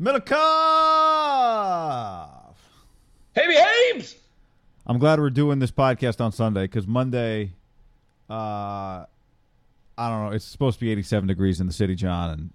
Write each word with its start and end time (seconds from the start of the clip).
Middlekauff. 0.00 0.34
Hey, 3.34 3.46
behaves! 3.46 4.16
I'm 4.86 4.98
glad 4.98 5.20
we're 5.20 5.30
doing 5.30 5.60
this 5.60 5.70
podcast 5.70 6.20
on 6.20 6.32
Sunday 6.32 6.64
because 6.64 6.86
Monday, 6.86 7.52
uh, 8.28 9.06
I 9.06 9.06
don't 9.96 10.24
know. 10.24 10.30
It's 10.32 10.44
supposed 10.44 10.80
to 10.80 10.84
be 10.84 10.90
87 10.90 11.28
degrees 11.28 11.60
in 11.60 11.68
the 11.68 11.72
city, 11.72 11.94
John, 11.94 12.30
and 12.30 12.50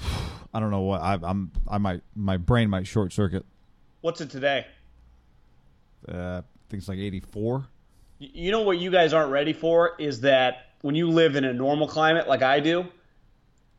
I 0.54 0.60
don't 0.60 0.70
know 0.70 0.80
what 0.80 1.02
I, 1.02 1.18
I'm. 1.22 1.52
I 1.68 1.76
might 1.76 2.00
my 2.16 2.38
brain 2.38 2.70
might 2.70 2.86
short 2.86 3.12
circuit. 3.12 3.44
What's 4.00 4.22
it 4.22 4.30
today? 4.30 4.66
Uh, 6.10 6.40
I 6.40 6.42
think 6.70 6.80
it's 6.80 6.88
like 6.88 6.98
84. 6.98 7.66
You 8.18 8.50
know 8.50 8.62
what 8.62 8.78
you 8.78 8.90
guys 8.90 9.12
aren't 9.12 9.30
ready 9.30 9.52
for 9.52 9.92
is 9.98 10.22
that 10.22 10.70
when 10.80 10.94
you 10.94 11.10
live 11.10 11.36
in 11.36 11.44
a 11.44 11.52
normal 11.52 11.86
climate 11.86 12.26
like 12.28 12.42
I 12.42 12.60
do, 12.60 12.86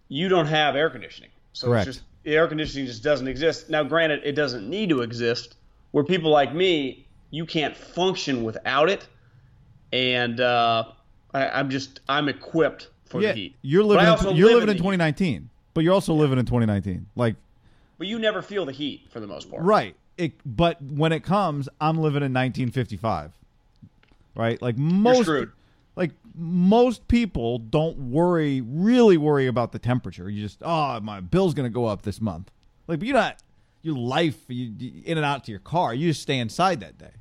you 0.09 0.29
don't 0.29 0.45
have 0.45 0.75
air 0.75 0.91
conditioning. 0.91 1.31
So 1.53 1.67
Correct. 1.67 1.87
it's 1.87 1.97
just 1.97 2.08
the 2.29 2.35
air 2.35 2.47
conditioning 2.47 2.85
just 2.85 3.01
doesn't 3.01 3.27
exist. 3.27 3.71
Now, 3.71 3.83
granted, 3.83 4.21
it 4.23 4.33
doesn't 4.33 4.69
need 4.69 4.89
to 4.89 5.01
exist. 5.01 5.55
Where 5.91 6.03
people 6.03 6.29
like 6.29 6.53
me, 6.53 7.07
you 7.31 7.47
can't 7.47 7.75
function 7.75 8.43
without 8.43 8.87
it, 8.87 9.07
and 9.91 10.39
uh, 10.39 10.83
I, 11.33 11.49
I'm 11.49 11.71
just 11.71 12.01
I'm 12.07 12.29
equipped 12.29 12.89
for 13.05 13.19
yeah, 13.19 13.29
the 13.29 13.39
heat. 13.39 13.55
you're 13.63 13.83
living. 13.83 14.05
In, 14.05 14.35
you're 14.35 14.49
live 14.49 14.55
living 14.55 14.61
in 14.61 14.67
the 14.67 14.73
heat. 14.73 14.77
2019, 14.77 15.49
but 15.73 15.83
you're 15.83 15.93
also 15.93 16.13
living 16.13 16.37
in 16.37 16.45
2019. 16.45 17.07
Like 17.15 17.35
But 17.97 18.05
you 18.05 18.19
never 18.19 18.43
feel 18.43 18.65
the 18.67 18.71
heat 18.71 19.07
for 19.09 19.19
the 19.19 19.27
most 19.27 19.49
part. 19.49 19.63
right. 19.63 19.95
It, 20.15 20.33
but 20.45 20.79
when 20.81 21.13
it 21.13 21.23
comes, 21.23 21.69
I'm 21.81 21.97
living 21.97 22.17
in 22.17 22.33
1955. 22.33 23.31
Right. 24.35 24.61
Like 24.61 24.77
most. 24.77 25.27
Like 25.99 26.11
most 26.33 27.09
people 27.09 27.59
don't 27.59 27.97
worry, 28.09 28.61
really 28.61 29.17
worry 29.17 29.47
about 29.47 29.73
the 29.73 29.79
temperature. 29.79 30.29
You 30.29 30.41
just, 30.41 30.59
oh, 30.63 31.01
my 31.01 31.19
bill's 31.19 31.53
gonna 31.53 31.69
go 31.69 31.85
up 31.87 32.03
this 32.03 32.21
month. 32.21 32.49
Like, 32.87 32.99
but 32.99 33.07
you're 33.07 33.17
not. 33.17 33.43
Your 33.81 33.97
life, 33.97 34.37
you, 34.47 34.73
you 34.77 35.03
in 35.05 35.17
and 35.17 35.25
out 35.25 35.43
to 35.45 35.51
your 35.51 35.59
car. 35.59 35.93
You 35.93 36.09
just 36.09 36.21
stay 36.21 36.37
inside 36.39 36.79
that 36.79 36.97
day. 36.97 37.11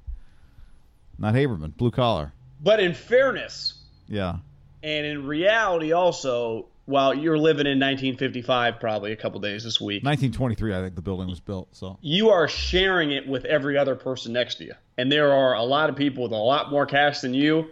Not 1.19 1.35
Haberman, 1.35 1.77
blue 1.77 1.91
collar. 1.91 2.33
But 2.61 2.79
in 2.81 2.95
fairness, 2.95 3.75
Yeah. 4.09 4.39
And 4.83 5.05
in 5.05 5.27
reality, 5.27 5.91
also, 5.91 6.67
while 6.87 7.13
you're 7.13 7.39
living 7.39 7.67
in 7.67 7.81
1955, 7.81 8.79
probably 8.79 9.11
a 9.11 9.17
couple 9.17 9.41
days 9.41 9.65
this 9.65 9.81
week, 9.81 10.05
1923, 10.05 10.75
I 10.75 10.81
think 10.81 10.95
the 10.95 11.03
building 11.03 11.29
was 11.29 11.41
built. 11.41 11.69
So 11.73 11.99
you 12.01 12.31
are 12.31 12.47
sharing 12.47 13.11
it 13.11 13.27
with 13.27 13.45
every 13.45 13.77
other 13.77 13.97
person 13.97 14.33
next 14.33 14.57
to 14.57 14.65
you. 14.67 14.75
And 14.97 15.11
there 15.11 15.33
are 15.33 15.55
a 15.55 15.65
lot 15.65 15.91
of 15.91 15.97
people 15.97 16.23
with 16.23 16.33
a 16.33 16.37
lot 16.37 16.71
more 16.71 16.87
cash 16.87 17.21
than 17.21 17.35
you 17.35 17.69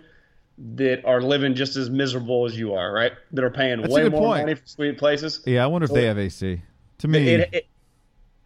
that 0.59 1.05
are 1.05 1.21
living 1.21 1.55
just 1.55 1.77
as 1.77 1.91
miserable 1.91 2.47
as 2.47 2.59
you 2.59 2.75
are, 2.75 2.93
right? 2.93 3.13
That 3.33 3.45
are 3.45 3.51
paying 3.51 3.81
That's 3.83 3.93
way 3.93 4.09
more 4.09 4.21
point. 4.21 4.43
money 4.45 4.55
for 4.55 4.67
sweet 4.67 4.99
places. 4.99 5.43
yeah, 5.47 5.63
I 5.63 5.67
wonder 5.67 5.85
if 5.85 5.93
they 5.93 6.05
have 6.05 6.19
AC. 6.19 6.63
To 6.99 7.09
me, 7.09 7.29
It, 7.29 7.49
it, 7.53 7.67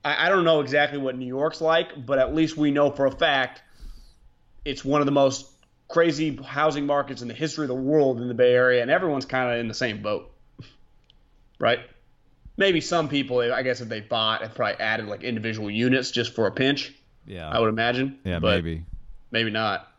I, 0.04 0.26
I 0.26 0.28
don't 0.28 0.44
know 0.44 0.60
exactly 0.60 0.98
what 0.98 1.16
New 1.16 1.26
York's 1.26 1.60
like, 1.60 2.04
but 2.04 2.18
at 2.18 2.34
least 2.34 2.56
we 2.56 2.70
know 2.72 2.90
for 2.90 3.06
a 3.06 3.12
fact 3.12 3.62
it's 4.64 4.84
one 4.84 5.00
of 5.00 5.06
the 5.06 5.12
most 5.12 5.46
crazy 5.88 6.36
housing 6.36 6.86
markets 6.86 7.22
in 7.22 7.28
the 7.28 7.34
history 7.34 7.64
of 7.64 7.68
the 7.68 7.74
world 7.74 8.20
in 8.20 8.28
the 8.28 8.34
Bay 8.34 8.52
Area, 8.54 8.82
and 8.82 8.90
everyone's 8.90 9.26
kind 9.26 9.52
of 9.52 9.58
in 9.60 9.68
the 9.68 9.74
same 9.74 10.02
boat, 10.02 10.30
right? 11.58 11.80
Maybe 12.56 12.80
some 12.80 13.08
people, 13.08 13.38
I 13.40 13.62
guess, 13.62 13.80
if 13.80 13.88
they 13.88 14.00
bought, 14.00 14.42
have 14.42 14.54
probably 14.54 14.80
added 14.80 15.06
like 15.06 15.22
individual 15.22 15.70
units 15.70 16.10
just 16.10 16.34
for 16.34 16.46
a 16.46 16.50
pinch. 16.50 16.92
yeah, 17.26 17.48
I 17.48 17.58
would 17.60 17.68
imagine. 17.68 18.18
yeah, 18.24 18.38
but 18.38 18.56
maybe. 18.56 18.84
maybe 19.30 19.50
not. 19.50 19.89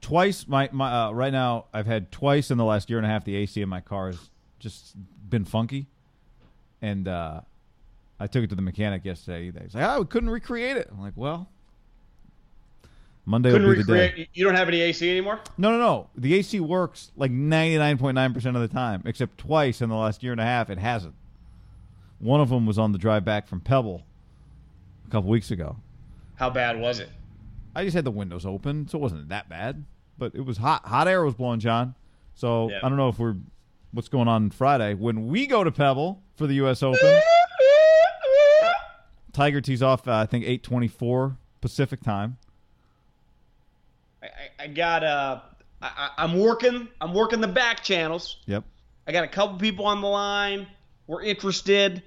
Twice 0.00 0.46
my 0.46 0.68
my 0.72 1.06
uh, 1.06 1.10
right 1.12 1.32
now 1.32 1.66
I've 1.72 1.86
had 1.86 2.10
twice 2.12 2.50
in 2.50 2.58
the 2.58 2.64
last 2.64 2.90
year 2.90 2.98
and 2.98 3.06
a 3.06 3.10
half 3.10 3.24
the 3.24 3.34
AC 3.36 3.60
in 3.60 3.68
my 3.68 3.80
car 3.80 4.08
has 4.08 4.30
just 4.58 4.94
been 5.28 5.44
funky, 5.44 5.86
and 6.82 7.06
uh, 7.08 7.40
I 8.20 8.26
took 8.26 8.44
it 8.44 8.50
to 8.50 8.56
the 8.56 8.62
mechanic 8.62 9.04
yesterday. 9.04 9.52
He's 9.62 9.74
like, 9.74 9.84
"Oh, 9.84 10.00
we 10.00 10.06
couldn't 10.06 10.30
recreate 10.30 10.76
it." 10.76 10.88
I'm 10.90 11.00
like, 11.00 11.14
"Well, 11.16 11.48
Monday 13.24 13.50
Couldn't 13.50 13.66
will 13.68 13.76
be 13.76 13.82
the 13.82 13.92
recreate. 13.92 14.16
day." 14.16 14.28
You 14.34 14.44
don't 14.44 14.54
have 14.54 14.68
any 14.68 14.80
AC 14.80 15.08
anymore. 15.10 15.40
No, 15.56 15.70
no, 15.70 15.78
no. 15.78 16.10
The 16.16 16.34
AC 16.34 16.60
works 16.60 17.12
like 17.16 17.30
99.9 17.30 18.34
percent 18.34 18.56
of 18.56 18.62
the 18.62 18.68
time, 18.68 19.02
except 19.04 19.38
twice 19.38 19.80
in 19.80 19.88
the 19.88 19.96
last 19.96 20.22
year 20.22 20.32
and 20.32 20.40
a 20.40 20.44
half 20.44 20.70
it 20.70 20.78
hasn't. 20.78 21.14
One 22.18 22.40
of 22.40 22.48
them 22.48 22.66
was 22.66 22.78
on 22.78 22.92
the 22.92 22.98
drive 22.98 23.24
back 23.24 23.46
from 23.46 23.60
Pebble 23.60 24.02
a 25.06 25.10
couple 25.10 25.30
weeks 25.30 25.50
ago. 25.50 25.76
How 26.34 26.50
bad 26.50 26.80
was 26.80 26.98
it? 27.00 27.10
I 27.78 27.84
just 27.84 27.94
had 27.94 28.04
the 28.04 28.10
windows 28.10 28.44
open, 28.44 28.88
so 28.88 28.98
it 28.98 29.00
wasn't 29.02 29.28
that 29.28 29.48
bad. 29.48 29.84
But 30.18 30.34
it 30.34 30.40
was 30.44 30.56
hot. 30.56 30.84
Hot 30.86 31.06
air 31.06 31.24
was 31.24 31.34
blowing, 31.34 31.60
John. 31.60 31.94
So 32.34 32.70
Yeah. 32.70 32.78
I 32.82 32.88
don't 32.88 32.96
know 32.98 33.08
if 33.08 33.18
we're 33.20 33.36
what's 33.92 34.08
going 34.08 34.26
on 34.28 34.50
Friday 34.50 34.94
when 34.94 35.28
we 35.28 35.46
go 35.46 35.62
to 35.62 35.70
Pebble 35.70 36.20
for 36.36 36.46
the 36.48 36.54
U.S. 36.54 36.82
Open. 36.82 37.20
Tiger 39.32 39.60
tees 39.60 39.82
off, 39.82 40.08
uh, 40.08 40.12
I 40.14 40.26
think 40.26 40.44
eight 40.44 40.62
twenty 40.64 40.88
four 40.88 41.36
Pacific 41.60 42.00
time. 42.02 42.36
I, 44.22 44.26
I, 44.26 44.64
I 44.64 44.66
got 44.66 45.04
uh, 45.04 45.40
I, 45.80 45.86
I- 46.18 46.24
I'm 46.24 46.38
working. 46.40 46.88
I'm 47.00 47.14
working 47.14 47.40
the 47.40 47.46
back 47.48 47.84
channels. 47.84 48.38
Yep. 48.46 48.64
I 49.06 49.12
got 49.12 49.22
a 49.24 49.28
couple 49.28 49.56
people 49.58 49.86
on 49.86 50.00
the 50.00 50.08
line. 50.08 50.66
We're 51.06 51.22
interested. 51.22 52.02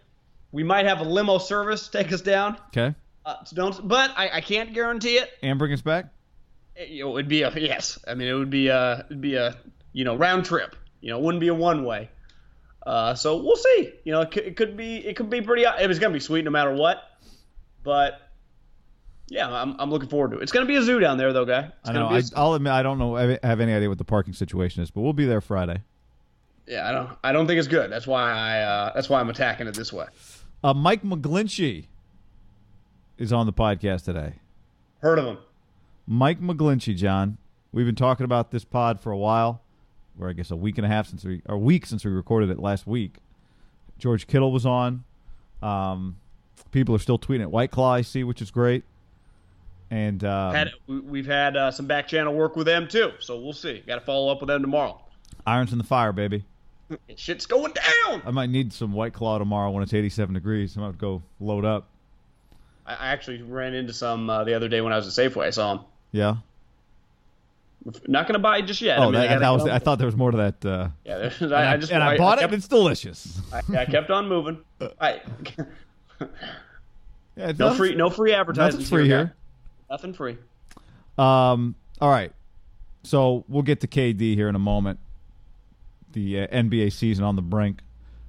We 0.51 0.63
might 0.63 0.85
have 0.85 0.99
a 0.99 1.03
limo 1.05 1.37
service 1.37 1.87
take 1.87 2.11
us 2.11 2.19
down. 2.21 2.57
Okay. 2.67 2.93
Uh, 3.25 3.43
so 3.43 3.55
don't, 3.55 3.87
but 3.87 4.11
I, 4.17 4.29
I 4.37 4.41
can't 4.41 4.73
guarantee 4.73 5.17
it. 5.17 5.29
And 5.43 5.59
bring 5.59 5.73
us 5.73 5.81
back. 5.81 6.05
It, 6.75 7.05
it'd 7.05 7.27
be 7.27 7.43
a 7.43 7.51
yes. 7.55 7.99
I 8.07 8.15
mean, 8.15 8.27
it 8.27 8.33
would 8.33 8.49
be 8.49 8.67
a 8.67 9.05
it'd 9.05 9.21
be 9.21 9.35
a 9.35 9.57
you 9.93 10.03
know 10.03 10.15
round 10.15 10.45
trip. 10.45 10.75
You 11.01 11.09
know, 11.09 11.19
it 11.19 11.23
wouldn't 11.23 11.41
be 11.41 11.49
a 11.49 11.53
one 11.53 11.83
way. 11.83 12.09
Uh, 12.85 13.13
so 13.13 13.37
we'll 13.37 13.55
see. 13.55 13.93
You 14.03 14.11
know, 14.13 14.21
it 14.21 14.31
could, 14.31 14.43
it 14.43 14.55
could 14.55 14.75
be 14.75 14.97
it 14.97 15.15
could 15.15 15.29
be 15.29 15.41
pretty. 15.41 15.63
It 15.63 15.87
was 15.87 15.99
gonna 15.99 16.13
be 16.13 16.19
sweet 16.19 16.45
no 16.45 16.51
matter 16.51 16.73
what. 16.73 16.97
But 17.83 18.19
yeah, 19.27 19.49
I'm, 19.49 19.75
I'm 19.79 19.89
looking 19.91 20.09
forward 20.09 20.31
to 20.31 20.39
it. 20.39 20.43
It's 20.43 20.51
gonna 20.51 20.65
be 20.65 20.75
a 20.75 20.81
zoo 20.81 20.99
down 20.99 21.17
there 21.17 21.31
though, 21.31 21.45
guy. 21.45 21.71
It's 21.81 21.89
I 21.89 21.93
know. 21.93 22.07
I, 22.07 22.21
I'll 22.35 22.53
admit 22.55 22.73
I 22.73 22.81
don't 22.81 22.97
know. 22.97 23.17
I 23.17 23.37
have 23.43 23.59
any 23.59 23.73
idea 23.73 23.87
what 23.89 23.97
the 23.99 24.03
parking 24.03 24.33
situation 24.33 24.81
is, 24.81 24.89
but 24.89 25.01
we'll 25.01 25.13
be 25.13 25.25
there 25.25 25.41
Friday. 25.41 25.83
yeah, 26.67 26.89
I 26.89 26.91
don't 26.91 27.09
I 27.23 27.31
don't 27.31 27.45
think 27.45 27.59
it's 27.59 27.67
good. 27.67 27.91
That's 27.91 28.07
why 28.07 28.31
I 28.31 28.61
uh, 28.61 28.93
that's 28.95 29.09
why 29.09 29.19
I'm 29.19 29.29
attacking 29.29 29.67
it 29.67 29.75
this 29.75 29.93
way. 29.93 30.07
Uh, 30.63 30.73
Mike 30.73 31.03
McGlinchey 31.03 31.85
is 33.21 33.31
on 33.31 33.45
the 33.45 33.53
podcast 33.53 34.05
today. 34.05 34.33
Heard 34.99 35.19
of 35.19 35.25
him? 35.25 35.37
Mike 36.07 36.41
McGlinchey, 36.41 36.95
John. 36.95 37.37
We've 37.71 37.85
been 37.85 37.95
talking 37.95 38.23
about 38.23 38.51
this 38.51 38.63
pod 38.65 38.99
for 38.99 39.11
a 39.11 39.17
while. 39.17 39.61
or 40.19 40.27
I 40.29 40.33
guess 40.33 40.49
a 40.51 40.55
week 40.55 40.77
and 40.77 40.85
a 40.85 40.89
half 40.89 41.07
since 41.07 41.23
we, 41.23 41.41
or 41.47 41.55
a 41.55 41.59
week 41.59 41.85
since 41.85 42.03
we 42.03 42.11
recorded 42.11 42.49
it 42.49 42.59
last 42.59 42.85
week. 42.87 43.17
George 43.99 44.25
Kittle 44.27 44.51
was 44.51 44.65
on. 44.65 45.03
Um, 45.61 46.17
people 46.71 46.95
are 46.95 46.99
still 46.99 47.19
tweeting 47.19 47.41
at 47.43 47.51
White 47.51 47.69
Claw, 47.71 47.93
I 47.93 48.01
see, 48.01 48.23
which 48.23 48.41
is 48.41 48.49
great. 48.49 48.83
And 49.91 50.23
um, 50.23 50.55
Had 50.55 50.71
we- 50.87 50.99
we've 51.01 51.27
had 51.27 51.55
uh, 51.55 51.69
some 51.71 51.85
back 51.85 52.07
channel 52.07 52.33
work 52.33 52.55
with 52.55 52.65
them 52.65 52.87
too, 52.87 53.11
so 53.19 53.39
we'll 53.39 53.53
see. 53.53 53.83
Got 53.85 53.95
to 53.95 54.01
follow 54.01 54.31
up 54.31 54.41
with 54.41 54.47
them 54.47 54.61
tomorrow. 54.61 54.99
irons 55.45 55.71
in 55.71 55.77
the 55.77 55.83
fire, 55.83 56.11
baby. 56.11 56.43
Shit's 57.15 57.45
going 57.45 57.71
down. 57.73 58.21
I 58.25 58.31
might 58.31 58.49
need 58.49 58.73
some 58.73 58.91
White 58.91 59.13
Claw 59.13 59.37
tomorrow 59.37 59.69
when 59.69 59.81
it's 59.83 59.93
87 59.93 60.33
degrees. 60.33 60.77
I 60.77 60.81
might 60.81 60.97
go 60.97 61.21
load 61.39 61.63
up. 61.63 61.87
I 62.99 63.07
I 63.07 63.07
actually 63.09 63.41
ran 63.41 63.73
into 63.73 63.93
some 63.93 64.29
uh, 64.29 64.43
the 64.43 64.53
other 64.53 64.67
day 64.67 64.81
when 64.81 64.93
I 64.93 64.97
was 64.97 65.17
at 65.17 65.31
Safeway. 65.31 65.45
I 65.45 65.49
saw 65.51 65.75
them. 65.75 65.85
Yeah. 66.11 66.35
Not 68.07 68.27
going 68.27 68.33
to 68.33 68.39
buy 68.39 68.59
it 68.59 68.63
just 68.63 68.79
yet. 68.81 68.99
Oh, 68.99 69.03
I, 69.03 69.05
mean, 69.05 69.13
that, 69.13 69.29
I, 69.31 69.39
that 69.39 69.49
was. 69.49 69.63
come- 69.63 69.71
I 69.71 69.79
thought 69.79 69.97
there 69.97 70.05
was 70.05 70.15
more 70.15 70.29
to 70.31 70.37
that. 70.37 70.65
Uh, 70.65 70.89
Yeah, 71.03 71.31
and 71.39 71.53
I, 71.53 71.61
I, 71.63 71.73
I 71.73 71.77
just 71.77 71.91
and 71.91 72.03
I, 72.03 72.15
bought 72.17 72.37
it. 72.37 72.41
kept, 72.41 72.53
and 72.53 72.59
It's 72.59 72.67
delicious. 72.67 73.41
I, 73.51 73.61
I 73.79 73.85
kept 73.85 74.11
on 74.11 74.27
moving. 74.27 74.59
I, 75.01 75.21
Yeah, 76.19 76.27
no 77.47 77.51
nothing- 77.53 77.77
free, 77.77 77.95
no 77.95 78.09
free 78.09 78.33
advertising. 78.33 78.79
Nothing's 78.79 78.89
free 78.89 79.05
here. 79.07 79.33
Nothing 79.89 80.13
free. 80.13 80.37
Um. 81.17 81.75
All 81.99 82.09
right. 82.09 82.31
So 83.03 83.45
we'll 83.47 83.63
get 83.63 83.81
to 83.81 83.87
KD 83.87 84.35
here 84.35 84.47
in 84.47 84.55
a 84.55 84.59
moment. 84.59 84.99
The 86.13 86.41
uh, 86.41 86.47
NBA 86.47 86.91
season 86.93 87.23
on 87.23 87.35
the 87.35 87.41
brink. 87.41 87.81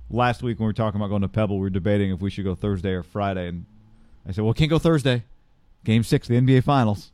Last 0.09 0.43
week 0.43 0.59
when 0.59 0.67
we 0.67 0.69
were 0.69 0.73
talking 0.75 1.01
about 1.01 1.09
going 1.09 1.23
to 1.23 1.29
Pebble, 1.29 1.57
we 1.57 1.63
were 1.63 1.71
debating 1.71 2.11
if 2.13 2.21
we 2.21 2.31
should 2.31 2.45
go 2.45 2.55
Thursday 2.55 2.91
or 2.91 3.03
Friday, 3.03 3.49
and 3.49 3.65
I 4.27 4.33
said, 4.33 4.45
"Well, 4.45 4.55
can't 4.55 4.71
go 4.71 4.79
Thursday. 4.79 5.25
Game 5.85 6.03
six, 6.03 6.29
the 6.29 6.35
NBA 6.35 6.63
Finals. 6.65 7.11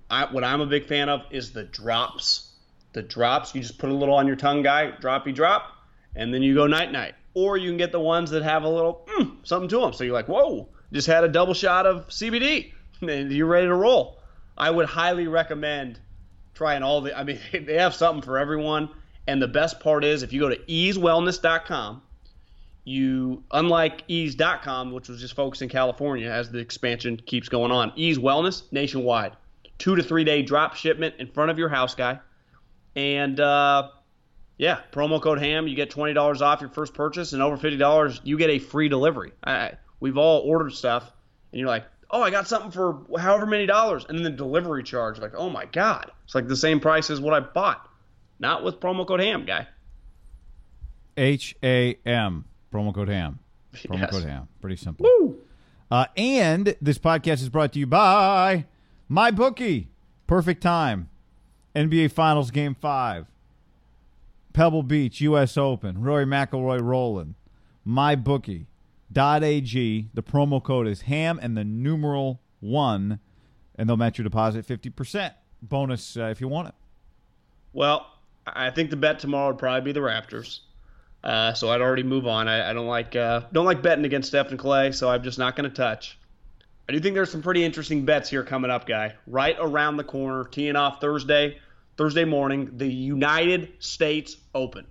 I, 0.10 0.32
what 0.32 0.44
I'm 0.44 0.62
a 0.62 0.66
big 0.66 0.86
fan 0.86 1.10
of 1.10 1.24
is 1.32 1.52
the 1.52 1.64
drops. 1.64 2.52
The 2.94 3.02
drops, 3.02 3.54
you 3.54 3.62
just 3.62 3.78
put 3.78 3.90
a 3.90 3.94
little 3.94 4.16
on 4.16 4.28
your 4.28 4.36
tongue, 4.36 4.64
guy, 4.64 4.92
droppy 5.00 5.34
drop, 5.34 5.76
and 6.16 6.34
then 6.34 6.42
you 6.42 6.56
go 6.56 6.68
night 6.68 6.92
night. 6.92 7.16
Or 7.34 7.58
you 7.58 7.70
can 7.70 7.78
get 7.78 7.92
the 7.92 8.00
ones 8.00 8.32
that 8.32 8.44
have 8.44 8.64
a 8.64 8.70
little 8.70 9.08
mm, 9.08 9.36
something 9.44 9.70
to 9.70 9.80
them. 9.80 9.94
So 9.94 10.04
you're 10.04 10.14
like, 10.14 10.28
whoa, 10.28 10.68
just 10.92 11.08
had 11.08 11.24
a 11.24 11.28
double 11.28 11.54
shot 11.54 11.86
of 11.86 12.08
CBD, 12.08 12.74
and 13.02 13.32
you're 13.32 13.48
ready 13.48 13.68
to 13.68 13.76
roll. 13.76 14.19
I 14.60 14.70
would 14.70 14.86
highly 14.86 15.28
recommend 15.28 16.00
trying 16.54 16.84
all 16.84 17.02
the. 17.02 17.18
I 17.18 17.24
mean, 17.24 17.40
they 17.54 17.76
have 17.76 17.96
something 17.96 18.22
for 18.22 18.38
everyone. 18.38 18.90
And 19.28 19.42
the 19.42 19.48
best 19.48 19.80
part 19.80 20.04
is, 20.04 20.24
if 20.24 20.34
you 20.34 20.40
go 20.40 20.50
to 20.50 20.58
eazewellness.com, 20.58 22.02
you 22.84 23.44
unlike 23.52 24.04
eaze.com, 24.08 24.92
which 24.92 25.08
was 25.08 25.22
just 25.22 25.36
focused 25.36 25.62
in 25.62 25.70
California 25.70 26.30
as 26.30 26.50
the 26.50 26.58
expansion 26.58 27.18
keeps 27.18 27.48
going 27.48 27.72
on. 27.72 27.94
Eaze 27.96 28.18
Wellness 28.18 28.64
nationwide, 28.72 29.34
two 29.78 29.96
to 29.96 30.04
three 30.04 30.24
day 30.24 30.42
drop 30.42 30.76
shipment 30.76 31.16
in 31.20 31.28
front 31.28 31.52
of 31.52 31.60
your 31.60 31.70
house, 31.70 31.94
guy. 31.94 32.20
And 32.96 33.40
uh, 33.40 33.90
yeah, 34.58 34.80
promo 34.92 35.22
code 35.22 35.40
HAM, 35.40 35.68
you 35.68 35.76
get 35.76 35.92
twenty 35.92 36.14
dollars 36.14 36.42
off 36.42 36.62
your 36.62 36.72
first 36.72 36.94
purchase, 36.94 37.34
and 37.34 37.42
over 37.44 37.56
fifty 37.56 37.78
dollars, 37.78 38.20
you 38.24 38.38
get 38.38 38.50
a 38.50 38.60
free 38.60 38.90
delivery. 38.90 39.32
I, 39.44 39.74
we've 40.00 40.18
all 40.18 40.42
ordered 40.42 40.74
stuff, 40.74 41.12
and 41.52 41.60
you're 41.60 41.70
like, 41.70 41.86
oh, 42.12 42.22
I 42.22 42.30
got 42.32 42.48
something 42.48 42.72
for 42.72 43.00
however 43.20 43.46
many 43.46 43.66
dollars, 43.66 44.06
and 44.10 44.18
then 44.18 44.24
the 44.24 44.30
delivery 44.32 44.84
charge, 44.84 45.20
like, 45.20 45.34
oh 45.36 45.50
my 45.50 45.66
god, 45.66 46.12
it's 46.26 46.36
like 46.36 46.48
the 46.48 46.56
same 46.56 46.80
price 46.80 47.10
as 47.10 47.20
what 47.22 47.34
I 47.34 47.40
bought. 47.40 47.88
Not 48.40 48.64
with 48.64 48.80
promo 48.80 49.06
code 49.08 49.20
HAM, 49.20 49.46
guy. 49.46 49.68
H 51.18 51.56
A 51.64 51.98
M. 52.06 52.46
Promo 52.74 52.94
code 52.94 53.10
HAM. 53.10 53.40
Promo 53.74 54.00
Yes. 54.00 54.12
code 54.12 54.24
HAM. 54.24 54.48
Pretty 54.62 54.78
simple. 54.78 55.36
Uh, 55.92 56.06
and 56.16 56.76
this 56.82 56.98
podcast 56.98 57.42
is 57.42 57.50
brought 57.50 57.74
to 57.74 57.80
you 57.80 57.88
by 57.88 58.66
MyBookie. 59.12 59.88
Perfect 60.28 60.62
time. 60.62 61.10
NBA 61.76 62.12
Finals 62.12 62.52
Game 62.52 62.76
5. 62.76 63.26
Pebble 64.54 64.84
Beach, 64.84 65.20
U.S. 65.22 65.58
Open. 65.58 66.02
Rory 66.02 66.26
McIlroy 66.26 66.82
rolling. 66.82 67.36
MyBookie.ag. 69.14 70.10
The 70.14 70.24
promo 70.24 70.64
code 70.64 70.88
is 70.88 71.02
HAM 71.02 71.40
and 71.42 71.56
the 71.58 71.64
numeral 71.64 72.42
1. 72.60 73.20
And 73.76 73.90
they'll 73.90 73.98
match 73.98 74.18
your 74.18 74.24
deposit 74.24 74.68
50%. 74.68 75.34
Bonus 75.62 76.16
uh, 76.18 76.24
if 76.26 76.40
you 76.42 76.48
want 76.48 76.70
it. 76.70 76.74
Well, 77.74 78.08
I 78.48 78.70
think 78.72 78.90
the 78.90 78.96
bet 78.96 79.20
tomorrow 79.20 79.48
would 79.50 79.58
probably 79.60 79.82
be 79.82 79.92
the 79.92 80.00
Raptors. 80.00 80.60
Uh, 81.24 81.54
so 81.54 81.70
I'd 81.70 81.82
already 81.82 82.04
move 82.04 82.26
on. 82.28 82.48
I, 82.48 82.70
I 82.70 82.74
don't 82.74 82.88
like 82.88 83.16
uh, 83.16 83.42
don't 83.52 83.66
like 83.66 83.82
betting 83.82 84.06
against 84.06 84.30
Stephen 84.30 84.58
Clay, 84.58 84.94
so 84.94 85.10
I'm 85.10 85.22
just 85.22 85.38
not 85.38 85.58
going 85.58 85.70
to 85.70 85.76
touch. 85.76 86.18
I 86.88 86.94
do 86.94 87.00
think 87.02 87.14
there's 87.14 87.30
some 87.30 87.42
pretty 87.42 87.64
interesting 87.64 88.06
bets 88.06 88.30
here 88.30 88.42
coming 88.44 88.72
up, 88.72 88.88
guy. 88.88 89.16
Right 89.28 89.56
around 89.60 89.98
the 89.98 90.04
corner, 90.06 90.46
teeing 90.46 90.78
off 90.78 91.02
Thursday, 91.02 91.58
Thursday 91.98 92.24
morning, 92.24 92.72
the 92.78 92.88
United 92.88 93.74
States 93.80 94.38
Open. 94.56 94.88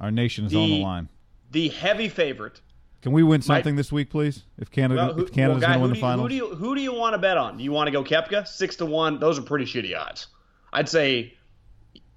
Our 0.00 0.10
nation 0.10 0.46
is 0.46 0.54
on 0.54 0.62
the 0.62 0.76
The- 0.78 0.82
line. 0.82 1.08
The 1.50 1.68
heavy 1.68 2.08
favorite. 2.08 2.60
Can 3.02 3.12
we 3.12 3.22
win 3.22 3.40
something 3.40 3.76
this 3.76 3.90
week, 3.90 4.10
please? 4.10 4.42
If 4.58 4.70
Canada, 4.70 5.06
Well, 5.06 5.14
who, 5.14 5.24
if 5.24 5.32
Canada's 5.32 5.62
well, 5.62 5.70
guy, 5.70 5.78
going 5.78 5.78
to 5.78 5.82
win 5.82 5.94
the 5.94 6.00
finals, 6.00 6.22
Who 6.22 6.28
do 6.28 6.34
you 6.34 6.54
who 6.54 6.74
do 6.74 6.82
you 6.82 6.92
want 6.92 7.14
to 7.14 7.18
bet 7.18 7.38
on? 7.38 7.56
Do 7.56 7.64
you 7.64 7.72
want 7.72 7.86
to 7.86 7.90
go 7.90 8.04
Koepka 8.04 8.46
six 8.46 8.76
to 8.76 8.86
one? 8.86 9.18
Those 9.18 9.38
are 9.38 9.42
pretty 9.42 9.64
shitty 9.64 9.98
odds. 9.98 10.26
I'd 10.72 10.88
say, 10.88 11.34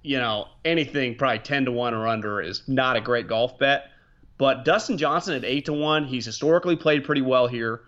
you 0.02 0.18
know, 0.18 0.48
anything 0.64 1.16
probably 1.16 1.38
ten 1.38 1.64
to 1.64 1.72
one 1.72 1.94
or 1.94 2.06
under 2.06 2.40
is 2.40 2.62
not 2.68 2.96
a 2.96 3.00
great 3.00 3.28
golf 3.28 3.58
bet. 3.58 3.86
But 4.36 4.64
Dustin 4.64 4.98
Johnson 4.98 5.34
at 5.34 5.44
eight 5.44 5.64
to 5.66 5.72
one, 5.72 6.04
he's 6.04 6.26
historically 6.26 6.76
played 6.76 7.04
pretty 7.04 7.22
well 7.22 7.46
here. 7.46 7.82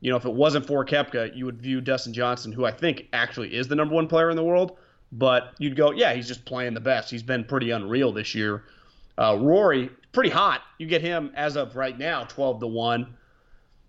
You 0.00 0.10
know, 0.10 0.16
if 0.16 0.24
it 0.24 0.32
wasn't 0.32 0.64
for 0.64 0.84
Koepka, 0.84 1.36
you 1.36 1.44
would 1.44 1.60
view 1.60 1.80
Dustin 1.80 2.12
Johnson, 2.12 2.52
who 2.52 2.64
I 2.64 2.70
think 2.70 3.08
actually 3.12 3.54
is 3.54 3.66
the 3.66 3.74
number 3.74 3.94
one 3.94 4.06
player 4.06 4.30
in 4.30 4.36
the 4.36 4.44
world. 4.44 4.78
But 5.10 5.54
you'd 5.58 5.74
go, 5.74 5.90
yeah, 5.90 6.12
he's 6.14 6.28
just 6.28 6.44
playing 6.44 6.74
the 6.74 6.80
best. 6.80 7.10
He's 7.10 7.22
been 7.22 7.42
pretty 7.42 7.70
unreal 7.70 8.12
this 8.12 8.34
year. 8.34 8.64
Uh, 9.16 9.36
Rory, 9.40 9.90
pretty 10.12 10.30
hot. 10.30 10.62
You 10.78 10.86
get 10.86 11.02
him 11.02 11.32
as 11.34 11.56
of 11.56 11.76
right 11.76 11.96
now, 11.96 12.24
twelve 12.24 12.60
to 12.60 12.66
one. 12.66 13.16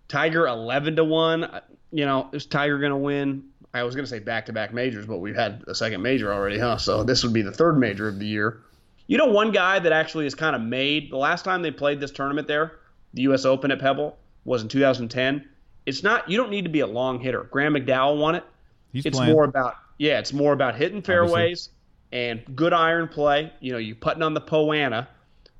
Tiger 0.08 0.46
eleven 0.46 0.96
to 0.96 1.04
one. 1.04 1.44
Uh, 1.44 1.60
You 1.92 2.04
know, 2.06 2.28
is 2.32 2.46
Tiger 2.46 2.78
going 2.78 2.90
to 2.92 2.96
win? 2.96 3.44
I 3.72 3.84
was 3.84 3.94
going 3.94 4.04
to 4.04 4.10
say 4.10 4.18
back 4.18 4.46
to 4.46 4.52
back 4.52 4.72
majors, 4.74 5.06
but 5.06 5.18
we've 5.18 5.36
had 5.36 5.62
a 5.68 5.74
second 5.74 6.02
major 6.02 6.32
already, 6.32 6.58
huh? 6.58 6.76
So 6.78 7.04
this 7.04 7.22
would 7.22 7.32
be 7.32 7.42
the 7.42 7.52
third 7.52 7.78
major 7.78 8.08
of 8.08 8.18
the 8.18 8.26
year. 8.26 8.60
You 9.06 9.16
know, 9.18 9.26
one 9.26 9.52
guy 9.52 9.78
that 9.78 9.92
actually 9.92 10.26
is 10.26 10.34
kind 10.34 10.54
of 10.54 10.62
made 10.62 11.10
the 11.10 11.16
last 11.16 11.44
time 11.44 11.62
they 11.62 11.70
played 11.70 12.00
this 12.00 12.10
tournament 12.10 12.46
there, 12.48 12.78
the 13.14 13.22
U.S. 13.22 13.44
Open 13.44 13.70
at 13.70 13.78
Pebble, 13.80 14.16
was 14.44 14.62
in 14.62 14.68
2010. 14.68 15.48
It's 15.86 16.02
not. 16.02 16.28
You 16.28 16.36
don't 16.36 16.50
need 16.50 16.62
to 16.62 16.68
be 16.70 16.80
a 16.80 16.86
long 16.86 17.20
hitter. 17.20 17.44
Graham 17.44 17.74
McDowell 17.74 18.18
won 18.20 18.34
it. 18.36 18.44
he's 18.92 19.06
it's 19.06 19.16
playing. 19.16 19.32
more 19.32 19.44
about 19.44 19.76
yeah, 19.98 20.18
it's 20.18 20.32
more 20.32 20.52
about 20.52 20.76
hitting 20.76 21.02
fairways 21.02 21.70
and 22.12 22.42
good 22.54 22.72
iron 22.72 23.08
play. 23.08 23.52
You 23.60 23.72
know, 23.72 23.78
you 23.78 23.94
putting 23.94 24.22
on 24.22 24.34
the 24.34 24.40
Poana. 24.40 25.08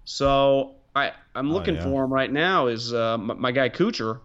So 0.04 0.75
I 0.95 1.12
I'm 1.35 1.52
looking 1.52 1.76
Oh, 1.76 1.80
yeah. 1.80 1.85
for 1.85 2.04
him 2.04 2.12
right 2.12 2.33
now. 2.33 2.66
Is 2.66 2.92
uh, 2.92 3.19
my, 3.19 3.35
my 3.35 3.52
guy 3.52 3.69
Kuchar? 3.69 4.21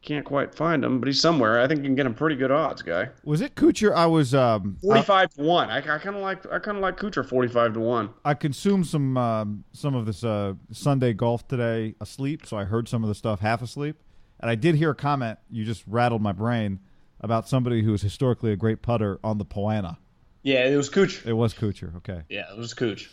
Can't 0.00 0.24
quite 0.24 0.54
find 0.54 0.84
him, 0.84 1.00
but 1.00 1.08
he's 1.08 1.20
somewhere. 1.20 1.60
I 1.60 1.66
think 1.66 1.78
you 1.80 1.84
can 1.86 1.96
get 1.96 2.06
him 2.06 2.14
pretty 2.14 2.36
good 2.36 2.52
odds, 2.52 2.82
guy. 2.82 3.08
Was 3.24 3.40
it 3.40 3.56
Kuchar? 3.56 3.94
I 3.94 4.06
was. 4.06 4.32
Um, 4.32 4.78
I, 4.78 4.86
Forty-five 4.86 5.34
to 5.34 5.42
one. 5.42 5.70
I, 5.70 5.78
I 5.78 5.80
kind 5.98 6.14
of 6.16 6.22
like 6.22 6.46
I 6.50 6.60
kind 6.60 6.76
of 6.76 6.82
like 6.82 6.96
Kuchar 6.96 7.28
forty-five 7.28 7.74
to 7.74 7.80
one. 7.80 8.10
I 8.24 8.34
consumed 8.34 8.86
some 8.86 9.16
um, 9.16 9.64
some 9.72 9.96
of 9.96 10.06
this 10.06 10.22
uh, 10.22 10.54
Sunday 10.70 11.12
golf 11.12 11.48
today 11.48 11.94
asleep, 12.00 12.46
so 12.46 12.56
I 12.56 12.64
heard 12.64 12.88
some 12.88 13.02
of 13.02 13.08
the 13.08 13.14
stuff 13.14 13.40
half 13.40 13.60
asleep, 13.60 13.96
and 14.38 14.48
I 14.48 14.54
did 14.54 14.76
hear 14.76 14.90
a 14.90 14.94
comment. 14.94 15.40
You 15.50 15.64
just 15.64 15.82
rattled 15.88 16.22
my 16.22 16.32
brain 16.32 16.78
about 17.20 17.48
somebody 17.48 17.82
who 17.82 17.92
is 17.92 18.00
historically 18.00 18.52
a 18.52 18.56
great 18.56 18.80
putter 18.82 19.18
on 19.24 19.38
the 19.38 19.44
Poana. 19.44 19.96
Yeah, 20.44 20.64
it 20.64 20.76
was 20.76 20.88
Kuchar. 20.88 21.26
It 21.26 21.32
was 21.34 21.52
Kuchar. 21.54 21.96
Okay. 21.96 22.22
Yeah, 22.28 22.44
it 22.52 22.56
was 22.56 22.72
Cooch. 22.72 23.10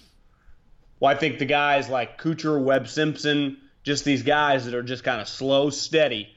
Well, 1.06 1.16
I 1.16 1.20
think 1.20 1.38
the 1.38 1.46
guys 1.46 1.88
like 1.88 2.20
Kuchar, 2.20 2.60
Webb 2.60 2.88
Simpson, 2.88 3.58
just 3.84 4.06
these 4.06 4.24
guys 4.24 4.66
that 4.66 4.74
are 4.74 4.82
just 4.82 5.04
kind 5.04 5.22
of 5.22 5.28
slow, 5.28 5.70
steady, 5.70 6.36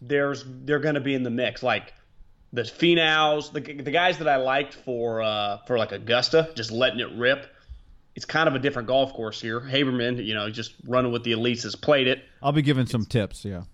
there's 0.00 0.44
they're 0.46 0.78
going 0.78 0.94
to 0.94 1.00
be 1.00 1.16
in 1.16 1.24
the 1.24 1.30
mix. 1.30 1.60
Like 1.60 1.92
the 2.52 2.62
Finaus, 2.62 3.52
the, 3.52 3.58
the 3.58 3.90
guys 3.90 4.18
that 4.18 4.28
I 4.28 4.36
liked 4.36 4.74
for 4.74 5.22
uh, 5.22 5.56
for 5.66 5.76
like 5.76 5.90
Augusta, 5.90 6.52
just 6.54 6.70
letting 6.70 7.00
it 7.00 7.16
rip. 7.16 7.52
It's 8.14 8.24
kind 8.24 8.48
of 8.48 8.54
a 8.54 8.60
different 8.60 8.86
golf 8.86 9.12
course 9.12 9.40
here. 9.40 9.60
Haberman, 9.60 10.24
you 10.24 10.34
know, 10.34 10.50
just 10.50 10.74
running 10.86 11.10
with 11.10 11.24
the 11.24 11.32
elites 11.32 11.64
has 11.64 11.74
played 11.74 12.06
it. 12.06 12.22
I'll 12.40 12.52
be 12.52 12.62
giving 12.62 12.86
some 12.86 13.06
tips. 13.06 13.44
Yeah. 13.44 13.64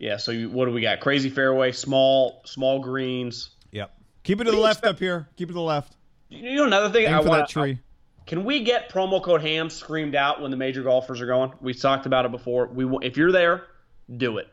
Yeah. 0.00 0.16
So 0.16 0.32
you, 0.32 0.50
what 0.50 0.64
do 0.64 0.72
we 0.72 0.80
got? 0.80 0.98
Crazy 0.98 1.30
fairway, 1.30 1.70
small 1.70 2.42
small 2.44 2.80
greens. 2.80 3.50
Yep. 3.70 3.96
Keep 4.24 4.40
it 4.40 4.44
to 4.46 4.50
the 4.50 4.56
left 4.56 4.84
up 4.84 4.98
here. 4.98 5.28
Keep 5.36 5.50
it 5.50 5.52
to 5.52 5.54
the 5.54 5.60
left. 5.60 5.94
You 6.28 6.56
know 6.56 6.64
another 6.64 6.90
thing 6.90 7.06
Aim 7.06 7.14
I 7.14 7.20
want 7.20 7.42
that 7.42 7.48
tree. 7.50 7.78
Can 8.26 8.44
we 8.44 8.64
get 8.64 8.90
promo 8.90 9.22
code 9.22 9.40
HAM 9.42 9.70
screamed 9.70 10.14
out 10.16 10.42
when 10.42 10.50
the 10.50 10.56
major 10.56 10.82
golfers 10.82 11.20
are 11.20 11.26
going? 11.26 11.52
We've 11.60 11.80
talked 11.80 12.06
about 12.06 12.24
it 12.24 12.32
before. 12.32 12.66
We 12.66 12.84
will- 12.84 12.98
if 13.00 13.16
you're 13.16 13.30
there, 13.32 13.64
do 14.16 14.38
it, 14.38 14.48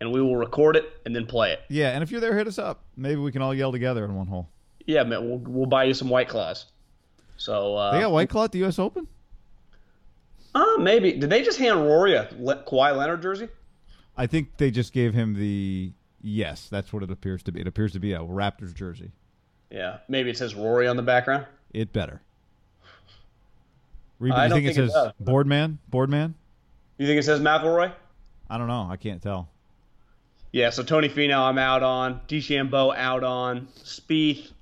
and 0.00 0.12
we 0.12 0.20
will 0.20 0.36
record 0.36 0.76
it 0.76 0.84
and 1.06 1.16
then 1.16 1.24
play 1.26 1.52
it. 1.52 1.60
Yeah, 1.68 1.90
and 1.90 2.02
if 2.02 2.10
you're 2.10 2.20
there, 2.20 2.36
hit 2.36 2.46
us 2.46 2.58
up. 2.58 2.82
Maybe 2.96 3.16
we 3.20 3.32
can 3.32 3.40
all 3.40 3.54
yell 3.54 3.72
together 3.72 4.04
in 4.04 4.14
one 4.14 4.26
hole. 4.26 4.48
Yeah, 4.86 5.02
man, 5.04 5.26
we'll, 5.28 5.38
we'll 5.38 5.66
buy 5.66 5.84
you 5.84 5.94
some 5.94 6.10
White 6.10 6.28
Claws. 6.28 6.66
So 7.38 7.76
uh, 7.76 7.92
They 7.92 8.00
got 8.00 8.12
White 8.12 8.28
Claw 8.28 8.44
at 8.44 8.52
the 8.52 8.58
U.S. 8.60 8.78
Open. 8.78 9.08
uh, 10.54 10.76
maybe 10.78 11.12
did 11.12 11.30
they 11.30 11.42
just 11.42 11.58
hand 11.58 11.80
Rory 11.80 12.14
a 12.14 12.28
Le- 12.38 12.62
Kawhi 12.64 12.94
Leonard 12.96 13.22
jersey? 13.22 13.48
I 14.16 14.26
think 14.26 14.56
they 14.58 14.70
just 14.70 14.92
gave 14.92 15.14
him 15.14 15.34
the 15.34 15.92
yes. 16.20 16.68
That's 16.70 16.92
what 16.92 17.02
it 17.02 17.10
appears 17.10 17.42
to 17.44 17.52
be. 17.52 17.60
It 17.62 17.66
appears 17.66 17.92
to 17.92 17.98
be 17.98 18.12
a 18.12 18.20
Raptors 18.20 18.74
jersey. 18.74 19.10
Yeah, 19.70 19.98
maybe 20.08 20.30
it 20.30 20.36
says 20.36 20.54
Rory 20.54 20.86
on 20.86 20.96
the 20.96 21.02
background. 21.02 21.46
It 21.72 21.92
better. 21.92 22.20
Reba, 24.18 24.36
I 24.36 24.44
you 24.44 24.50
don't 24.50 24.62
think, 24.62 24.74
think 24.74 24.88
it 24.88 24.92
says. 24.92 25.12
Boardman? 25.20 25.78
Boardman? 25.88 26.34
You 26.98 27.06
think 27.06 27.18
it 27.18 27.24
says 27.24 27.40
McIlroy? 27.40 27.92
I 28.48 28.58
don't 28.58 28.68
know. 28.68 28.86
I 28.88 28.96
can't 28.96 29.20
tell. 29.20 29.48
Yeah, 30.52 30.70
so 30.70 30.84
Tony 30.84 31.08
Finau 31.08 31.40
I'm 31.40 31.58
out 31.58 31.82
on. 31.82 32.20
DeChambeau 32.28 32.96
out 32.96 33.24
on. 33.24 33.66
Spieth 33.82 34.52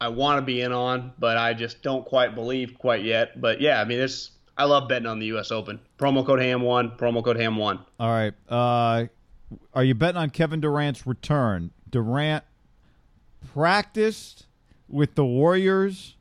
I 0.00 0.08
want 0.08 0.38
to 0.38 0.42
be 0.42 0.62
in 0.62 0.72
on, 0.72 1.12
but 1.18 1.36
I 1.36 1.52
just 1.52 1.82
don't 1.82 2.06
quite 2.06 2.34
believe 2.34 2.78
quite 2.78 3.04
yet. 3.04 3.38
But 3.38 3.60
yeah, 3.60 3.80
I 3.80 3.84
mean, 3.84 4.00
it's 4.00 4.30
I 4.56 4.64
love 4.64 4.88
betting 4.88 5.06
on 5.06 5.18
the 5.18 5.26
U.S. 5.26 5.50
Open. 5.50 5.78
Promo 5.98 6.24
code 6.24 6.38
Ham1. 6.38 6.96
Promo 6.96 7.22
code 7.22 7.36
Ham1. 7.36 7.84
All 7.98 8.10
right. 8.10 8.32
Uh, 8.48 9.06
are 9.74 9.84
you 9.84 9.94
betting 9.94 10.16
on 10.16 10.30
Kevin 10.30 10.60
Durant's 10.60 11.06
return? 11.06 11.70
Durant 11.90 12.44
practiced 13.52 14.46
with 14.88 15.16
the 15.16 15.24
Warriors 15.24 16.16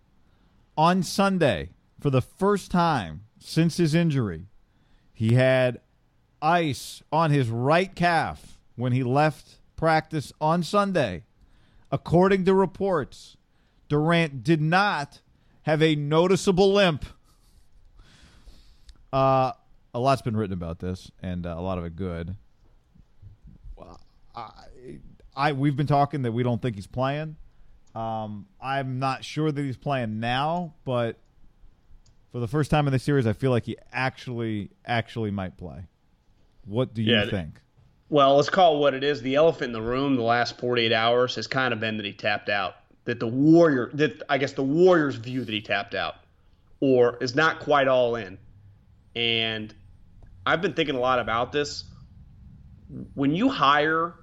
on 0.78 1.04
Sunday 1.04 1.70
for 2.00 2.10
the 2.10 2.22
first 2.22 2.72
time 2.72 3.22
since 3.40 3.78
his 3.78 3.94
injury. 3.94 4.48
He 5.14 5.34
had 5.34 5.82
ice 6.42 7.04
on 7.12 7.32
his 7.32 7.50
right 7.50 7.94
calf 7.94 8.58
when 8.76 8.94
he 8.94 9.04
left 9.04 9.58
practice 9.76 10.32
on 10.40 10.64
Sunday. 10.64 11.24
According 11.92 12.46
to 12.46 12.54
reports, 12.54 13.36
Durant 13.90 14.44
did 14.44 14.62
not 14.62 15.22
have 15.64 15.82
a 15.82 15.96
noticeable 15.96 16.74
limp. 16.74 17.06
Uh, 19.12 19.52
a 19.94 20.00
lot's 20.00 20.22
been 20.22 20.38
written 20.38 20.54
about 20.54 20.80
this, 20.80 21.12
and 21.22 21.46
uh, 21.46 21.56
a 21.58 21.62
lot 21.62 21.78
of 21.78 21.84
it 21.84 21.96
good. 21.96 22.36
I, 24.36 24.52
I 25.36 25.52
we've 25.54 25.76
been 25.76 25.88
talking 25.88 26.22
that 26.22 26.32
we 26.32 26.44
don't 26.44 26.62
think 26.62 26.76
he's 26.76 26.88
playing. 26.88 27.36
Um, 27.96 28.46
I'm 28.62 29.00
not 29.00 29.26
sure 29.26 29.52
that 29.52 29.62
he's 29.62 29.78
playing 29.78 30.20
now, 30.20 30.76
but 30.86 31.18
for 32.32 32.40
the 32.40 32.48
first 32.48 32.72
time 32.72 32.88
in 32.88 32.94
the 32.94 33.00
series, 33.00 33.26
I 33.26 33.34
feel 33.34 33.52
like 33.52 33.66
he 33.66 33.78
actually 33.92 34.72
actually 34.86 35.32
might 35.32 35.58
play. 35.58 35.88
What 36.66 36.94
do 36.94 37.02
you 37.02 37.14
Yeah, 37.14 37.30
think? 37.30 37.60
Well, 38.10 38.36
let's 38.36 38.50
call 38.50 38.78
it 38.78 38.80
what 38.80 38.94
it 38.94 39.04
is. 39.04 39.22
The 39.22 39.36
elephant 39.36 39.68
in 39.68 39.74
the 39.74 39.82
room 39.82 40.16
the 40.16 40.24
last 40.24 40.58
48 40.60 40.92
hours 40.92 41.36
has 41.36 41.48
kind 41.48 41.74
of 41.74 41.80
been 41.80 41.98
that 41.98 42.06
he 42.06 42.14
tapped 42.14 42.50
out. 42.50 42.76
That 43.06 43.20
the 43.20 43.28
Warrior, 43.28 43.90
that 43.94 44.24
I 44.30 44.38
guess 44.38 44.54
the 44.54 44.64
Warriors 44.64 45.16
view 45.16 45.44
that 45.44 45.52
he 45.52 45.62
tapped 45.62 45.96
out, 45.96 46.16
or 46.80 47.18
is 47.22 47.36
not 47.36 47.60
quite 47.60 47.88
all 47.88 48.16
in. 48.16 48.38
And 49.16 49.74
I've 50.46 50.62
been 50.62 50.74
thinking 50.74 50.96
a 50.96 51.00
lot 51.00 51.20
about 51.20 51.52
this. 51.52 51.86
When 53.14 53.36
you 53.36 53.50
hire, 53.50 54.14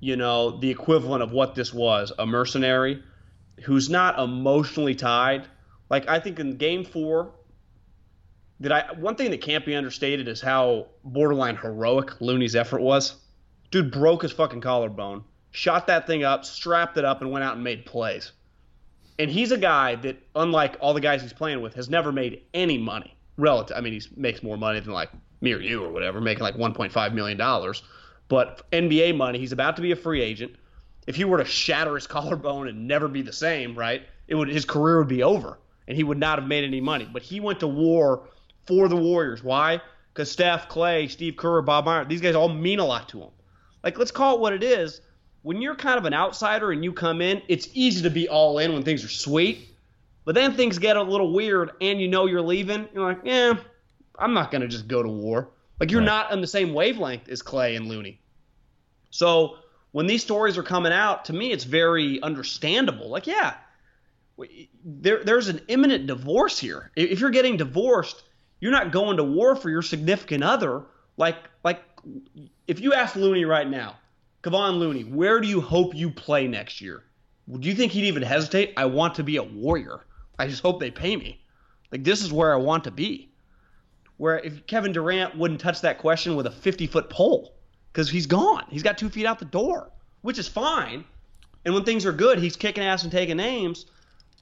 you 0.00 0.16
know, 0.16 0.58
the 0.58 0.70
equivalent 0.70 1.22
of 1.22 1.32
what 1.32 1.54
this 1.54 1.72
was, 1.72 2.12
a 2.18 2.26
mercenary 2.26 3.02
who's 3.64 3.90
not 3.90 4.18
emotionally 4.18 4.94
tied. 4.94 5.46
Like 5.90 6.08
I 6.08 6.20
think 6.20 6.38
in 6.38 6.56
game 6.56 6.84
four, 6.84 7.32
that 8.60 8.72
I 8.72 8.92
one 8.94 9.16
thing 9.16 9.30
that 9.32 9.40
can't 9.40 9.66
be 9.66 9.74
understated 9.74 10.28
is 10.28 10.40
how 10.40 10.86
borderline 11.04 11.56
heroic 11.56 12.20
Looney's 12.20 12.54
effort 12.54 12.80
was. 12.80 13.16
Dude 13.70 13.90
broke 13.90 14.22
his 14.22 14.32
fucking 14.32 14.60
collarbone, 14.60 15.24
shot 15.50 15.86
that 15.88 16.06
thing 16.06 16.24
up, 16.24 16.44
strapped 16.44 16.96
it 16.96 17.04
up, 17.04 17.20
and 17.20 17.30
went 17.30 17.44
out 17.44 17.54
and 17.54 17.64
made 17.64 17.84
plays. 17.86 18.32
And 19.18 19.30
he's 19.30 19.52
a 19.52 19.58
guy 19.58 19.96
that, 19.96 20.16
unlike 20.34 20.76
all 20.80 20.94
the 20.94 21.00
guys 21.00 21.22
he's 21.22 21.32
playing 21.32 21.60
with, 21.60 21.74
has 21.74 21.90
never 21.90 22.10
made 22.10 22.42
any 22.54 22.78
money. 22.78 23.16
Relative, 23.36 23.76
I 23.76 23.80
mean, 23.80 23.92
he 23.92 24.02
makes 24.16 24.42
more 24.42 24.56
money 24.56 24.80
than 24.80 24.92
like 24.92 25.10
me 25.40 25.52
or 25.52 25.60
you 25.60 25.84
or 25.84 25.90
whatever, 25.90 26.20
making 26.20 26.42
like 26.42 26.56
1.5 26.56 27.14
million 27.14 27.38
dollars. 27.38 27.82
But 28.28 28.70
NBA 28.70 29.16
money, 29.16 29.38
he's 29.38 29.52
about 29.52 29.76
to 29.76 29.82
be 29.82 29.92
a 29.92 29.96
free 29.96 30.22
agent. 30.22 30.54
If 31.06 31.16
he 31.16 31.24
were 31.24 31.38
to 31.38 31.44
shatter 31.44 31.94
his 31.94 32.06
collarbone 32.08 32.68
and 32.68 32.86
never 32.86 33.08
be 33.08 33.22
the 33.22 33.32
same, 33.32 33.76
right? 33.76 34.02
It 34.28 34.34
would 34.36 34.48
his 34.48 34.64
career 34.64 34.98
would 34.98 35.08
be 35.08 35.22
over, 35.22 35.58
and 35.90 35.96
he 35.96 36.04
would 36.04 36.18
not 36.18 36.38
have 36.38 36.46
made 36.46 36.62
any 36.62 36.80
money. 36.80 37.08
But 37.12 37.22
he 37.22 37.40
went 37.40 37.58
to 37.60 37.66
war 37.66 38.28
for 38.68 38.86
the 38.86 38.94
Warriors. 38.94 39.42
Why? 39.42 39.80
Because 40.14 40.30
Steph, 40.30 40.68
Clay, 40.68 41.08
Steve 41.08 41.34
Kerr, 41.36 41.62
Bob 41.62 41.84
Myers, 41.84 42.06
these 42.08 42.20
guys 42.20 42.36
all 42.36 42.48
mean 42.48 42.78
a 42.78 42.84
lot 42.86 43.08
to 43.08 43.20
him. 43.20 43.30
Like, 43.82 43.98
let's 43.98 44.12
call 44.12 44.36
it 44.36 44.40
what 44.40 44.52
it 44.52 44.62
is. 44.62 45.00
When 45.42 45.60
you're 45.60 45.74
kind 45.74 45.98
of 45.98 46.04
an 46.04 46.14
outsider 46.14 46.70
and 46.70 46.84
you 46.84 46.92
come 46.92 47.20
in, 47.20 47.42
it's 47.48 47.68
easy 47.74 48.02
to 48.02 48.10
be 48.10 48.28
all 48.28 48.58
in 48.60 48.72
when 48.72 48.84
things 48.84 49.04
are 49.04 49.08
sweet. 49.08 49.68
But 50.24 50.36
then 50.36 50.54
things 50.54 50.78
get 50.78 50.96
a 50.96 51.02
little 51.02 51.32
weird 51.32 51.72
and 51.80 52.00
you 52.00 52.06
know 52.06 52.26
you're 52.26 52.40
leaving. 52.40 52.88
You're 52.94 53.08
like, 53.08 53.22
yeah, 53.24 53.54
I'm 54.16 54.32
not 54.32 54.52
going 54.52 54.62
to 54.62 54.68
just 54.68 54.86
go 54.86 55.02
to 55.02 55.08
war. 55.08 55.48
Like, 55.80 55.90
you're 55.90 56.00
Right. 56.02 56.06
not 56.06 56.30
on 56.30 56.40
the 56.40 56.46
same 56.46 56.72
wavelength 56.72 57.28
as 57.28 57.42
Clay 57.42 57.74
and 57.74 57.88
Looney. 57.88 58.20
So 59.10 59.56
when 59.92 60.06
these 60.06 60.22
stories 60.22 60.56
are 60.56 60.62
coming 60.62 60.92
out, 60.92 61.24
to 61.24 61.32
me, 61.32 61.50
it's 61.50 61.64
very 61.64 62.22
understandable. 62.22 63.08
Like, 63.08 63.26
yeah, 63.26 63.54
there, 64.84 65.22
there's 65.24 65.48
an 65.48 65.60
imminent 65.68 66.06
divorce 66.06 66.58
here. 66.58 66.90
If 66.96 67.20
you're 67.20 67.30
getting 67.30 67.56
divorced, 67.56 68.22
you're 68.60 68.72
not 68.72 68.92
going 68.92 69.16
to 69.16 69.24
war 69.24 69.56
for 69.56 69.70
your 69.70 69.82
significant 69.82 70.44
other. 70.44 70.84
Like, 71.16 71.36
like 71.64 71.82
if 72.66 72.80
you 72.80 72.94
ask 72.94 73.16
Looney 73.16 73.44
right 73.44 73.68
now, 73.68 73.98
Kevon 74.42 74.78
Looney, 74.78 75.04
where 75.04 75.40
do 75.40 75.48
you 75.48 75.60
hope 75.60 75.94
you 75.94 76.10
play 76.10 76.46
next 76.46 76.80
year? 76.80 77.04
Do 77.58 77.68
you 77.68 77.74
think 77.74 77.92
he'd 77.92 78.04
even 78.04 78.22
hesitate? 78.22 78.74
I 78.76 78.86
want 78.86 79.16
to 79.16 79.24
be 79.24 79.36
a 79.36 79.42
warrior. 79.42 80.06
I 80.38 80.46
just 80.46 80.62
hope 80.62 80.80
they 80.80 80.90
pay 80.90 81.16
me. 81.16 81.40
Like 81.92 82.04
this 82.04 82.22
is 82.22 82.32
where 82.32 82.52
I 82.52 82.56
want 82.56 82.84
to 82.84 82.90
be. 82.90 83.32
Where 84.16 84.38
if 84.38 84.66
Kevin 84.66 84.92
Durant 84.92 85.36
wouldn't 85.36 85.60
touch 85.60 85.80
that 85.80 85.98
question 85.98 86.36
with 86.36 86.46
a 86.46 86.50
50 86.50 86.86
foot 86.86 87.10
pole 87.10 87.54
because 87.92 88.08
he's 88.08 88.26
gone. 88.26 88.64
He's 88.68 88.82
got 88.82 88.98
two 88.98 89.08
feet 89.08 89.26
out 89.26 89.38
the 89.38 89.44
door, 89.44 89.90
which 90.22 90.38
is 90.38 90.48
fine. 90.48 91.04
And 91.64 91.74
when 91.74 91.84
things 91.84 92.06
are 92.06 92.12
good, 92.12 92.38
he's 92.38 92.56
kicking 92.56 92.84
ass 92.84 93.02
and 93.02 93.12
taking 93.12 93.36
names. 93.36 93.86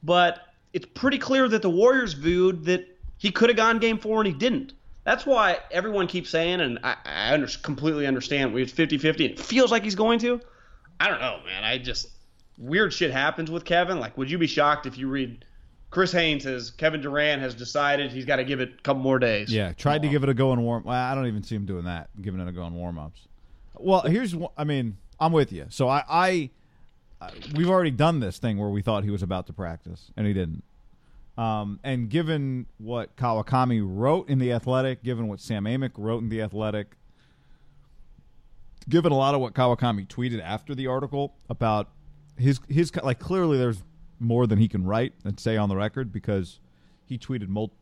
But 0.02 0.40
it's 0.72 0.86
pretty 0.86 1.18
clear 1.18 1.48
that 1.48 1.62
the 1.62 1.70
Warriors 1.70 2.12
viewed 2.12 2.64
that 2.66 2.86
he 3.16 3.30
could 3.30 3.48
have 3.48 3.56
gone 3.56 3.78
game 3.78 3.98
four 3.98 4.20
and 4.20 4.26
he 4.26 4.32
didn't. 4.32 4.72
That's 5.04 5.24
why 5.24 5.58
everyone 5.70 6.06
keeps 6.06 6.28
saying, 6.28 6.60
and 6.60 6.78
I, 6.84 6.96
I 7.04 7.32
under, 7.32 7.48
completely 7.62 8.06
understand, 8.06 8.52
We 8.52 8.62
it's 8.62 8.72
50 8.72 8.98
50. 8.98 9.24
It 9.24 9.40
feels 9.40 9.70
like 9.72 9.82
he's 9.82 9.94
going 9.94 10.18
to. 10.20 10.40
I 11.00 11.08
don't 11.08 11.20
know, 11.20 11.40
man. 11.46 11.64
I 11.64 11.78
just, 11.78 12.08
weird 12.58 12.92
shit 12.92 13.10
happens 13.10 13.50
with 13.50 13.64
Kevin. 13.64 14.00
Like, 14.00 14.18
would 14.18 14.30
you 14.30 14.36
be 14.36 14.46
shocked 14.46 14.86
if 14.86 14.98
you 14.98 15.08
read 15.08 15.44
Chris 15.90 16.12
Haynes 16.12 16.42
says 16.42 16.70
Kevin 16.70 17.00
Durant 17.00 17.40
has 17.40 17.54
decided 17.54 18.12
he's 18.12 18.26
got 18.26 18.36
to 18.36 18.44
give 18.44 18.60
it 18.60 18.74
a 18.78 18.82
couple 18.82 19.02
more 19.02 19.18
days? 19.18 19.52
Yeah, 19.52 19.72
tried 19.72 20.02
to 20.02 20.08
give 20.08 20.22
it 20.22 20.28
a 20.28 20.34
go 20.34 20.52
in 20.52 20.62
warm. 20.62 20.84
Well, 20.84 20.94
I 20.94 21.14
don't 21.14 21.26
even 21.26 21.42
see 21.42 21.54
him 21.54 21.64
doing 21.64 21.84
that, 21.84 22.10
giving 22.20 22.40
it 22.40 22.48
a 22.48 22.52
go 22.52 22.66
in 22.66 22.74
warm 22.74 22.98
ups. 22.98 23.20
Well, 23.78 24.02
here's 24.02 24.34
I 24.56 24.64
mean, 24.64 24.98
I'm 25.18 25.32
with 25.32 25.52
you. 25.52 25.66
So 25.70 25.88
I, 25.88 26.04
I, 26.08 26.50
we've 27.54 27.68
already 27.68 27.90
done 27.90 28.20
this 28.20 28.38
thing 28.38 28.58
where 28.58 28.68
we 28.68 28.82
thought 28.82 29.04
he 29.04 29.10
was 29.10 29.22
about 29.22 29.46
to 29.46 29.52
practice 29.52 30.10
and 30.16 30.26
he 30.26 30.32
didn't. 30.32 30.62
Um, 31.36 31.78
and 31.84 32.10
given 32.10 32.66
what 32.78 33.16
Kawakami 33.16 33.80
wrote 33.84 34.28
in 34.28 34.38
the 34.38 34.52
Athletic, 34.52 35.04
given 35.04 35.28
what 35.28 35.40
Sam 35.40 35.64
Amick 35.64 35.92
wrote 35.96 36.22
in 36.22 36.28
the 36.28 36.42
Athletic, 36.42 36.96
given 38.88 39.12
a 39.12 39.16
lot 39.16 39.34
of 39.34 39.40
what 39.40 39.54
Kawakami 39.54 40.06
tweeted 40.08 40.42
after 40.42 40.74
the 40.74 40.86
article 40.86 41.36
about 41.48 41.90
his 42.36 42.60
his 42.68 42.94
like 42.96 43.18
clearly 43.18 43.58
there's 43.58 43.82
more 44.18 44.46
than 44.46 44.58
he 44.58 44.68
can 44.68 44.84
write 44.84 45.12
and 45.24 45.38
say 45.38 45.56
on 45.56 45.68
the 45.68 45.76
record 45.76 46.12
because 46.12 46.60
he 47.04 47.18
tweeted 47.18 47.48
mul- 47.48 47.72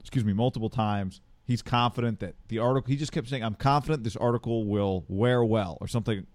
excuse 0.00 0.24
me 0.24 0.32
multiple 0.32 0.70
times 0.70 1.20
he's 1.44 1.62
confident 1.62 2.20
that 2.20 2.34
the 2.48 2.58
article 2.58 2.90
he 2.90 2.96
just 2.96 3.12
kept 3.12 3.28
saying 3.28 3.44
I'm 3.44 3.54
confident 3.54 4.04
this 4.04 4.16
article 4.16 4.66
will 4.66 5.04
wear 5.08 5.44
well 5.44 5.78
or 5.80 5.86
something 5.86 6.26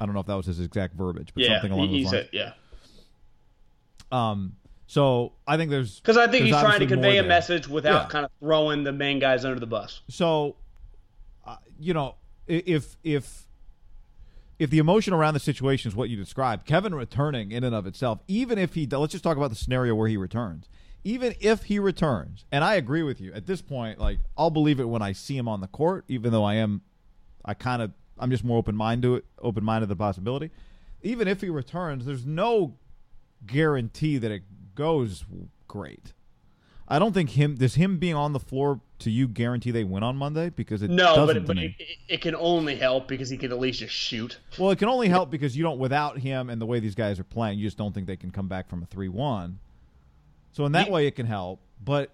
I 0.00 0.04
don't 0.06 0.14
know 0.14 0.20
if 0.20 0.26
that 0.26 0.34
was 0.34 0.46
his 0.46 0.60
exact 0.60 0.94
verbiage, 0.94 1.30
but 1.34 1.42
Yeah, 1.44 1.54
something 1.54 1.72
along 1.72 1.88
he, 1.88 2.02
those 2.04 2.12
lines. 2.12 2.26
said, 2.26 2.28
yeah. 2.32 2.52
Um, 4.12 4.56
so 4.86 5.32
I 5.46 5.56
think 5.56 5.70
there's 5.70 6.00
Because 6.00 6.16
I 6.16 6.28
think 6.28 6.44
he's 6.44 6.54
trying 6.58 6.80
to 6.80 6.86
convey 6.86 7.18
a 7.18 7.22
there. 7.22 7.28
message 7.28 7.66
without 7.68 8.02
Yeah. 8.04 8.08
kind 8.08 8.24
of 8.24 8.30
throwing 8.40 8.84
the 8.84 8.92
main 8.92 9.18
guys 9.18 9.44
under 9.44 9.58
the 9.58 9.66
bus. 9.66 10.00
So, 10.08 10.56
uh, 11.44 11.56
you 11.78 11.92
know, 11.94 12.14
if 12.46 12.96
if 13.02 13.46
if 14.58 14.70
the 14.70 14.78
emotion 14.78 15.12
around 15.12 15.34
the 15.34 15.40
situation 15.40 15.90
is 15.90 15.96
what 15.96 16.08
you 16.08 16.16
described, 16.16 16.66
Kevin 16.66 16.94
returning 16.94 17.50
in 17.52 17.64
and 17.64 17.74
of 17.74 17.86
itself, 17.86 18.20
even 18.28 18.58
if 18.58 18.74
he 18.74 18.86
let's 18.86 19.12
just 19.12 19.24
talk 19.24 19.36
about 19.36 19.50
the 19.50 19.56
scenario 19.56 19.94
where 19.94 20.08
he 20.08 20.16
returns. 20.16 20.68
Even 21.04 21.34
if 21.40 21.64
he 21.64 21.78
returns, 21.78 22.44
and 22.50 22.64
I 22.64 22.74
agree 22.74 23.02
with 23.04 23.20
you 23.20 23.32
at 23.32 23.46
this 23.46 23.62
point, 23.62 23.98
like 24.00 24.18
I'll 24.36 24.50
believe 24.50 24.80
it 24.80 24.88
when 24.88 25.02
I 25.02 25.12
see 25.12 25.36
him 25.36 25.46
on 25.46 25.60
the 25.60 25.68
court, 25.68 26.04
even 26.08 26.32
though 26.32 26.42
I 26.42 26.54
am, 26.54 26.80
I 27.44 27.54
kind 27.54 27.80
of, 27.80 27.92
I'm 28.18 28.30
just 28.30 28.44
more 28.44 28.58
open 28.58 28.74
minded 28.76 29.06
to 29.08 29.14
it, 29.16 29.24
open 29.40 29.64
minded 29.64 29.86
to 29.86 29.88
the 29.88 29.96
possibility. 29.96 30.50
Even 31.02 31.28
if 31.28 31.40
he 31.40 31.50
returns, 31.50 32.04
there's 32.06 32.24
no 32.26 32.74
guarantee 33.46 34.18
that 34.18 34.30
it 34.30 34.42
goes 34.74 35.24
great. 35.68 36.12
I 36.88 36.98
don't 37.00 37.12
think 37.12 37.30
him 37.30 37.56
does 37.56 37.74
him 37.74 37.98
being 37.98 38.14
on 38.14 38.32
the 38.32 38.38
floor 38.40 38.80
to 39.00 39.10
you 39.10 39.26
guarantee 39.26 39.72
they 39.72 39.82
win 39.84 40.02
on 40.04 40.16
Monday 40.16 40.50
because 40.50 40.82
it 40.82 40.90
No, 40.90 41.16
doesn't 41.16 41.44
but, 41.46 41.56
but 41.56 41.58
it, 41.58 41.74
it- 42.08 42.20
can 42.20 42.34
only 42.36 42.76
help 42.76 43.08
because 43.08 43.28
he 43.28 43.36
can 43.36 43.50
at 43.52 43.58
least 43.58 43.80
just 43.80 43.92
shoot. 43.94 44.38
well, 44.58 44.70
it 44.70 44.78
can 44.78 44.88
only 44.88 45.08
help 45.08 45.30
because 45.30 45.56
you 45.56 45.62
don't 45.64 45.78
without 45.78 46.18
him 46.18 46.48
and 46.48 46.60
the 46.60 46.66
way 46.66 46.78
these 46.80 46.94
guys 46.94 47.18
are 47.18 47.24
playing, 47.24 47.58
you 47.58 47.66
just 47.66 47.76
don't 47.76 47.92
think 47.92 48.06
they 48.06 48.16
can 48.16 48.30
come 48.30 48.46
back 48.48 48.68
from 48.68 48.82
a 48.82 48.86
three-one. 48.86 49.58
So 50.52 50.64
in 50.64 50.72
that 50.72 50.86
Ye- 50.86 50.92
way, 50.92 51.06
it 51.08 51.16
can 51.16 51.26
help, 51.26 51.60
but 51.84 52.10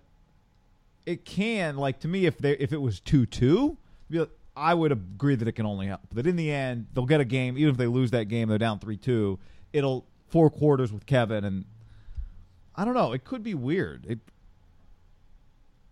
it 1.06 1.24
can 1.24 1.76
like 1.76 2.00
to 2.00 2.08
me 2.08 2.24
if 2.26 2.38
they 2.38 2.52
if 2.52 2.72
it 2.72 2.80
was 2.80 2.98
two-two, 2.98 3.76
be 4.10 4.20
like- 4.20 4.30
I 4.56 4.74
would 4.74 4.92
agree 4.92 5.34
that 5.34 5.48
it 5.48 5.52
can 5.52 5.66
only 5.66 5.86
help. 5.86 6.00
But 6.12 6.26
in 6.26 6.36
the 6.36 6.50
end, 6.50 6.86
they'll 6.92 7.06
get 7.06 7.20
a 7.20 7.24
game 7.24 7.56
even 7.56 7.70
if 7.70 7.76
they 7.78 7.86
lose 7.86 8.10
that 8.10 8.26
game, 8.26 8.48
they're 8.48 8.58
down 8.58 8.78
three-two. 8.78 9.38
It'll 9.72 10.04
four 10.28 10.50
quarters 10.50 10.92
with 10.92 11.06
Kevin 11.06 11.44
and 11.44 11.64
I 12.74 12.84
don't 12.84 12.94
know. 12.94 13.12
It 13.12 13.24
could 13.24 13.42
be 13.42 13.54
weird. 13.54 14.06
It 14.08 14.18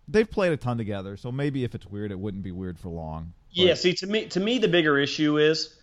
they've 0.07 0.29
played 0.29 0.51
a 0.51 0.57
ton 0.57 0.77
together, 0.77 1.15
so 1.17 1.31
maybe 1.31 1.63
if 1.63 1.75
it's 1.75 1.85
weird, 1.85 2.11
it 2.11 2.19
wouldn't 2.19 2.43
be 2.43 2.51
weird 2.51 2.77
for 2.79 2.89
long. 2.89 3.33
But- 3.55 3.63
Yeah, 3.65 3.73
see, 3.75 3.93
to 3.93 4.07
me, 4.07 4.25
to 4.27 4.39
me, 4.39 4.57
the 4.57 4.67
bigger 4.67 4.97
issue 4.97 5.37
is, 5.37 5.75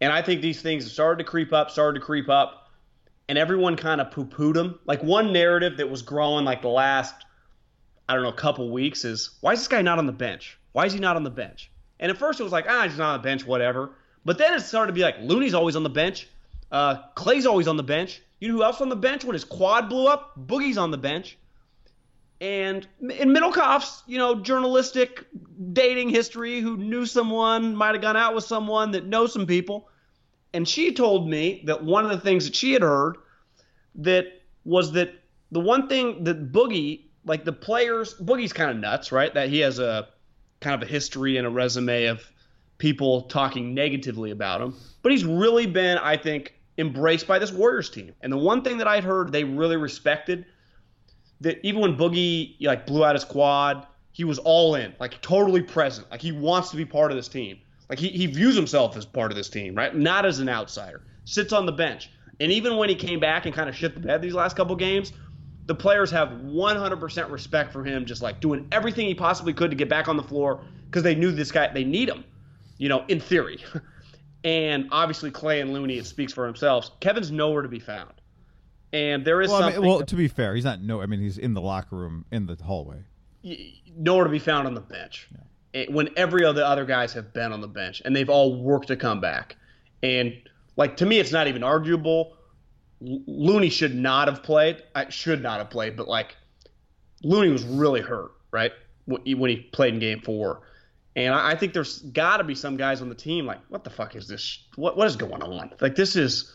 and 0.00 0.12
I 0.12 0.22
think 0.22 0.40
these 0.42 0.60
things 0.60 0.84
have 0.84 0.92
started 0.92 1.24
to 1.24 1.28
creep 1.30 1.52
up, 1.52 1.70
started 1.70 2.00
to 2.00 2.04
creep 2.04 2.28
up, 2.28 2.70
and 3.28 3.38
everyone 3.38 3.76
kind 3.76 4.00
of 4.00 4.10
poo-pooed 4.10 4.54
them. 4.54 4.78
Like 4.86 5.02
one 5.02 5.32
narrative 5.32 5.76
that 5.78 5.88
was 5.88 6.02
growing 6.02 6.44
like 6.44 6.62
the 6.62 6.68
last, 6.68 7.14
I 8.08 8.14
don't 8.14 8.22
know, 8.24 8.32
couple 8.32 8.70
weeks 8.70 9.04
is 9.04 9.30
why 9.40 9.52
is 9.52 9.60
this 9.60 9.68
guy 9.68 9.82
not 9.82 9.98
on 9.98 10.06
the 10.06 10.12
bench? 10.12 10.58
Why 10.72 10.86
is 10.86 10.92
he 10.92 10.98
not 10.98 11.16
on 11.16 11.22
the 11.22 11.30
bench? 11.30 11.69
And 12.00 12.10
at 12.10 12.18
first 12.18 12.40
it 12.40 12.42
was 12.42 12.52
like, 12.52 12.66
ah, 12.68 12.82
he's 12.82 12.98
not 12.98 13.14
on 13.14 13.20
the 13.20 13.22
bench, 13.22 13.46
whatever. 13.46 13.90
But 14.24 14.38
then 14.38 14.54
it 14.54 14.60
started 14.60 14.88
to 14.88 14.92
be 14.92 15.02
like 15.02 15.20
Looney's 15.20 15.54
always 15.54 15.76
on 15.76 15.84
the 15.84 15.90
bench, 15.90 16.28
uh, 16.72 16.96
Clay's 17.14 17.46
always 17.46 17.68
on 17.68 17.76
the 17.76 17.82
bench. 17.82 18.20
You 18.40 18.48
know 18.48 18.54
who 18.54 18.64
else 18.64 18.80
on 18.80 18.88
the 18.88 18.96
bench 18.96 19.24
when 19.24 19.34
his 19.34 19.44
quad 19.44 19.88
blew 19.88 20.06
up? 20.06 20.32
Boogie's 20.38 20.78
on 20.78 20.90
the 20.90 20.98
bench. 20.98 21.36
And 22.40 22.86
in 23.02 23.34
Middlekauff's, 23.34 24.02
you 24.06 24.16
know, 24.16 24.36
journalistic 24.36 25.26
dating 25.72 26.08
history, 26.08 26.60
who 26.60 26.78
knew 26.78 27.04
someone, 27.04 27.76
might 27.76 27.92
have 27.92 28.00
gone 28.00 28.16
out 28.16 28.34
with 28.34 28.44
someone 28.44 28.92
that 28.92 29.04
knows 29.04 29.34
some 29.34 29.46
people, 29.46 29.90
and 30.54 30.66
she 30.66 30.92
told 30.92 31.28
me 31.28 31.62
that 31.66 31.84
one 31.84 32.04
of 32.04 32.10
the 32.10 32.18
things 32.18 32.46
that 32.46 32.54
she 32.54 32.72
had 32.72 32.82
heard 32.82 33.16
that 33.96 34.26
was 34.64 34.92
that 34.92 35.12
the 35.52 35.60
one 35.60 35.86
thing 35.86 36.24
that 36.24 36.50
Boogie, 36.50 37.02
like 37.26 37.44
the 37.44 37.52
players, 37.52 38.14
Boogie's 38.14 38.54
kind 38.54 38.70
of 38.70 38.78
nuts, 38.78 39.12
right? 39.12 39.34
That 39.34 39.50
he 39.50 39.58
has 39.58 39.78
a 39.78 40.08
kind 40.60 40.80
of 40.80 40.88
a 40.88 40.90
history 40.90 41.36
and 41.36 41.46
a 41.46 41.50
resume 41.50 42.06
of 42.06 42.30
people 42.78 43.22
talking 43.22 43.74
negatively 43.74 44.30
about 44.30 44.60
him, 44.60 44.74
but 45.02 45.12
he's 45.12 45.24
really 45.24 45.66
been, 45.66 45.98
I 45.98 46.16
think, 46.16 46.54
embraced 46.78 47.26
by 47.26 47.38
this 47.38 47.52
Warriors 47.52 47.90
team. 47.90 48.14
And 48.22 48.32
the 48.32 48.38
one 48.38 48.62
thing 48.62 48.78
that 48.78 48.88
I'd 48.88 49.04
heard 49.04 49.32
they 49.32 49.44
really 49.44 49.76
respected 49.76 50.46
that 51.40 51.64
even 51.66 51.80
when 51.80 51.96
Boogie 51.96 52.56
like 52.60 52.86
blew 52.86 53.04
out 53.04 53.14
his 53.14 53.24
quad, 53.24 53.86
he 54.12 54.24
was 54.24 54.38
all 54.38 54.74
in, 54.74 54.94
like 54.98 55.20
totally 55.22 55.62
present. 55.62 56.10
Like 56.10 56.20
he 56.20 56.32
wants 56.32 56.70
to 56.70 56.76
be 56.76 56.84
part 56.84 57.10
of 57.10 57.16
this 57.16 57.28
team. 57.28 57.58
Like 57.88 57.98
he, 57.98 58.08
he 58.08 58.26
views 58.26 58.54
himself 58.54 58.96
as 58.96 59.04
part 59.04 59.30
of 59.30 59.36
this 59.36 59.48
team, 59.48 59.74
right? 59.74 59.94
Not 59.94 60.24
as 60.26 60.38
an 60.38 60.48
outsider. 60.48 61.02
Sits 61.24 61.52
on 61.52 61.66
the 61.66 61.72
bench. 61.72 62.10
And 62.40 62.50
even 62.50 62.76
when 62.76 62.88
he 62.88 62.94
came 62.94 63.20
back 63.20 63.46
and 63.46 63.54
kind 63.54 63.68
of 63.68 63.76
shit 63.76 63.94
the 63.94 64.00
bed 64.00 64.22
these 64.22 64.34
last 64.34 64.56
couple 64.56 64.74
games, 64.76 65.12
the 65.70 65.74
players 65.76 66.10
have 66.10 66.30
100% 66.30 67.30
respect 67.30 67.72
for 67.72 67.84
him, 67.84 68.04
just 68.04 68.22
like 68.22 68.40
doing 68.40 68.66
everything 68.72 69.06
he 69.06 69.14
possibly 69.14 69.52
could 69.52 69.70
to 69.70 69.76
get 69.76 69.88
back 69.88 70.08
on 70.08 70.16
the 70.16 70.22
floor 70.24 70.60
because 70.86 71.04
they 71.04 71.14
knew 71.14 71.30
this 71.30 71.52
guy, 71.52 71.72
they 71.72 71.84
need 71.84 72.08
him, 72.08 72.24
you 72.76 72.88
know, 72.88 73.04
in 73.06 73.20
theory. 73.20 73.62
and 74.44 74.88
obviously, 74.90 75.30
Clay 75.30 75.60
and 75.60 75.72
Looney, 75.72 75.96
it 75.96 76.06
speaks 76.06 76.32
for 76.32 76.44
themselves. 76.44 76.90
Kevin's 76.98 77.30
nowhere 77.30 77.62
to 77.62 77.68
be 77.68 77.78
found. 77.78 78.10
And 78.92 79.24
there 79.24 79.40
is 79.40 79.48
Well, 79.48 79.58
I 79.58 79.66
something. 79.66 79.82
mean, 79.82 79.90
well, 79.90 80.02
to 80.04 80.16
be 80.16 80.26
fair, 80.26 80.56
he's 80.56 80.64
not 80.64 80.82
no. 80.82 81.00
I 81.00 81.06
mean, 81.06 81.20
he's 81.20 81.38
in 81.38 81.54
the 81.54 81.60
locker 81.60 81.94
room 81.94 82.24
in 82.32 82.46
the 82.46 82.56
hallway. 82.56 83.04
nowhere 83.96 84.24
to 84.24 84.30
be 84.30 84.40
found 84.40 84.66
on 84.66 84.74
the 84.74 84.80
bench. 84.80 85.28
It- 85.72 85.92
when 85.92 86.08
every 86.16 86.44
other 86.44 86.64
other 86.64 86.84
guys 86.84 87.12
have 87.12 87.32
been 87.32 87.52
on 87.52 87.60
the 87.60 87.68
bench 87.68 88.02
and 88.04 88.16
they've 88.16 88.28
all 88.28 88.60
worked 88.60 88.88
to 88.88 88.96
come 88.96 89.20
back. 89.20 89.54
And 90.02 90.32
like 90.76 90.96
to 90.96 91.06
me, 91.06 91.20
it's 91.20 91.30
not 91.30 91.46
even 91.46 91.62
arguable. 91.62 92.36
Looney 93.00 93.70
should 93.70 93.94
not 93.94 94.28
have 94.28 94.42
played. 94.42 94.82
I 94.94 95.08
should 95.08 95.42
not 95.42 95.58
have 95.58 95.70
played, 95.70 95.96
but 95.96 96.06
like 96.06 96.36
Looney 97.22 97.50
was 97.50 97.64
really 97.64 98.00
hurt, 98.00 98.32
right? 98.50 98.72
When 99.06 99.22
he, 99.24 99.56
played 99.72 99.94
in 99.94 100.00
Game 100.00 100.20
Four, 100.20 100.62
and 101.16 101.34
I, 101.34 101.52
I 101.52 101.54
think 101.56 101.72
there's 101.72 102.00
got 102.00 102.36
to 102.36 102.44
be 102.44 102.54
some 102.54 102.76
guys 102.76 103.00
on 103.00 103.08
the 103.08 103.14
team 103.14 103.46
like, 103.46 103.58
what 103.68 103.84
the 103.84 103.90
fuck 103.90 104.14
is 104.14 104.28
this? 104.28 104.66
What 104.76 104.96
what 104.96 105.06
is 105.06 105.16
going 105.16 105.42
on? 105.42 105.72
Like 105.80 105.96
this 105.96 106.14
is, 106.14 106.54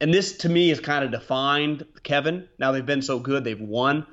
and 0.00 0.14
this 0.14 0.38
to 0.38 0.48
me 0.48 0.70
is 0.70 0.80
kind 0.80 1.04
of 1.04 1.10
defined 1.10 1.84
Kevin. 2.02 2.48
Now 2.58 2.72
they've 2.72 2.86
been 2.86 3.02
so 3.02 3.18
good, 3.18 3.44
they've 3.44 3.60
won, 3.60 4.06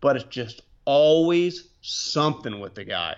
but 0.00 0.16
it's 0.16 0.26
just 0.26 0.62
always 0.84 1.68
something 1.80 2.60
with 2.60 2.74
the 2.74 2.84
guy. 2.84 3.16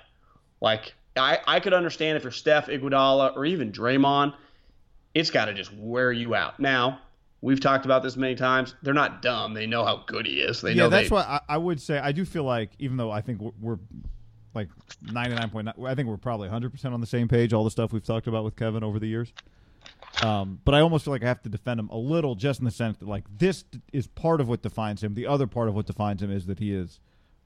Like 0.61 0.95
I, 1.17 1.41
I 1.47 1.61
could 1.61 1.75
understand 1.75 2.17
if 2.17 2.23
you're 2.23 2.33
Steph 2.33 2.69
Iguodala 2.69 3.37
or 3.37 3.45
even 3.45 3.73
Draymond, 3.73 4.35
it's 5.15 5.31
got 5.31 5.47
to 5.47 5.55
just 5.55 5.73
wear 5.75 6.13
you 6.13 6.35
out. 6.35 6.61
Now 6.61 7.01
we've 7.41 7.61
talked 7.61 7.85
about 7.85 8.03
this 8.03 8.17
many 8.17 8.35
times. 8.35 8.75
They're 8.83 8.95
not 8.95 9.23
dumb. 9.23 9.55
They 9.55 9.67
know 9.67 9.85
how 9.85 10.05
good 10.07 10.27
he 10.27 10.41
is. 10.41 10.61
They 10.61 10.71
yeah, 10.71 10.85
know 10.85 10.89
that's 10.89 11.09
they, 11.09 11.15
why 11.15 11.23
I, 11.23 11.55
I 11.55 11.59
would 11.59 11.81
say 11.81 11.99
I 11.99 12.13
do 12.13 12.25
feel 12.25 12.45
like 12.45 12.71
even 12.79 12.97
though 12.97 13.11
I 13.11 13.21
think 13.21 13.41
we're, 13.41 13.53
we're 13.61 13.79
like 14.55 14.69
ninety 15.03 15.35
nine 15.35 15.51
point 15.51 15.67
nine, 15.67 15.75
I 15.87 15.95
think 15.95 16.09
we're 16.09 16.17
probably 16.17 16.49
hundred 16.49 16.73
percent 16.73 16.95
on 16.95 17.01
the 17.01 17.07
same 17.07 17.29
page. 17.29 17.53
All 17.53 17.65
the 17.65 17.71
stuff 17.71 17.93
we've 17.93 18.05
talked 18.05 18.27
about 18.27 18.45
with 18.45 18.57
Kevin 18.57 18.83
over 18.83 18.99
the 18.99 19.07
years. 19.07 19.33
Um, 20.23 20.61
but 20.65 20.75
I 20.75 20.81
almost 20.81 21.05
feel 21.05 21.13
like 21.13 21.23
I 21.23 21.29
have 21.29 21.43
to 21.43 21.49
defend 21.49 21.79
him 21.79 21.89
a 21.91 21.97
little, 21.97 22.35
just 22.35 22.59
in 22.61 22.65
the 22.65 22.71
sense 22.71 22.97
that 22.99 23.09
like 23.09 23.25
this 23.39 23.65
is 23.93 24.07
part 24.07 24.41
of 24.41 24.49
what 24.49 24.63
defines 24.63 25.03
him. 25.03 25.15
The 25.15 25.27
other 25.27 25.47
part 25.47 25.69
of 25.69 25.75
what 25.75 25.87
defines 25.87 26.23
him 26.23 26.31
is 26.31 26.47
that 26.47 26.59
he 26.59 26.75
is 26.75 27.01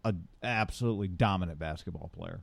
an 0.04 0.28
absolutely 0.42 1.08
dominant 1.08 1.58
basketball 1.58 2.10
player. 2.16 2.40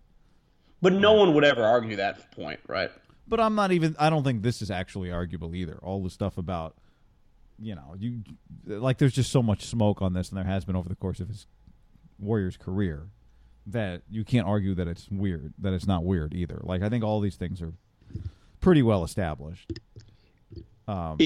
But 0.81 0.93
no 0.93 1.13
one 1.13 1.33
would 1.33 1.43
ever 1.43 1.63
argue 1.63 1.95
that 1.95 2.31
point, 2.31 2.59
right? 2.67 2.91
But 3.27 3.39
I'm 3.39 3.55
not 3.55 3.71
even. 3.71 3.95
I 3.97 4.09
don't 4.09 4.23
think 4.23 4.43
this 4.43 4.61
is 4.61 4.69
actually 4.69 5.11
arguable 5.11 5.55
either. 5.55 5.79
All 5.81 6.03
the 6.03 6.09
stuff 6.09 6.37
about, 6.37 6.75
you 7.59 7.75
know, 7.75 7.95
you 7.97 8.23
like. 8.65 8.97
There's 8.97 9.13
just 9.13 9.31
so 9.31 9.41
much 9.41 9.65
smoke 9.65 10.01
on 10.01 10.13
this, 10.13 10.29
and 10.29 10.37
there 10.37 10.45
has 10.45 10.65
been 10.65 10.75
over 10.75 10.89
the 10.89 10.95
course 10.95 11.19
of 11.19 11.27
his 11.27 11.47
Warriors 12.19 12.57
career, 12.57 13.07
that 13.65 14.01
you 14.09 14.23
can't 14.23 14.47
argue 14.47 14.75
that 14.75 14.87
it's 14.87 15.09
weird. 15.09 15.53
That 15.59 15.73
it's 15.73 15.87
not 15.87 16.03
weird 16.03 16.33
either. 16.33 16.59
Like 16.63 16.81
I 16.81 16.89
think 16.89 17.03
all 17.03 17.19
these 17.19 17.35
things 17.35 17.61
are 17.61 17.73
pretty 18.59 18.81
well 18.83 19.03
established. 19.03 19.71
Um, 20.87 21.17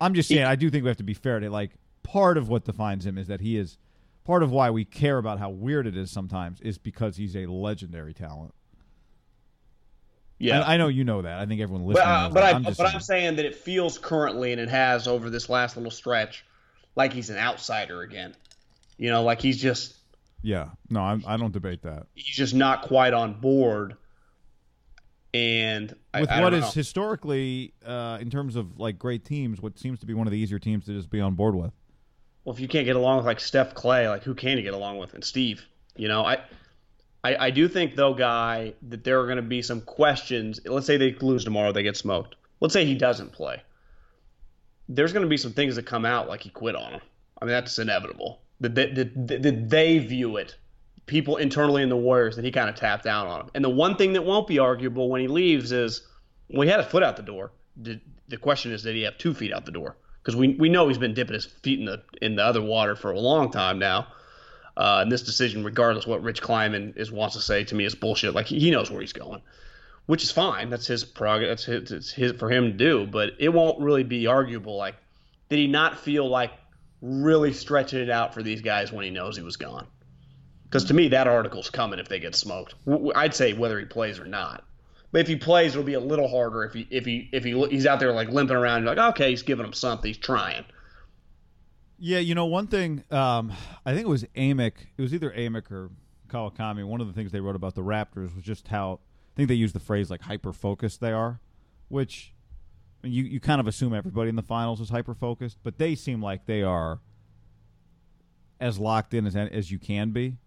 I'm 0.00 0.14
just 0.14 0.28
saying. 0.28 0.44
I 0.44 0.56
do 0.56 0.70
think 0.70 0.84
we 0.84 0.88
have 0.88 0.96
to 0.98 1.02
be 1.02 1.14
fair 1.14 1.40
to 1.40 1.50
like. 1.50 1.72
Part 2.02 2.36
of 2.36 2.48
what 2.48 2.64
defines 2.64 3.06
him 3.06 3.16
is 3.16 3.28
that 3.28 3.40
he 3.40 3.56
is. 3.56 3.78
Part 4.24 4.42
of 4.42 4.50
why 4.52 4.70
we 4.70 4.84
care 4.84 5.18
about 5.18 5.38
how 5.38 5.50
weird 5.50 5.86
it 5.86 5.96
is 5.96 6.10
sometimes 6.10 6.60
is 6.60 6.78
because 6.78 7.16
he's 7.16 7.34
a 7.34 7.46
legendary 7.46 8.14
talent. 8.14 8.54
Yeah. 10.42 10.56
And 10.56 10.64
I 10.64 10.76
know 10.76 10.88
you 10.88 11.04
know 11.04 11.22
that. 11.22 11.38
I 11.38 11.46
think 11.46 11.60
everyone 11.60 11.82
But, 11.86 11.94
listening 11.94 12.08
uh, 12.08 12.22
knows 12.24 12.34
but, 12.34 12.40
that. 12.40 12.52
I, 12.54 12.56
I'm 12.56 12.64
just 12.64 12.78
but 12.78 12.84
saying. 12.86 12.94
I'm 12.96 13.00
saying 13.00 13.36
that 13.36 13.44
it 13.44 13.54
feels 13.56 13.96
currently, 13.98 14.52
and 14.52 14.60
it 14.60 14.68
has 14.68 15.06
over 15.06 15.30
this 15.30 15.48
last 15.48 15.76
little 15.76 15.90
stretch, 15.90 16.44
like 16.96 17.12
he's 17.12 17.30
an 17.30 17.38
outsider 17.38 18.02
again. 18.02 18.34
You 18.98 19.10
know, 19.10 19.22
like 19.22 19.40
he's 19.40 19.60
just 19.60 19.94
Yeah, 20.42 20.70
no, 20.90 21.00
I'm, 21.00 21.22
I 21.26 21.36
don't 21.36 21.52
debate 21.52 21.82
that. 21.82 22.06
he's 22.14 22.34
just 22.36 22.54
not 22.54 22.82
quite 22.82 23.14
on 23.14 23.34
board. 23.40 23.96
And 25.34 25.94
I- 26.12 26.20
With 26.22 26.30
I 26.30 26.42
what 26.42 26.50
don't 26.50 26.58
is 26.58 26.64
know. 26.66 26.70
historically, 26.72 27.72
uh, 27.86 28.18
in 28.20 28.28
terms 28.28 28.56
of 28.56 28.78
like 28.78 28.98
great 28.98 29.24
teams, 29.24 29.60
what 29.62 29.78
seems 29.78 29.98
to 30.00 30.06
be 30.06 30.12
one 30.14 30.26
of 30.26 30.30
the 30.32 30.38
easier 30.38 30.58
teams 30.58 30.84
to 30.86 30.92
just 30.94 31.08
be 31.08 31.20
on 31.20 31.34
board 31.34 31.54
with. 31.54 31.72
well, 32.44 32.54
if 32.54 32.60
you 32.60 32.68
can't 32.68 32.84
get 32.84 32.96
along 32.96 33.18
with 33.18 33.26
like 33.26 33.40
Steph 33.40 33.74
Clay, 33.74 34.08
like 34.08 34.24
who 34.24 34.34
can 34.34 34.58
you 34.58 34.62
get 34.62 34.74
along 34.74 34.98
with? 34.98 35.14
And 35.14 35.24
Steve, 35.24 35.64
you 35.96 36.08
know, 36.08 36.24
I, 36.24 36.38
I, 37.24 37.46
I 37.46 37.50
do 37.50 37.68
think 37.68 37.94
though, 37.94 38.14
guy, 38.14 38.74
that 38.88 39.04
there 39.04 39.20
are 39.20 39.26
going 39.26 39.36
to 39.36 39.42
be 39.42 39.62
some 39.62 39.80
questions. 39.80 40.60
Let's 40.64 40.86
say 40.86 40.96
they 40.96 41.12
lose 41.12 41.44
tomorrow, 41.44 41.72
they 41.72 41.82
get 41.82 41.96
smoked. 41.96 42.34
Let's 42.60 42.74
say 42.74 42.84
he 42.84 42.94
doesn't 42.94 43.32
play. 43.32 43.62
There's 44.88 45.12
going 45.12 45.24
to 45.24 45.28
be 45.28 45.36
some 45.36 45.52
things 45.52 45.76
that 45.76 45.86
come 45.86 46.04
out 46.04 46.28
like 46.28 46.42
he 46.42 46.50
quit 46.50 46.76
on 46.76 46.94
him. 46.94 47.00
I 47.40 47.44
mean, 47.44 47.52
that's 47.52 47.78
inevitable. 47.78 48.40
That 48.60 48.74
that, 48.74 48.94
that, 48.94 49.42
that 49.42 49.70
they 49.70 49.98
view 49.98 50.36
it, 50.36 50.56
people 51.06 51.36
internally 51.36 51.82
in 51.82 51.88
the 51.88 51.96
Warriors, 51.96 52.36
that 52.36 52.44
he 52.44 52.52
kind 52.52 52.68
of 52.68 52.76
tapped 52.76 53.06
out 53.06 53.26
on 53.26 53.40
him. 53.42 53.50
And 53.54 53.64
the 53.64 53.70
one 53.70 53.96
thing 53.96 54.12
that 54.12 54.24
won't 54.24 54.46
be 54.46 54.58
arguable 54.58 55.08
when 55.08 55.20
he 55.20 55.28
leaves 55.28 55.72
is, 55.72 56.06
well, 56.48 56.62
he 56.62 56.68
had 56.68 56.80
a 56.80 56.84
foot 56.84 57.02
out 57.02 57.16
the 57.16 57.22
door. 57.22 57.52
Did 57.80 58.00
the 58.28 58.36
question 58.36 58.72
is, 58.72 58.82
did 58.82 58.94
he 58.94 59.02
have 59.02 59.18
two 59.18 59.34
feet 59.34 59.52
out 59.52 59.64
the 59.64 59.72
door? 59.72 59.96
Because 60.22 60.36
we 60.36 60.54
we 60.54 60.68
know 60.68 60.86
he's 60.88 60.98
been 60.98 61.14
dipping 61.14 61.34
his 61.34 61.46
feet 61.46 61.80
in 61.80 61.86
the 61.86 62.02
in 62.20 62.36
the 62.36 62.44
other 62.44 62.62
water 62.62 62.94
for 62.94 63.10
a 63.10 63.18
long 63.18 63.50
time 63.50 63.78
now. 63.78 64.06
Uh, 64.76 65.00
and 65.02 65.12
this 65.12 65.22
decision, 65.22 65.64
regardless 65.64 66.06
what 66.06 66.22
Rich 66.22 66.40
Kleiman 66.40 66.94
is 66.96 67.12
wants 67.12 67.34
to 67.36 67.42
say 67.42 67.64
to 67.64 67.74
me, 67.74 67.84
is 67.84 67.94
bullshit. 67.94 68.34
Like 68.34 68.46
he 68.46 68.70
knows 68.70 68.90
where 68.90 69.00
he's 69.00 69.12
going, 69.12 69.42
which 70.06 70.22
is 70.22 70.30
fine. 70.30 70.70
That's 70.70 70.86
his 70.86 71.04
prerogative. 71.04 71.50
That's 71.50 71.64
his, 71.64 71.92
it's 71.92 72.12
his 72.12 72.32
for 72.32 72.50
him 72.50 72.64
to 72.64 72.72
do. 72.72 73.06
But 73.06 73.32
it 73.38 73.50
won't 73.50 73.80
really 73.80 74.04
be 74.04 74.26
arguable. 74.26 74.76
Like, 74.76 74.96
did 75.48 75.58
he 75.58 75.66
not 75.66 75.98
feel 75.98 76.28
like 76.28 76.52
really 77.02 77.52
stretching 77.52 78.00
it 78.00 78.10
out 78.10 78.32
for 78.32 78.42
these 78.42 78.62
guys 78.62 78.92
when 78.92 79.04
he 79.04 79.10
knows 79.10 79.36
he 79.36 79.42
was 79.42 79.56
gone? 79.56 79.86
Because 80.64 80.84
to 80.84 80.94
me, 80.94 81.08
that 81.08 81.28
article's 81.28 81.68
coming 81.68 81.98
if 81.98 82.08
they 82.08 82.18
get 82.18 82.34
smoked. 82.34 82.74
I'd 83.14 83.34
say 83.34 83.52
whether 83.52 83.78
he 83.78 83.84
plays 83.84 84.18
or 84.18 84.24
not. 84.24 84.64
But 85.10 85.20
if 85.20 85.28
he 85.28 85.36
plays, 85.36 85.72
it'll 85.72 85.84
be 85.84 85.92
a 85.92 86.00
little 86.00 86.28
harder 86.28 86.64
if 86.64 86.72
he 86.72 86.88
if 86.90 87.04
he 87.04 87.28
if 87.30 87.44
he 87.44 87.52
he's 87.68 87.84
out 87.84 88.00
there 88.00 88.12
like 88.12 88.30
limping 88.30 88.56
around. 88.56 88.84
You're 88.84 88.94
like, 88.94 89.14
okay, 89.14 89.28
he's 89.28 89.42
giving 89.42 89.66
him 89.66 89.74
something. 89.74 90.08
He's 90.08 90.16
trying. 90.16 90.64
Yeah, 92.04 92.18
you 92.18 92.34
know, 92.34 92.46
one 92.46 92.66
thing, 92.66 93.04
um, 93.12 93.52
I 93.86 93.92
think 93.92 94.06
it 94.06 94.08
was 94.08 94.24
Amick. 94.34 94.72
It 94.96 95.02
was 95.02 95.14
either 95.14 95.30
Amick 95.30 95.70
or 95.70 95.88
Kawakami. 96.26 96.84
One 96.84 97.00
of 97.00 97.06
the 97.06 97.12
things 97.12 97.30
they 97.30 97.38
wrote 97.38 97.54
about 97.54 97.76
the 97.76 97.82
Raptors 97.82 98.34
was 98.34 98.42
just 98.42 98.66
how 98.66 98.94
I 98.94 99.36
think 99.36 99.48
they 99.48 99.54
used 99.54 99.72
the 99.72 99.78
phrase 99.78 100.10
like 100.10 100.22
hyper 100.22 100.52
focused 100.52 101.00
they 101.00 101.12
are, 101.12 101.38
which 101.86 102.34
you 103.04 103.22
you 103.22 103.38
kind 103.38 103.60
of 103.60 103.68
assume 103.68 103.94
everybody 103.94 104.30
in 104.30 104.34
the 104.34 104.42
finals 104.42 104.80
is 104.80 104.90
hyper 104.90 105.14
focused, 105.14 105.58
but 105.62 105.78
they 105.78 105.94
seem 105.94 106.20
like 106.20 106.46
they 106.46 106.64
are 106.64 106.98
as 108.60 108.80
locked 108.80 109.14
in 109.14 109.24
as 109.24 109.36
as 109.36 109.70
you 109.70 109.78
can 109.78 110.10
be, 110.10 110.38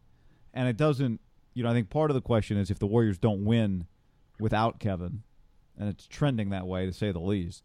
and 0.53 0.67
it 0.67 0.75
doesn't. 0.75 1.21
You 1.53 1.63
know, 1.63 1.69
I 1.69 1.73
think 1.73 1.89
part 1.89 2.11
of 2.11 2.15
the 2.15 2.21
question 2.21 2.57
is 2.57 2.69
if 2.69 2.79
the 2.79 2.87
Warriors 2.87 3.17
don't 3.17 3.45
win 3.45 3.87
without 4.41 4.81
Kevin, 4.81 5.23
and 5.79 5.87
it's 5.87 6.05
trending 6.05 6.49
that 6.49 6.67
way 6.67 6.85
to 6.85 6.91
say 6.91 7.13
the 7.13 7.19
least. 7.19 7.63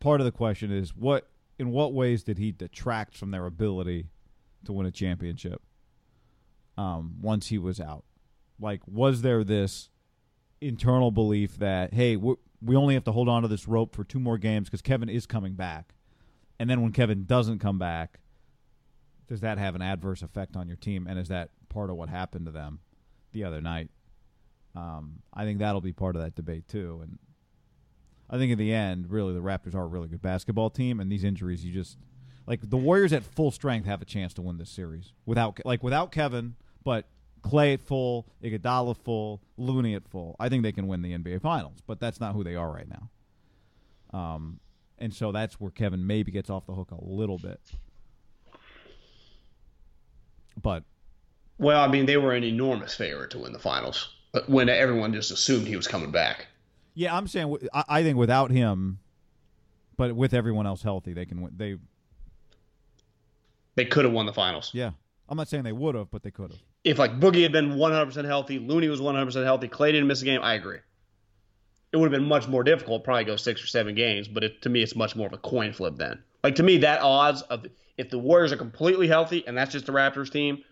Part 0.00 0.20
of 0.20 0.24
the 0.24 0.32
question 0.32 0.72
is 0.72 0.96
what 0.96 1.30
in 1.58 1.70
what 1.70 1.92
ways 1.92 2.22
did 2.22 2.38
he 2.38 2.52
detract 2.52 3.16
from 3.16 3.30
their 3.30 3.46
ability 3.46 4.08
to 4.64 4.72
win 4.72 4.86
a 4.86 4.90
championship 4.90 5.62
um, 6.76 7.16
once 7.20 7.48
he 7.48 7.58
was 7.58 7.80
out? 7.80 8.04
Like, 8.60 8.80
was 8.86 9.22
there 9.22 9.44
this 9.44 9.90
internal 10.60 11.10
belief 11.10 11.58
that 11.58 11.92
hey, 11.92 12.16
we 12.16 12.76
only 12.76 12.94
have 12.94 13.04
to 13.04 13.12
hold 13.12 13.28
on 13.28 13.42
to 13.42 13.48
this 13.48 13.68
rope 13.68 13.94
for 13.94 14.04
two 14.04 14.18
more 14.18 14.38
games 14.38 14.68
because 14.68 14.82
Kevin 14.82 15.08
is 15.08 15.26
coming 15.26 15.54
back, 15.54 15.94
and 16.58 16.68
then 16.68 16.82
when 16.82 16.92
Kevin 16.92 17.24
doesn't 17.24 17.58
come 17.58 17.78
back, 17.78 18.18
does 19.28 19.40
that 19.40 19.58
have 19.58 19.74
an 19.74 19.82
adverse 19.82 20.22
effect 20.22 20.56
on 20.56 20.68
your 20.68 20.76
team? 20.76 21.06
And 21.08 21.18
is 21.18 21.28
that 21.28 21.50
part 21.68 21.90
of 21.90 21.96
what 21.96 22.08
happened 22.08 22.46
to 22.46 22.52
them 22.52 22.80
the 23.32 23.44
other 23.44 23.60
night? 23.60 23.90
Um, 24.74 25.22
I 25.32 25.44
think 25.44 25.58
that'll 25.58 25.80
be 25.80 25.92
part 25.92 26.16
of 26.16 26.22
that 26.22 26.34
debate 26.34 26.68
too, 26.68 27.00
and 27.02 27.18
I 28.28 28.38
think 28.38 28.52
in 28.52 28.58
the 28.58 28.72
end, 28.72 29.10
really, 29.10 29.34
the 29.34 29.40
Raptors 29.40 29.74
are 29.74 29.82
a 29.82 29.86
really 29.86 30.08
good 30.08 30.22
basketball 30.22 30.70
team, 30.70 31.00
and 31.00 31.10
these 31.10 31.24
injuries, 31.24 31.64
you 31.64 31.72
just 31.72 31.98
like 32.46 32.68
the 32.68 32.76
Warriors 32.76 33.12
at 33.12 33.24
full 33.24 33.50
strength 33.50 33.86
have 33.86 34.02
a 34.02 34.04
chance 34.04 34.34
to 34.34 34.42
win 34.42 34.58
this 34.58 34.70
series 34.70 35.12
without 35.24 35.60
like 35.64 35.82
without 35.82 36.12
Kevin, 36.12 36.56
but 36.84 37.06
Clay 37.42 37.74
at 37.74 37.80
full, 37.80 38.26
Iguodala 38.42 38.96
full, 38.96 39.40
Looney 39.56 39.94
at 39.94 40.08
full. 40.08 40.34
I 40.40 40.48
think 40.48 40.62
they 40.62 40.72
can 40.72 40.88
win 40.88 41.02
the 41.02 41.16
NBA 41.16 41.40
Finals, 41.40 41.78
but 41.86 42.00
that's 42.00 42.20
not 42.20 42.34
who 42.34 42.42
they 42.42 42.56
are 42.56 42.70
right 42.70 42.88
now. 42.88 44.18
Um, 44.18 44.60
and 44.98 45.14
so 45.14 45.30
that's 45.30 45.60
where 45.60 45.70
Kevin 45.70 46.06
maybe 46.06 46.32
gets 46.32 46.50
off 46.50 46.66
the 46.66 46.74
hook 46.74 46.90
a 46.90 47.04
little 47.04 47.38
bit. 47.38 47.60
But 50.60 50.84
well, 51.58 51.82
I 51.82 51.88
mean, 51.88 52.06
they 52.06 52.16
were 52.16 52.32
an 52.32 52.44
enormous 52.44 52.94
favorite 52.94 53.30
to 53.30 53.38
win 53.38 53.52
the 53.52 53.58
finals 53.58 54.14
when 54.46 54.68
everyone 54.68 55.12
just 55.12 55.30
assumed 55.30 55.66
he 55.66 55.76
was 55.76 55.86
coming 55.86 56.10
back. 56.10 56.46
Yeah, 56.96 57.14
I'm 57.14 57.28
saying 57.28 57.54
I 57.74 58.02
think 58.02 58.16
without 58.16 58.50
him, 58.50 59.00
but 59.98 60.16
with 60.16 60.32
everyone 60.32 60.66
else 60.66 60.82
healthy, 60.82 61.12
they 61.12 61.26
can 61.26 61.42
win. 61.42 61.52
They 61.54 61.76
they 63.74 63.84
could 63.84 64.06
have 64.06 64.14
won 64.14 64.24
the 64.24 64.32
finals. 64.32 64.70
Yeah, 64.72 64.92
I'm 65.28 65.36
not 65.36 65.48
saying 65.48 65.64
they 65.64 65.72
would 65.72 65.94
have, 65.94 66.10
but 66.10 66.22
they 66.22 66.30
could 66.30 66.52
have. 66.52 66.60
If 66.84 66.98
like 66.98 67.20
Boogie 67.20 67.42
had 67.42 67.52
been 67.52 67.72
100% 67.72 68.24
healthy, 68.24 68.58
Looney 68.58 68.88
was 68.88 69.00
100% 69.00 69.44
healthy, 69.44 69.68
Clay 69.68 69.92
didn't 69.92 70.06
miss 70.06 70.22
a 70.22 70.24
game, 70.24 70.40
I 70.42 70.54
agree. 70.54 70.78
It 71.92 71.98
would 71.98 72.10
have 72.10 72.18
been 72.18 72.28
much 72.28 72.48
more 72.48 72.64
difficult, 72.64 73.04
probably 73.04 73.24
go 73.24 73.36
six 73.36 73.62
or 73.62 73.66
seven 73.66 73.94
games, 73.94 74.26
but 74.26 74.42
it, 74.42 74.62
to 74.62 74.70
me, 74.70 74.82
it's 74.82 74.96
much 74.96 75.14
more 75.14 75.26
of 75.26 75.34
a 75.34 75.38
coin 75.38 75.74
flip 75.74 75.96
then. 75.96 76.22
Like 76.42 76.54
to 76.54 76.62
me, 76.62 76.78
that 76.78 77.02
odds 77.02 77.42
of 77.42 77.66
if 77.98 78.08
the 78.08 78.18
Warriors 78.18 78.52
are 78.52 78.56
completely 78.56 79.08
healthy 79.08 79.46
and 79.46 79.58
that's 79.58 79.72
just 79.72 79.84
the 79.84 79.92
Raptors 79.92 80.30
team, 80.30 80.62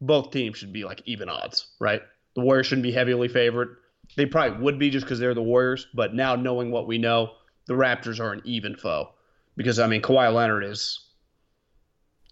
both 0.00 0.30
teams 0.30 0.58
should 0.58 0.72
be 0.72 0.84
like 0.84 1.00
even 1.06 1.30
odds, 1.30 1.68
right? 1.80 2.02
The 2.34 2.42
Warriors 2.42 2.66
shouldn't 2.66 2.82
be 2.82 2.92
heavily 2.92 3.28
favored 3.28 3.76
they 4.16 4.26
probably 4.26 4.62
would 4.62 4.78
be 4.78 4.90
just 4.90 5.06
because 5.06 5.18
they're 5.18 5.34
the 5.34 5.42
Warriors. 5.42 5.86
But 5.94 6.14
now 6.14 6.36
knowing 6.36 6.70
what 6.70 6.86
we 6.86 6.98
know, 6.98 7.32
the 7.66 7.74
Raptors 7.74 8.20
are 8.20 8.32
an 8.32 8.42
even 8.44 8.76
foe 8.76 9.10
because 9.56 9.78
I 9.78 9.86
mean 9.86 10.02
Kawhi 10.02 10.32
Leonard 10.32 10.64
is 10.64 11.04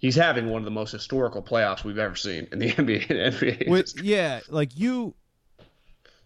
he's 0.02 0.16
having 0.16 0.50
one 0.50 0.60
of 0.60 0.64
the 0.64 0.70
most 0.70 0.92
historical 0.92 1.42
playoffs 1.42 1.84
we've 1.84 1.98
ever 1.98 2.16
seen 2.16 2.48
in 2.52 2.58
the 2.58 2.72
NBA. 2.72 3.06
NBA 3.06 3.68
With, 3.68 3.94
yeah, 4.02 4.40
like 4.50 4.76
you, 4.76 5.14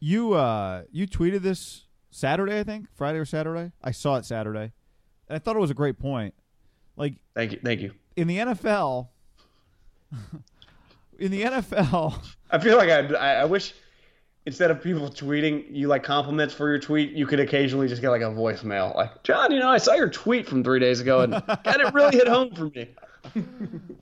you, 0.01 0.33
uh, 0.33 0.83
you 0.91 1.07
tweeted 1.07 1.43
this 1.43 1.85
Saturday, 2.11 2.59
I 2.59 2.65
think 2.65 2.89
Friday 2.97 3.19
or 3.19 3.25
Saturday. 3.25 3.73
I 3.85 3.93
saw 3.93 4.17
it 4.17 4.25
Saturday, 4.25 4.73
and 5.29 5.37
I 5.37 5.39
thought 5.39 5.55
it 5.55 5.61
was 5.61 5.71
a 5.71 5.75
great 5.75 5.99
point. 5.99 6.35
Like, 6.97 7.15
thank 7.35 7.53
you, 7.53 7.61
thank 7.63 7.81
you. 7.81 7.93
In 8.17 8.27
the 8.27 8.39
NFL, 8.39 9.09
in 11.19 11.31
the 11.31 11.43
NFL, 11.43 12.19
I 12.51 12.59
feel 12.59 12.79
like 12.79 12.89
I, 12.89 13.03
I 13.41 13.45
wish 13.45 13.75
instead 14.47 14.71
of 14.71 14.81
people 14.81 15.09
tweeting 15.11 15.65
you 15.71 15.89
like 15.89 16.03
compliments 16.05 16.55
for 16.55 16.69
your 16.69 16.79
tweet, 16.79 17.11
you 17.13 17.27
could 17.27 17.41
occasionally 17.41 17.89
just 17.89 18.01
get 18.01 18.11
like 18.11 18.23
a 18.23 18.27
voicemail, 18.27 18.95
like 18.95 19.23
John, 19.25 19.51
you 19.53 19.59
know, 19.59 19.69
I 19.69 19.79
saw 19.79 19.95
your 19.95 20.09
tweet 20.09 20.49
from 20.49 20.63
three 20.65 20.79
days 20.81 21.01
ago, 21.01 21.21
and 21.23 21.33
God, 21.47 21.61
it 21.67 21.93
really 21.93 22.17
hit 22.17 22.29
home 22.29 22.55
for 22.55 22.67
me. 22.67 22.89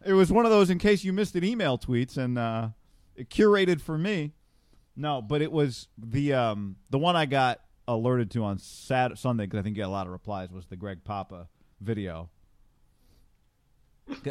it 0.04 0.12
was 0.12 0.30
one 0.30 0.44
of 0.44 0.50
those 0.50 0.68
in 0.70 0.78
case 0.78 1.02
you 1.02 1.12
missed 1.12 1.35
it 1.35 1.44
email 1.44 1.78
tweets, 1.78 2.18
and 2.18 2.38
uh, 2.38 2.68
it 3.16 3.30
curated 3.30 3.80
for 3.80 3.96
me. 3.96 4.33
No, 4.96 5.20
but 5.22 5.42
it 5.42 5.50
was 5.50 5.88
the 5.98 6.35
um, 6.35 6.76
the 6.90 6.98
one 6.98 7.16
I 7.16 7.26
got 7.26 7.61
alerted 7.88 8.30
to 8.33 8.44
on 8.44 8.59
Sat- 8.59 9.18
Sunday 9.18 9.44
because 9.44 9.59
I 9.59 9.62
think 9.62 9.76
you 9.76 9.83
got 9.83 9.88
a 9.88 9.90
lot 9.90 10.07
of 10.07 10.12
replies 10.12 10.52
was 10.52 10.66
the 10.66 10.76
Greg 10.76 11.04
Papa 11.04 11.48
video. 11.80 12.30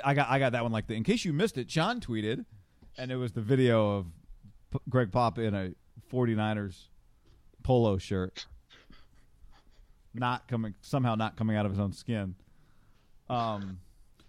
I 0.03 0.13
got 0.13 0.29
I 0.29 0.37
got 0.39 0.51
that 0.51 0.63
one 0.63 0.71
like 0.71 0.87
the 0.87 0.93
in 0.93 1.03
case 1.03 1.25
you 1.25 1.33
missed 1.33 1.57
it, 1.57 1.67
John 1.67 1.99
tweeted, 1.99 2.45
and 2.97 3.11
it 3.11 3.15
was 3.15 3.31
the 3.31 3.41
video 3.41 3.97
of 3.97 4.05
P- 4.71 4.79
Greg 4.87 5.11
Papa 5.11 5.41
in 5.41 5.53
a 5.55 5.73
49ers 6.13 6.89
polo 7.63 7.97
shirt. 7.97 8.45
Not 10.13 10.47
coming 10.47 10.75
somehow 10.81 11.15
not 11.15 11.35
coming 11.35 11.57
out 11.57 11.65
of 11.65 11.71
his 11.71 11.79
own 11.79 11.91
skin. 11.91 12.35
Um 13.29 13.79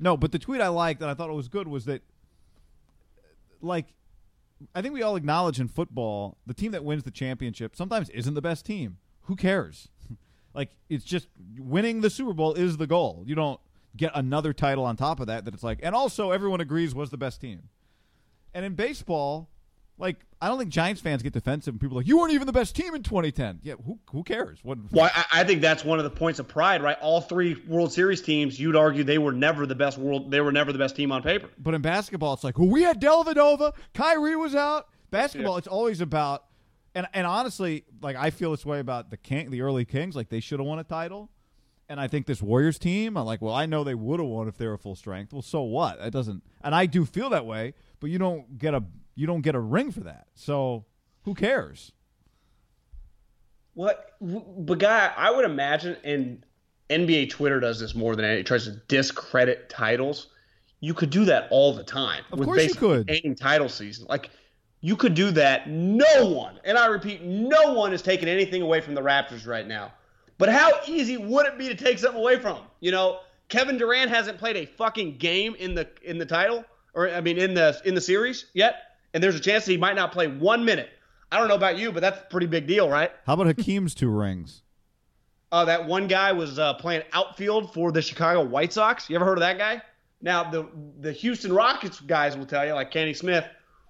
no, 0.01 0.17
but 0.17 0.33
the 0.33 0.39
tweet 0.39 0.61
I 0.61 0.69
liked 0.69 1.03
and 1.03 1.11
I 1.11 1.15
thought 1.15 1.29
it 1.29 1.35
was 1.35 1.49
good 1.49 1.69
was 1.69 1.85
that 1.85 2.03
like 3.61 3.87
I 4.75 4.81
think 4.81 4.95
we 4.95 5.03
all 5.03 5.17
acknowledge 5.17 5.61
in 5.61 5.69
football 5.69 6.39
the 6.47 6.55
team 6.55 6.73
that 6.73 6.85
wins 6.85 7.03
the 7.03 7.11
championship 7.11 7.77
sometimes 7.77 8.09
isn't 8.11 8.35
the 8.35 8.43
best 8.43 8.65
team. 8.65 8.97
Who 9.23 9.37
cares? 9.37 9.89
like 10.55 10.71
it's 10.89 11.05
just 11.05 11.29
winning 11.59 12.01
the 12.01 12.11
Super 12.11 12.33
Bowl 12.33 12.55
is 12.55 12.79
the 12.79 12.87
goal. 12.87 13.25
You 13.27 13.35
don't 13.35 13.61
get 13.97 14.11
another 14.15 14.53
title 14.53 14.85
on 14.85 14.97
top 14.97 15.21
of 15.21 15.27
that 15.27 15.45
that 15.45 15.53
it's 15.53 15.63
like 15.63 15.81
and 15.83 15.95
also 15.95 16.31
everyone 16.31 16.63
agrees 16.63 16.95
was 16.95 17.11
the 17.11 17.19
best 17.19 17.43
team. 17.43 17.69
And 18.55 18.65
in 18.65 18.75
baseball, 18.75 19.51
like, 19.97 20.25
I 20.41 20.49
don't 20.49 20.59
think 20.59 20.71
Giants 20.71 21.01
fans 21.01 21.23
get 21.23 21.33
defensive 21.33 21.73
and 21.73 21.81
people 21.81 21.97
are 21.97 22.01
like, 22.01 22.09
you 22.09 22.19
weren't 22.19 22.33
even 22.33 22.47
the 22.47 22.53
best 22.53 22.75
team 22.75 22.95
in 22.95 23.03
2010. 23.03 23.61
Yeah, 23.63 23.75
who, 23.85 23.99
who 24.11 24.25
cares? 24.25 24.59
What, 24.63 24.79
well, 24.91 25.11
I, 25.15 25.25
I, 25.33 25.45
think 25.45 25.61
that's 25.61 25.85
one 25.85 25.99
of 25.99 26.05
the 26.05 26.11
points 26.11 26.41
of 26.41 26.49
pride, 26.49 26.83
right? 26.83 26.99
All 27.01 27.21
three 27.21 27.63
World 27.69 27.93
Series 27.93 28.21
teams, 28.21 28.59
you'd 28.59 28.77
argue 28.77 29.05
they 29.05 29.19
were 29.19 29.33
never 29.33 29.67
the 29.67 29.75
best 29.75 29.97
world. 29.97 30.31
They 30.31 30.41
were 30.41 30.53
never 30.53 30.73
the 30.73 30.79
best 30.79 30.97
team 30.97 31.13
on 31.13 31.23
paper. 31.23 31.49
But 31.59 31.75
in 31.75 31.83
basketball, 31.83 32.35
it's 32.35 32.45
like, 32.45 32.59
well, 32.59 32.69
we 32.69 32.83
had 32.83 33.01
Dellavedova, 33.01 33.75
Kyrie 33.95 34.37
was 34.37 34.55
out. 34.55 34.89
Basketball, 35.11 35.53
yeah. 35.53 35.59
it's 35.59 35.69
always 35.69 36.01
about, 36.01 36.45
and 36.97 37.07
and 37.15 37.25
honestly, 37.25 37.85
like 38.03 38.17
I 38.17 38.31
feel 38.31 38.51
this 38.51 38.67
way 38.67 38.81
about 38.81 39.11
the 39.11 39.17
King, 39.17 39.51
the 39.53 39.61
early 39.61 39.85
Kings, 39.85 40.17
like 40.17 40.29
they 40.29 40.41
should 40.41 40.59
have 40.59 40.67
won 40.67 40.81
a 40.81 40.85
title. 40.85 41.31
And 41.89 42.01
I 42.01 42.09
think 42.09 42.27
this 42.27 42.43
Warriors 42.43 42.79
team, 42.79 43.17
I'm 43.17 43.27
like, 43.27 43.41
well, 43.41 43.55
I 43.55 43.67
know 43.67 43.85
they 43.85 43.95
would 43.95 44.19
have 44.19 44.29
won 44.29 44.49
if 44.49 44.57
they 44.57 44.67
were 44.67 44.79
full 44.79 44.97
strength. 44.97 45.33
Well, 45.33 45.43
so 45.43 45.63
what? 45.63 46.01
It 46.01 46.11
doesn't, 46.11 46.43
and 46.65 46.75
I 46.75 46.87
do 46.87 47.05
feel 47.05 47.31
that 47.31 47.47
way. 47.47 47.75
But 48.01 48.11
you 48.11 48.19
don't 48.19 48.59
get 48.59 48.75
a 48.75 48.83
you 49.15 49.27
don't 49.27 49.43
get 49.43 49.55
a 49.55 49.61
ring 49.61 49.91
for 49.91 50.01
that. 50.01 50.27
So 50.35 50.85
who 51.23 51.35
cares? 51.35 51.93
What? 53.75 54.13
But 54.21 54.79
guy, 54.79 55.13
I 55.17 55.31
would 55.31 55.45
imagine, 55.45 55.97
and 56.05 56.45
NBA 56.91 57.31
Twitter 57.31 57.61
does 57.61 57.81
this 57.81 57.95
more 57.95 58.15
than 58.17 58.25
any, 58.25 58.41
it 58.41 58.47
tries 58.47 58.65
to 58.65 58.73
discredit 58.89 59.69
titles. 59.69 60.29
You 60.81 60.95
could 60.95 61.11
do 61.11 61.25
that 61.25 61.49
all 61.51 61.75
the 61.75 61.83
time. 61.83 62.25
Of 62.31 62.39
with 62.39 62.47
course, 62.47 62.65
you 62.65 62.75
could. 62.75 63.11
Any 63.11 63.35
title 63.35 63.69
season, 63.69 64.07
like 64.09 64.31
you 64.81 64.97
could 64.97 65.15
do 65.15 65.31
that. 65.33 65.69
No 65.69 66.27
one, 66.27 66.61
and 66.65 66.77
I 66.77 66.87
repeat, 66.87 67.23
no 67.23 67.73
one 67.73 67.93
is 67.93 68.03
taking 68.03 68.29
anything 68.29 68.63
away 68.63 68.81
from 68.81 68.95
the 68.95 69.01
Raptors 69.01 69.47
right 69.47 69.67
now. 69.67 69.93
But 70.37 70.51
how 70.51 70.71
easy 70.87 71.17
would 71.17 71.47
it 71.47 71.59
be 71.59 71.69
to 71.69 71.75
take 71.75 71.99
something 71.99 72.21
away 72.21 72.39
from 72.39 72.57
them? 72.57 72.65
You 72.81 72.91
know, 72.91 73.21
Kevin 73.49 73.79
Durant 73.79 74.11
hasn't 74.11 74.39
played 74.39 74.57
a 74.57 74.67
fucking 74.67 75.17
game 75.19 75.55
in 75.55 75.75
the 75.75 75.89
in 76.03 76.19
the 76.19 76.27
title, 76.27 76.65
or 76.93 77.09
I 77.09 77.21
mean, 77.21 77.39
in 77.39 77.55
the 77.55 77.81
in 77.85 77.95
the 77.95 78.01
series 78.01 78.47
yet 78.53 78.94
and 79.15 79.23
there's 79.23 79.37
a 79.37 79.41
chance 79.41 79.65
that 79.65 79.73
he 79.73 79.79
might 79.79 79.97
not 79.97 80.13
play 80.13 80.27
one 80.27 80.65
minute. 80.65 80.91
I 81.33 81.39
don't 81.39 81.49
know 81.49 81.55
about 81.55 81.79
you, 81.79 81.91
but 81.91 82.01
that's 82.01 82.21
a 82.21 82.27
pretty 82.27 82.47
big 82.47 82.67
deal, 82.67 82.91
right? 82.91 83.11
How 83.27 83.35
about 83.35 83.47
Hakeem's 83.47 83.95
two 83.95 84.11
rings? 84.11 84.63
Uh, 85.51 85.65
that 85.65 85.87
one 85.87 86.09
guy 86.09 86.33
was 86.33 86.59
uh, 86.59 86.75
playing 86.75 87.03
outfield 87.13 87.73
for 87.73 87.93
the 87.93 88.03
Chicago 88.03 88.45
White 88.45 88.73
Sox. 88.73 89.09
You 89.09 89.17
ever 89.17 89.25
heard 89.25 89.39
of 89.39 89.43
that 89.43 89.57
guy? 89.57 89.81
Now 90.21 90.51
the 90.51 90.67
the 91.01 91.13
Houston 91.13 91.53
Rockets 91.53 92.01
guys 92.01 92.37
will 92.37 92.47
tell 92.47 92.67
you, 92.67 92.73
like 92.73 92.91
Kenny 92.91 93.15
Smith, 93.15 93.45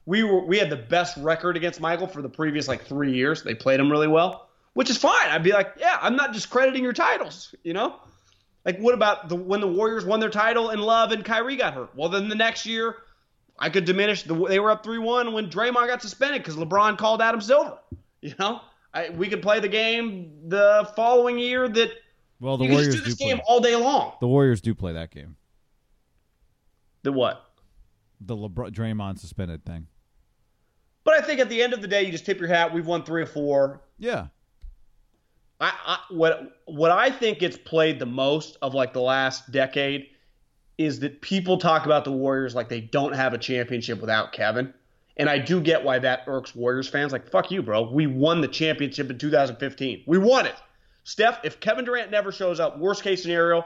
we 0.04 0.22
were 0.24 0.44
we 0.44 0.58
had 0.58 0.68
the 0.68 0.76
best 0.76 1.16
record 1.16 1.56
against 1.56 1.80
Michael 1.80 2.06
for 2.06 2.22
the 2.22 2.28
previous 2.28 2.68
like 2.68 2.84
three 2.84 3.12
years. 3.12 3.42
They 3.42 3.54
played 3.54 3.80
him 3.80 3.90
really 3.90 4.08
well, 4.08 4.48
which 4.74 4.90
is 4.90 4.98
fine. 4.98 5.28
I'd 5.28 5.42
be 5.42 5.52
like, 5.52 5.74
yeah, 5.78 5.96
I'm 6.02 6.16
not 6.16 6.32
discrediting 6.32 6.82
your 6.82 6.92
titles, 6.92 7.54
you 7.62 7.72
know. 7.72 7.96
Like, 8.64 8.78
what 8.78 8.94
about 8.94 9.28
the 9.28 9.37
when 9.37 9.60
the 9.60 9.68
Warriors 9.68 10.04
won 10.04 10.20
their 10.20 10.30
title 10.30 10.70
and 10.70 10.80
Love 10.80 11.12
and 11.12 11.24
Kyrie 11.24 11.56
got 11.56 11.74
hurt? 11.74 11.90
Well, 11.94 12.08
then 12.08 12.28
the 12.28 12.34
next 12.34 12.66
year, 12.66 12.96
I 13.58 13.70
could 13.70 13.84
diminish 13.84 14.24
the. 14.24 14.34
They 14.34 14.58
were 14.58 14.70
up 14.70 14.82
three 14.82 14.98
one 14.98 15.32
when 15.32 15.48
Draymond 15.48 15.86
got 15.86 16.02
suspended 16.02 16.42
because 16.42 16.56
LeBron 16.56 16.98
called 16.98 17.22
Adam 17.22 17.40
Silver. 17.40 17.78
You 18.20 18.34
know, 18.38 18.62
I, 18.94 19.10
we 19.10 19.28
could 19.28 19.42
play 19.42 19.60
the 19.60 19.68
game 19.68 20.32
the 20.48 20.90
following 20.96 21.38
year 21.38 21.68
that. 21.68 21.90
Well, 22.40 22.56
the 22.56 22.66
Warriors 22.66 22.94
just 22.94 23.04
do 23.04 23.10
this 23.10 23.18
do 23.18 23.24
game 23.26 23.36
play. 23.36 23.44
all 23.46 23.60
day 23.60 23.76
long. 23.76 24.14
The 24.20 24.26
Warriors 24.26 24.60
do 24.60 24.74
play 24.74 24.94
that 24.94 25.10
game. 25.10 25.36
The 27.02 27.12
what? 27.12 27.44
The 28.20 28.36
LeBron 28.36 28.72
Draymond 28.72 29.18
suspended 29.18 29.64
thing. 29.64 29.86
But 31.04 31.14
I 31.14 31.20
think 31.20 31.38
at 31.38 31.50
the 31.50 31.62
end 31.62 31.74
of 31.74 31.82
the 31.82 31.88
day, 31.88 32.02
you 32.02 32.10
just 32.10 32.24
tip 32.24 32.40
your 32.40 32.48
hat. 32.48 32.72
We've 32.72 32.86
won 32.86 33.04
three 33.04 33.22
or 33.22 33.26
four. 33.26 33.82
Yeah. 33.98 34.28
I, 35.60 35.72
I 35.86 35.98
what 36.10 36.60
what 36.64 36.90
I 36.90 37.10
think 37.10 37.42
it's 37.42 37.56
played 37.56 37.98
the 37.98 38.06
most 38.06 38.56
of 38.62 38.74
like 38.74 38.92
the 38.92 39.00
last 39.00 39.52
decade 39.52 40.08
is 40.78 41.00
that 41.00 41.20
people 41.20 41.58
talk 41.58 41.87
about 41.87 42.04
the 42.04 42.12
Warriors 42.12 42.54
like 42.54 42.68
they 42.68 42.80
don't 42.80 43.14
have 43.14 43.32
a 43.32 43.38
championship 43.38 44.00
without 44.00 44.32
Kevin. 44.32 44.74
And 45.16 45.30
I 45.30 45.38
do 45.38 45.60
get 45.60 45.84
why 45.84 46.00
that 46.00 46.24
irks 46.26 46.54
Warriors 46.54 46.88
fans. 46.88 47.12
Like, 47.12 47.30
fuck 47.30 47.50
you, 47.50 47.62
bro. 47.62 47.88
We 47.90 48.06
won 48.08 48.40
the 48.40 48.48
championship 48.48 49.10
in 49.10 49.18
2015. 49.18 50.02
We 50.06 50.18
won 50.18 50.46
it. 50.46 50.56
Steph, 51.04 51.40
if 51.44 51.60
Kevin 51.60 51.84
Durant 51.84 52.10
never 52.10 52.32
shows 52.32 52.58
up, 52.58 52.78
worst 52.78 53.04
case 53.04 53.22
scenario, 53.22 53.64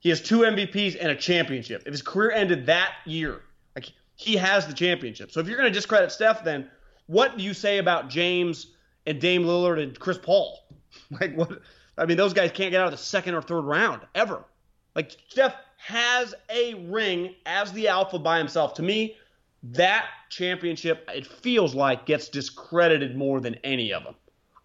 he 0.00 0.08
has 0.08 0.20
two 0.20 0.40
MVPs 0.40 0.96
and 1.00 1.10
a 1.10 1.14
championship. 1.14 1.82
If 1.86 1.92
his 1.92 2.02
career 2.02 2.32
ended 2.32 2.66
that 2.66 2.92
year, 3.04 3.42
like 3.76 3.92
he 4.16 4.36
has 4.36 4.66
the 4.66 4.72
championship. 4.72 5.30
So 5.30 5.40
if 5.40 5.46
you're 5.46 5.58
going 5.58 5.72
to 5.72 5.76
discredit 5.76 6.10
Steph, 6.10 6.42
then 6.42 6.68
what 7.06 7.36
do 7.36 7.44
you 7.44 7.54
say 7.54 7.78
about 7.78 8.08
James 8.08 8.68
and 9.06 9.20
Dame 9.20 9.44
Lillard 9.44 9.80
and 9.82 9.98
Chris 9.98 10.18
Paul? 10.18 10.64
Like 11.10 11.34
what? 11.36 11.60
I 11.96 12.06
mean, 12.06 12.16
those 12.16 12.32
guys 12.32 12.50
can't 12.50 12.70
get 12.70 12.80
out 12.80 12.86
of 12.86 12.90
the 12.92 12.98
second 12.98 13.34
or 13.34 13.42
third 13.42 13.62
round 13.62 14.02
ever. 14.14 14.44
Like 14.94 15.16
Steph 15.28 15.54
has 15.78 16.34
a 16.50 16.74
ring 16.74 17.34
as 17.46 17.72
the 17.72 17.88
alpha 17.88 18.18
by 18.18 18.38
himself. 18.38 18.74
To 18.74 18.82
me, 18.82 19.16
that 19.62 20.06
championship 20.28 21.08
it 21.12 21.26
feels 21.26 21.74
like 21.74 22.04
gets 22.04 22.28
discredited 22.28 23.16
more 23.16 23.40
than 23.40 23.54
any 23.64 23.92
of 23.92 24.04
them. 24.04 24.14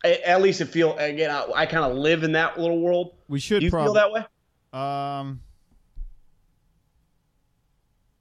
At 0.03 0.41
least 0.41 0.59
it 0.59 0.65
feel 0.65 0.97
again. 0.97 1.31
I, 1.31 1.45
I 1.55 1.65
kind 1.65 1.89
of 1.89 1.97
live 1.97 2.23
in 2.23 2.33
that 2.33 2.59
little 2.59 2.81
world. 2.81 3.13
We 3.29 3.39
should 3.39 3.59
Do 3.59 3.65
you 3.65 3.71
prob- 3.71 3.85
feel 3.85 3.93
that 3.93 4.11
way? 4.11 4.25
Um. 4.73 5.41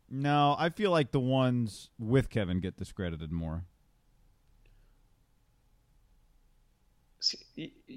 No, 0.09 0.55
I 0.59 0.68
feel 0.68 0.90
like 0.90 1.11
the 1.11 1.20
ones 1.20 1.88
with 1.98 2.28
Kevin 2.28 2.61
get 2.61 2.76
discredited 2.76 3.33
more. 3.33 3.64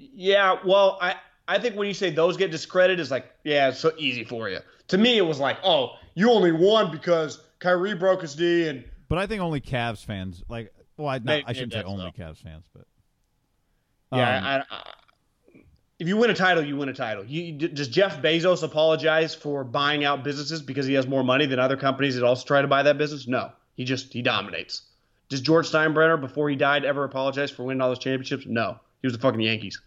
Yeah, 0.00 0.56
well, 0.64 0.98
I 1.00 1.16
I 1.48 1.58
think 1.58 1.76
when 1.76 1.86
you 1.88 1.94
say 1.94 2.10
those 2.10 2.36
get 2.36 2.50
discredited, 2.50 3.00
it's 3.00 3.10
like, 3.10 3.30
yeah, 3.44 3.68
it's 3.68 3.78
so 3.78 3.92
easy 3.98 4.24
for 4.24 4.48
you. 4.48 4.58
To 4.88 4.98
me, 4.98 5.16
it 5.18 5.22
was 5.22 5.38
like, 5.38 5.58
oh, 5.62 5.92
you 6.14 6.30
only 6.30 6.52
won 6.52 6.90
because 6.90 7.40
Kyrie 7.58 7.94
broke 7.94 8.22
his 8.22 8.38
knee, 8.38 8.68
and 8.68 8.84
But 9.08 9.18
I 9.18 9.26
think 9.26 9.42
only 9.42 9.60
Cavs 9.60 10.04
fans 10.04 10.42
like. 10.48 10.72
Well, 10.96 11.08
I, 11.08 11.18
not, 11.18 11.42
I 11.46 11.52
shouldn't 11.52 11.74
say 11.74 11.82
only 11.82 12.04
that's 12.04 12.16
Cavs 12.16 12.42
fans, 12.42 12.64
but 12.72 12.86
yeah, 14.12 14.38
Um, 14.38 14.44
I, 14.44 14.74
I, 14.74 14.82
if 15.98 16.08
you 16.08 16.16
win 16.16 16.30
a 16.30 16.34
title, 16.34 16.64
you 16.64 16.76
win 16.76 16.88
a 16.88 16.94
title. 16.94 17.24
You, 17.24 17.52
does 17.52 17.88
Jeff 17.88 18.20
Bezos 18.20 18.62
apologize 18.62 19.34
for 19.34 19.64
buying 19.64 20.04
out 20.04 20.24
businesses 20.24 20.62
because 20.62 20.86
he 20.86 20.94
has 20.94 21.06
more 21.06 21.24
money 21.24 21.46
than 21.46 21.58
other 21.58 21.76
companies 21.76 22.16
that 22.16 22.24
also 22.24 22.46
try 22.46 22.62
to 22.62 22.68
buy 22.68 22.82
that 22.82 22.98
business? 22.98 23.26
No, 23.26 23.52
he 23.76 23.84
just 23.84 24.12
he 24.12 24.22
dominates. 24.22 24.82
Does 25.28 25.40
George 25.40 25.70
Steinbrenner, 25.70 26.20
before 26.20 26.48
he 26.48 26.56
died, 26.56 26.84
ever 26.84 27.04
apologize 27.04 27.50
for 27.50 27.64
winning 27.64 27.80
all 27.80 27.88
those 27.88 27.98
championships? 27.98 28.46
No, 28.46 28.78
he 29.02 29.06
was 29.06 29.14
the 29.14 29.18
fucking 29.18 29.40
Yankees. 29.40 29.80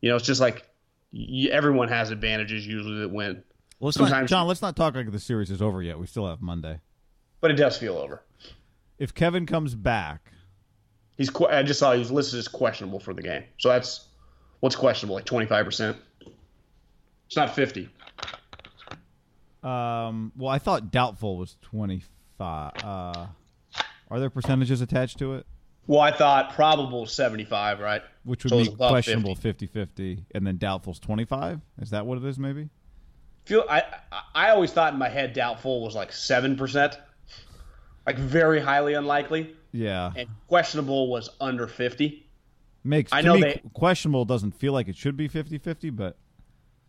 You 0.00 0.10
know, 0.10 0.16
it's 0.16 0.24
just 0.24 0.40
like 0.40 0.66
y 1.12 1.48
everyone 1.50 1.88
has 1.88 2.10
advantages 2.10 2.66
usually 2.66 3.00
that 3.00 3.10
win, 3.10 3.42
let's 3.80 3.98
not, 3.98 4.26
John. 4.26 4.46
Let's 4.46 4.62
not 4.62 4.76
talk 4.76 4.94
like 4.94 5.10
the 5.10 5.18
series 5.18 5.50
is 5.50 5.60
over 5.62 5.82
yet. 5.82 5.98
We 5.98 6.06
still 6.06 6.26
have 6.28 6.40
Monday. 6.40 6.80
but 7.40 7.50
it 7.50 7.54
does 7.54 7.76
feel 7.78 7.96
over. 7.96 8.22
If 8.98 9.14
Kevin 9.14 9.46
comes 9.46 9.74
back, 9.74 10.32
He's 11.16 11.30
I 11.50 11.62
just 11.62 11.78
saw 11.78 11.92
he 11.92 11.98
was 11.98 12.10
listed 12.10 12.38
as 12.38 12.48
questionable 12.48 12.98
for 12.98 13.12
the 13.12 13.22
game. 13.22 13.44
So 13.58 13.68
that's 13.68 14.06
what's 14.60 14.76
questionable, 14.76 15.16
like 15.16 15.26
twenty 15.26 15.46
five 15.46 15.66
percent. 15.66 15.96
It's 17.26 17.36
not 17.36 17.54
fifty. 17.54 17.90
um, 19.62 20.32
well, 20.36 20.48
I 20.48 20.58
thought 20.58 20.90
doubtful 20.90 21.36
was 21.36 21.56
twenty 21.60 22.02
five. 22.38 22.72
Uh, 22.82 23.26
are 24.10 24.18
there 24.18 24.30
percentages 24.30 24.80
attached 24.80 25.18
to 25.18 25.34
it? 25.34 25.46
Well, 25.90 25.98
I 26.00 26.12
thought 26.12 26.52
probable 26.52 27.04
seventy 27.04 27.44
five, 27.44 27.80
right? 27.80 28.00
Which 28.22 28.44
would 28.44 28.50
So 28.50 28.62
be 28.62 28.76
questionable 28.76 29.34
50. 29.34 29.66
50-50, 29.66 30.24
and 30.36 30.46
then 30.46 30.56
doubtful's 30.56 31.00
twenty 31.00 31.24
five. 31.24 31.60
Is 31.82 31.90
that 31.90 32.06
what 32.06 32.16
it 32.16 32.24
is? 32.24 32.38
Maybe. 32.38 32.68
Feel 33.44 33.64
I 33.68 33.82
I- 34.36 34.50
always 34.50 34.70
thought 34.70 34.92
in 34.92 35.00
my 35.00 35.08
head 35.08 35.32
doubtful 35.32 35.82
was 35.82 35.96
like 35.96 36.12
seven 36.12 36.56
percent, 36.56 36.96
like 38.06 38.16
very 38.16 38.60
highly 38.60 38.94
unlikely, 38.94 39.56
Yeah, 39.72 40.12
and 40.14 40.28
questionable 40.46 41.10
was 41.10 41.28
under 41.40 41.66
fifty. 41.66 42.24
makes. 42.84 43.12
I 43.12 43.20
know 43.22 43.34
me, 43.34 43.40
they- 43.40 43.60
questionable 43.72 44.24
doesn't 44.24 44.52
feel 44.52 44.72
like 44.72 44.86
it 44.86 44.94
should 44.96 45.16
be 45.16 45.28
50-50, 45.28 45.90
but 45.96 46.16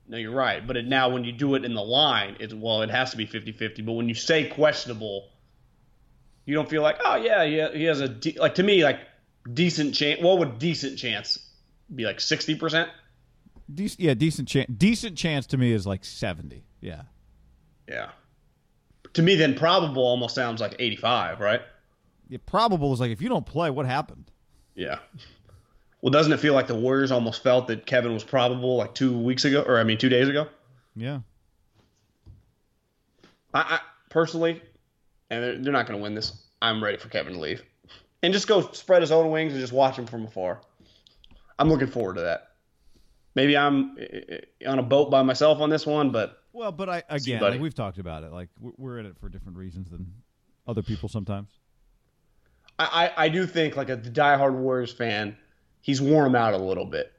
No, 0.08 0.18
you're 0.18 0.30
right. 0.32 0.68
But 0.68 0.78
it, 0.78 0.86
now 0.86 1.10
when 1.10 1.24
you 1.24 1.32
do 1.32 1.56
it 1.56 1.66
in 1.66 1.74
the 1.74 1.82
line, 1.84 2.36
it's 2.40 2.54
well, 2.54 2.84
it 2.84 2.92
has 2.92 3.10
to 3.10 3.18
be 3.18 3.26
50-50. 3.26 3.84
But 3.84 3.94
when 3.94 4.08
you 4.08 4.14
say 4.14 4.46
questionable, 4.48 5.30
you 6.46 6.56
don't 6.56 6.70
feel 6.70 6.82
like, 6.82 6.98
oh 7.04 7.16
yeah, 7.16 7.44
yeah, 7.44 7.72
he 7.72 7.84
has 7.86 8.00
a 8.02 8.08
de- 8.10 8.38
like 8.40 8.56
to 8.56 8.64
me 8.64 8.84
like 8.84 9.00
decent 9.52 9.94
chance. 9.96 10.22
What 10.22 10.40
would 10.40 10.60
decent 10.60 10.98
chance 10.98 11.38
be 11.94 12.06
like 12.06 12.20
sixty 12.20 12.56
percent? 12.56 12.90
Dec- 13.74 13.96
yeah, 14.00 14.14
decent 14.14 14.48
chance. 14.48 14.70
Decent 14.76 15.18
chance 15.18 15.46
to 15.48 15.58
me 15.58 15.72
is 15.72 15.86
like 15.88 16.04
seventy. 16.06 16.66
Yeah, 16.82 17.04
Yeah. 17.88 18.10
To 19.14 19.22
me, 19.22 19.36
then 19.36 19.56
probable 19.56 20.04
almost 20.04 20.36
sounds 20.36 20.62
like 20.62 20.76
eighty-five, 20.80 21.40
right? 21.40 21.62
yeah. 22.30 22.38
Probable 22.46 22.94
is 22.94 23.00
like 23.00 23.12
if 23.12 23.22
you 23.22 23.30
don't 23.30 23.46
play, 23.46 23.70
what 23.70 23.86
happened? 23.86 24.32
Yeah. 24.76 25.00
Well, 26.02 26.12
doesn't 26.12 26.32
it 26.34 26.40
feel 26.40 26.54
like 26.56 26.66
the 26.68 26.76
Warriors 26.76 27.12
almost 27.12 27.44
felt 27.44 27.68
that 27.68 27.86
Kevin 27.86 28.14
was 28.14 28.24
probable 28.24 28.78
like 28.78 28.96
two 28.96 29.16
weeks 29.18 29.46
ago, 29.46 29.62
or 29.62 29.80
I 29.80 29.84
mean, 29.84 29.98
two 30.00 30.10
days 30.10 30.28
ago? 30.30 30.48
Yeah, 30.96 31.20
I, 33.54 33.60
I 33.76 33.80
personally, 34.10 34.62
and 35.32 35.44
they're, 35.44 35.58
they're 35.58 35.74
not 35.74 35.88
going 35.88 35.98
to 35.98 36.04
win 36.04 36.14
this. 36.14 36.44
I'm 36.62 36.84
ready 36.84 36.98
for 36.98 37.10
Kevin 37.10 37.34
to 37.34 37.40
leave 37.40 37.64
and 38.22 38.34
just 38.34 38.48
go 38.48 38.62
spread 38.72 39.02
his 39.02 39.12
own 39.12 39.32
wings 39.32 39.54
and 39.54 39.62
just 39.62 39.74
watch 39.74 39.98
him 39.98 40.06
from 40.06 40.26
afar. 40.26 40.62
I'm 41.58 41.70
looking 41.70 41.88
forward 41.88 42.16
to 42.16 42.22
that. 42.22 42.50
Maybe 43.34 43.58
I'm 43.58 43.98
uh, 43.98 44.70
on 44.70 44.78
a 44.78 44.84
boat 44.84 45.10
by 45.10 45.24
myself 45.24 45.60
on 45.60 45.70
this 45.70 45.86
one, 45.86 46.12
but 46.12 46.44
Well, 46.54 46.72
but 46.72 46.90
I 46.90 47.04
again, 47.10 47.42
like 47.42 47.62
we've 47.62 47.74
talked 47.74 47.98
about 47.98 48.24
it. 48.24 48.32
Like 48.32 48.50
we're- 48.60 49.00
in 49.00 49.06
it 49.06 49.18
for 49.18 49.30
different 49.30 49.58
reasons 49.58 49.90
than 49.90 50.14
other 50.68 50.84
people 50.84 51.10
sometimes. 51.10 51.50
I, 52.78 53.12
I, 53.18 53.26
I 53.26 53.30
do 53.30 53.48
think 53.48 53.78
like 53.78 53.90
a 53.90 53.98
diehard 53.98 54.54
Warriors 54.54 54.92
fan, 54.92 55.38
he's 55.82 56.02
worn 56.02 56.28
him 56.28 56.36
out 56.36 56.54
a 56.54 56.58
little 56.58 56.86
bit 56.86 57.14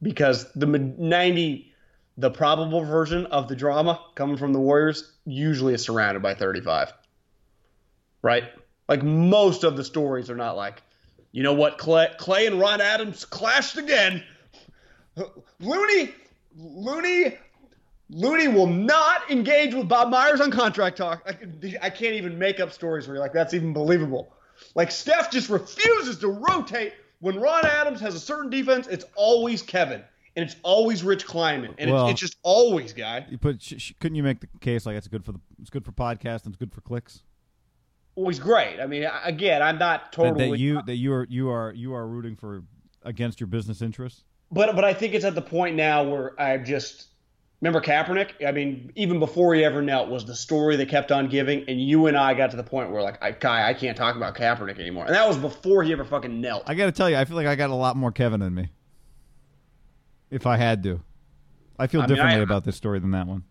because 0.00 0.50
the 0.52 0.66
90, 0.66 1.72
the 2.18 2.30
probable 2.30 2.84
version 2.84 3.26
of 3.26 3.48
the 3.48 3.56
drama 3.56 4.00
coming 4.14 4.36
from 4.36 4.52
the 4.52 4.60
Warriors 4.60 5.12
usually 5.24 5.74
is 5.74 5.82
surrounded 5.82 6.22
by 6.22 6.34
35, 6.34 6.92
right? 8.22 8.44
Like 8.88 9.02
most 9.02 9.64
of 9.64 9.76
the 9.76 9.84
stories 9.84 10.30
are 10.30 10.36
not 10.36 10.56
like, 10.56 10.82
you 11.32 11.42
know 11.42 11.52
what, 11.54 11.78
Clay, 11.78 12.08
Clay 12.18 12.46
and 12.46 12.58
Ron 12.60 12.80
Adams 12.80 13.24
clashed 13.24 13.76
again. 13.78 14.22
Looney, 15.60 16.10
Looney, 16.56 17.36
Looney 18.10 18.48
will 18.48 18.66
not 18.66 19.30
engage 19.30 19.74
with 19.74 19.88
Bob 19.88 20.10
Myers 20.10 20.40
on 20.40 20.50
contract 20.50 20.96
talk. 20.96 21.22
I, 21.26 21.76
I 21.82 21.90
can't 21.90 22.14
even 22.14 22.38
make 22.38 22.60
up 22.60 22.72
stories 22.72 23.06
where 23.06 23.16
you're 23.16 23.22
like, 23.24 23.32
that's 23.32 23.54
even 23.54 23.72
believable. 23.72 24.32
Like 24.74 24.90
Steph 24.90 25.30
just 25.30 25.48
refuses 25.48 26.18
to 26.18 26.28
rotate 26.28 26.92
when 27.20 27.40
Ron 27.40 27.64
Adams 27.64 28.00
has 28.00 28.14
a 28.14 28.20
certain 28.20 28.50
defense. 28.50 28.86
It's 28.86 29.04
always 29.16 29.62
Kevin, 29.62 30.02
and 30.36 30.44
it's 30.44 30.56
always 30.62 31.02
Rich 31.02 31.26
Kleiman, 31.26 31.74
and 31.78 31.90
Well- 31.90 32.08
it's, 32.08 32.12
it's 32.12 32.20
just 32.20 32.36
always 32.42 32.92
guy. 32.92 33.26
But 33.40 33.62
sh- 33.62 33.74
sh- 33.78 33.92
couldn't 34.00 34.16
you 34.16 34.22
make 34.22 34.40
the 34.40 34.48
case 34.60 34.86
like 34.86 34.96
it's 34.96 35.08
good 35.08 35.24
for 35.24 35.32
the 35.32 35.40
it's 35.60 35.70
good 35.70 35.84
for 35.84 35.92
podcast 35.92 36.44
and 36.44 36.48
it's 36.48 36.56
good 36.56 36.72
for 36.72 36.80
clicks? 36.82 37.22
Always 38.14 38.38
great. 38.38 38.78
I 38.80 38.86
mean, 38.86 39.08
again, 39.24 39.62
I'm 39.62 39.78
not 39.78 40.04
That, 40.04 40.12
totally. 40.12 40.50
that 40.50 40.58
you 40.58 40.82
that 40.82 40.96
you 40.96 41.12
are 41.14 41.26
you 41.30 41.50
are 41.50 41.72
you 41.72 41.94
are 41.94 42.06
rooting 42.06 42.36
for 42.36 42.62
against 43.02 43.40
your 43.40 43.46
business 43.46 43.80
interests. 43.82 44.24
But 44.50 44.76
but 44.76 44.84
I 44.84 44.92
think 44.92 45.14
it's 45.14 45.24
at 45.24 45.34
the 45.34 45.42
point 45.42 45.76
now 45.76 46.04
where 46.04 46.38
I've 46.40 46.64
just 46.64 47.06
remember 47.62 47.80
Kaepernick. 47.80 48.46
I 48.46 48.52
mean, 48.52 48.92
even 48.96 49.18
before 49.18 49.54
he 49.54 49.64
ever 49.64 49.80
knelt, 49.80 50.10
was 50.10 50.26
the 50.26 50.34
story 50.34 50.76
they 50.76 50.84
kept 50.84 51.10
on 51.10 51.28
giving, 51.28 51.64
and 51.68 51.80
you 51.80 52.06
and 52.06 52.16
I 52.16 52.34
got 52.34 52.50
to 52.50 52.56
the 52.58 52.62
point 52.62 52.90
where 52.90 53.00
like, 53.02 53.22
I, 53.22 53.32
Kai, 53.32 53.66
I 53.70 53.72
can't 53.72 53.96
talk 53.96 54.14
about 54.14 54.34
Kaepernick 54.36 54.78
anymore, 54.78 55.06
and 55.06 55.14
that 55.14 55.26
was 55.26 55.38
before 55.38 55.82
he 55.82 55.92
ever 55.92 56.04
fucking 56.04 56.38
knelt. 56.38 56.64
I 56.66 56.74
got 56.74 56.86
to 56.86 56.92
tell 56.92 57.08
you, 57.08 57.16
I 57.16 57.24
feel 57.24 57.36
like 57.36 57.46
I 57.46 57.54
got 57.54 57.70
a 57.70 57.74
lot 57.74 57.96
more 57.96 58.12
Kevin 58.12 58.42
in 58.42 58.54
me. 58.54 58.68
If 60.30 60.46
I 60.46 60.56
had 60.58 60.82
to, 60.82 61.00
I 61.78 61.86
feel 61.86 62.00
I 62.02 62.06
mean, 62.06 62.16
differently 62.16 62.40
I- 62.40 62.44
about 62.44 62.64
this 62.64 62.76
story 62.76 62.98
than 62.98 63.12
that 63.12 63.26
one. 63.26 63.44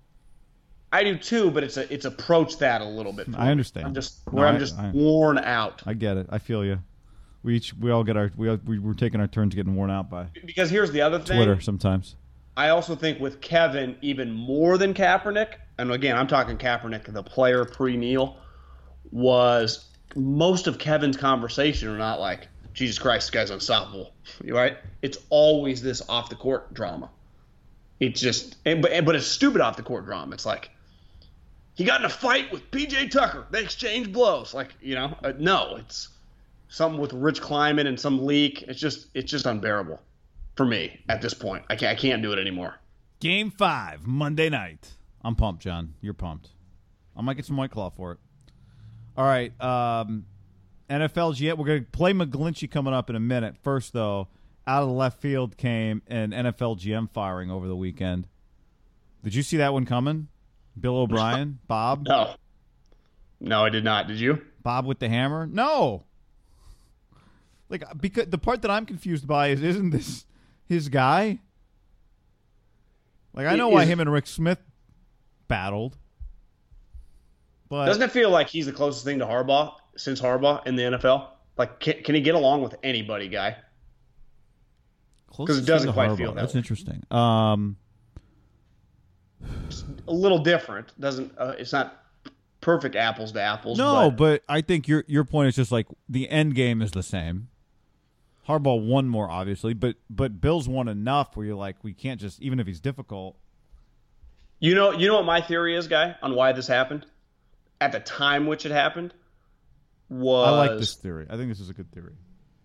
I 0.91 1.03
do 1.03 1.17
too, 1.17 1.51
but 1.51 1.63
it's 1.63 1.77
a, 1.77 1.91
it's 1.93 2.05
approached 2.05 2.59
that 2.59 2.81
a 2.81 2.85
little 2.85 3.13
bit. 3.13 3.27
I 3.35 3.45
me. 3.45 3.51
understand. 3.51 3.87
I'm 3.87 3.93
just 3.93 4.25
No, 4.27 4.39
where 4.39 4.47
I'm 4.47 4.59
just 4.59 4.77
I- 4.77 4.91
worn 4.91 5.37
out. 5.37 5.81
I 5.85 5.93
get 5.93 6.17
it. 6.17 6.27
I 6.29 6.37
feel 6.37 6.65
you. 6.65 6.79
We 7.43 7.55
each 7.55 7.73
we 7.73 7.89
all 7.91 8.03
get 8.03 8.17
our 8.17 8.31
we 8.35 8.49
all, 8.49 8.59
we 8.65 8.77
we're 8.77 8.93
taking 8.93 9.19
our 9.19 9.27
turns 9.27 9.55
getting 9.55 9.75
worn 9.75 9.89
out 9.89 10.09
by 10.09 10.27
Because 10.45 10.69
here's 10.69 10.91
the 10.91 11.01
other 11.01 11.17
thing. 11.19 11.37
Twitter 11.37 11.59
sometimes. 11.59 12.15
I 12.57 12.69
also 12.69 12.95
think 12.95 13.19
with 13.19 13.39
Kevin, 13.41 13.95
even 14.01 14.31
more 14.31 14.77
than 14.77 14.93
Kaepernick, 14.93 15.53
and 15.77 15.91
again, 15.91 16.17
I'm 16.17 16.27
talking 16.27 16.57
Kaepernick, 16.57 17.11
the 17.11 17.23
player 17.23 17.63
pre 17.65 17.95
Neil, 17.95 18.37
was 19.11 19.87
most 20.15 20.67
of 20.67 20.77
Kevin's 20.77 21.17
conversation 21.17 21.87
are 21.87 21.97
not 21.97 22.19
like, 22.19 22.47
Jesus 22.73 22.99
Christ, 22.99 23.27
this 23.27 23.31
guy's 23.31 23.49
unstoppable, 23.49 24.13
right? 24.45 24.77
It's 25.01 25.17
always 25.29 25.81
this 25.81 26.01
off 26.09 26.29
the 26.29 26.35
court 26.35 26.73
drama. 26.73 27.09
It's 27.99 28.19
just, 28.19 28.57
and, 28.65 28.81
but, 28.81 29.05
but 29.05 29.15
it's 29.15 29.27
stupid 29.27 29.61
off 29.61 29.77
the 29.77 29.83
court 29.83 30.05
drama. 30.05 30.33
It's 30.33 30.45
like, 30.45 30.71
he 31.75 31.83
got 31.83 32.01
in 32.01 32.05
a 32.05 32.09
fight 32.09 32.51
with 32.51 32.69
PJ 32.71 33.11
Tucker. 33.11 33.47
They 33.51 33.63
exchanged 33.63 34.11
blows. 34.11 34.53
Like, 34.53 34.69
you 34.81 34.95
know, 34.95 35.15
uh, 35.23 35.33
no, 35.37 35.77
it's 35.77 36.09
something 36.67 36.99
with 36.99 37.13
Rich 37.13 37.41
Kleiman 37.41 37.87
and 37.87 37.99
some 37.99 38.25
leak. 38.25 38.63
It's 38.63 38.79
just, 38.79 39.07
it's 39.13 39.29
just 39.31 39.45
unbearable 39.45 39.99
for 40.55 40.65
me 40.65 40.99
at 41.09 41.21
this 41.21 41.33
point. 41.33 41.63
I 41.69 41.75
can't, 41.75 41.97
I 41.97 41.99
can't 41.99 42.21
do 42.21 42.31
it 42.33 42.39
anymore. 42.39 42.75
Game 43.19 43.51
five, 43.51 44.05
Monday 44.05 44.49
night. 44.49 44.89
I'm 45.23 45.35
pumped, 45.35 45.61
John. 45.61 45.93
You're 46.01 46.13
pumped. 46.13 46.49
I 47.15 47.21
might 47.21 47.35
get 47.35 47.45
some 47.45 47.57
white 47.57 47.71
claw 47.71 47.89
for 47.89 48.13
it. 48.13 48.17
All 49.15 49.25
right. 49.25 49.51
Um, 49.61 50.25
NFL 50.89 51.35
GM. 51.35 51.57
We're 51.57 51.65
going 51.65 51.85
to 51.85 51.91
play 51.91 52.13
McGlinchey 52.13 52.69
coming 52.69 52.93
up 52.93 53.09
in 53.09 53.15
a 53.15 53.19
minute. 53.19 53.55
First, 53.61 53.93
though, 53.93 54.27
out 54.65 54.83
of 54.83 54.89
the 54.89 54.95
left 54.95 55.21
field 55.21 55.57
came 55.57 56.01
an 56.07 56.31
NFL 56.31 56.79
GM 56.79 57.09
firing 57.11 57.51
over 57.51 57.67
the 57.67 57.75
weekend. 57.75 58.27
Did 59.23 59.35
you 59.35 59.43
see 59.43 59.57
that 59.57 59.73
one 59.73 59.85
coming? 59.85 60.29
Bill 60.79 60.97
O'Brien, 60.97 61.59
Bob, 61.67 62.05
No. 62.07 62.35
No, 63.39 63.65
I 63.65 63.69
did 63.69 63.83
not. 63.83 64.07
Did 64.07 64.19
you? 64.19 64.41
Bob 64.61 64.85
with 64.85 64.99
the 64.99 65.09
hammer. 65.09 65.47
No. 65.47 66.03
Like 67.69 67.83
because 67.99 68.27
the 68.27 68.37
part 68.37 68.61
that 68.61 68.69
I'm 68.71 68.85
confused 68.85 69.25
by 69.27 69.47
is 69.47 69.63
isn't 69.63 69.89
this 69.91 70.25
his 70.65 70.89
guy? 70.89 71.39
Like 73.33 73.47
I 73.47 73.55
know 73.55 73.69
why 73.69 73.85
him 73.85 73.99
and 73.99 74.11
Rick 74.11 74.27
Smith 74.27 74.59
battled, 75.47 75.97
but 77.69 77.85
Doesn't 77.85 78.03
it 78.03 78.11
feel 78.11 78.29
like 78.29 78.49
he's 78.49 78.65
the 78.65 78.73
closest 78.73 79.05
thing 79.05 79.19
to 79.19 79.25
Harbaugh 79.25 79.73
since 79.95 80.19
Harbaugh 80.21 80.65
in 80.67 80.75
the 80.75 80.83
NFL? 80.83 81.27
Like, 81.57 81.79
can, 81.79 82.03
can 82.03 82.15
he 82.15 82.21
get 82.21 82.35
along 82.35 82.61
with 82.61 82.75
anybody, 82.83 83.27
guy? 83.29 83.55
Closest 85.27 85.47
'cause 85.59 85.63
it 85.63 85.65
doesn't 85.71 85.93
quite 85.93 86.09
Harbaugh. 86.11 86.17
feel 86.17 86.33
that 86.33 86.41
That's 86.41 86.53
way. 86.53 86.57
interesting. 86.59 87.03
Um, 87.09 87.77
A 90.07 90.13
little 90.13 90.39
different. 90.39 90.99
Doesn't 90.99 91.33
uh, 91.37 91.55
it's 91.57 91.73
not 91.73 92.03
perfect 92.59 92.95
apples 92.95 93.31
to 93.31 93.41
apples. 93.41 93.77
no, 93.77 94.11
but, 94.11 94.17
but 94.17 94.43
I 94.47 94.61
think 94.61 94.87
your 94.87 95.03
your 95.07 95.23
point 95.23 95.49
is 95.49 95.55
just 95.55 95.71
like 95.71 95.87
the 96.09 96.29
end 96.29 96.55
game 96.55 96.81
is 96.81 96.91
the 96.91 97.03
same. 97.03 97.49
Harbaugh 98.47 98.85
won 98.85 99.07
more, 99.07 99.29
obviously, 99.29 99.73
but 99.73 99.95
but 100.09 100.41
Bill's 100.41 100.67
won 100.67 100.87
enough 100.87 101.35
where 101.35 101.45
you're 101.45 101.55
like, 101.55 101.77
we 101.83 101.93
can't 101.93 102.19
just 102.19 102.41
even 102.41 102.59
if 102.59 102.67
he's 102.67 102.79
difficult. 102.79 103.37
you 104.59 104.75
know, 104.75 104.91
you 104.91 105.07
know 105.07 105.15
what 105.15 105.25
my 105.25 105.41
theory 105.41 105.75
is, 105.75 105.87
guy, 105.87 106.15
on 106.21 106.35
why 106.35 106.51
this 106.51 106.67
happened 106.67 107.05
at 107.79 107.91
the 107.91 107.99
time 107.99 108.45
which 108.47 108.65
it 108.65 108.71
happened 108.71 109.13
was 110.09 110.47
I 110.47 110.51
like 110.51 110.79
this 110.79 110.95
theory. 110.95 111.25
I 111.29 111.37
think 111.37 111.49
this 111.49 111.59
is 111.59 111.69
a 111.69 111.73
good 111.73 111.91
theory. 111.91 112.13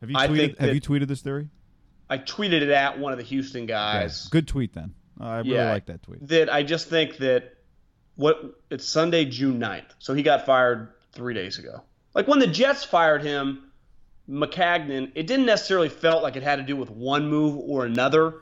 Have 0.01 0.11
you 0.11 0.17
tweeted? 0.17 0.59
Have 0.59 0.75
you 0.75 0.81
tweeted 0.81 1.09
this 1.09 1.23
theory? 1.23 1.49
I 2.09 2.19
tweeted 2.19 2.63
it 2.63 2.71
at 2.71 2.99
one 2.99 3.13
of 3.13 3.19
the 3.19 3.25
Houston 3.25 3.67
guys. 3.67 4.29
Good 4.29 4.47
tweet 4.47 4.75
then. 4.75 4.95
Uh, 5.21 5.25
I 5.25 5.37
really 5.39 5.51
Yeah. 5.55 5.71
like 5.73 5.87
that 5.87 6.03
tweet. 6.03 6.27
that 6.29 6.53
I 6.53 6.63
just 6.63 6.89
think 6.89 7.17
that 7.19 7.55
what 8.17 8.61
it's 8.71 8.87
Sunday, 8.87 9.25
June 9.25 9.59
9th. 9.61 9.95
So 9.99 10.15
he 10.15 10.23
got 10.23 10.47
fired 10.47 10.89
three 11.13 11.35
days 11.35 11.59
ago. 11.59 11.83
Like 12.15 12.27
when 12.29 12.39
the 12.39 12.47
Jets 12.47 12.85
fired 12.85 13.23
him, 13.23 13.71
Maccagnan, 14.29 15.13
it 15.15 15.27
didn't 15.27 15.47
necessarily 15.47 15.89
felt 15.89 16.23
like 16.23 16.37
it 16.37 16.43
had 16.43 16.57
to 16.57 16.63
do 16.63 16.77
with 16.77 16.91
one 16.91 17.29
move 17.29 17.57
or 17.59 17.85
another. 17.85 18.35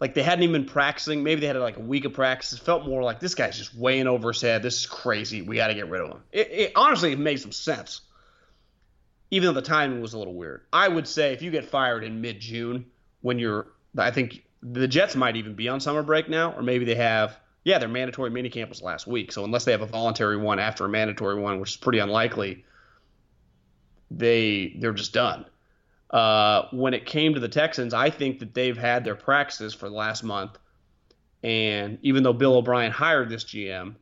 Like 0.00 0.14
they 0.14 0.22
hadn't 0.22 0.42
even 0.44 0.62
been 0.62 0.70
practicing. 0.70 1.22
Maybe 1.22 1.40
they 1.40 1.46
had 1.46 1.56
like 1.56 1.76
a 1.76 1.80
week 1.80 2.04
of 2.04 2.12
practice. 2.12 2.52
It 2.52 2.60
felt 2.60 2.86
more 2.86 3.02
like 3.02 3.20
this 3.20 3.34
guy's 3.34 3.56
just 3.58 3.74
weighing 3.74 4.06
over 4.06 4.32
his 4.32 4.40
head. 4.42 4.62
This 4.62 4.78
is 4.80 4.86
crazy. 4.86 5.42
We 5.42 5.56
got 5.56 5.68
to 5.68 5.74
get 5.74 5.88
rid 5.88 6.02
of 6.02 6.10
him. 6.10 6.22
It, 6.32 6.50
it 6.50 6.72
honestly 6.76 7.12
it 7.12 7.18
made 7.18 7.40
some 7.40 7.52
sense, 7.52 8.02
even 9.30 9.48
though 9.48 9.60
the 9.60 9.66
timing 9.66 10.00
was 10.00 10.14
a 10.14 10.18
little 10.18 10.34
weird. 10.34 10.62
I 10.72 10.88
would 10.88 11.08
say 11.08 11.32
if 11.32 11.42
you 11.42 11.50
get 11.50 11.64
fired 11.66 12.04
in 12.04 12.20
mid 12.20 12.40
June, 12.40 12.86
when 13.22 13.38
you're, 13.38 13.66
I 13.98 14.10
think 14.10 14.44
the 14.72 14.88
Jets 14.88 15.14
might 15.14 15.36
even 15.36 15.54
be 15.54 15.68
on 15.68 15.80
summer 15.80 16.02
break 16.02 16.28
now, 16.28 16.52
or 16.52 16.62
maybe 16.62 16.84
they 16.84 16.94
have. 16.96 17.38
Yeah, 17.64 17.78
their 17.78 17.88
mandatory 17.88 18.30
minicamp 18.30 18.68
was 18.68 18.80
last 18.80 19.08
week. 19.08 19.32
So 19.32 19.44
unless 19.44 19.64
they 19.64 19.72
have 19.72 19.82
a 19.82 19.86
voluntary 19.86 20.36
one 20.36 20.60
after 20.60 20.84
a 20.84 20.88
mandatory 20.88 21.40
one, 21.40 21.58
which 21.58 21.70
is 21.70 21.76
pretty 21.76 21.98
unlikely, 21.98 22.64
they 24.10 24.76
they're 24.78 24.92
just 24.92 25.12
done. 25.12 25.46
Uh, 26.10 26.68
when 26.70 26.94
it 26.94 27.06
came 27.06 27.34
to 27.34 27.40
the 27.40 27.48
Texans, 27.48 27.92
I 27.92 28.10
think 28.10 28.38
that 28.38 28.54
they've 28.54 28.76
had 28.76 29.04
their 29.04 29.16
practices 29.16 29.74
for 29.74 29.88
the 29.88 29.94
last 29.94 30.22
month, 30.22 30.58
and 31.42 31.98
even 32.02 32.22
though 32.22 32.32
Bill 32.32 32.56
O'Brien 32.56 32.92
hired 32.92 33.28
this 33.28 33.44
GM, 33.44 33.96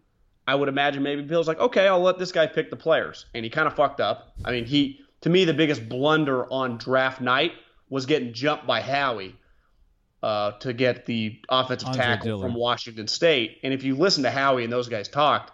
I 0.47 0.55
would 0.55 0.69
imagine 0.69 1.03
maybe 1.03 1.23
Bill's 1.23 1.49
like, 1.49 1.59
okay, 1.59 1.89
I'll 1.89 2.03
let 2.03 2.19
this 2.19 2.33
guy 2.33 2.47
pick 2.47 2.69
the 2.69 2.77
players, 2.77 3.25
and 3.35 3.45
he 3.45 3.51
kind 3.51 3.67
of 3.67 3.75
fucked 3.75 4.01
up. 4.01 4.35
I 4.45 4.51
mean, 4.51 4.67
he 4.67 5.01
to 5.23 5.31
me 5.31 5.47
the 5.47 5.55
biggest 5.55 5.89
blunder 5.89 6.51
on 6.53 6.77
draft 6.77 7.23
night 7.23 7.53
was 7.89 8.05
getting 8.05 8.35
jumped 8.35 8.67
by 8.67 8.83
Howie 8.83 9.37
uh, 10.25 10.53
to 10.53 10.73
get 10.73 11.05
the 11.05 11.39
offensive 11.51 11.89
Andre 11.89 12.03
tackle 12.03 12.25
Dillard. 12.25 12.49
from 12.49 12.55
Washington 12.55 13.07
State. 13.07 13.59
And 13.63 13.75
if 13.75 13.85
you 13.85 13.95
listen 13.95 14.23
to 14.23 14.31
Howie 14.31 14.65
and 14.65 14.73
those 14.73 14.89
guys 14.89 15.07
talked, 15.07 15.53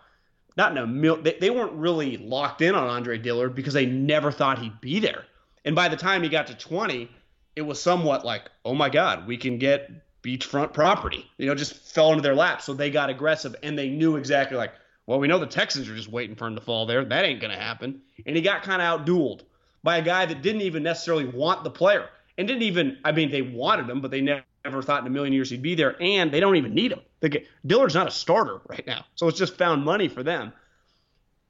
not 0.57 0.71
in 0.71 0.79
a 0.79 0.87
mil- 0.87 1.21
they, 1.21 1.37
they 1.41 1.51
weren't 1.51 1.73
really 1.73 2.19
locked 2.19 2.63
in 2.63 2.77
on 2.77 2.87
Andre 2.87 3.19
Dillard 3.19 3.57
because 3.57 3.75
they 3.75 3.85
never 3.85 4.31
thought 4.31 4.61
he'd 4.61 4.81
be 4.81 5.01
there. 5.01 5.25
And 5.65 5.75
by 5.75 5.89
the 5.89 5.97
time 5.97 6.23
he 6.23 6.29
got 6.29 6.47
to 6.47 6.55
20, 6.55 7.11
it 7.57 7.63
was 7.63 7.83
somewhat 7.83 8.25
like, 8.25 8.49
oh 8.65 8.75
my 8.75 8.89
God, 8.89 9.27
we 9.27 9.37
can 9.37 9.59
get 9.59 9.91
beachfront 10.23 10.73
property. 10.73 11.29
You 11.37 11.47
know, 11.47 11.57
just 11.57 11.75
fell 11.75 12.11
into 12.11 12.23
their 12.23 12.37
lap. 12.37 12.63
So 12.63 12.73
they 12.73 12.93
got 12.93 13.11
aggressive 13.11 13.57
and 13.65 13.77
they 13.77 13.89
knew 13.89 14.15
exactly 14.15 14.57
like, 14.57 14.73
well, 15.05 15.19
we 15.19 15.27
know 15.27 15.41
the 15.41 15.47
Texans 15.47 15.89
are 15.89 15.97
just 15.97 16.13
waiting 16.13 16.37
for 16.37 16.47
him 16.47 16.55
to 16.55 16.61
fall 16.61 16.87
there. 16.87 17.05
That 17.05 17.25
ain't 17.25 17.41
going 17.41 17.53
to 17.53 17.61
happen. 17.61 18.03
And 18.25 18.37
he 18.37 18.43
got 18.43 18.63
kind 18.63 18.81
of 18.81 19.01
outdueled 19.01 19.41
by 19.83 19.97
a 19.97 20.03
guy 20.03 20.27
that 20.27 20.43
didn't 20.43 20.63
even 20.63 20.85
necessarily 20.85 21.25
want 21.25 21.65
the 21.65 21.71
player 21.71 22.09
and 22.39 22.47
didn't 22.47 22.63
even, 22.63 22.99
I 23.05 23.11
mean, 23.11 23.33
they 23.33 23.43
wanted 23.43 23.91
him, 23.91 24.01
but 24.01 24.13
they 24.13 24.21
never, 24.21 24.45
never 24.65 24.83
thought 24.83 25.01
in 25.01 25.07
a 25.07 25.11
million 25.11 25.33
years 25.33 25.51
he'd 25.51 25.63
be 25.63 25.75
there. 25.75 25.97
And 26.01 26.33
they 26.33 26.41
don't 26.41 26.57
even 26.57 26.75
need 26.75 26.93
him. 26.93 27.01
They 27.21 27.29
get, 27.29 27.47
Dillard's 27.67 27.95
not 27.95 28.07
a 28.07 28.11
starter 28.11 28.61
right 28.69 28.87
now. 28.87 29.05
So 29.15 29.29
it's 29.29 29.39
just 29.39 29.57
found 29.57 29.85
money 29.85 30.09
for 30.09 30.23
them. 30.23 30.53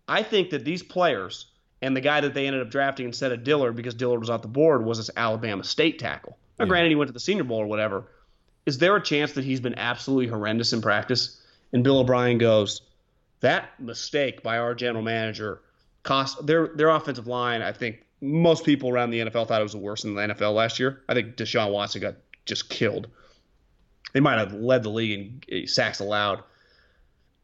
I 0.08 0.22
think 0.22 0.50
that 0.50 0.64
these 0.64 0.82
players 0.82 1.46
and 1.82 1.96
the 1.96 2.00
guy 2.00 2.20
that 2.20 2.34
they 2.34 2.46
ended 2.46 2.62
up 2.62 2.70
drafting 2.70 3.06
instead 3.06 3.32
of 3.32 3.44
Dillard 3.44 3.76
because 3.76 3.94
Dillard 3.94 4.20
was 4.20 4.30
off 4.30 4.42
the 4.42 4.48
board 4.48 4.84
was 4.84 4.98
this 4.98 5.10
Alabama 5.16 5.64
State 5.64 5.98
tackle. 5.98 6.36
Now, 6.58 6.66
granted, 6.66 6.90
he 6.90 6.94
went 6.94 7.08
to 7.08 7.12
the 7.12 7.20
Senior 7.20 7.44
Bowl 7.44 7.58
or 7.58 7.66
whatever. 7.66 8.04
Is 8.66 8.78
there 8.78 8.94
a 8.94 9.02
chance 9.02 9.32
that 9.32 9.44
he's 9.44 9.60
been 9.60 9.78
absolutely 9.78 10.26
horrendous 10.26 10.72
in 10.72 10.82
practice? 10.82 11.40
And 11.72 11.82
Bill 11.82 12.00
O'Brien 12.00 12.36
goes, 12.36 12.82
that 13.40 13.80
mistake 13.80 14.42
by 14.42 14.58
our 14.58 14.74
general 14.74 15.02
manager 15.02 15.62
cost 16.02 16.46
their 16.46 16.68
their 16.68 16.88
offensive 16.88 17.26
line. 17.26 17.62
I 17.62 17.72
think 17.72 18.04
most 18.20 18.64
people 18.64 18.90
around 18.90 19.10
the 19.10 19.20
NFL 19.20 19.48
thought 19.48 19.60
it 19.60 19.64
was 19.64 19.72
the 19.72 19.78
worst 19.78 20.04
in 20.04 20.14
the 20.14 20.20
NFL 20.20 20.54
last 20.54 20.78
year. 20.78 21.02
I 21.08 21.14
think 21.14 21.36
Deshaun 21.36 21.72
Watson 21.72 22.02
got 22.02 22.14
just 22.50 22.68
killed. 22.68 23.08
They 24.12 24.20
might 24.20 24.38
have 24.38 24.52
led 24.52 24.82
the 24.82 24.90
league 24.90 25.44
in 25.48 25.62
eh, 25.62 25.66
sacks 25.66 26.00
allowed. 26.00 26.42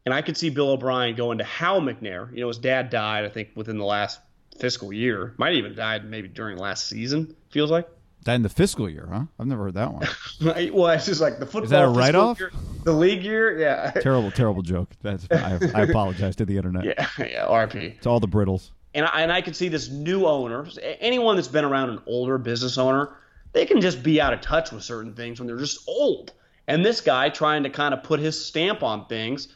And 0.05 0.13
I 0.13 0.21
could 0.21 0.37
see 0.37 0.49
Bill 0.49 0.69
O'Brien 0.69 1.15
going 1.15 1.39
to 1.39 1.43
Cal 1.43 1.81
McNair. 1.81 2.31
You 2.31 2.41
know, 2.41 2.47
his 2.47 2.59
dad 2.59 2.89
died, 2.91 3.25
I 3.25 3.29
think, 3.29 3.49
within 3.55 3.77
the 3.77 3.85
last 3.85 4.19
fiscal 4.59 4.93
year. 4.93 5.33
Might 5.37 5.49
have 5.49 5.57
even 5.57 5.75
died 5.75 6.05
maybe 6.05 6.27
during 6.27 6.57
last 6.57 6.87
season, 6.87 7.35
feels 7.49 7.71
like. 7.71 7.89
That 8.25 8.35
in 8.35 8.41
the 8.41 8.49
fiscal 8.49 8.89
year, 8.89 9.07
huh? 9.11 9.23
I've 9.39 9.47
never 9.47 9.63
heard 9.63 9.75
that 9.75 9.93
one. 9.93 10.07
well, 10.73 10.87
it's 10.91 11.05
just 11.05 11.21
like 11.21 11.39
the 11.39 11.45
football. 11.45 11.63
Is 11.63 11.69
that 11.69 11.83
a 11.83 11.89
write-off? 11.89 12.39
The 12.83 12.91
league 12.91 13.23
year? 13.23 13.57
Yeah. 13.57 13.91
terrible, 14.01 14.31
terrible 14.31 14.61
joke. 14.61 14.89
That's 15.01 15.27
I, 15.31 15.59
I 15.73 15.81
apologize 15.83 16.35
to 16.37 16.45
the 16.45 16.57
internet. 16.57 16.83
yeah, 16.85 17.07
yeah, 17.19 17.45
RP. 17.45 17.95
It's 17.95 18.07
all 18.07 18.19
the 18.19 18.27
brittles. 18.27 18.71
and 18.93 19.05
I, 19.05 19.21
and 19.21 19.31
I 19.31 19.41
could 19.41 19.55
see 19.55 19.69
this 19.69 19.89
new 19.89 20.25
owner, 20.25 20.67
anyone 20.99 21.37
that's 21.37 21.47
been 21.47 21.65
around 21.65 21.91
an 21.91 22.01
older 22.05 22.37
business 22.37 22.77
owner, 22.77 23.11
they 23.53 23.65
can 23.65 23.81
just 23.81 24.03
be 24.03 24.21
out 24.21 24.33
of 24.33 24.41
touch 24.41 24.71
with 24.71 24.83
certain 24.83 25.13
things 25.13 25.39
when 25.39 25.47
they're 25.47 25.57
just 25.57 25.87
old. 25.87 26.33
And 26.67 26.85
this 26.85 27.01
guy 27.01 27.29
trying 27.29 27.63
to 27.63 27.69
kind 27.69 27.93
of 27.93 28.03
put 28.03 28.19
his 28.19 28.43
stamp 28.43 28.83
on 28.83 29.05
things. 29.07 29.47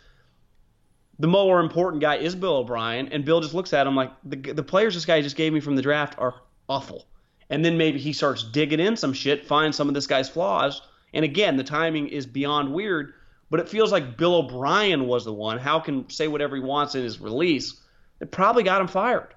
The 1.20 1.28
more 1.28 1.60
important 1.60 2.02
guy 2.02 2.16
is 2.16 2.34
Bill 2.34 2.58
O'Brien, 2.58 3.10
and 3.10 3.26
Bill 3.26 3.42
just 3.42 3.54
looks 3.54 3.74
at 3.74 3.86
him 3.86 3.96
like 3.96 4.12
the 4.24 4.38
the 4.54 4.64
players 4.64 4.96
this 4.96 5.06
guy 5.06 5.22
just 5.22 5.36
gave 5.36 5.54
me 5.54 5.60
from 5.60 5.76
the 5.76 5.82
draft 5.82 6.16
are 6.18 6.36
awful. 6.68 7.06
And 7.50 7.64
then 7.66 7.78
maybe 7.78 8.00
he 8.00 8.14
starts 8.14 8.44
digging 8.44 8.80
in 8.80 8.96
some 8.96 9.14
shit, 9.14 9.46
finds 9.46 9.76
some 9.76 9.89
of 9.89 9.94
this 9.94 10.08
guy's 10.08 10.30
flaws. 10.30 10.82
And 11.14 11.26
again, 11.26 11.58
the 11.58 11.66
timing 11.66 12.08
is 12.08 12.26
beyond 12.26 12.74
weird, 12.74 13.14
but 13.50 13.60
it 13.60 13.68
feels 13.68 13.92
like 13.92 14.18
Bill 14.18 14.36
O'Brien 14.36 15.06
was 15.06 15.26
the 15.26 15.34
one. 15.34 15.58
How 15.58 15.80
can 15.80 16.10
say 16.10 16.30
whatever 16.30 16.56
he 16.56 16.62
wants 16.62 16.96
in 16.96 17.04
his 17.04 17.20
release? 17.20 17.76
It 18.22 18.32
probably 18.32 18.64
got 18.64 18.80
him 18.80 18.88
fired. 18.88 19.36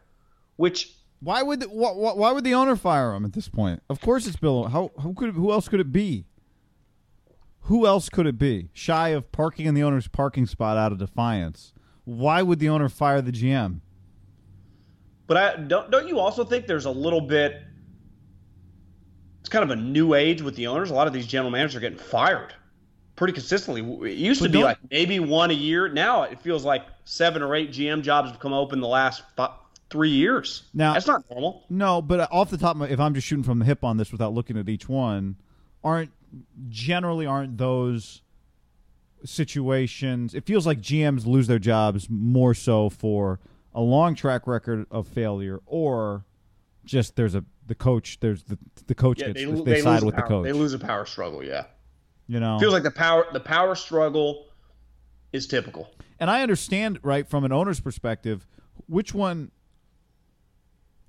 Which 0.56 0.94
Why 1.24 1.42
would 1.42 1.60
the, 1.60 1.66
wh- 1.68 1.96
wh- 1.96 2.16
why 2.16 2.32
would 2.32 2.44
the 2.44 2.54
owner 2.54 2.76
fire 2.76 3.14
him 3.14 3.24
at 3.24 3.32
this 3.32 3.48
point? 3.48 3.82
Of 3.88 4.00
course 4.00 4.26
it's 4.26 4.36
Bill. 4.36 4.64
How 4.64 4.92
who 5.00 5.14
could 5.14 5.34
who 5.34 5.50
else 5.50 5.68
could 5.68 5.80
it 5.80 5.90
be? 5.90 6.26
who 7.64 7.86
else 7.86 8.08
could 8.08 8.26
it 8.26 8.38
be? 8.38 8.68
Shy 8.72 9.08
of 9.08 9.30
parking 9.32 9.66
in 9.66 9.74
the 9.74 9.82
owner's 9.82 10.06
parking 10.08 10.46
spot 10.46 10.76
out 10.76 10.92
of 10.92 10.98
defiance. 10.98 11.72
Why 12.04 12.42
would 12.42 12.58
the 12.58 12.68
owner 12.68 12.88
fire 12.88 13.22
the 13.22 13.32
GM? 13.32 13.80
But 15.26 15.36
I 15.36 15.56
don't 15.56 15.90
don't 15.90 16.06
you 16.06 16.18
also 16.18 16.44
think 16.44 16.66
there's 16.66 16.84
a 16.84 16.90
little 16.90 17.22
bit 17.22 17.62
it's 19.40 19.48
kind 19.48 19.64
of 19.64 19.70
a 19.70 19.76
new 19.80 20.14
age 20.14 20.42
with 20.42 20.56
the 20.56 20.66
owners. 20.66 20.90
A 20.90 20.94
lot 20.94 21.06
of 21.06 21.12
these 21.14 21.26
general 21.26 21.50
managers 21.50 21.76
are 21.76 21.80
getting 21.80 21.98
fired 21.98 22.54
pretty 23.16 23.32
consistently. 23.32 23.80
It 24.10 24.18
used 24.18 24.40
But 24.40 24.48
to 24.48 24.52
be 24.52 24.62
like 24.62 24.78
maybe 24.90 25.18
one 25.18 25.50
a 25.50 25.54
year. 25.54 25.88
Now 25.88 26.24
it 26.24 26.38
feels 26.40 26.64
like 26.66 26.82
seven 27.04 27.42
or 27.42 27.54
eight 27.54 27.70
GM 27.70 28.02
jobs 28.02 28.30
have 28.30 28.40
come 28.40 28.52
open 28.52 28.80
the 28.80 28.88
last 28.88 29.22
fi 29.36 29.48
three 29.94 30.10
years. 30.10 30.64
Now- 30.74 30.94
that's 30.94 31.06
not 31.06 31.22
normal. 31.30 31.64
No, 31.70 32.02
but 32.02 32.28
off 32.32 32.50
the 32.50 32.58
top 32.58 32.72
of 32.72 32.78
my, 32.78 32.88
if 32.88 32.98
I'm 32.98 33.14
just 33.14 33.28
shooting 33.28 33.44
from 33.44 33.60
the 33.60 33.64
hip 33.64 33.84
on 33.84 33.96
this 33.96 34.10
without 34.10 34.34
looking 34.34 34.58
at 34.58 34.68
each 34.68 34.88
one, 34.88 35.36
aren't 35.84 36.10
generally 36.68 37.26
aren't 37.26 37.58
those 37.58 38.22
situations? 39.24 40.34
It 40.34 40.46
feels 40.46 40.66
like 40.66 40.80
GMs 40.80 41.26
lose 41.26 41.46
their 41.46 41.58
jobs 41.58 42.08
more 42.10 42.54
so 42.54 42.90
for 42.90 43.38
a 43.72 43.80
long 43.80 44.14
track 44.14 44.46
record 44.48 44.86
of 44.90 45.06
failure, 45.06 45.60
or 45.66 46.24
just 46.84 47.14
there's 47.16 47.34
a 47.36 47.44
the 47.66 47.74
coach. 47.76 48.18
There's 48.20 48.42
the 48.42 48.58
the 48.88 48.94
coach 48.94 49.20
Yeah, 49.20 49.28
gets 49.28 49.40
they, 49.44 49.50
they, 49.50 49.62
they 49.62 49.80
side 49.80 50.02
with 50.02 50.16
the 50.16 50.22
coach. 50.22 50.44
They 50.44 50.52
lose 50.52 50.74
a 50.74 50.78
power 50.78 51.06
struggle. 51.06 51.42
Yeah, 51.44 51.64
you 52.26 52.40
know, 52.40 52.58
feels 52.58 52.72
like 52.72 52.82
the 52.82 52.90
power 52.90 53.26
the 53.32 53.40
power 53.40 53.74
struggle 53.74 54.46
is 55.32 55.46
typical. 55.46 55.88
and 56.20 56.30
I 56.30 56.42
understand 56.42 56.98
right 57.02 57.28
from 57.28 57.44
an 57.44 57.52
owner's 57.52 57.78
perspective, 57.80 58.46
which 58.88 59.14
one. 59.14 59.50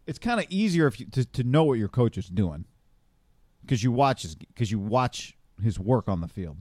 It's 0.07 0.19
kind 0.19 0.39
of 0.39 0.45
easier 0.49 0.87
if 0.87 0.99
you, 0.99 1.05
to 1.07 1.25
to 1.25 1.43
know 1.43 1.63
what 1.63 1.79
your 1.79 1.87
coach 1.87 2.17
is 2.17 2.27
doing, 2.27 2.65
because 3.61 3.83
you 3.83 3.91
watch 3.91 4.21
his 4.23 4.35
because 4.35 4.71
you 4.71 4.79
watch 4.79 5.35
his 5.61 5.79
work 5.79 6.07
on 6.07 6.21
the 6.21 6.27
field. 6.27 6.57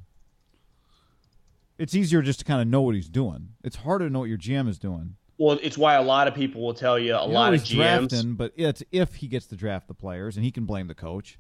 It's 1.79 1.95
easier 1.95 2.23
just 2.23 2.39
to 2.39 2.45
kind 2.45 2.63
of 2.63 2.69
know 2.69 2.83
what 2.83 2.95
he's 2.95 3.09
doing. 3.09 3.49
It's 3.65 3.77
harder 3.77 4.07
to 4.07 4.13
know 4.13 4.21
what 4.21 4.29
your 4.29 4.39
GM 4.39 4.69
is 4.69 4.79
doing. 4.79 5.17
Well, 5.39 5.59
it's 5.61 5.77
why 5.77 5.95
a 5.95 6.03
lot 6.03 6.29
of 6.29 6.35
people 6.35 6.63
will 6.65 6.75
tell 6.75 6.97
you 6.99 7.17
a 7.17 7.27
You 7.27 7.33
lot 7.33 7.53
of 7.55 7.63
GMs. 7.63 8.09
drafting, 8.09 8.35
but 8.35 8.53
it's 8.57 8.83
if 8.93 9.17
he 9.17 9.27
gets 9.27 9.47
to 9.49 9.57
draft 9.57 9.89
the 9.89 9.95
players, 9.95 10.37
and 10.37 10.45
he 10.45 10.53
can 10.53 10.65
blame 10.65 10.87
the 10.87 10.95
coach. 10.95 11.39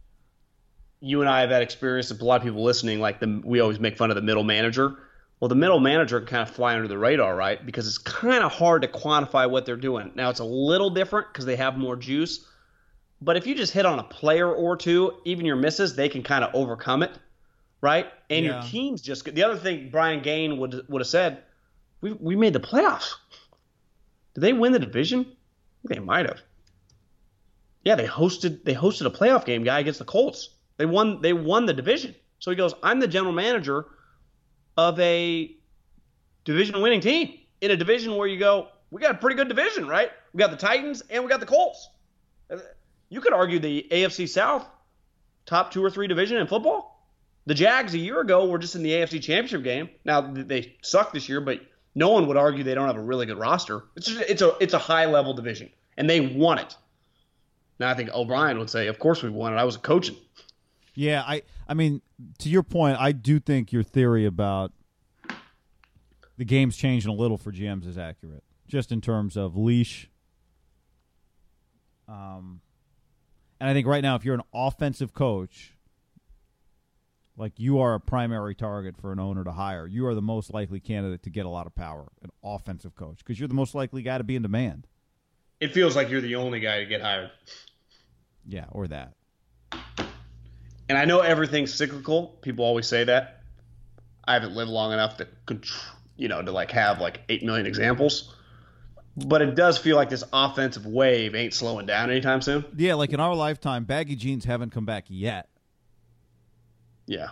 you 1.00 1.20
and 1.20 1.28
I 1.30 1.40
have 1.42 1.50
that 1.50 1.62
experience. 1.62 2.10
A 2.10 2.24
lot 2.24 2.36
of 2.40 2.42
people 2.42 2.62
listening, 2.64 2.98
like 2.98 3.20
the, 3.20 3.40
we 3.44 3.60
always 3.60 3.78
make 3.78 3.96
fun 3.96 4.10
of 4.10 4.16
the 4.16 4.22
middle 4.22 4.42
manager. 4.42 4.96
Well, 5.44 5.50
the 5.50 5.56
middle 5.56 5.78
manager 5.78 6.20
can 6.20 6.26
kind 6.26 6.48
of 6.48 6.54
fly 6.54 6.74
under 6.74 6.88
the 6.88 6.96
radar, 6.96 7.36
right? 7.36 7.66
Because 7.66 7.86
it's 7.86 7.98
kind 7.98 8.42
of 8.42 8.50
hard 8.50 8.80
to 8.80 8.88
quantify 8.88 9.50
what 9.50 9.66
they're 9.66 9.76
doing. 9.76 10.10
Now 10.14 10.30
it's 10.30 10.40
a 10.40 10.44
little 10.44 10.88
different 10.88 11.26
because 11.30 11.44
they 11.44 11.56
have 11.56 11.76
more 11.76 11.96
juice. 11.96 12.48
But 13.20 13.36
if 13.36 13.46
you 13.46 13.54
just 13.54 13.74
hit 13.74 13.84
on 13.84 13.98
a 13.98 14.04
player 14.04 14.50
or 14.50 14.74
two, 14.74 15.20
even 15.26 15.44
your 15.44 15.56
misses, 15.56 15.96
they 15.96 16.08
can 16.08 16.22
kind 16.22 16.44
of 16.44 16.54
overcome 16.54 17.02
it, 17.02 17.10
right? 17.82 18.06
And 18.30 18.46
Yeah. 18.46 18.52
your 18.52 18.70
team's 18.70 19.02
just 19.02 19.26
the 19.26 19.42
other 19.42 19.58
thing. 19.58 19.90
Brian 19.90 20.22
Gaine 20.22 20.56
would 20.56 20.88
would 20.88 21.02
have 21.02 21.08
said, 21.08 21.42
"We 22.00 22.12
we 22.12 22.36
made 22.36 22.54
the 22.54 22.60
playoffs. 22.60 23.12
Did 24.32 24.40
they 24.40 24.54
win 24.54 24.72
the 24.72 24.78
division? 24.78 25.36
They 25.84 25.98
might 25.98 26.24
have. 26.24 26.40
Yeah, 27.82 27.96
they 27.96 28.06
hosted 28.06 28.64
they 28.64 28.74
hosted 28.74 29.04
a 29.04 29.10
playoff 29.10 29.44
game, 29.44 29.62
guy, 29.62 29.80
against 29.80 29.98
the 29.98 30.06
Colts. 30.06 30.48
They 30.78 30.86
won 30.86 31.20
they 31.20 31.34
won 31.34 31.66
the 31.66 31.74
division. 31.74 32.14
So 32.38 32.50
he 32.50 32.56
goes, 32.56 32.72
I'm 32.82 32.98
the 32.98 33.08
general 33.08 33.34
manager 33.34 33.88
of 34.76 34.98
a 35.00 35.54
division 36.44 36.80
winning 36.80 37.00
team 37.00 37.38
in 37.60 37.70
a 37.70 37.76
division 37.76 38.16
where 38.16 38.28
you 38.28 38.38
go, 38.38 38.68
we 38.90 39.00
got 39.00 39.12
a 39.12 39.18
pretty 39.18 39.36
good 39.36 39.48
division, 39.48 39.88
right? 39.88 40.10
We 40.32 40.38
got 40.38 40.50
the 40.50 40.56
Titans 40.56 41.02
and 41.10 41.22
we 41.24 41.30
got 41.30 41.40
the 41.40 41.46
Colts. 41.46 41.88
Uh, 42.50 42.58
you 43.08 43.20
could 43.20 43.32
argue 43.32 43.58
the 43.58 43.86
AFC 43.90 44.28
South 44.28 44.66
top 45.46 45.70
two 45.70 45.84
or 45.84 45.90
three 45.90 46.06
division 46.06 46.38
in 46.38 46.46
football. 46.46 47.06
The 47.46 47.54
Jags 47.54 47.94
a 47.94 47.98
year 47.98 48.20
ago 48.20 48.46
were 48.46 48.58
just 48.58 48.74
in 48.74 48.82
the 48.82 48.90
AFC 48.90 49.22
Championship 49.22 49.62
game. 49.62 49.90
Now 50.04 50.20
they 50.20 50.76
suck 50.82 51.12
this 51.12 51.28
year, 51.28 51.40
but 51.40 51.60
no 51.94 52.10
one 52.10 52.26
would 52.26 52.36
argue 52.36 52.64
they 52.64 52.74
don't 52.74 52.86
have 52.86 52.96
a 52.96 53.02
really 53.02 53.26
good 53.26 53.38
roster. 53.38 53.84
It's 53.96 54.06
just, 54.06 54.20
it's 54.22 54.42
a 54.42 54.56
it's 54.60 54.74
a 54.74 54.78
high 54.78 55.06
level 55.06 55.34
division, 55.34 55.70
and 55.96 56.08
they 56.08 56.20
won 56.20 56.58
it. 56.58 56.76
Now 57.78 57.90
I 57.90 57.94
think 57.94 58.10
O'Brien 58.14 58.58
would 58.58 58.70
say, 58.70 58.86
"Of 58.86 58.98
course 58.98 59.22
we 59.22 59.28
won 59.28 59.52
it. 59.52 59.56
I 59.56 59.64
was 59.64 59.76
coaching." 59.76 60.16
Yeah, 60.94 61.22
I 61.26 61.42
I 61.68 61.74
mean, 61.74 62.02
to 62.38 62.48
your 62.48 62.62
point, 62.62 62.98
I 63.00 63.12
do 63.12 63.40
think 63.40 63.72
your 63.72 63.82
theory 63.82 64.26
about 64.26 64.72
the 66.36 66.44
game's 66.44 66.76
changing 66.76 67.10
a 67.10 67.14
little 67.14 67.38
for 67.38 67.52
GMs 67.52 67.86
is 67.86 67.96
accurate, 67.96 68.44
just 68.66 68.92
in 68.92 69.00
terms 69.00 69.36
of 69.36 69.56
leash. 69.56 70.10
Um, 72.08 72.60
and 73.60 73.70
I 73.70 73.72
think 73.72 73.86
right 73.86 74.02
now, 74.02 74.14
if 74.16 74.24
you're 74.24 74.34
an 74.34 74.42
offensive 74.52 75.14
coach, 75.14 75.74
like 77.36 77.52
you 77.56 77.80
are 77.80 77.94
a 77.94 78.00
primary 78.00 78.54
target 78.54 78.96
for 79.00 79.12
an 79.12 79.18
owner 79.18 79.44
to 79.44 79.52
hire, 79.52 79.86
you 79.86 80.06
are 80.06 80.14
the 80.14 80.22
most 80.22 80.52
likely 80.52 80.80
candidate 80.80 81.22
to 81.22 81.30
get 81.30 81.46
a 81.46 81.48
lot 81.48 81.66
of 81.66 81.74
power, 81.74 82.08
an 82.22 82.30
offensive 82.42 82.94
coach, 82.94 83.18
because 83.18 83.38
you're 83.38 83.48
the 83.48 83.54
most 83.54 83.74
likely 83.74 84.02
guy 84.02 84.18
to 84.18 84.24
be 84.24 84.36
in 84.36 84.42
demand. 84.42 84.86
It 85.60 85.72
feels 85.72 85.96
like 85.96 86.10
you're 86.10 86.20
the 86.20 86.34
only 86.34 86.60
guy 86.60 86.80
to 86.80 86.86
get 86.86 87.00
hired. 87.00 87.30
Yeah, 88.46 88.66
or 88.70 88.86
that. 88.88 89.14
And 90.88 90.98
I 90.98 91.04
know 91.04 91.20
everything's 91.20 91.72
cyclical. 91.72 92.38
People 92.42 92.64
always 92.64 92.86
say 92.86 93.04
that. 93.04 93.40
I 94.26 94.34
haven't 94.34 94.54
lived 94.54 94.70
long 94.70 94.92
enough 94.92 95.16
to, 95.18 95.28
you 96.16 96.28
know, 96.28 96.42
to 96.42 96.50
like 96.50 96.70
have 96.70 97.00
like 97.00 97.20
eight 97.28 97.42
million 97.42 97.66
examples. 97.66 98.34
But 99.16 99.42
it 99.42 99.54
does 99.54 99.78
feel 99.78 99.96
like 99.96 100.10
this 100.10 100.24
offensive 100.32 100.86
wave 100.86 101.34
ain't 101.34 101.54
slowing 101.54 101.86
down 101.86 102.10
anytime 102.10 102.42
soon. 102.42 102.64
Yeah, 102.76 102.94
like 102.94 103.12
in 103.12 103.20
our 103.20 103.34
lifetime, 103.34 103.84
baggy 103.84 104.16
jeans 104.16 104.44
haven't 104.44 104.70
come 104.70 104.84
back 104.84 105.04
yet. 105.08 105.48
Yeah. 107.06 107.28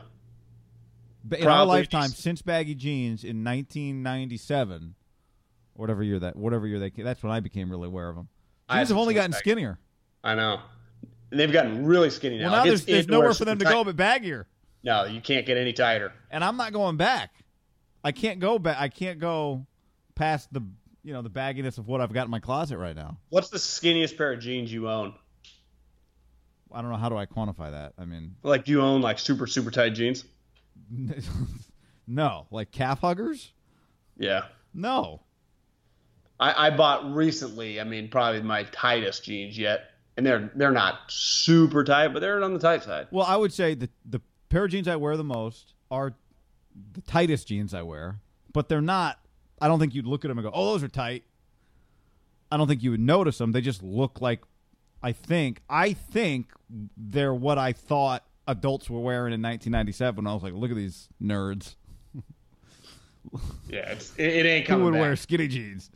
But 1.24 1.40
in 1.40 1.48
our 1.48 1.66
lifetime, 1.66 2.10
just- 2.10 2.18
since 2.22 2.42
baggy 2.42 2.74
jeans 2.74 3.24
in 3.24 3.44
1997, 3.44 4.94
whatever 5.74 6.02
year 6.02 6.18
that, 6.20 6.36
whatever 6.36 6.66
year 6.66 6.78
they, 6.78 6.90
that's 6.90 7.22
when 7.22 7.32
I 7.32 7.40
became 7.40 7.70
really 7.70 7.86
aware 7.88 8.08
of 8.08 8.16
them. 8.16 8.28
I 8.68 8.78
Jeans 8.78 8.90
have 8.90 8.98
only 8.98 9.14
gotten 9.14 9.32
skinnier. 9.32 9.78
I 10.22 10.34
know. 10.34 10.60
And 11.32 11.40
they've 11.40 11.50
gotten 11.50 11.84
really 11.84 12.10
skinny 12.10 12.36
now. 12.38 12.44
Well, 12.44 12.50
now 12.52 12.58
Like, 12.58 12.68
there's, 12.68 12.84
there's 12.84 13.08
nowhere 13.08 13.32
for 13.34 13.44
them 13.44 13.58
to 13.58 13.64
super 13.64 13.72
go 13.72 13.82
but 13.84 13.96
baggier, 13.96 14.44
No, 14.84 15.04
you 15.06 15.20
can't 15.20 15.44
get 15.46 15.56
any 15.56 15.72
tighter. 15.72 16.12
and 16.30 16.44
I'm 16.44 16.56
not 16.56 16.72
going 16.72 16.96
back. 16.96 17.30
I 18.04 18.12
can't 18.12 18.38
go 18.38 18.58
back. 18.58 18.76
I 18.78 18.88
can't 18.88 19.18
go 19.18 19.66
past 20.14 20.52
the, 20.52 20.60
you 21.02 21.12
know, 21.12 21.22
the 21.22 21.30
bagginess 21.30 21.78
of 21.78 21.88
what 21.88 22.00
I've 22.00 22.12
got 22.12 22.26
in 22.26 22.30
my 22.30 22.38
closet 22.40 22.76
right 22.78 22.94
now. 22.94 23.16
What's 23.30 23.48
the 23.48 23.58
skinniest 23.58 24.16
pair 24.18 24.32
of 24.32 24.40
jeans 24.40 24.72
you 24.72 24.88
own? 24.90 25.14
I 26.70 26.80
don't 26.82 26.90
know 26.90 26.96
how 26.96 27.08
do 27.08 27.16
I 27.16 27.26
quantify 27.26 27.70
that. 27.70 27.92
I 27.98 28.04
mean, 28.04 28.36
Like, 28.42 28.64
do 28.66 28.72
you 28.72 28.80
own 28.82 29.00
like 29.02 29.18
super 29.18 29.46
super 29.46 29.70
tight 29.70 29.90
jeans? 29.94 30.24
no, 32.06 32.46
like 32.50 32.70
calf 32.70 33.00
huggers. 33.00 33.52
Yeah. 34.18 34.44
No, 34.74 35.20
I, 36.40 36.66
I 36.68 36.70
bought 36.70 37.14
recently. 37.14 37.80
I 37.80 37.84
mean, 37.84 38.08
probably 38.08 38.42
my 38.42 38.64
tightest 38.64 39.24
jeans 39.24 39.56
yet, 39.58 39.90
and 40.16 40.26
they're 40.26 40.50
they're 40.54 40.70
not 40.72 41.00
super 41.08 41.84
tight, 41.84 42.08
but 42.08 42.20
they're 42.20 42.42
on 42.42 42.52
the 42.54 42.60
tight 42.60 42.82
side. 42.82 43.08
Well, 43.10 43.26
I 43.26 43.36
would 43.36 43.52
say 43.52 43.74
the 43.74 43.88
the 44.04 44.20
pair 44.48 44.64
of 44.64 44.70
jeans 44.70 44.88
I 44.88 44.96
wear 44.96 45.16
the 45.16 45.24
most 45.24 45.74
are 45.90 46.14
the 46.94 47.00
tightest 47.02 47.48
jeans 47.48 47.74
I 47.74 47.82
wear, 47.82 48.20
but 48.52 48.68
they're 48.68 48.80
not. 48.80 49.18
I 49.60 49.68
don't 49.68 49.78
think 49.78 49.94
you'd 49.94 50.06
look 50.06 50.24
at 50.24 50.28
them 50.28 50.38
and 50.38 50.44
go, 50.44 50.50
"Oh, 50.54 50.72
those 50.72 50.82
are 50.82 50.88
tight." 50.88 51.24
I 52.50 52.56
don't 52.58 52.68
think 52.68 52.82
you 52.82 52.90
would 52.90 53.00
notice 53.00 53.38
them. 53.38 53.52
They 53.52 53.60
just 53.62 53.82
look 53.82 54.20
like. 54.20 54.40
I 55.02 55.12
think. 55.12 55.62
I 55.68 55.94
think 55.94 56.52
they're 56.96 57.34
what 57.34 57.58
I 57.58 57.72
thought 57.72 58.24
adults 58.46 58.90
were 58.90 59.00
wearing 59.00 59.32
in 59.32 59.40
1997. 59.42 60.24
when 60.24 60.30
I 60.30 60.34
was 60.34 60.42
like, 60.42 60.52
"Look 60.52 60.70
at 60.70 60.76
these 60.76 61.08
nerds 61.22 61.76
Yeah, 63.68 63.90
it's, 63.92 64.12
it, 64.16 64.26
it 64.26 64.46
ain't 64.46 64.68
who 64.68 64.84
would 64.84 64.92
back. 64.92 65.00
wear 65.00 65.16
skinny 65.16 65.48
jeans." 65.48 65.90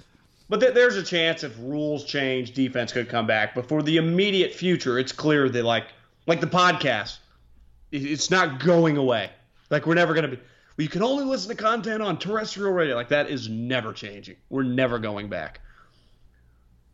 But 0.49 0.61
th- 0.61 0.75
there's 0.75 0.97
a 0.97 1.03
chance 1.03 1.43
if 1.43 1.57
rules 1.59 2.05
change, 2.05 2.53
defense 2.53 2.93
could 2.93 3.09
come 3.09 3.27
back. 3.27 3.55
But 3.55 3.69
for 3.69 3.83
the 3.83 3.97
immediate 3.97 4.55
future, 4.55 4.99
it's 4.99 5.13
clear 5.13 5.49
that 5.49 5.65
like 5.65 5.89
like 6.27 6.41
the 6.41 6.47
podcast, 6.47 7.19
it's 7.91 8.31
not 8.31 8.61
going 8.61 8.97
away. 8.97 9.31
Like 9.71 9.87
we're 9.87 9.95
never 9.95 10.15
gonna 10.15 10.29
be. 10.29 10.39
You 10.77 10.89
can 10.89 11.03
only 11.03 11.25
listen 11.25 11.49
to 11.49 11.61
content 11.61 12.03
on 12.03 12.19
terrestrial 12.19 12.73
radio. 12.73 12.95
Like 12.95 13.09
that 13.09 13.31
is 13.31 13.49
never 13.49 13.93
changing. 13.93 14.37
We're 14.51 14.63
never 14.63 14.99
going 14.99 15.29
back. 15.29 15.61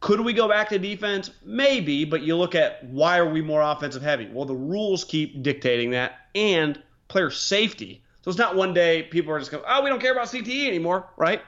Could 0.01 0.21
we 0.21 0.33
go 0.33 0.49
back 0.49 0.69
to 0.71 0.79
defense? 0.79 1.31
Maybe, 1.45 2.05
but 2.05 2.23
you 2.23 2.37
look 2.37 2.55
at 2.55 2.85
why 2.85 3.19
are 3.19 3.29
we 3.29 3.41
more 3.41 3.61
offensive 3.61 4.03
heavy? 4.03 4.29
Well, 4.33 4.45
the 4.45 4.55
rules 4.55 5.05
keep 5.05 5.43
dictating 5.43 5.91
that, 5.91 6.27
and 6.35 6.81
player 7.09 7.31
safety. 7.31 8.03
So 8.23 8.31
it's 8.31 8.39
not 8.39 8.57
one 8.57 8.73
day 8.73 9.05
people 9.05 9.33
are 9.33 9.39
just 9.39 9.51
going, 9.51 9.65
oh, 9.67 9.83
we 9.83 9.91
don't 9.91 10.01
care 10.01 10.13
about 10.13 10.29
CTE 10.29 10.67
anymore, 10.67 11.07
right? 11.17 11.43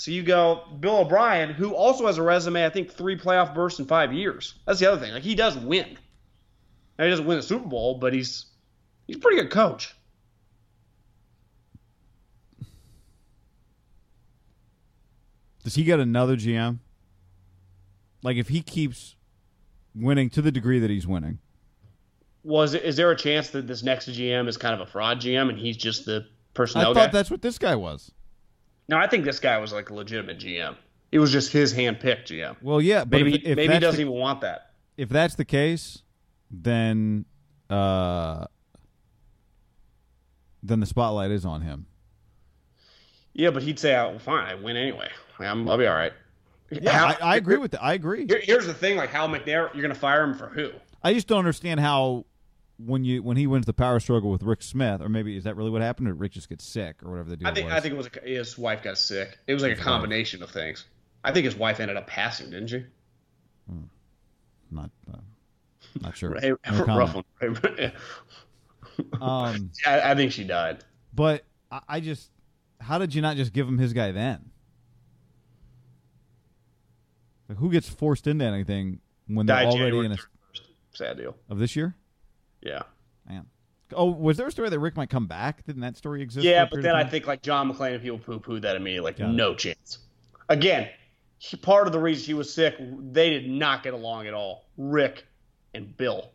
So 0.00 0.12
you 0.12 0.22
go 0.22 0.62
Bill 0.80 1.00
O'Brien, 1.00 1.50
who 1.50 1.74
also 1.74 2.06
has 2.06 2.16
a 2.16 2.22
resume, 2.22 2.64
I 2.64 2.70
think 2.70 2.90
three 2.90 3.18
playoff 3.18 3.54
bursts 3.54 3.80
in 3.80 3.84
five 3.84 4.14
years. 4.14 4.54
That's 4.66 4.80
the 4.80 4.90
other 4.90 4.98
thing. 4.98 5.12
Like 5.12 5.22
he 5.22 5.34
does 5.34 5.58
win. 5.58 5.98
Now, 6.98 7.04
he 7.04 7.10
doesn't 7.10 7.26
win 7.26 7.36
a 7.36 7.42
Super 7.42 7.68
Bowl, 7.68 7.98
but 7.98 8.14
he's 8.14 8.46
he's 9.06 9.16
a 9.16 9.18
pretty 9.18 9.42
good 9.42 9.50
coach. 9.50 9.94
Does 15.64 15.74
he 15.74 15.84
get 15.84 16.00
another 16.00 16.34
GM? 16.34 16.78
Like 18.22 18.38
if 18.38 18.48
he 18.48 18.62
keeps 18.62 19.16
winning 19.94 20.30
to 20.30 20.40
the 20.40 20.50
degree 20.50 20.78
that 20.78 20.88
he's 20.88 21.06
winning, 21.06 21.40
Was 22.42 22.72
is 22.72 22.96
there 22.96 23.10
a 23.10 23.16
chance 23.16 23.50
that 23.50 23.66
this 23.66 23.82
next 23.82 24.08
GM 24.08 24.48
is 24.48 24.56
kind 24.56 24.72
of 24.72 24.80
a 24.80 24.90
fraud 24.90 25.20
GM 25.20 25.50
and 25.50 25.58
he's 25.58 25.76
just 25.76 26.06
the 26.06 26.26
personality? 26.54 26.98
I 26.98 27.02
thought 27.02 27.12
guy? 27.12 27.18
that's 27.18 27.30
what 27.30 27.42
this 27.42 27.58
guy 27.58 27.76
was. 27.76 28.12
No, 28.90 28.96
I 28.98 29.06
think 29.06 29.24
this 29.24 29.38
guy 29.38 29.56
was 29.58 29.72
like 29.72 29.90
a 29.90 29.94
legitimate 29.94 30.40
GM. 30.40 30.74
It 31.12 31.20
was 31.20 31.30
just 31.30 31.52
his 31.52 31.70
hand-picked 31.70 32.28
GM. 32.28 32.56
Well, 32.60 32.80
yeah, 32.80 33.04
but 33.04 33.18
Maybe 33.18 33.36
if, 33.36 33.42
if 33.44 33.56
maybe 33.56 33.72
he 33.74 33.78
doesn't 33.78 33.98
the, 33.98 34.02
even 34.02 34.12
want 34.20 34.40
that. 34.40 34.72
if 34.96 35.08
that's 35.08 35.36
the 35.36 35.44
case, 35.44 36.02
then 36.50 37.24
uh, 37.70 38.46
then 40.64 40.80
the 40.80 40.86
spotlight 40.86 41.30
is 41.30 41.44
on 41.44 41.60
him. 41.62 41.86
Yeah, 43.32 43.50
but 43.50 43.62
he'd 43.62 43.78
say, 43.78 43.94
oh, 43.96 44.18
"Fine, 44.18 44.46
I 44.46 44.54
win 44.56 44.76
anyway. 44.76 45.08
I'm, 45.38 45.68
I'll 45.70 45.78
be 45.78 45.86
all 45.86 45.94
right." 45.94 46.12
Yeah, 46.72 46.90
Hal- 46.90 47.16
I, 47.22 47.34
I 47.34 47.36
agree 47.36 47.58
with 47.58 47.70
that. 47.70 47.82
I 47.84 47.92
agree. 47.94 48.26
Here- 48.26 48.42
here's 48.42 48.66
the 48.66 48.74
thing: 48.74 48.96
like 48.96 49.12
Cal 49.12 49.28
McNair, 49.28 49.72
you're 49.72 49.82
going 49.82 49.94
to 49.94 49.94
fire 49.94 50.24
him 50.24 50.34
for 50.34 50.48
who? 50.48 50.72
I 51.04 51.14
just 51.14 51.28
don't 51.28 51.38
understand 51.38 51.78
how 51.78 52.26
when 52.86 53.04
you 53.04 53.22
when 53.22 53.36
he 53.36 53.46
wins 53.46 53.66
the 53.66 53.72
power 53.72 54.00
struggle 54.00 54.30
with 54.30 54.42
Rick 54.42 54.62
Smith, 54.62 55.00
or 55.00 55.08
maybe 55.08 55.36
is 55.36 55.44
that 55.44 55.56
really 55.56 55.70
what 55.70 55.82
happened, 55.82 56.08
or 56.08 56.14
Rick 56.14 56.32
just 56.32 56.48
gets 56.48 56.64
sick, 56.64 57.02
or 57.02 57.10
whatever 57.10 57.30
the 57.30 57.36
deal 57.36 57.48
I 57.48 57.52
think 57.52 57.66
was. 57.66 57.74
I 57.74 57.80
think 57.80 57.94
it 57.94 57.96
was 57.96 58.06
a, 58.06 58.28
his 58.28 58.58
wife 58.58 58.82
got 58.82 58.98
sick. 58.98 59.38
It 59.46 59.54
was 59.54 59.62
like 59.62 59.78
a 59.78 59.80
combination 59.80 60.42
of 60.42 60.50
things. 60.50 60.84
I 61.22 61.32
think 61.32 61.44
his 61.44 61.56
wife 61.56 61.80
ended 61.80 61.96
up 61.96 62.06
passing, 62.06 62.50
didn't 62.50 62.68
she? 62.68 62.84
not 64.70 64.90
uh, 65.12 65.18
not 66.00 66.16
sure. 66.16 66.38
Hey, 66.40 66.52
No 66.70 66.84
rough 66.96 67.14
one. 67.14 67.24
Um, 69.18 69.70
I, 69.86 70.10
I 70.10 70.14
think 70.14 70.30
she 70.30 70.44
died. 70.44 70.84
but 71.14 71.44
I, 71.70 71.80
I 71.88 72.00
just, 72.00 72.28
how 72.80 72.98
did 72.98 73.14
you 73.14 73.22
not 73.22 73.36
just 73.36 73.54
give 73.54 73.66
him 73.66 73.78
his 73.78 73.94
guy 73.94 74.12
then? 74.12 74.50
Like, 77.48 77.56
who 77.56 77.70
gets 77.70 77.88
forced 77.88 78.26
into 78.26 78.44
anything 78.44 79.00
when 79.26 79.46
they're 79.46 79.56
Died 79.56 79.66
already 79.68 79.84
January 79.84 80.06
in 80.06 80.12
a 80.12 80.16
31st. 80.16 80.60
Sad 80.92 81.16
deal. 81.16 81.36
of 81.48 81.58
this 81.58 81.76
year? 81.76 81.94
Yeah. 82.62 82.82
Man. 83.28 83.46
Oh, 83.92 84.06
was 84.10 84.36
there 84.36 84.46
a 84.46 84.52
story 84.52 84.68
that 84.70 84.78
Rick 84.78 84.96
might 84.96 85.10
come 85.10 85.26
back? 85.26 85.64
Didn't 85.64 85.82
that 85.82 85.96
story 85.96 86.22
exist? 86.22 86.44
Yeah, 86.44 86.66
but 86.70 86.82
then 86.82 86.94
I 86.94 87.04
think 87.04 87.26
like 87.26 87.42
John 87.42 87.72
McClain 87.72 87.94
and 87.94 88.02
people 88.02 88.18
poo 88.18 88.38
pooed 88.38 88.62
that 88.62 88.76
immediately. 88.76 89.08
Like, 89.10 89.18
Got 89.18 89.30
it. 89.30 89.32
no 89.32 89.54
chance. 89.54 89.98
Again, 90.48 90.88
he, 91.38 91.56
part 91.56 91.86
of 91.86 91.92
the 91.92 91.98
reason 91.98 92.24
he 92.26 92.34
was 92.34 92.52
sick, 92.52 92.76
they 92.78 93.30
did 93.30 93.48
not 93.50 93.82
get 93.82 93.94
along 93.94 94.26
at 94.26 94.34
all. 94.34 94.66
Rick 94.76 95.26
and 95.74 95.96
Bill. 95.96 96.30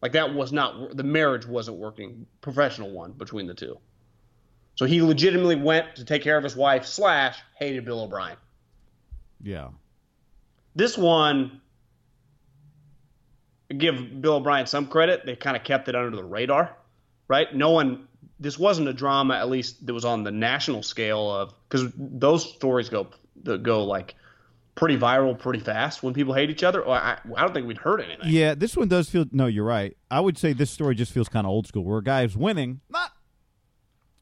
Like, 0.00 0.12
that 0.12 0.32
was 0.34 0.52
not, 0.52 0.96
the 0.96 1.02
marriage 1.02 1.46
wasn't 1.46 1.78
working, 1.78 2.26
professional 2.40 2.90
one 2.90 3.12
between 3.12 3.46
the 3.46 3.54
two. 3.54 3.78
So 4.76 4.84
he 4.86 5.00
legitimately 5.02 5.56
went 5.56 5.96
to 5.96 6.04
take 6.04 6.22
care 6.22 6.36
of 6.36 6.44
his 6.44 6.56
wife, 6.56 6.84
slash, 6.84 7.38
hated 7.58 7.84
Bill 7.84 8.00
O'Brien. 8.02 8.36
yeah, 9.42 9.68
This 10.74 10.98
one, 10.98 11.60
give 13.78 14.20
Bill 14.20 14.34
O'Brien 14.34 14.66
some 14.66 14.86
credit. 14.86 15.26
They 15.26 15.36
kind 15.36 15.56
of 15.56 15.64
kept 15.64 15.88
it 15.88 15.94
under 15.94 16.16
the 16.16 16.24
radar, 16.24 16.76
right? 17.28 17.54
No 17.54 17.70
one. 17.70 18.08
This 18.40 18.58
wasn't 18.58 18.88
a 18.88 18.92
drama, 18.92 19.34
at 19.34 19.48
least 19.48 19.86
that 19.86 19.94
was 19.94 20.04
on 20.04 20.24
the 20.24 20.30
national 20.30 20.82
scale 20.82 21.30
of 21.30 21.54
because 21.68 21.92
those 21.96 22.52
stories 22.54 22.88
go 22.88 23.08
go 23.42 23.84
like 23.84 24.14
pretty 24.74 24.96
viral 24.96 25.38
pretty 25.38 25.60
fast 25.60 26.02
when 26.02 26.12
people 26.14 26.34
hate 26.34 26.50
each 26.50 26.64
other. 26.64 26.86
I, 26.88 27.18
I 27.36 27.40
don't 27.42 27.54
think 27.54 27.66
we'd 27.66 27.78
heard 27.78 28.00
anything. 28.00 28.26
yeah. 28.26 28.54
This 28.54 28.76
one 28.76 28.88
does 28.88 29.08
feel. 29.08 29.24
No, 29.30 29.46
you're 29.46 29.64
right. 29.64 29.96
I 30.10 30.20
would 30.20 30.36
say 30.36 30.52
this 30.52 30.70
story 30.70 30.94
just 30.94 31.12
feels 31.12 31.28
kind 31.28 31.46
of 31.46 31.50
old 31.50 31.66
school, 31.66 31.84
where 31.84 32.02
a 32.04 32.28
winning, 32.36 32.80
not 32.88 33.12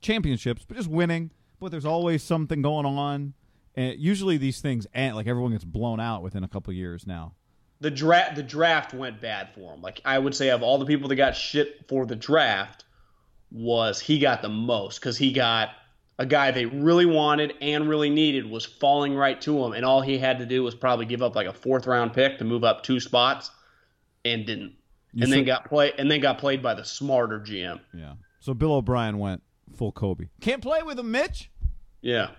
championships, 0.01 0.65
but 0.67 0.77
just 0.77 0.89
winning. 0.89 1.31
But 1.59 1.71
there's 1.71 1.87
always 1.87 2.23
something 2.23 2.61
going 2.61 2.87
on, 2.87 3.35
and 3.77 3.99
usually 3.99 4.37
these 4.37 4.61
things 4.61 4.87
end. 4.93 5.17
Like 5.17 5.27
everyone 5.27 5.53
gets 5.53 5.65
blown 5.65 6.01
out 6.01 6.23
within 6.23 6.45
a 6.45 6.49
couple 6.49 6.73
years 6.73 7.07
now. 7.07 7.35
The 7.83 7.91
draft 7.91 8.37
the 8.37 8.43
draft 8.43 8.95
went 8.95 9.21
bad 9.21 9.51
for 9.55 9.75
him. 9.75 9.83
Like 9.83 10.01
I 10.05 10.19
would 10.19 10.35
say, 10.35 10.51
of 10.51 10.63
all 10.63 10.79
the 10.79 10.87
people 10.87 11.09
that 11.09 11.17
got 11.17 11.37
shit 11.37 11.89
for 11.89 12.07
the 12.07 12.17
draft, 12.17 12.85
was 13.51 14.01
he 14.01 14.19
got 14.19 14.41
the 14.41 14.49
most 14.49 15.01
because 15.01 15.19
he 15.19 15.33
got 15.33 15.71
a 16.19 16.25
guy 16.25 16.51
they 16.53 16.67
really 16.67 17.07
wanted 17.07 17.55
and 17.61 17.89
really 17.89 18.09
needed 18.09 18.49
was 18.49 18.65
falling 18.65 19.15
right 19.15 19.41
to 19.41 19.65
him, 19.65 19.73
and 19.73 19.85
all 19.85 20.01
he 20.01 20.17
had 20.17 20.39
to 20.39 20.47
do 20.47 20.63
was 20.63 20.75
probably 20.75 21.07
give 21.07 21.23
up 21.23 21.35
like 21.35 21.47
a 21.47 21.53
fourth 21.53 21.87
round 21.87 22.13
pick 22.13 22.39
to 22.39 22.45
move 22.45 22.65
up 22.65 22.83
two 22.83 23.01
spots, 23.01 23.51
and 24.25 24.47
didn't. 24.47 24.75
You 25.13 25.25
and 25.25 25.33
then 25.33 25.45
got 25.45 25.67
play 25.67 25.93
and 25.99 26.11
then 26.11 26.21
got 26.21 26.39
played 26.39 26.63
by 26.63 26.75
the 26.75 26.85
smarter 26.85 27.41
GM. 27.41 27.81
Yeah. 27.93 28.15
So 28.41 28.55
Bill 28.55 28.75
O'Brien 28.75 29.19
went 29.19 29.43
full 29.77 29.93
Kobe. 29.93 30.29
Can't 30.41 30.63
play 30.63 30.83
with 30.83 30.99
him, 30.99 31.11
Mitch. 31.11 31.51
Yeah. 32.01 32.31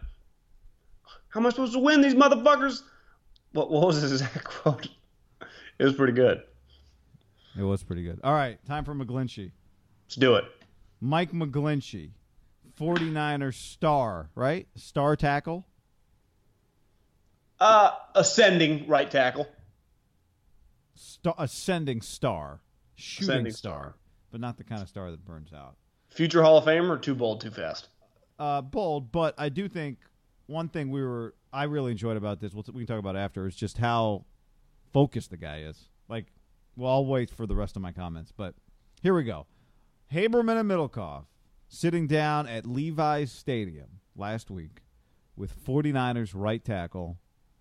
How 1.30 1.40
am 1.40 1.46
I 1.46 1.50
supposed 1.50 1.74
to 1.74 1.80
win 1.80 2.02
these 2.02 2.16
motherfuckers? 2.16 2.82
What, 3.52 3.70
what 3.70 3.88
was 3.88 4.02
his 4.02 4.12
exact 4.22 4.44
quote? 4.44 4.88
It 5.80 5.86
was 5.86 5.94
pretty 5.96 6.14
good. 6.14 6.42
It 7.58 7.64
was 7.64 7.84
pretty 7.84 8.04
good. 8.04 8.20
All 8.24 8.34
right, 8.34 8.64
time 8.66 8.84
for 8.86 8.94
McGlinchey. 8.96 9.52
Let's 10.06 10.16
do 10.16 10.36
it. 10.36 10.46
Mike 11.02 11.32
McGlinchey, 11.32 12.12
49ers 12.80 13.56
star, 13.56 14.30
right? 14.36 14.68
Star 14.76 15.16
tackle. 15.16 15.66
Uh, 17.60 17.92
ascending 18.16 18.88
right 18.88 19.10
tackle. 19.10 19.48
Star, 20.96 21.36
ascending 21.38 22.02
star. 22.02 22.62
Shooting 22.96 23.30
Ascending 23.32 23.54
star. 23.54 23.74
star. 23.80 23.96
But 24.32 24.42
not 24.42 24.58
the 24.58 24.64
kind 24.64 24.82
of 24.82 24.90
star 24.90 25.12
that 25.12 25.24
burns 25.26 25.54
out. 25.54 25.76
Future 26.10 26.42
Hall 26.44 26.58
of 26.58 26.66
Famer, 26.66 27.02
too 27.02 27.16
bold, 27.16 27.42
too 27.42 27.52
fast. 27.52 27.90
Uh, 28.40 28.62
bold, 28.62 29.12
but 29.12 29.36
I 29.38 29.50
do 29.50 29.68
think 29.68 29.98
one 30.48 30.70
thing 30.70 30.90
we 30.92 31.04
were 31.04 31.36
I 31.52 31.66
really 31.66 31.92
enjoyed 31.92 32.18
about 32.18 32.40
this. 32.40 32.54
We'll, 32.54 32.66
we 32.74 32.82
can 32.86 32.88
talk 32.88 33.00
about 33.00 33.16
it 33.16 33.20
after. 33.20 33.48
Is 33.48 33.56
just 33.56 33.78
how 33.78 34.26
focused 34.94 35.32
the 35.32 35.38
guy 35.38 35.60
is. 35.62 35.90
Like, 36.08 36.28
well, 36.76 36.92
I'll 36.92 37.06
wait 37.06 37.30
for 37.30 37.46
the 37.46 37.56
rest 37.56 37.76
of 37.76 37.82
my 37.82 37.92
comments, 37.92 38.32
but 38.36 38.56
here 39.02 39.14
we 39.14 39.24
go. 39.24 39.48
Haberman 40.14 40.60
and 40.60 40.70
Middlekauff 40.70 41.26
sitting 41.68 42.08
down 42.08 42.48
at 42.48 42.66
Levi's 42.66 43.32
Stadium 43.32 44.00
last 44.16 44.52
week 44.52 44.82
with 45.36 45.64
49ers 45.66 46.32
right 46.36 46.64
tackle 46.64 47.18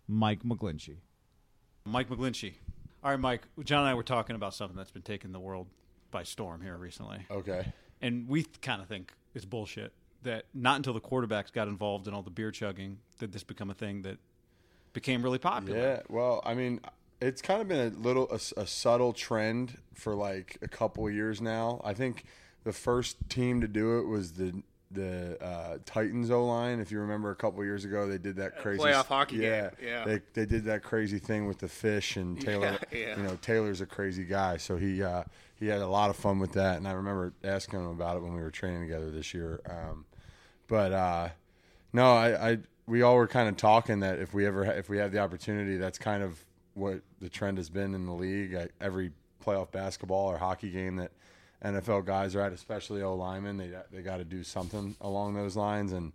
Mike 0.06 0.42
McGlinchey. 0.42 0.98
Mike 1.84 2.08
McGlinchey. 2.10 2.54
All 3.02 3.10
right, 3.10 3.18
Mike. 3.18 3.42
John 3.64 3.80
and 3.80 3.88
I 3.88 3.94
were 3.94 4.02
talking 4.02 4.36
about 4.36 4.54
something 4.54 4.76
that's 4.76 4.90
been 4.90 5.02
taking 5.02 5.32
the 5.32 5.40
world 5.40 5.66
by 6.10 6.22
storm 6.22 6.60
here 6.60 6.76
recently, 6.76 7.26
Okay. 7.30 7.72
and 8.02 8.28
we 8.28 8.44
kind 8.60 8.82
of 8.82 8.86
think 8.88 9.12
it's 9.34 9.46
bullshit 9.46 9.92
that 10.22 10.44
not 10.54 10.76
until 10.76 10.92
the 10.92 11.00
quarterbacks 11.00 11.50
got 11.50 11.66
involved 11.68 12.06
in 12.06 12.14
all 12.14 12.22
the 12.22 12.30
beer 12.30 12.50
chugging 12.50 12.98
did 13.18 13.32
this 13.32 13.42
become 13.42 13.70
a 13.70 13.74
thing 13.74 14.02
that 14.02 14.18
became 14.92 15.22
really 15.22 15.38
popular. 15.38 15.78
Yeah. 15.78 16.00
Well, 16.10 16.42
I 16.44 16.52
mean, 16.54 16.80
it's 17.22 17.40
kind 17.40 17.60
of 17.60 17.68
been 17.68 17.92
a 17.92 17.96
little 17.98 18.28
a, 18.30 18.60
a 18.60 18.66
subtle 18.66 19.12
trend 19.12 19.78
for 19.94 20.14
like 20.14 20.58
a 20.62 20.68
couple 20.68 21.08
years 21.08 21.40
now. 21.40 21.80
I 21.84 21.94
think 21.94 22.24
the 22.64 22.72
first 22.72 23.16
team 23.28 23.60
to 23.60 23.68
do 23.68 23.98
it 23.98 24.06
was 24.06 24.32
the 24.32 24.62
the 24.90 25.42
uh, 25.42 25.78
Titans 25.86 26.30
O 26.30 26.44
line. 26.44 26.80
If 26.80 26.92
you 26.92 27.00
remember, 27.00 27.30
a 27.30 27.34
couple 27.34 27.64
years 27.64 27.84
ago, 27.84 28.06
they 28.06 28.18
did 28.18 28.36
that 28.36 28.58
crazy 28.58 28.82
playoff 28.82 29.06
hockey 29.06 29.36
Yeah, 29.36 29.70
game, 29.70 29.70
yeah. 29.82 30.04
They 30.04 30.20
they 30.34 30.46
did 30.46 30.64
that 30.64 30.82
crazy 30.82 31.18
thing 31.18 31.46
with 31.46 31.58
the 31.58 31.68
fish 31.68 32.16
and 32.16 32.40
Taylor. 32.44 32.78
Yeah, 32.90 32.98
yeah. 32.98 33.16
You 33.16 33.22
know, 33.22 33.38
Taylor's 33.40 33.80
a 33.80 33.86
crazy 33.86 34.24
guy, 34.24 34.56
so 34.56 34.76
he 34.76 35.02
uh, 35.02 35.24
he 35.54 35.68
had 35.68 35.80
a 35.80 35.86
lot 35.86 36.10
of 36.10 36.16
fun 36.16 36.38
with 36.40 36.52
that. 36.52 36.76
And 36.76 36.86
I 36.86 36.92
remember 36.92 37.32
asking 37.44 37.80
him 37.80 37.86
about 37.86 38.16
it 38.16 38.22
when 38.22 38.34
we 38.34 38.42
were 38.42 38.50
training 38.50 38.82
together 38.82 39.10
this 39.10 39.32
year. 39.32 39.60
Um, 39.68 40.04
but 40.68 40.92
uh, 40.92 41.28
no, 41.92 42.12
I, 42.12 42.50
I 42.50 42.58
we 42.86 43.02
all 43.02 43.16
were 43.16 43.28
kind 43.28 43.48
of 43.48 43.56
talking 43.56 44.00
that 44.00 44.18
if 44.18 44.34
we 44.34 44.46
ever 44.46 44.64
if 44.64 44.88
we 44.88 44.98
have 44.98 45.12
the 45.12 45.20
opportunity, 45.20 45.76
that's 45.76 45.98
kind 45.98 46.22
of 46.22 46.44
what 46.74 47.00
the 47.20 47.28
trend 47.28 47.58
has 47.58 47.68
been 47.70 47.94
in 47.94 48.06
the 48.06 48.12
league. 48.12 48.54
At 48.54 48.70
every 48.80 49.12
playoff 49.44 49.70
basketball 49.72 50.28
or 50.30 50.38
hockey 50.38 50.70
game 50.70 50.96
that 50.96 51.10
NFL 51.64 52.04
guys 52.04 52.34
are 52.34 52.40
at, 52.40 52.52
especially 52.52 53.02
O 53.02 53.14
linemen, 53.14 53.56
they 53.56 53.70
they 53.92 54.02
got 54.02 54.16
to 54.18 54.24
do 54.24 54.42
something 54.42 54.96
along 55.00 55.34
those 55.34 55.56
lines, 55.56 55.92
and 55.92 56.12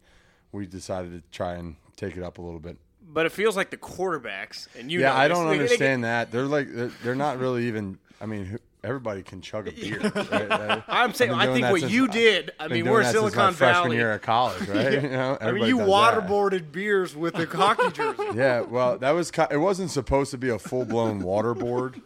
we 0.52 0.66
decided 0.66 1.12
to 1.12 1.22
try 1.38 1.56
and 1.56 1.76
take 1.96 2.18
it 2.18 2.24
up 2.24 2.38
a 2.38 2.42
little 2.42 2.60
bit. 2.60 2.78
But 3.10 3.26
it 3.26 3.32
feels 3.32 3.56
like 3.56 3.70
the 3.70 3.78
quarterbacks, 3.78 4.68
and 4.78 4.92
you 4.92 5.00
yeah, 5.00 5.10
know 5.10 5.16
I 5.16 5.28
don't 5.28 5.46
they- 5.48 5.58
they 5.58 5.64
understand 5.64 6.04
that. 6.04 6.32
They're 6.32 6.46
like 6.46 6.68
they're, 6.74 6.92
they're 7.04 7.16
not 7.16 7.40
really 7.40 7.68
even. 7.68 7.98
I 8.20 8.26
mean, 8.26 8.58
everybody 8.88 9.22
can 9.22 9.42
chug 9.42 9.68
a 9.68 9.72
beer. 9.72 10.00
Right? 10.00 10.84
I'm 10.88 11.14
saying, 11.14 11.32
I 11.32 11.54
think 11.54 11.68
what 11.70 11.82
since- 11.82 11.92
you 11.92 12.08
did. 12.08 12.52
I 12.60 12.68
mean, 12.68 12.90
we're 12.90 13.04
Silicon 13.04 13.38
my 13.38 13.52
freshman 13.52 13.84
Valley. 13.84 13.98
year 13.98 14.14
of 14.14 14.22
college, 14.22 14.68
right? 14.70 15.04
You 15.04 15.10
know, 15.10 15.38
I 15.40 15.52
mean, 15.52 15.66
you 15.66 15.80
does 15.80 15.88
that. 15.88 16.24
waterboarded 16.28 16.72
beers 16.72 17.16
with 17.16 17.36
the 17.36 17.46
hockey 17.46 17.92
jersey. 17.92 18.24
Yeah, 18.38 18.62
well, 18.62 18.98
that 19.00 19.12
was 19.12 19.32
it. 19.52 19.58
wasn't 19.58 19.92
supposed 19.92 20.32
to 20.32 20.38
be 20.38 20.50
a 20.50 20.60
full 20.60 20.86
blown 20.86 21.22
waterboard. 21.22 22.02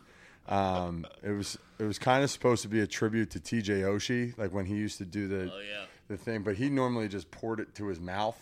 Um, 0.48 1.06
it 1.24 1.32
was 1.32 1.58
it 1.78 1.84
was 1.84 2.00
kind 2.00 2.24
of 2.24 2.30
supposed 2.32 2.62
to 2.64 2.68
be 2.68 2.80
a 2.82 2.88
tribute 2.88 3.32
to 3.32 3.40
T.J. 3.40 3.82
Oshie, 3.82 4.38
like 4.38 4.54
when 4.54 4.66
he 4.66 4.76
used 4.76 4.98
to 5.00 5.06
do 5.06 5.28
the 5.28 5.46
yeah. 5.46 5.86
the 6.08 6.18
thing. 6.18 6.42
But 6.42 6.56
he 6.56 6.70
normally 6.70 7.08
just 7.08 7.30
poured 7.32 7.60
it 7.60 7.76
to 7.76 7.88
his 7.88 8.00
mouth, 8.00 8.38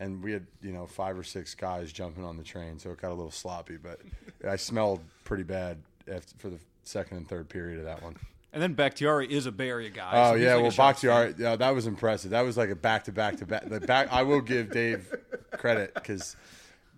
and 0.00 0.22
we 0.22 0.32
had 0.32 0.46
you 0.62 0.72
know 0.72 0.86
five 0.86 1.18
or 1.18 1.24
six 1.24 1.54
guys 1.54 1.92
jumping 1.92 2.24
on 2.24 2.36
the 2.36 2.44
train, 2.44 2.78
so 2.78 2.90
it 2.90 3.00
got 3.00 3.10
a 3.10 3.14
little 3.14 3.30
sloppy. 3.30 3.76
But 3.76 4.00
I 4.48 4.56
smelled 4.56 5.00
pretty 5.24 5.44
bad 5.44 5.78
after, 6.10 6.34
for 6.38 6.50
the 6.50 6.58
second 6.84 7.16
and 7.18 7.28
third 7.28 7.48
period 7.48 7.78
of 7.78 7.84
that 7.84 8.02
one. 8.02 8.16
And 8.52 8.62
then 8.62 8.74
Bakhtiari 8.74 9.32
is 9.32 9.46
a 9.46 9.52
Bay 9.52 9.70
Area 9.70 9.88
guy. 9.88 10.10
Oh 10.12 10.32
so 10.32 10.34
yeah, 10.36 10.54
like 10.54 10.58
a 10.58 10.62
well 10.62 10.70
Sharks 10.70 11.00
fan. 11.00 11.10
Bakhtiari, 11.10 11.34
yeah, 11.42 11.56
that 11.56 11.74
was 11.74 11.86
impressive. 11.86 12.32
That 12.32 12.42
was 12.42 12.56
like 12.56 12.68
a 12.70 12.76
back 12.76 13.04
to 13.04 13.12
back 13.12 13.38
to 13.38 13.46
back. 13.46 13.68
The 13.68 13.80
back, 13.80 14.12
I 14.12 14.22
will 14.22 14.42
give 14.42 14.70
Dave 14.70 15.12
credit 15.52 15.94
because 15.94 16.36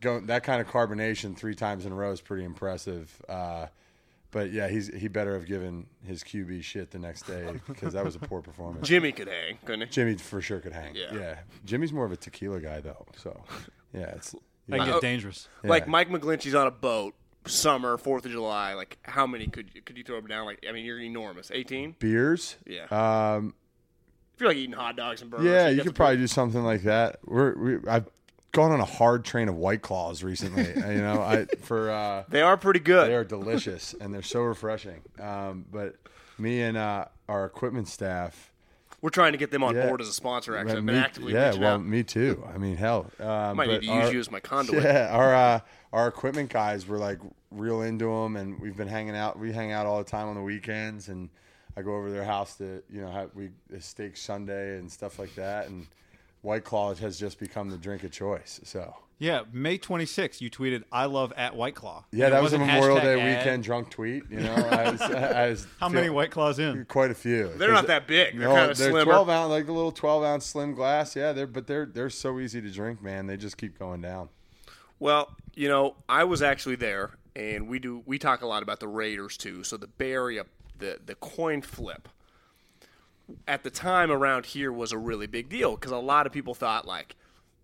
going 0.01 0.27
that 0.27 0.43
kind 0.43 0.61
of 0.61 0.67
carbonation 0.69 1.37
three 1.37 1.55
times 1.55 1.87
in 1.87 1.93
a 1.93 1.95
row 1.95 2.11
is 2.11 2.21
pretty 2.21 2.45
impressive. 2.45 3.23
Uh, 3.29 3.67
but 4.33 4.51
yeah, 4.51 4.67
he's 4.67 4.93
he 4.93 5.07
better 5.07 5.35
have 5.35 5.47
given 5.47 5.87
his 6.05 6.25
QB 6.25 6.65
shit 6.65 6.91
the 6.91 6.99
next 6.99 7.23
day 7.23 7.61
because 7.69 7.93
that 7.93 8.05
was 8.05 8.17
a 8.17 8.19
poor 8.19 8.43
performance. 8.43 8.87
Jimmy 8.87 9.13
could 9.13 9.29
hang, 9.29 9.59
couldn't 9.65 9.83
he? 9.83 9.93
Jimmy 9.93 10.17
for 10.17 10.41
sure 10.41 10.59
could 10.59 10.73
hang. 10.73 10.97
Yeah. 10.97 11.15
Yeah. 11.15 11.39
Jimmy's 11.65 11.93
more 11.93 12.05
of 12.05 12.11
a 12.11 12.17
tequila 12.17 12.61
guy 12.61 12.81
though. 12.81 13.07
So 13.17 13.41
yeah, 13.93 14.07
it's 14.17 14.35
That 14.69 14.79
can 14.79 14.89
get 14.89 15.01
dangerous. 15.01 15.49
Like 15.63 15.85
Yeah. 15.85 15.91
Mike 15.91 16.09
McGlinchey's 16.11 16.57
on 16.57 16.67
a 16.67 16.73
boat, 16.73 17.15
summer, 17.47 17.97
Fourth 17.99 18.25
of 18.27 18.33
July. 18.33 18.75
Like 18.75 18.99
how 19.03 19.27
many 19.27 19.47
could 19.47 19.71
you, 19.75 19.83
could 19.83 19.97
you 19.99 20.05
throw 20.05 20.19
him 20.19 20.27
down? 20.27 20.47
Like 20.47 20.65
I 20.69 20.73
mean, 20.73 20.85
you're 20.85 21.01
enormous. 21.01 21.51
Eighteen. 21.53 21.95
beers. 21.99 22.57
Yeah. 22.67 22.85
Um, 22.91 23.55
If 24.35 24.41
you're 24.41 24.49
like 24.51 24.57
eating 24.57 24.75
hot 24.75 24.97
dogs 24.97 25.23
and 25.23 25.31
burgers. 25.31 25.47
yeah, 25.47 25.69
you 25.69 25.77
you 25.79 25.83
could 25.83 25.95
probably 25.95 26.17
do 26.19 26.27
something 26.27 26.63
like 26.63 26.83
that. 26.83 27.19
We're 27.25 27.55
we, 27.57 27.89
I've 27.89 28.09
gone 28.53 28.71
on 28.71 28.81
a 28.81 28.85
hard 28.85 29.25
train 29.25 29.49
of 29.49 29.57
White 29.57 29.83
Claws 29.83 30.23
recently. 30.23 30.65
you 30.77 31.01
know, 31.01 31.21
I 31.21 31.47
for. 31.63 31.91
Uh, 31.91 32.25
They 32.29 32.41
are 32.43 32.57
pretty 32.57 32.81
good. 32.81 33.09
They 33.09 33.15
are 33.15 33.25
delicious 33.25 33.95
and 34.01 34.13
they're 34.15 34.23
so 34.23 34.43
refreshing. 34.43 35.03
Um, 35.21 35.65
but 35.73 35.97
me 36.39 36.63
and 36.63 36.77
uh, 36.77 37.07
our 37.29 37.45
equipment 37.45 37.89
staff. 37.89 38.51
We're 39.03 39.11
trying 39.11 39.33
to 39.33 39.39
get 39.39 39.51
them 39.51 39.63
on 39.63 39.75
Yeah. 39.77 39.87
board 39.87 40.01
as 40.01 40.09
a 40.09 40.15
sponsor. 40.15 40.57
Actually, 40.57 40.79
I've 40.79 40.85
me- 40.85 40.93
been 40.95 41.03
actively 41.03 41.33
yeah, 41.35 41.55
well, 41.55 41.75
out. 41.75 41.85
me 41.85 42.03
too. 42.03 42.43
I 42.53 42.57
mean, 42.57 42.77
hell, 42.77 43.11
um, 43.21 43.59
Might 43.59 43.69
need 43.69 43.81
to 43.83 43.87
use 43.87 44.05
our- 44.07 44.13
you 44.15 44.19
as 44.19 44.31
my 44.31 44.41
conduit. 44.41 44.83
Yeah, 44.85 45.09
our 45.13 45.35
uh, 45.35 45.61
our 45.95 46.09
equipment 46.09 46.51
guys 46.51 46.87
were 46.87 46.99
like 46.99 47.21
real 47.51 47.83
into 47.83 48.07
them, 48.07 48.35
and 48.37 48.61
we've 48.61 48.77
been 48.77 48.89
hanging 48.89 49.15
out. 49.17 49.39
We 49.39 49.53
hang 49.53 49.71
out 49.73 49.87
all 49.87 49.99
the 49.99 50.11
time 50.11 50.29
on 50.29 50.35
the 50.35 50.43
weekends, 50.43 51.09
and 51.09 51.31
I 51.77 51.83
go 51.83 51.95
over 51.97 52.09
to 52.09 52.13
their 52.13 52.25
house 52.25 52.57
to 52.57 52.83
you 52.91 53.01
know 53.01 53.09
have 53.11 53.31
we 53.35 53.51
a 53.75 53.81
steak 53.81 54.17
Sunday 54.17 54.77
and 54.79 54.91
stuff 54.91 55.19
like 55.19 55.35
that. 55.37 55.69
And 55.69 55.87
White 56.43 56.65
Claw 56.65 56.95
has 56.95 57.19
just 57.19 57.39
become 57.39 57.71
the 57.71 57.79
drink 57.79 58.03
of 58.05 58.11
choice. 58.11 58.61
So 58.65 58.95
Yeah, 59.19 59.43
May 59.53 59.79
26th, 59.79 60.41
you 60.41 60.51
tweeted, 60.51 60.83
"I 60.93 61.05
love 61.07 61.33
at 61.37 61.55
White 61.57 61.75
Claw." 61.77 62.05
yeah, 62.13 62.27
It 62.27 62.31
that 62.31 62.43
was 62.43 62.53
a 62.53 62.59
Memorial 62.59 62.99
Day 63.01 63.19
ad. 63.21 63.39
weekend 63.39 63.63
drunk 63.65 63.89
tweet. 63.91 64.25
You 64.31 64.41
know, 64.41 64.53
I 64.55 64.91
was, 64.91 65.01
I 65.01 65.49
was 65.51 65.67
How 65.81 65.89
many 65.89 66.11
White 66.11 66.33
Claws 66.33 66.59
in? 66.59 66.85
Quite 66.87 67.13
a 67.13 67.15
few. 67.15 67.51
They're 67.57 67.71
not 67.73 67.87
that 67.87 68.07
big. 68.09 68.37
They're 68.39 68.49
No, 68.49 68.55
kind 68.57 68.71
of 68.73 68.77
they're 68.79 68.91
slimmer. 68.91 69.05
twelve 69.13 69.29
ounce, 69.31 69.51
like 69.51 69.67
the 69.67 69.73
little 69.73 69.93
twelve 69.93 70.23
ounce 70.25 70.45
slim 70.45 70.75
glass. 70.75 71.15
Yeah, 71.17 71.33
they're 71.33 71.47
but 71.47 71.67
they're 71.69 71.87
they're 71.87 72.11
so 72.11 72.41
easy 72.41 72.61
to 72.61 72.71
drink, 72.71 73.01
man. 73.01 73.27
They 73.29 73.37
just 73.37 73.57
keep 73.57 73.79
going 73.79 74.01
down. 74.03 74.29
Well, 75.05 75.37
you 75.55 75.69
know, 75.69 75.97
I 76.09 76.25
was 76.25 76.41
actually 76.41 76.77
there, 76.77 77.11
and 77.37 77.69
we 77.69 77.79
do 77.79 78.03
we 78.07 78.19
talk 78.19 78.41
a 78.41 78.47
lot 78.47 78.63
about 78.63 78.81
the 78.81 78.89
Raiders 78.89 79.37
too. 79.37 79.63
So 79.63 79.77
the 79.77 79.87
Bay 79.87 80.13
Area, 80.13 80.47
the 80.79 80.99
the 81.05 81.15
coin 81.15 81.61
flip 81.61 82.09
at 83.47 83.65
the 83.65 83.71
time 83.71 84.11
around 84.11 84.47
here 84.47 84.73
was 84.73 84.93
a 84.93 84.99
really 84.99 85.27
big 85.27 85.51
deal 85.51 85.75
because 85.75 85.93
a 85.93 85.99
lot 85.99 86.27
of 86.27 86.33
people 86.33 86.55
thought 86.55 86.87
like 86.87 87.17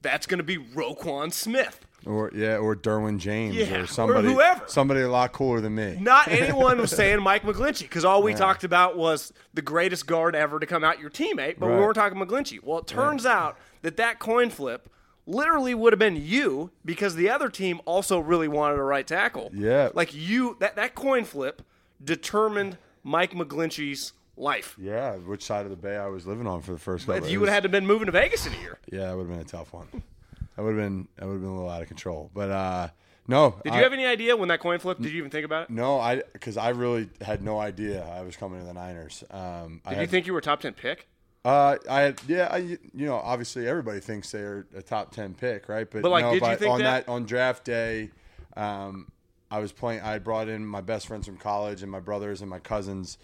that's 0.03 0.27
going 0.27 0.37
to 0.37 0.45
be 0.45 0.59
Roquan 0.59 1.33
Smith. 1.33 1.87
Or 2.05 2.31
yeah, 2.35 2.59
or 2.59 2.77
Derwin 2.77 3.17
James 3.17 3.57
Yeah, 3.57 3.79
or 3.79 3.83
or 3.85 3.87
somebody 3.87 4.29
whoever. 4.29 4.65
somebody 4.67 5.01
a 5.01 5.09
lot 5.09 5.33
cooler 5.33 5.63
than 5.63 5.75
me. 5.77 5.97
Not 5.99 6.29
anyone 6.31 6.79
was 6.79 6.91
saying 6.91 7.23
Mike 7.23 7.45
McGlinchey 7.45 7.85
because 7.85 8.05
all 8.05 8.23
we 8.23 8.35
talked 8.35 8.65
about 8.65 8.99
was 8.99 9.33
the 9.55 9.63
greatest 9.63 10.07
guard 10.07 10.37
ever 10.37 10.61
to 10.61 10.67
come 10.67 10.85
out 10.85 11.01
your 11.01 11.09
teammate, 11.09 11.59
but 11.59 11.71
we 11.71 11.77
weren't 11.77 11.95
talking 11.95 12.19
McGlinchey. 12.19 12.63
Well, 12.63 12.81
it 12.81 12.87
turns 12.87 13.25
out 13.25 13.57
that 13.81 13.97
that 13.97 14.19
coin 14.19 14.51
flip 14.51 14.91
literally 15.31 15.75
would 15.75 15.93
have 15.93 15.99
been 15.99 16.17
you 16.17 16.71
because 16.85 17.15
the 17.15 17.31
other 17.31 17.49
team 17.49 17.81
also 17.85 18.19
really 18.19 18.49
wanted 18.49 18.79
a 18.79 18.83
right 18.83 19.07
tackle. 19.07 19.51
Yeah. 19.55 19.91
like 19.95 20.15
you 20.15 20.57
that 20.61 20.77
that 20.77 20.95
coin 20.95 21.25
flip 21.25 21.63
determined 22.03 22.77
Mike 23.05 23.33
McGlinchey's 23.33 24.13
life. 24.37 24.75
Yeah, 24.79 25.17
which 25.17 25.43
side 25.45 25.65
of 25.65 25.71
the 25.71 25.77
bay 25.77 25.97
I 25.97 26.07
was 26.09 26.27
living 26.27 26.47
on 26.47 26.63
for 26.63 26.73
the 26.73 26.79
first 26.79 27.07
couple. 27.07 27.23
If 27.25 27.31
you 27.31 27.41
would 27.41 27.49
have 27.49 27.55
had 27.57 27.63
to 27.65 27.69
been 27.69 27.87
moving 27.87 28.07
to 28.07 28.13
Vegas 28.13 28.47
in 28.47 28.55
a 28.55 28.59
year. 28.59 28.79
Yeah, 28.91 29.07
that 29.07 29.17
would 29.17 29.27
have 29.29 29.31
been 29.31 29.41
a 29.41 29.49
tough 29.49 29.73
one. 29.73 29.87
That 30.57 30.63
would 30.63 30.75
have 30.77 30.83
been 30.85 31.09
that 31.17 31.27
would 31.27 31.33
have 31.35 31.41
been 31.43 31.51
a 31.51 31.55
little 31.55 31.71
out 31.71 31.83
of 31.83 31.89
control. 31.89 32.31
But 32.35 32.51
uh 32.51 32.89
no. 33.29 33.57
Did 33.63 33.73
I- 33.75 33.77
you 33.79 33.83
have 33.85 33.93
any 33.93 34.07
idea 34.07 34.37
when 34.37 34.49
that 34.49 34.61
coin 34.61 34.79
flipped? 34.81 35.03
Did 35.03 35.13
you 35.13 35.19
even 35.19 35.31
think 35.31 35.45
about 35.45 35.65
it? 35.65 35.71
No, 35.71 36.01
I 36.01 36.23
because 36.33 36.57
I 36.57 36.71
really 36.71 37.09
had 37.21 37.43
no 37.45 37.61
idea 37.61 38.03
I 38.05 38.23
was 38.23 38.37
coming 38.37 38.61
to 38.61 38.67
the 38.67 38.73
Niners. 38.75 39.23
Um, 39.31 39.81
I 39.85 39.91
Did 39.91 39.97
you 39.97 40.01
had- 40.01 40.11
think 40.11 40.27
you 40.27 40.33
were 40.33 40.41
top 40.41 40.61
ten 40.61 40.73
pick? 40.73 41.07
Uh, 41.45 41.77
I 41.89 42.15
yeah, 42.27 42.49
I, 42.51 42.57
you 42.59 42.79
know, 43.07 43.15
obviously 43.17 43.67
everybody 43.67 44.01
thinks 44.01 44.31
they're 44.31 44.67
a 44.77 44.83
top 44.83 45.11
ten 45.13 45.33
pick, 45.35 45.69
right? 45.69 45.91
But, 45.91 46.05
like, 46.05 46.25
no, 46.25 46.33
did 46.35 46.43
you 46.47 46.57
think 46.57 46.71
on 46.73 46.81
that? 46.81 47.09
on 47.09 47.25
draft 47.25 47.65
day, 47.65 48.11
um, 48.57 49.09
I 49.51 49.59
was 49.61 49.73
playing. 49.73 50.03
I 50.03 50.19
brought 50.19 50.49
in 50.49 50.67
my 50.67 50.83
best 50.83 51.07
friends 51.07 51.25
from 51.27 51.39
college 51.39 51.83
and 51.83 51.91
my 51.91 52.01
brothers 52.01 52.43
and 52.43 52.51
my 52.51 52.59
cousins. 52.59 53.17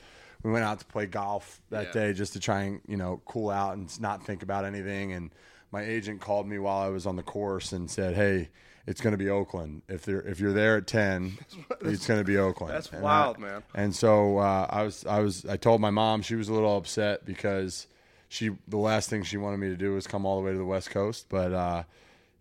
We 0.43 0.51
went 0.51 0.65
out 0.65 0.79
to 0.81 0.87
play 0.87 1.07
golf 1.07 1.61
that 1.71 1.87
Yeah. 1.89 1.93
day 1.93 2.13
just 2.15 2.33
to 2.35 2.41
try 2.41 2.63
and 2.63 2.81
you 2.89 2.97
know 2.97 3.21
cool 3.27 3.51
out 3.51 3.77
and 3.77 4.01
not 4.01 4.25
think 4.25 4.43
about 4.43 4.65
anything. 4.65 5.13
And 5.13 5.31
my 5.71 5.83
agent 5.85 6.23
called 6.23 6.47
me 6.49 6.59
while 6.59 6.79
I 6.79 6.89
was 6.89 7.07
on 7.07 7.17
the 7.17 7.23
course 7.23 7.73
and 7.73 7.91
said, 7.91 8.15
"Hey." 8.15 8.49
It's 8.89 9.01
going 9.01 9.15
to 9.15 9.19
be 9.19 9.29
Oakland. 9.29 9.83
If 9.89 10.05
they're 10.05 10.23
if 10.23 10.39
you're 10.39 10.53
there 10.53 10.77
at 10.77 10.87
ten, 10.87 11.39
it's 11.81 12.07
going 12.07 12.21
to 12.21 12.25
be 12.25 12.37
Oakland. 12.37 12.73
That's 12.73 12.89
And 12.93 13.03
wild, 13.03 13.37
I- 13.39 13.41
man. 13.41 13.63
and 13.75 13.93
so 13.93 14.39
uh, 14.39 14.69
I 14.71 14.85
was, 14.85 15.05
I 15.05 15.19
was, 15.19 15.45
I 15.45 15.57
told 15.57 15.81
my 15.81 15.91
mom 15.91 16.23
she 16.23 16.37
was 16.37 16.49
a 16.49 16.53
little 16.55 16.77
upset 16.77 17.25
because 17.27 17.89
she, 18.37 18.51
the 18.69 18.77
last 18.77 19.09
thing 19.09 19.23
she 19.23 19.37
wanted 19.37 19.57
me 19.59 19.69
to 19.69 19.77
do 19.77 19.95
was 19.95 20.07
come 20.07 20.27
all 20.27 20.39
the 20.39 20.45
way 20.45 20.53
to 20.53 20.59
the 20.59 20.65
West 20.65 20.91
Coast. 20.91 21.27
But 21.29 21.53
uh, 21.53 21.83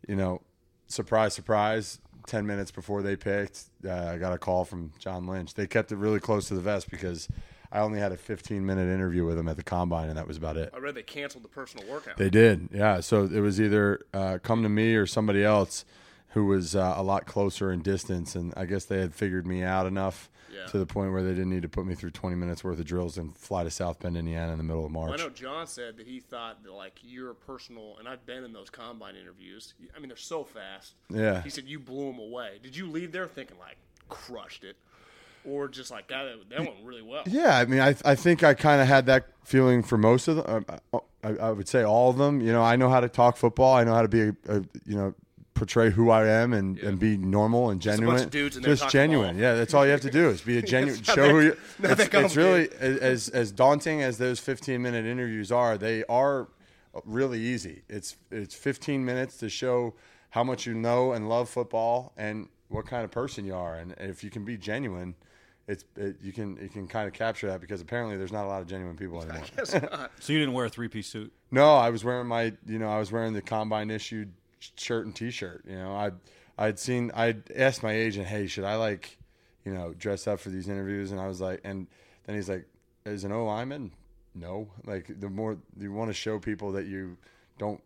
you 0.07 0.15
know, 0.15 0.41
surprise, 0.87 1.33
surprise. 1.33 1.99
Ten 2.27 2.47
minutes 2.47 2.71
before 2.71 3.03
they 3.03 3.15
picked, 3.15 3.65
uh, 3.87 3.93
I 3.93 4.17
got 4.17 4.33
a 4.33 4.39
call 4.39 4.65
from 4.65 4.91
John 4.97 5.27
Lynch. 5.27 5.53
They 5.53 5.67
kept 5.67 5.91
it 5.91 5.97
really 5.97 6.19
close 6.19 6.47
to 6.47 6.55
the 6.55 6.61
vest 6.61 6.89
because 6.89 7.27
I 7.71 7.79
only 7.81 7.99
had 7.99 8.11
a 8.11 8.17
15 8.17 8.65
minute 8.65 8.91
interview 8.91 9.25
with 9.25 9.37
him 9.37 9.47
at 9.47 9.57
the 9.57 9.63
combine, 9.63 10.09
and 10.09 10.17
that 10.17 10.27
was 10.27 10.37
about 10.37 10.57
it. 10.57 10.71
I 10.73 10.79
read 10.79 10.95
they 10.95 11.03
canceled 11.03 11.43
the 11.43 11.49
personal 11.49 11.87
workout. 11.87 12.17
They 12.17 12.31
did, 12.31 12.69
yeah. 12.73 12.99
So 13.01 13.25
it 13.25 13.41
was 13.41 13.61
either 13.61 14.01
uh, 14.11 14.39
come 14.41 14.63
to 14.63 14.69
me 14.69 14.95
or 14.95 15.05
somebody 15.05 15.43
else 15.43 15.85
who 16.29 16.47
was 16.47 16.75
uh, 16.75 16.95
a 16.97 17.03
lot 17.03 17.27
closer 17.27 17.71
in 17.71 17.81
distance, 17.81 18.35
and 18.35 18.53
I 18.57 18.65
guess 18.65 18.85
they 18.85 18.99
had 18.99 19.13
figured 19.13 19.45
me 19.45 19.61
out 19.61 19.85
enough 19.85 20.29
Yeah. 20.55 20.65
to 20.67 20.77
the 20.77 20.85
point 20.85 21.11
where 21.11 21.21
they 21.23 21.29
didn't 21.31 21.49
need 21.49 21.63
to 21.63 21.69
put 21.69 21.85
me 21.85 21.95
through 21.95 22.11
20 22.11 22.35
minutes 22.35 22.63
worth 22.63 22.79
of 22.79 22.85
drills 22.85 23.17
and 23.17 23.35
fly 23.37 23.63
to 23.63 23.71
South 23.71 23.99
Bend, 23.99 24.15
Indiana, 24.17 24.51
in 24.53 24.57
the 24.57 24.63
middle 24.63 24.85
of 24.85 24.91
Well, 24.93 25.11
I 25.11 25.17
know 25.17 25.29
John 25.29 25.67
said 25.67 25.97
that 25.97 26.07
he 26.07 26.19
thought 26.19 26.63
that 26.63 26.71
like 26.71 26.99
your 27.03 27.33
personal, 27.33 27.97
and 27.99 28.07
I've 28.07 28.25
been 28.25 28.43
in 28.43 28.53
those 28.53 28.69
combine 28.69 29.15
interviews. 29.15 29.73
I 29.95 29.99
mean, 29.99 30.07
they're 30.09 30.17
so 30.17 30.43
fast. 30.43 30.93
Yeah. 31.09 31.41
He 31.43 31.49
said 31.49 31.65
you 31.65 31.79
blew 31.79 32.11
them 32.11 32.19
away. 32.19 32.59
Did 32.63 32.75
you 32.75 32.87
leave 32.89 33.11
there 33.11 33.27
thinking 33.27 33.57
like 33.59 33.77
crushed 34.09 34.63
it, 34.63 34.77
or 35.43 35.67
just 35.67 35.91
like 35.91 36.07
God, 36.07 36.25
that- 36.25 36.49
that 36.49 36.59
went 36.59 36.83
really 36.83 37.01
well? 37.01 37.23
Yeah, 37.25 37.57
I 37.57 37.65
mean, 37.65 37.79
I 37.81 37.95
I 38.05 38.15
think 38.15 38.43
I 38.43 38.53
kind 38.53 38.81
of 38.81 38.87
had 38.87 39.05
that 39.07 39.27
feeling 39.43 39.83
for 39.83 39.97
most 39.97 40.27
of 40.27 40.37
them. 40.37 40.65
Uh, 40.93 40.99
I, 41.23 41.29
I 41.47 41.51
would 41.51 41.67
say 41.67 41.83
all 41.83 42.09
of 42.11 42.17
them. 42.17 42.39
You 42.41 42.51
know, 42.51 42.61
I 42.63 42.75
know 42.75 42.89
how 42.89 42.99
to 42.99 43.09
talk 43.09 43.35
football. 43.37 43.75
I 43.75 43.83
know 43.83 43.93
how 43.93 44.03
to 44.03 44.07
be, 44.07 44.21
a, 44.21 44.35
a 44.47 44.55
you 44.85 44.95
know, 44.95 45.13
portray 45.55 45.89
who 45.89 46.11
I 46.11 46.27
am 46.27 46.53
and, 46.53 46.77
and 46.79 46.99
be 46.99 47.17
normal 47.17 47.71
and 47.71 47.83
a 47.83 47.87
bunch 47.87 47.97
genuine. 47.97 48.23
of 48.23 48.29
dudes 48.29 48.57
in 48.57 48.63
Just 48.63 48.89
genuine. 48.89 49.33
ball. 49.35 49.41
yeah, 49.41 49.55
that's 49.55 49.73
all 49.73 49.85
you 49.85 49.91
have 49.91 50.01
to 50.01 50.11
do 50.11 50.29
is 50.29 50.41
be 50.41 50.57
a 50.59 50.61
genuine. 50.75 50.99
It's 50.99 51.07
not 51.07 51.15
show 51.15 51.29
who 51.29 51.41
that- 51.49 51.57
you. 51.79 51.87
not 51.87 51.99
It's, 51.99 52.13
it's 52.13 52.35
really 52.35 52.69
as 52.79 53.29
as 53.29 53.51
daunting 53.51 54.01
as 54.03 54.17
those 54.19 54.39
15 54.39 54.81
minute 54.81 55.05
interviews 55.05 55.51
are. 55.51 55.77
They 55.77 56.03
are 56.05 56.47
really 57.05 57.39
easy. 57.39 57.81
It's 57.89 58.15
it's 58.29 58.53
15 58.53 59.03
minutes 59.03 59.37
to 59.37 59.49
show 59.49 59.95
how 60.29 60.43
much 60.43 60.65
you 60.65 60.73
know 60.75 61.13
and 61.13 61.27
love 61.29 61.49
football 61.49 62.13
and 62.17 62.47
what 62.67 62.85
kind 62.85 63.03
of 63.05 63.11
person 63.11 63.45
you 63.45 63.55
are. 63.55 63.75
And 63.75 63.95
if 63.99 64.23
you 64.23 64.29
can 64.29 64.43
be 64.43 64.57
genuine, 64.57 65.15
it's 65.67 65.85
it, 65.95 66.17
you 66.21 66.33
can 66.33 66.57
you 66.61 66.67
can 66.69 66.87
kind 66.87 67.07
of 67.07 67.13
capture 67.13 67.47
that 67.47 67.61
because 67.61 67.79
apparently 67.81 68.17
there's 68.17 68.33
not 68.33 68.43
a 68.45 68.47
lot 68.49 68.61
of 68.61 68.67
genuine 68.67 68.97
people 68.97 69.21
anymore. 69.23 69.45
So 70.19 70.33
you 70.33 70.39
didn't 70.39 70.53
wear 70.53 70.65
a 70.65 70.69
three 70.69 70.89
piece 70.89 71.07
suit. 71.07 71.31
No, 71.49 71.75
I 71.75 71.89
was 71.91 72.03
wearing 72.03 72.27
my 72.27 72.51
you 72.67 72.77
know 72.77 72.89
I 72.89 72.99
was 72.99 73.09
wearing 73.11 73.31
the 73.33 73.41
combine 73.41 73.89
issued 73.89 74.33
shirt 74.75 75.05
and 75.05 75.15
t-shirt. 75.15 75.65
You 75.67 75.77
know, 75.77 75.91
I 75.93 76.11
I'd 76.57 76.79
seen 76.79 77.11
I'd 77.13 77.51
asked 77.51 77.83
my 77.83 77.93
agent, 77.93 78.27
hey, 78.27 78.47
should 78.47 78.63
I 78.63 78.75
like 78.75 79.17
you 79.63 79.73
know 79.73 79.93
dress 79.93 80.27
up 80.27 80.39
for 80.39 80.49
these 80.49 80.69
interviews? 80.69 81.11
And 81.11 81.19
I 81.19 81.27
was 81.27 81.41
like, 81.41 81.61
and 81.63 81.87
then 82.25 82.35
he's 82.35 82.49
like, 82.49 82.65
is 83.05 83.23
an 83.23 83.31
O 83.31 83.45
lineman? 83.45 83.91
No, 84.33 84.67
like 84.85 85.19
the 85.19 85.29
more 85.29 85.57
you 85.79 85.93
want 85.93 86.09
to 86.09 86.13
show 86.13 86.39
people 86.39 86.73
that 86.73 86.85
you 86.85 87.17
don't 87.57 87.81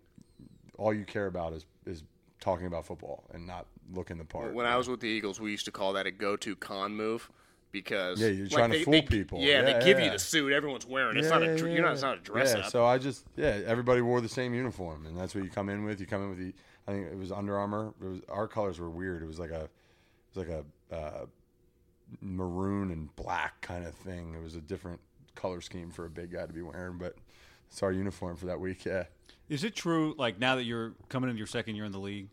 all 0.77 0.93
you 0.93 1.05
care 1.05 1.27
about 1.27 1.53
is 1.53 1.65
is 1.85 2.03
talking 2.39 2.67
about 2.67 2.85
football 2.85 3.23
and 3.33 3.45
not 3.45 3.65
looking 3.93 4.17
the 4.17 4.25
part. 4.25 4.53
When 4.53 4.65
I 4.65 4.77
was 4.77 4.87
with 4.87 5.01
the 5.01 5.07
Eagles, 5.07 5.39
we 5.39 5.51
used 5.51 5.65
to 5.65 5.71
call 5.71 5.93
that 5.93 6.05
a 6.05 6.11
go-to 6.11 6.55
con 6.55 6.95
move 6.95 7.29
because 7.71 8.19
Yeah, 8.19 8.27
you're 8.29 8.45
like, 8.45 8.51
trying 8.51 8.71
to 8.71 8.77
they- 8.79 8.83
fool 8.83 8.91
they- 8.93 9.01
people. 9.01 9.39
Yeah, 9.39 9.61
Yeah, 9.61 9.61
they 9.79 9.85
give 9.85 9.99
you 9.99 10.09
the 10.09 10.19
suit 10.19 10.51
everyone's 10.53 10.85
wearing. 10.85 11.17
It's 11.17 11.25
Yeah, 11.27 11.37
not 11.37 11.43
a 11.43 11.45
yeah, 11.57 11.65
you're 11.65 11.81
not. 11.83 11.93
It's 11.93 12.01
not 12.01 12.17
a 12.17 12.21
dress 12.21 12.53
yeah, 12.55 12.65
up. 12.65 12.71
So 12.71 12.85
I 12.85 12.97
just 12.97 13.25
yeah, 13.35 13.59
everybody 13.65 14.01
wore 14.01 14.21
the 14.21 14.29
same 14.29 14.53
uniform, 14.53 15.05
and 15.05 15.17
that's 15.17 15.35
what 15.35 15.43
you 15.43 15.49
come 15.49 15.69
in 15.69 15.83
with. 15.83 15.99
You 15.99 16.05
come 16.07 16.23
in 16.23 16.29
with 16.29 16.39
the 16.39 16.53
I 16.87 16.91
think 16.93 17.07
it 17.11 17.17
was 17.17 17.31
Under 17.31 17.57
Armour. 17.57 17.93
It 18.01 18.05
was 18.07 18.21
our 18.29 18.47
colors 18.47 18.79
were 18.79 18.89
weird. 18.89 19.21
It 19.21 19.27
was 19.27 19.39
like 19.39 19.51
a 19.51 19.63
it 19.65 19.69
was 20.35 20.47
like 20.47 20.57
a 20.91 20.95
uh, 20.95 21.25
maroon 22.21 22.91
and 22.91 23.15
black 23.15 23.61
kind 23.61 23.85
of 23.85 23.93
thing. 23.95 24.33
It 24.35 24.41
was 24.43 24.55
a 24.55 24.61
different 24.61 24.99
color 25.35 25.61
scheme 25.61 25.91
for 25.91 26.05
a 26.05 26.09
big 26.09 26.31
guy 26.31 26.45
to 26.45 26.53
be 26.53 26.61
wearing, 26.61 26.97
but 26.97 27.15
it's 27.69 27.83
our 27.83 27.91
uniform 27.91 28.35
for 28.35 28.47
that 28.47 28.59
week. 28.59 28.85
Yeah. 28.85 29.05
Is 29.47 29.63
it 29.63 29.75
true, 29.75 30.13
like 30.17 30.39
now 30.39 30.55
that 30.55 30.63
you're 30.63 30.93
coming 31.07 31.29
into 31.29 31.37
your 31.37 31.47
second 31.47 31.75
year 31.75 31.85
in 31.85 31.91
the 31.91 31.99
league, 31.99 32.29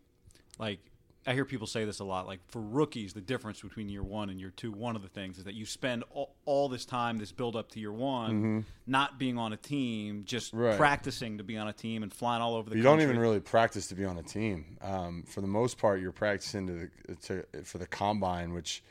like 0.59 0.79
I 1.27 1.33
hear 1.33 1.43
people 1.43 1.67
say 1.67 1.83
this 1.83 1.99
a 1.99 2.05
lot, 2.05 2.25
like 2.25 2.39
for 2.47 2.61
rookies, 2.61 3.11
the 3.13 3.19
difference 3.19 3.59
between 3.61 3.89
year 3.89 4.01
one 4.01 4.29
and 4.29 4.39
year 4.39 4.53
two, 4.55 4.71
one 4.71 4.95
of 4.95 5.01
the 5.01 5.09
things 5.09 5.37
is 5.37 5.43
that 5.43 5.55
you 5.55 5.65
spend 5.65 6.05
all, 6.09 6.33
all 6.45 6.69
this 6.69 6.85
time, 6.85 7.17
this 7.17 7.33
build 7.33 7.57
up 7.57 7.69
to 7.71 7.79
year 7.81 7.91
one, 7.91 8.63
not 8.87 9.19
being 9.19 9.37
on 9.37 9.51
a 9.51 9.57
team, 9.57 10.23
just 10.25 10.53
Mm-hmm. 10.53 10.63
Right. 10.63 10.77
practicing 10.77 11.37
to 11.39 11.43
be 11.43 11.57
on 11.57 11.67
a 11.67 11.73
team 11.73 12.01
and 12.03 12.13
flying 12.13 12.41
all 12.41 12.53
over 12.55 12.69
the 12.69 12.75
country. 12.75 12.79
You 12.79 12.83
country. 12.85 13.03
don't 13.05 13.09
even 13.11 13.21
really 13.21 13.39
practice 13.41 13.87
to 13.87 13.95
be 13.95 14.05
on 14.05 14.17
a 14.17 14.23
team. 14.23 14.77
Um, 14.81 15.23
for 15.27 15.41
the 15.41 15.47
most 15.47 15.77
part, 15.77 15.99
you're 15.99 16.13
practicing 16.13 16.65
to 16.67 16.89
the, 17.07 17.15
to 17.53 17.63
for 17.65 17.77
the 17.77 17.87
combine, 17.87 18.53
which 18.53 18.81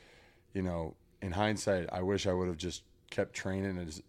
you 0.53 0.61
know 0.61 0.95
in 1.23 1.31
hindsight, 1.31 1.89
I 1.91 2.03
wish 2.03 2.27
I 2.27 2.33
would 2.33 2.47
have 2.47 2.57
just 2.57 2.83
kept 3.09 3.33
training 3.33 3.79
as 3.79 4.03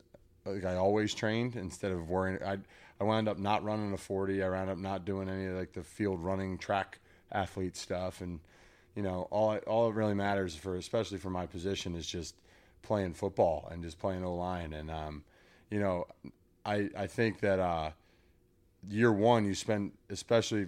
like 0.44 0.64
I 0.66 0.76
always 0.76 1.14
trained 1.14 1.56
instead 1.56 1.92
of 1.92 2.10
worrying. 2.10 2.42
I 2.44 2.58
I 3.00 3.04
wound 3.04 3.26
up 3.28 3.38
not 3.38 3.64
running 3.64 3.92
a 3.94 3.96
forty. 3.96 4.42
I 4.42 4.50
wound 4.50 4.68
up 4.68 4.76
not 4.78 5.06
doing 5.06 5.30
any 5.30 5.46
of 5.46 5.56
like 5.56 5.72
the 5.72 5.82
field 5.82 6.20
running 6.22 6.58
track 6.58 6.98
athlete 7.32 7.76
stuff, 7.76 8.20
and 8.20 8.40
you 8.94 9.02
know 9.02 9.28
all 9.30 9.56
all 9.66 9.88
it 9.88 9.94
really 9.94 10.14
matters 10.14 10.54
for 10.54 10.76
especially 10.76 11.18
for 11.18 11.30
my 11.30 11.46
position 11.46 11.94
is 11.94 12.06
just 12.06 12.34
playing 12.82 13.14
football 13.14 13.68
and 13.70 13.82
just 13.82 13.98
playing 13.98 14.24
O 14.24 14.34
line. 14.34 14.72
And 14.72 14.90
um, 14.90 15.24
you 15.70 15.80
know, 15.80 16.06
I 16.64 16.88
I 16.96 17.06
think 17.06 17.40
that 17.40 17.58
uh, 17.58 17.90
year 18.88 19.12
one 19.12 19.44
you 19.44 19.54
spend 19.54 19.92
especially 20.10 20.66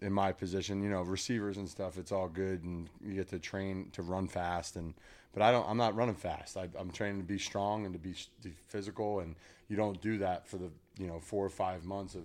in 0.00 0.12
my 0.12 0.30
position, 0.30 0.82
you 0.82 0.90
know, 0.90 1.02
receivers 1.02 1.56
and 1.56 1.68
stuff, 1.68 1.98
it's 1.98 2.12
all 2.12 2.28
good, 2.28 2.62
and 2.62 2.88
you 3.04 3.14
get 3.14 3.28
to 3.28 3.38
train 3.38 3.90
to 3.92 4.02
run 4.02 4.28
fast, 4.28 4.76
and 4.76 4.94
but 5.32 5.42
I 5.42 5.50
don't, 5.50 5.68
I'm 5.68 5.76
not 5.76 5.94
running 5.94 6.14
fast. 6.14 6.56
I, 6.56 6.68
I'm 6.78 6.90
training 6.90 7.18
to 7.18 7.26
be 7.26 7.38
strong 7.38 7.84
and 7.84 7.92
to 7.92 7.98
be, 7.98 8.12
to 8.12 8.48
be 8.48 8.54
physical, 8.68 9.20
and 9.20 9.34
you 9.68 9.76
don't 9.76 10.00
do 10.00 10.18
that 10.18 10.46
for 10.46 10.56
the 10.56 10.70
you 10.98 11.06
know 11.06 11.18
four 11.20 11.44
or 11.44 11.50
five 11.50 11.84
months 11.84 12.14
of 12.14 12.24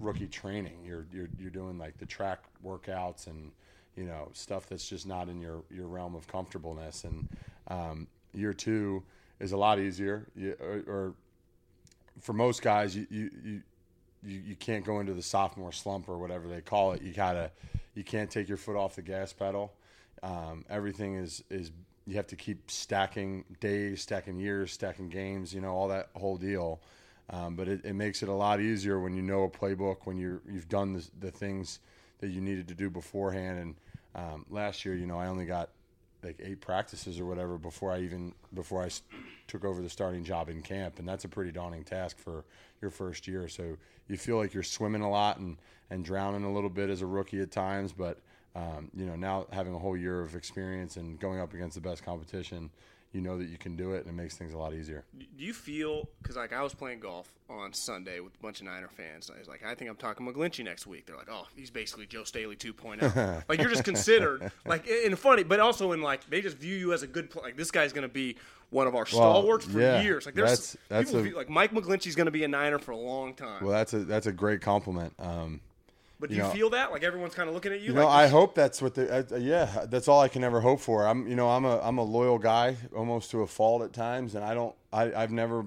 rookie 0.00 0.26
training. 0.26 0.84
You're 0.84 1.06
you're 1.12 1.28
you're 1.38 1.50
doing 1.50 1.78
like 1.78 1.98
the 1.98 2.06
track 2.06 2.40
workouts 2.64 3.26
and 3.26 3.52
you 3.96 4.04
know 4.04 4.28
stuff 4.32 4.66
that's 4.66 4.88
just 4.88 5.06
not 5.06 5.28
in 5.28 5.40
your 5.40 5.62
your 5.70 5.86
realm 5.86 6.14
of 6.14 6.26
comfortableness. 6.26 7.04
And 7.04 7.28
um, 7.68 8.06
year 8.32 8.52
two 8.52 9.02
is 9.38 9.52
a 9.52 9.56
lot 9.56 9.78
easier, 9.78 10.26
you, 10.36 10.54
or, 10.60 10.82
or 10.86 11.14
for 12.20 12.32
most 12.32 12.62
guys, 12.62 12.94
you, 12.96 13.06
you 13.10 13.30
you 13.42 13.62
you 14.22 14.56
can't 14.56 14.84
go 14.84 15.00
into 15.00 15.14
the 15.14 15.22
sophomore 15.22 15.72
slump 15.72 16.08
or 16.08 16.18
whatever 16.18 16.46
they 16.46 16.60
call 16.60 16.92
it. 16.92 17.02
You 17.02 17.12
gotta 17.12 17.50
you 17.94 18.04
can't 18.04 18.30
take 18.30 18.48
your 18.48 18.58
foot 18.58 18.76
off 18.76 18.96
the 18.96 19.02
gas 19.02 19.32
pedal. 19.32 19.72
Um, 20.22 20.64
everything 20.68 21.14
is 21.16 21.42
is 21.50 21.70
you 22.06 22.16
have 22.16 22.26
to 22.28 22.36
keep 22.36 22.70
stacking 22.70 23.44
days, 23.60 24.02
stacking 24.02 24.38
years, 24.38 24.72
stacking 24.72 25.08
games. 25.08 25.54
You 25.54 25.60
know 25.60 25.72
all 25.72 25.88
that 25.88 26.10
whole 26.14 26.36
deal. 26.36 26.80
Um, 27.32 27.54
but 27.54 27.68
it, 27.68 27.84
it 27.84 27.94
makes 27.94 28.22
it 28.22 28.28
a 28.28 28.34
lot 28.34 28.60
easier 28.60 28.98
when 28.98 29.14
you 29.14 29.22
know 29.22 29.44
a 29.44 29.48
playbook, 29.48 29.98
when 30.04 30.18
you're 30.18 30.40
you've 30.50 30.68
done 30.68 30.92
the, 30.92 31.08
the 31.20 31.30
things 31.30 31.78
that 32.18 32.28
you 32.28 32.40
needed 32.40 32.68
to 32.68 32.74
do 32.74 32.90
beforehand. 32.90 33.58
And 33.58 33.74
um, 34.14 34.46
last 34.50 34.84
year, 34.84 34.94
you 34.94 35.06
know, 35.06 35.18
I 35.18 35.26
only 35.26 35.46
got 35.46 35.70
like 36.22 36.40
eight 36.42 36.60
practices 36.60 37.18
or 37.18 37.24
whatever 37.24 37.56
before 37.56 37.92
I 37.92 38.00
even 38.00 38.34
before 38.52 38.82
I 38.82 38.90
took 39.46 39.64
over 39.64 39.80
the 39.80 39.88
starting 39.88 40.24
job 40.24 40.48
in 40.48 40.62
camp, 40.62 40.98
and 40.98 41.08
that's 41.08 41.24
a 41.24 41.28
pretty 41.28 41.52
daunting 41.52 41.84
task 41.84 42.18
for 42.18 42.44
your 42.82 42.90
first 42.90 43.26
year. 43.26 43.48
So 43.48 43.76
you 44.08 44.16
feel 44.16 44.36
like 44.36 44.52
you're 44.52 44.62
swimming 44.62 45.02
a 45.02 45.10
lot 45.10 45.38
and 45.38 45.56
and 45.90 46.04
drowning 46.04 46.44
a 46.44 46.52
little 46.52 46.70
bit 46.70 46.90
as 46.90 47.00
a 47.00 47.06
rookie 47.06 47.40
at 47.40 47.50
times, 47.50 47.92
but 47.92 48.18
um, 48.56 48.90
you 48.94 49.06
know 49.06 49.14
now 49.14 49.46
having 49.52 49.74
a 49.74 49.78
whole 49.78 49.96
year 49.96 50.20
of 50.20 50.34
experience 50.34 50.96
and 50.96 51.18
going 51.20 51.40
up 51.40 51.54
against 51.54 51.76
the 51.76 51.80
best 51.80 52.04
competition, 52.04 52.70
you 53.12 53.20
know 53.20 53.38
that 53.38 53.48
you 53.48 53.58
can 53.58 53.76
do 53.76 53.92
it, 53.92 54.06
and 54.06 54.08
it 54.08 54.12
makes 54.12 54.36
things 54.36 54.52
a 54.52 54.58
lot 54.58 54.72
easier. 54.72 55.04
Do 55.18 55.44
you 55.44 55.52
feel 55.52 56.08
because 56.22 56.36
like 56.36 56.52
I 56.52 56.62
was 56.62 56.74
playing 56.74 57.00
golf 57.00 57.30
on 57.48 57.72
Sunday 57.72 58.20
with 58.20 58.34
a 58.34 58.38
bunch 58.38 58.60
of 58.60 58.66
Niner 58.66 58.88
fans, 58.88 59.28
and 59.28 59.36
I 59.36 59.40
was 59.40 59.48
like, 59.48 59.64
I 59.64 59.74
think 59.74 59.90
I'm 59.90 59.96
talking 59.96 60.26
McGlinchey 60.26 60.64
next 60.64 60.86
week. 60.86 61.06
They're 61.06 61.16
like, 61.16 61.28
oh, 61.30 61.46
he's 61.56 61.70
basically 61.70 62.06
Joe 62.06 62.24
Staley 62.24 62.54
2.0. 62.56 63.44
like 63.48 63.60
you're 63.60 63.70
just 63.70 63.84
considered 63.84 64.52
like 64.64 64.86
in 64.86 65.16
funny, 65.16 65.42
but 65.42 65.58
also 65.58 65.92
in 65.92 66.02
like 66.02 66.28
they 66.30 66.40
just 66.40 66.56
view 66.56 66.76
you 66.76 66.92
as 66.92 67.02
a 67.02 67.06
good 67.06 67.30
player. 67.30 67.46
Like 67.46 67.56
this 67.56 67.70
guy's 67.70 67.92
going 67.92 68.02
to 68.02 68.12
be 68.12 68.36
one 68.70 68.86
of 68.86 68.94
our 68.94 69.06
stalwarts 69.06 69.64
for 69.64 69.80
yeah, 69.80 70.02
years. 70.02 70.26
Like 70.26 70.36
there's 70.36 70.50
that's- 70.50 70.76
that's 70.88 71.10
people 71.10 71.20
a- 71.20 71.24
view, 71.24 71.36
like 71.36 71.50
Mike 71.50 71.72
McGlinchey's 71.72 72.14
going 72.14 72.26
to 72.26 72.30
be 72.32 72.44
a 72.44 72.48
Niner 72.48 72.78
for 72.78 72.92
a 72.92 72.96
long 72.96 73.34
time. 73.34 73.64
Well, 73.64 73.72
that's 73.72 73.92
a 73.92 74.04
that's 74.04 74.26
a 74.26 74.32
great 74.32 74.60
compliment. 74.60 75.14
Um, 75.18 75.60
but 76.20 76.28
do 76.28 76.36
you 76.36 76.42
you, 76.42 76.46
know- 76.46 76.54
feel 76.54 76.70
that 76.70 76.92
like 76.92 77.02
everyone's 77.02 77.34
kind 77.34 77.48
of 77.48 77.54
looking 77.54 77.72
at 77.72 77.80
you? 77.80 77.88
You 77.88 77.94
know, 77.94 78.04
like 78.04 78.26
I 78.26 78.28
hope 78.28 78.54
that's 78.54 78.80
what 78.82 78.94
the 78.94 79.34
uh, 79.34 79.36
yeah, 79.38 79.86
that's 79.88 80.06
all 80.06 80.20
I 80.20 80.28
can 80.28 80.44
ever 80.44 80.60
hope 80.60 80.80
for. 80.80 81.06
I'm 81.06 81.26
you 81.26 81.34
know, 81.34 81.48
I'm 81.48 81.64
a 81.64 81.80
I'm 81.80 81.98
a 81.98 82.04
loyal 82.04 82.38
guy 82.38 82.76
almost 82.94 83.30
to 83.32 83.40
a 83.40 83.46
fault 83.46 83.82
at 83.82 83.92
times 83.92 84.34
and 84.34 84.44
I 84.44 84.54
don't 84.54 84.74
I 84.92 85.12
I've 85.14 85.32
never 85.32 85.64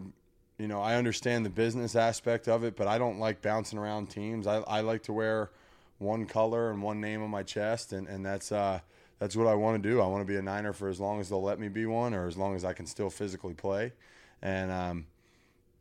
you 0.59 0.67
know, 0.67 0.81
I 0.81 0.95
understand 0.95 1.45
the 1.45 1.49
business 1.49 1.95
aspect 1.95 2.47
of 2.47 2.63
it, 2.63 2.77
but 2.77 2.87
I 2.87 2.99
don't 2.99 3.17
like 3.17 3.41
bouncing 3.41 3.79
around 3.79 4.07
teams. 4.11 4.45
I 4.47 4.57
I 4.57 4.81
like 4.81 5.03
to 5.03 5.13
wear 5.13 5.49
one 5.97 6.25
color 6.25 6.69
and 6.69 6.81
one 6.83 7.01
name 7.01 7.23
on 7.23 7.29
my 7.29 7.43
chest 7.43 7.91
and 7.91 8.07
and 8.07 8.25
that's 8.25 8.51
uh 8.51 8.79
that's 9.19 9.35
what 9.35 9.47
I 9.47 9.55
want 9.55 9.81
to 9.81 9.89
do. 9.89 10.01
I 10.01 10.07
want 10.07 10.21
to 10.21 10.31
be 10.31 10.37
a 10.37 10.41
Niner 10.41 10.73
for 10.73 10.89
as 10.89 10.99
long 10.99 11.19
as 11.19 11.29
they'll 11.29 11.41
let 11.41 11.59
me 11.59 11.69
be 11.69 11.85
one 11.85 12.13
or 12.13 12.27
as 12.27 12.37
long 12.37 12.55
as 12.55 12.63
I 12.63 12.73
can 12.73 12.85
still 12.85 13.09
physically 13.09 13.53
play. 13.53 13.93
And 14.41 14.71
um 14.71 15.05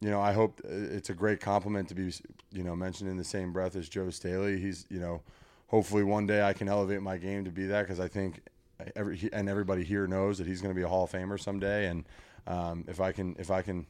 you 0.03 0.11
know, 0.11 0.21
I 0.21 0.33
hope 0.33 0.61
uh, 0.65 0.69
it's 0.69 1.11
a 1.11 1.15
great 1.15 1.41
compliment 1.41 1.89
to 1.91 1.95
be, 1.95 2.13
you 2.53 2.65
know, 2.65 2.75
mentioned 2.75 3.09
in 3.09 3.17
the 3.17 3.25
same 3.25 3.53
breath 3.53 3.77
as 3.77 3.89
Joe 3.89 4.11
Staley. 4.11 4.59
He's, 4.59 4.85
you 4.91 4.99
know, 4.99 5.23
hopefully 5.69 6.03
one 6.03 6.27
day 6.27 6.43
I 6.43 6.53
can 6.53 6.69
elevate 6.69 7.03
my 7.03 7.17
game 7.19 7.45
to 7.45 7.51
be 7.51 7.67
that 7.67 7.83
because 7.83 8.01
I 8.01 8.09
think 8.09 8.41
every 8.97 9.31
and 9.33 9.49
everybody 9.49 9.85
here 9.85 10.09
knows 10.09 10.39
that 10.39 10.47
he's 10.49 10.61
going 10.61 10.75
to 10.75 10.79
be 10.79 10.83
a 10.83 10.89
Hall 10.89 11.05
of 11.05 11.13
Famer 11.13 11.39
someday. 11.41 11.87
And 11.87 12.05
um, 12.49 12.85
if 12.89 13.01
I 13.01 13.13
can, 13.13 13.37
if 13.39 13.53
I 13.53 13.63
can 13.63 13.87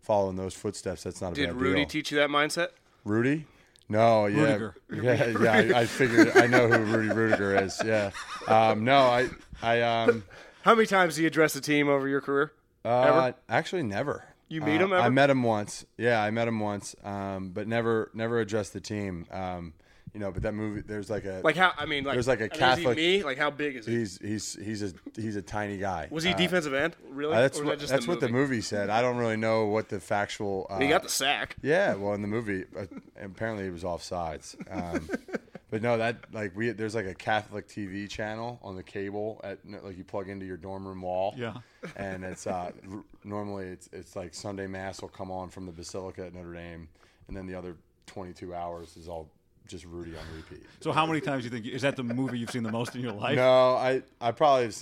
follow 0.00 0.30
in 0.30 0.36
those 0.36 0.54
footsteps, 0.54 1.02
that's 1.02 1.20
not 1.20 1.28
a 1.28 1.30
big 1.32 1.36
deal. 1.36 1.46
Did 1.46 1.54
bad 1.54 1.62
Rudy 1.62 1.80
deal. 1.80 1.88
teach 1.88 2.12
you 2.12 2.18
that 2.18 2.30
mindset? 2.30 2.68
Rudy? 3.04 3.46
No, 3.88 4.26
yeah, 4.26 4.58
Ruettiger. 4.58 4.74
yeah, 4.90 5.60
yeah. 5.62 5.76
I, 5.76 5.80
I 5.80 5.86
figured 5.86 6.36
I 6.36 6.46
know 6.46 6.68
who 6.68 6.96
Rudy 6.96 7.08
Ruettiger 7.08 7.62
is. 7.62 7.80
Yeah, 7.84 8.10
um, 8.48 8.84
no, 8.84 8.98
I, 8.98 9.28
I, 9.62 9.80
um, 9.82 10.24
How 10.62 10.74
many 10.74 10.86
times 10.86 11.14
do 11.14 11.20
you 11.22 11.28
address 11.28 11.54
the 11.54 11.60
team 11.60 11.88
over 11.88 12.08
your 12.08 12.20
career? 12.20 12.52
uh, 12.84 13.02
Ever? 13.02 13.34
actually 13.48 13.84
never. 13.84 14.24
You 14.48 14.60
meet 14.60 14.80
Uh, 14.80 14.84
him 14.84 14.92
ever? 14.92 15.02
I 15.02 15.08
met 15.08 15.28
him 15.30 15.42
once. 15.42 15.84
Yeah, 15.98 16.22
I 16.22 16.30
met 16.30 16.46
him 16.48 16.60
once, 16.60 16.94
um, 17.02 17.50
but 17.50 17.66
never, 17.66 18.10
never 18.14 18.38
addressed 18.40 18.72
the 18.72 18.80
team. 18.80 19.26
Um, 19.30 19.72
you 20.14 20.20
know, 20.20 20.30
but 20.30 20.42
that 20.44 20.54
movie, 20.54 20.80
there's 20.80 21.10
like 21.10 21.24
a, 21.26 21.40
Like 21.44 21.56
how? 21.56 21.72
I 21.76 21.84
mean, 21.84 22.04
like 22.04 22.14
There's 22.14 22.28
like 22.28 22.40
a 22.40 22.44
I 22.44 22.46
mean, 22.46 22.52
is 22.52 22.58
Catholic- 22.58 22.96
he 22.98 23.18
me? 23.18 23.22
Like 23.24 23.36
how 23.36 23.50
big 23.50 23.76
is 23.76 23.84
he? 23.86 23.92
he's 23.98 24.18
he's 24.22 24.54
he's 24.64 24.82
a 24.82 24.92
he's 25.14 25.36
a 25.36 25.42
tiny 25.42 25.76
guy. 25.76 26.08
Was 26.10 26.24
he 26.24 26.32
Uh, 26.32 26.36
defensive 26.36 26.72
end? 26.72 26.96
Really? 27.10 27.34
uh, 27.34 27.40
that's 27.42 27.58
Or 27.58 27.64
what 27.64 27.78
that 27.80 27.88
that's 27.88 28.06
the 28.06 28.10
what 28.10 28.20
the 28.20 28.28
movie? 28.28 28.52
movie 28.54 28.60
said. 28.62 28.88
I 28.88 29.02
don't 29.02 29.16
really 29.18 29.36
know 29.36 29.66
what 29.66 29.88
the 29.90 30.00
factual. 30.00 30.68
Uh, 30.70 30.78
He 30.78 30.88
got 30.88 31.02
the 31.02 31.08
sack. 31.10 31.56
Yeah, 31.60 31.94
well, 31.96 32.14
in 32.14 32.22
the 32.22 32.28
movie, 32.28 32.64
uh, 32.78 32.86
apparently 33.20 33.64
he 33.64 33.70
was 33.70 33.84
off 33.84 34.02
sides. 34.02 34.56
Um, 34.70 35.10
but 35.70 35.82
no, 35.82 35.98
that 35.98 36.18
like 36.32 36.56
we 36.56 36.70
there's 36.70 36.94
like 36.94 37.06
a 37.06 37.14
Catholic 37.14 37.68
TV 37.68 38.08
channel 38.08 38.58
on 38.62 38.76
the 38.76 38.82
cable 38.82 39.40
at 39.42 39.58
like 39.82 39.98
you 39.98 40.04
plug 40.04 40.28
into 40.28 40.46
your 40.46 40.56
dorm 40.56 40.86
room 40.86 41.02
wall. 41.02 41.34
Yeah. 41.36 41.54
and 41.96 42.24
it's 42.24 42.46
uh, 42.46 42.70
r- 42.90 43.04
normally 43.24 43.66
it's 43.66 43.88
it's 43.92 44.14
like 44.14 44.34
Sunday 44.34 44.66
mass 44.66 45.02
will 45.02 45.08
come 45.08 45.30
on 45.30 45.48
from 45.48 45.66
the 45.66 45.72
Basilica 45.72 46.26
at 46.26 46.34
Notre 46.34 46.54
Dame, 46.54 46.88
and 47.28 47.36
then 47.36 47.46
the 47.46 47.54
other 47.54 47.76
22 48.06 48.54
hours 48.54 48.96
is 48.96 49.08
all 49.08 49.28
just 49.66 49.84
Rudy 49.84 50.12
on 50.12 50.24
repeat. 50.36 50.64
So 50.80 50.92
how 50.92 51.06
many 51.06 51.20
times 51.20 51.42
do 51.42 51.48
you 51.48 51.50
think 51.50 51.74
is 51.74 51.82
that 51.82 51.96
the 51.96 52.04
movie 52.04 52.38
you've 52.38 52.50
seen 52.50 52.62
the 52.62 52.70
most 52.70 52.94
in 52.94 53.00
your 53.00 53.12
life? 53.12 53.36
No, 53.36 53.74
I 53.76 54.02
I 54.20 54.30
probably 54.30 54.72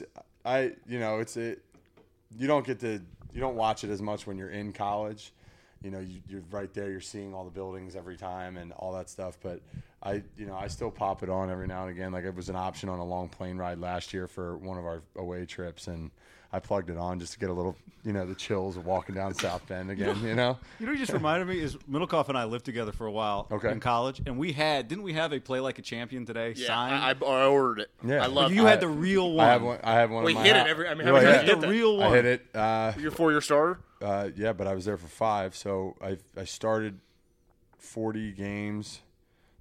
I 0.45 0.72
you 0.87 0.99
know 0.99 1.20
it's 1.20 1.37
it 1.37 1.62
you 2.37 2.47
don't 2.47 2.66
get 2.66 2.80
to 2.80 3.01
you 3.32 3.41
don't 3.41 3.57
watch 3.57 3.85
it 3.85 3.91
as 3.91 4.03
much 4.03 4.26
when 4.26 4.37
you're 4.39 4.51
in 4.51 4.72
college. 4.72 5.32
You 5.82 5.91
know, 5.91 6.01
you, 6.01 6.20
you're 6.28 6.45
right 6.51 6.72
there. 6.72 6.91
You're 6.91 7.01
seeing 7.01 7.35
all 7.35 7.45
the 7.45 7.51
buildings 7.51 7.95
every 7.95 8.16
time 8.16 8.57
and 8.57 8.72
all 8.72 8.93
that 8.93 9.11
stuff. 9.11 9.37
But 9.43 9.61
I, 10.05 10.22
you 10.36 10.44
know, 10.46 10.55
I 10.55 10.68
still 10.68 10.90
pop 10.90 11.22
it 11.22 11.30
on 11.30 11.50
every 11.50 11.66
now 11.66 11.82
and 11.86 11.90
again. 11.90 12.12
Like 12.12 12.24
it 12.24 12.34
was 12.34 12.48
an 12.50 12.57
option 12.57 12.88
on 12.88 12.98
a 12.98 13.05
long 13.05 13.28
plane 13.28 13.57
ride 13.57 13.78
last 13.78 14.12
year 14.12 14.26
for 14.26 14.57
one 14.59 14.76
of 14.78 14.84
our 14.84 15.02
away 15.16 15.46
trips, 15.46 15.86
and 15.86 16.11
I 16.52 16.59
plugged 16.61 16.90
it 16.90 16.98
on 16.98 17.18
just 17.18 17.32
to 17.32 17.38
get 17.38 17.48
a 17.48 17.52
little, 17.52 17.74
you 18.05 18.12
know, 18.12 18.26
the 18.26 18.34
chills 18.34 18.76
of 18.76 18.84
walking 18.86 19.14
down 19.14 19.32
South 19.34 19.66
Bend 19.66 19.90
again. 19.90 20.16
You 20.22 20.34
know, 20.34 20.59
You 20.80 20.86
know, 20.86 20.92
what 20.92 20.92
you 20.92 20.98
just 20.98 21.12
reminded 21.12 21.48
me 21.48 21.59
is 21.59 21.76
Middlekauff 21.90 22.28
and 22.28 22.36
I 22.36 22.44
lived 22.44 22.64
together 22.66 22.92
for 22.92 23.07
a 23.07 23.11
while 23.11 23.46
Okay. 23.50 23.70
in 23.72 23.80
college, 23.80 24.20
and 24.26 24.36
we 24.38 24.52
had 24.52 24.88
didn't 24.88 25.05
we 25.05 25.14
have 25.14 25.32
a 25.32 25.40
play 25.40 25.61
like 25.61 25.78
a 25.78 25.82
champion 25.82 26.26
today 26.26 26.52
Yeah, 26.55 26.66
signed? 26.66 26.94
I, 27.24 27.26
I 27.26 27.42
I 27.42 27.46
ordered 27.46 27.80
it. 27.80 27.90
Yeah. 28.07 28.22
I 28.22 28.26
love 28.26 28.52
you 28.52 28.66
I- 28.66 28.70
had 28.70 28.80
the 28.80 28.88
real 28.88 29.32
one. 29.32 29.46
I 29.46 29.52
have 29.52 29.62
one. 29.62 29.78
I 29.82 29.92
have 29.94 30.11
one. 30.11 30.24
Well, 30.24 30.30
in 30.30 30.36
he 30.36 30.42
my 30.42 30.46
hit 30.48 30.57
it 30.57 30.66
every- 30.70 30.86
I 30.88 30.94
mean, 30.94 31.07
how 31.07 31.14
Well, 31.14 31.22
many 31.24 31.34
yeah. 31.34 31.42
times 31.46 31.61
the 31.62 31.66
that? 31.66 31.72
real 31.72 31.96
one. 31.96 32.12
I 32.12 32.16
hit 32.16 32.24
it. 32.26 32.46
Uh, 32.55 32.92
Your 32.98 33.11
four-year 33.11 33.40
starter. 33.40 33.80
Uh, 34.02 34.28
yeah, 34.36 34.52
but 34.52 34.66
I 34.66 34.74
was 34.74 34.84
there 34.84 34.98
for 34.98 35.09
five, 35.09 35.57
so 35.57 35.96
I 36.02 36.18
I 36.38 36.44
started 36.44 37.00
forty 37.78 38.32
games, 38.32 39.00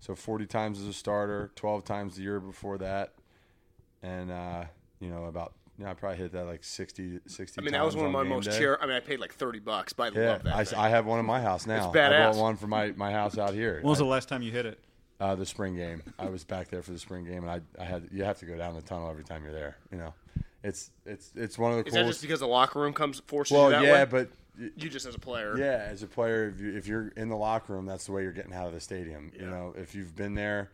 so 0.04 0.16
forty 0.16 0.46
times 0.46 0.82
as 0.82 0.88
a 0.88 0.94
starter, 0.94 1.50
twelve 1.56 1.86
times 1.86 2.18
the 2.18 2.24
year 2.24 2.42
before 2.42 2.78
that, 2.80 3.14
and 4.02 4.30
uh, 4.32 4.66
you 5.00 5.10
know 5.10 5.26
about 5.26 5.54
yeah, 5.80 5.90
I 5.90 5.94
probably 5.96 6.18
hit 6.20 6.34
that 6.34 6.46
like 6.46 6.64
60, 6.64 7.22
60 7.26 7.60
I 7.60 7.64
mean, 7.64 7.72
that 7.74 7.84
was 7.84 7.96
one 7.96 8.06
of 8.06 8.14
on 8.16 8.28
my 8.28 8.30
most 8.36 8.46
day. 8.46 8.58
cheer. 8.60 8.78
I 8.80 8.86
mean, 8.86 8.96
I 8.96 9.00
paid 9.00 9.20
like 9.20 9.34
thirty 9.34 9.60
bucks, 9.60 9.92
but 9.94 10.14
I 10.16 10.20
Yeah, 10.20 10.30
love 10.34 10.44
that. 10.44 10.56
I, 10.56 10.64
thing. 10.66 10.78
I 10.80 10.90
have 10.90 11.06
one 11.08 11.20
in 11.20 11.26
my 11.26 11.42
house 11.42 11.66
now. 11.66 11.90
I 11.90 11.96
badass. 11.96 12.34
bought 12.34 12.42
one 12.42 12.58
for 12.58 12.68
my, 12.68 12.92
my 12.92 13.12
house 13.12 13.38
out 13.40 13.54
here. 13.54 13.76
when 13.82 13.90
was 13.90 14.00
I- 14.00 14.04
the 14.04 14.10
last 14.10 14.30
time 14.30 14.42
you 14.44 14.52
hit 14.52 14.66
it? 14.66 14.80
uh, 15.20 15.36
the 15.36 15.46
spring 15.46 15.76
game. 15.76 16.04
I 16.20 16.28
was 16.30 16.44
back 16.44 16.68
there 16.70 16.82
for 16.82 16.92
the 16.92 17.00
spring 17.00 17.24
game, 17.24 17.48
and 17.48 17.50
I, 17.50 17.62
I 17.82 17.86
had 17.86 18.10
you 18.12 18.24
have 18.26 18.38
to 18.40 18.46
go 18.46 18.58
down 18.58 18.76
the 18.76 18.82
tunnel 18.82 19.10
every 19.10 19.24
time 19.24 19.44
you're 19.44 19.54
there. 19.54 19.78
You 19.92 19.98
know, 20.00 20.14
it's 20.64 20.92
it's 21.06 21.32
it's 21.36 21.58
one 21.58 21.72
of 21.72 21.78
the 21.80 21.88
Is 21.88 21.94
that 21.94 22.06
just 22.06 22.22
because 22.22 22.40
the 22.40 22.48
locker 22.48 22.80
room 22.80 22.94
comes 22.94 23.22
forces 23.28 23.56
well, 23.56 23.66
you 23.66 23.72
that 23.72 23.84
yeah, 23.84 24.04
way? 24.04 24.06
but 24.06 24.30
you 24.78 24.90
just 24.90 25.06
as 25.06 25.16
a 25.16 25.20
player. 25.20 25.58
Yeah, 25.58 25.88
as 25.90 26.04
a 26.04 26.08
player, 26.08 26.48
if, 26.48 26.62
you, 26.62 26.78
if 26.78 26.88
you're 26.88 27.08
in 27.18 27.30
the 27.30 27.36
locker 27.36 27.74
room, 27.74 27.86
that's 27.86 28.06
the 28.06 28.12
way 28.12 28.24
you're 28.24 28.32
getting 28.32 28.54
out 28.54 28.68
of 28.68 28.74
the 28.74 28.80
stadium. 28.80 29.32
You 29.38 29.48
know, 29.48 29.74
if 29.76 29.96
you've 29.96 30.16
been 30.16 30.36
there, 30.36 30.72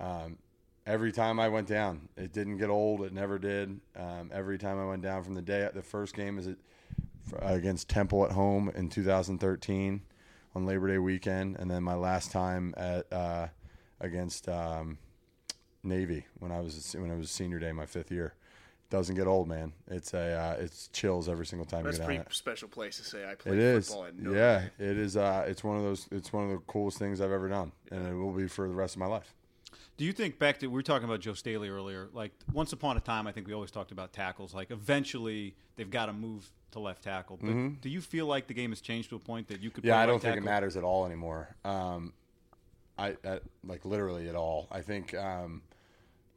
um, 0.00 0.36
every 0.86 1.12
time 1.12 1.40
I 1.40 1.48
went 1.48 1.66
down, 1.66 2.08
it 2.16 2.32
didn't 2.32 2.58
get 2.58 2.68
old. 2.68 3.02
It 3.02 3.12
never 3.12 3.38
did. 3.38 3.80
Um, 3.96 4.30
every 4.32 4.58
time 4.58 4.78
I 4.78 4.84
went 4.84 5.02
down 5.02 5.24
from 5.24 5.34
the 5.34 5.42
day, 5.42 5.68
the 5.72 5.82
first 5.82 6.14
game 6.14 6.38
is 6.38 6.46
it 6.46 6.58
against 7.40 7.88
Temple 7.88 8.24
at 8.24 8.32
home 8.32 8.70
in 8.74 8.88
2013 8.88 10.02
on 10.54 10.66
Labor 10.66 10.88
Day 10.88 10.98
weekend, 10.98 11.56
and 11.58 11.70
then 11.70 11.82
my 11.82 11.94
last 11.94 12.30
time 12.30 12.74
at 12.76 13.10
uh, 13.12 13.48
against 14.00 14.48
um, 14.48 14.98
Navy 15.82 16.26
when 16.38 16.52
I 16.52 16.60
was 16.60 16.94
when 16.98 17.10
I 17.10 17.14
was 17.14 17.30
senior 17.30 17.58
day, 17.58 17.72
my 17.72 17.86
fifth 17.86 18.10
year. 18.10 18.34
Doesn't 18.92 19.14
get 19.16 19.26
old, 19.26 19.48
man. 19.48 19.72
It's 19.88 20.12
a 20.12 20.34
uh, 20.34 20.56
it's 20.62 20.88
chills 20.88 21.26
every 21.26 21.46
single 21.46 21.64
time 21.64 21.84
That's 21.84 21.96
you 21.96 22.00
get 22.00 22.04
on 22.04 22.14
pretty 22.16 22.30
it. 22.30 22.34
special 22.34 22.68
place 22.68 22.98
to 22.98 23.04
say 23.04 23.26
I 23.28 23.34
played 23.34 23.54
It 23.54 23.60
is, 23.60 23.88
football 23.88 24.04
at 24.04 24.14
yeah. 24.34 24.58
Dame. 24.60 24.90
It 24.90 24.98
is. 24.98 25.16
Uh, 25.16 25.44
it's 25.48 25.64
one 25.64 25.78
of 25.78 25.82
those. 25.82 26.06
It's 26.12 26.30
one 26.30 26.44
of 26.44 26.50
the 26.50 26.58
coolest 26.66 26.98
things 26.98 27.20
I've 27.22 27.32
ever 27.32 27.48
done, 27.48 27.72
and 27.90 28.06
it 28.06 28.12
will 28.14 28.32
be 28.32 28.46
for 28.46 28.68
the 28.68 28.74
rest 28.74 28.94
of 28.94 29.00
my 29.00 29.06
life. 29.06 29.34
Do 29.96 30.04
you 30.04 30.12
think 30.12 30.38
back 30.38 30.58
to 30.58 30.66
we 30.66 30.74
were 30.74 30.82
talking 30.82 31.08
about 31.08 31.20
Joe 31.20 31.32
Staley 31.32 31.70
earlier? 31.70 32.10
Like 32.12 32.32
once 32.52 32.74
upon 32.74 32.98
a 32.98 33.00
time, 33.00 33.26
I 33.26 33.32
think 33.32 33.46
we 33.46 33.54
always 33.54 33.70
talked 33.70 33.92
about 33.92 34.12
tackles. 34.12 34.54
Like 34.54 34.70
eventually, 34.70 35.54
they've 35.76 35.90
got 35.90 36.06
to 36.06 36.12
move 36.12 36.50
to 36.72 36.78
left 36.78 37.02
tackle. 37.02 37.38
But 37.40 37.80
do 37.80 37.88
you 37.88 38.02
feel 38.02 38.26
like 38.26 38.46
the 38.46 38.54
game 38.54 38.70
has 38.72 38.82
changed 38.82 39.08
to 39.10 39.16
a 39.16 39.18
point 39.18 39.48
that 39.48 39.62
you 39.62 39.70
could? 39.70 39.84
Mm-hmm. 39.84 39.88
Yeah, 39.88 39.94
play 39.94 40.02
I 40.02 40.06
don't 40.06 40.14
right 40.16 40.22
think 40.22 40.36
it 40.36 40.44
matters 40.44 40.76
at 40.76 40.84
all 40.84 41.06
anymore. 41.06 41.56
Um, 41.64 42.12
I, 42.98 43.16
I 43.24 43.40
like 43.66 43.86
literally 43.86 44.28
at 44.28 44.34
all. 44.34 44.68
I 44.70 44.82
think 44.82 45.14
um, 45.14 45.62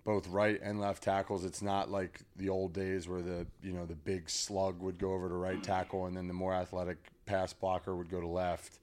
both 0.05 0.27
right 0.27 0.59
and 0.61 0.79
left 0.79 1.03
tackles. 1.03 1.43
It's 1.43 1.63
not 1.63 1.89
like 1.89 2.21
the 2.37 2.47
old 2.47 2.73
days 2.73 3.09
where 3.09 3.21
the 3.21 3.45
you 3.61 3.73
know 3.73 3.85
the 3.85 3.95
big 3.95 4.29
slug 4.29 4.79
would 4.79 4.97
go 4.97 5.13
over 5.13 5.27
to 5.27 5.35
right 5.35 5.61
tackle 5.61 6.05
and 6.05 6.15
then 6.15 6.27
the 6.27 6.33
more 6.33 6.53
athletic 6.53 6.97
pass 7.25 7.51
blocker 7.51 7.95
would 7.95 8.09
go 8.09 8.21
to 8.21 8.27
left. 8.27 8.79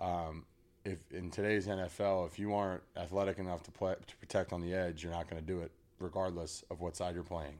Um, 0.00 0.44
if 0.84 0.98
in 1.12 1.30
today's 1.30 1.66
NFL, 1.68 2.26
if 2.26 2.38
you 2.38 2.52
aren't 2.54 2.82
athletic 2.96 3.38
enough 3.38 3.62
to 3.62 3.70
play 3.70 3.94
to 4.06 4.16
protect 4.16 4.52
on 4.52 4.60
the 4.60 4.74
edge, 4.74 5.02
you're 5.02 5.12
not 5.12 5.30
going 5.30 5.40
to 5.40 5.46
do 5.46 5.60
it, 5.60 5.70
regardless 6.00 6.64
of 6.70 6.80
what 6.80 6.96
side 6.96 7.14
you're 7.14 7.24
playing. 7.24 7.58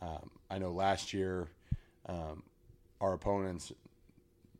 Um, 0.00 0.30
I 0.50 0.58
know 0.58 0.72
last 0.72 1.12
year, 1.12 1.48
um, 2.06 2.42
our 3.00 3.12
opponents 3.12 3.72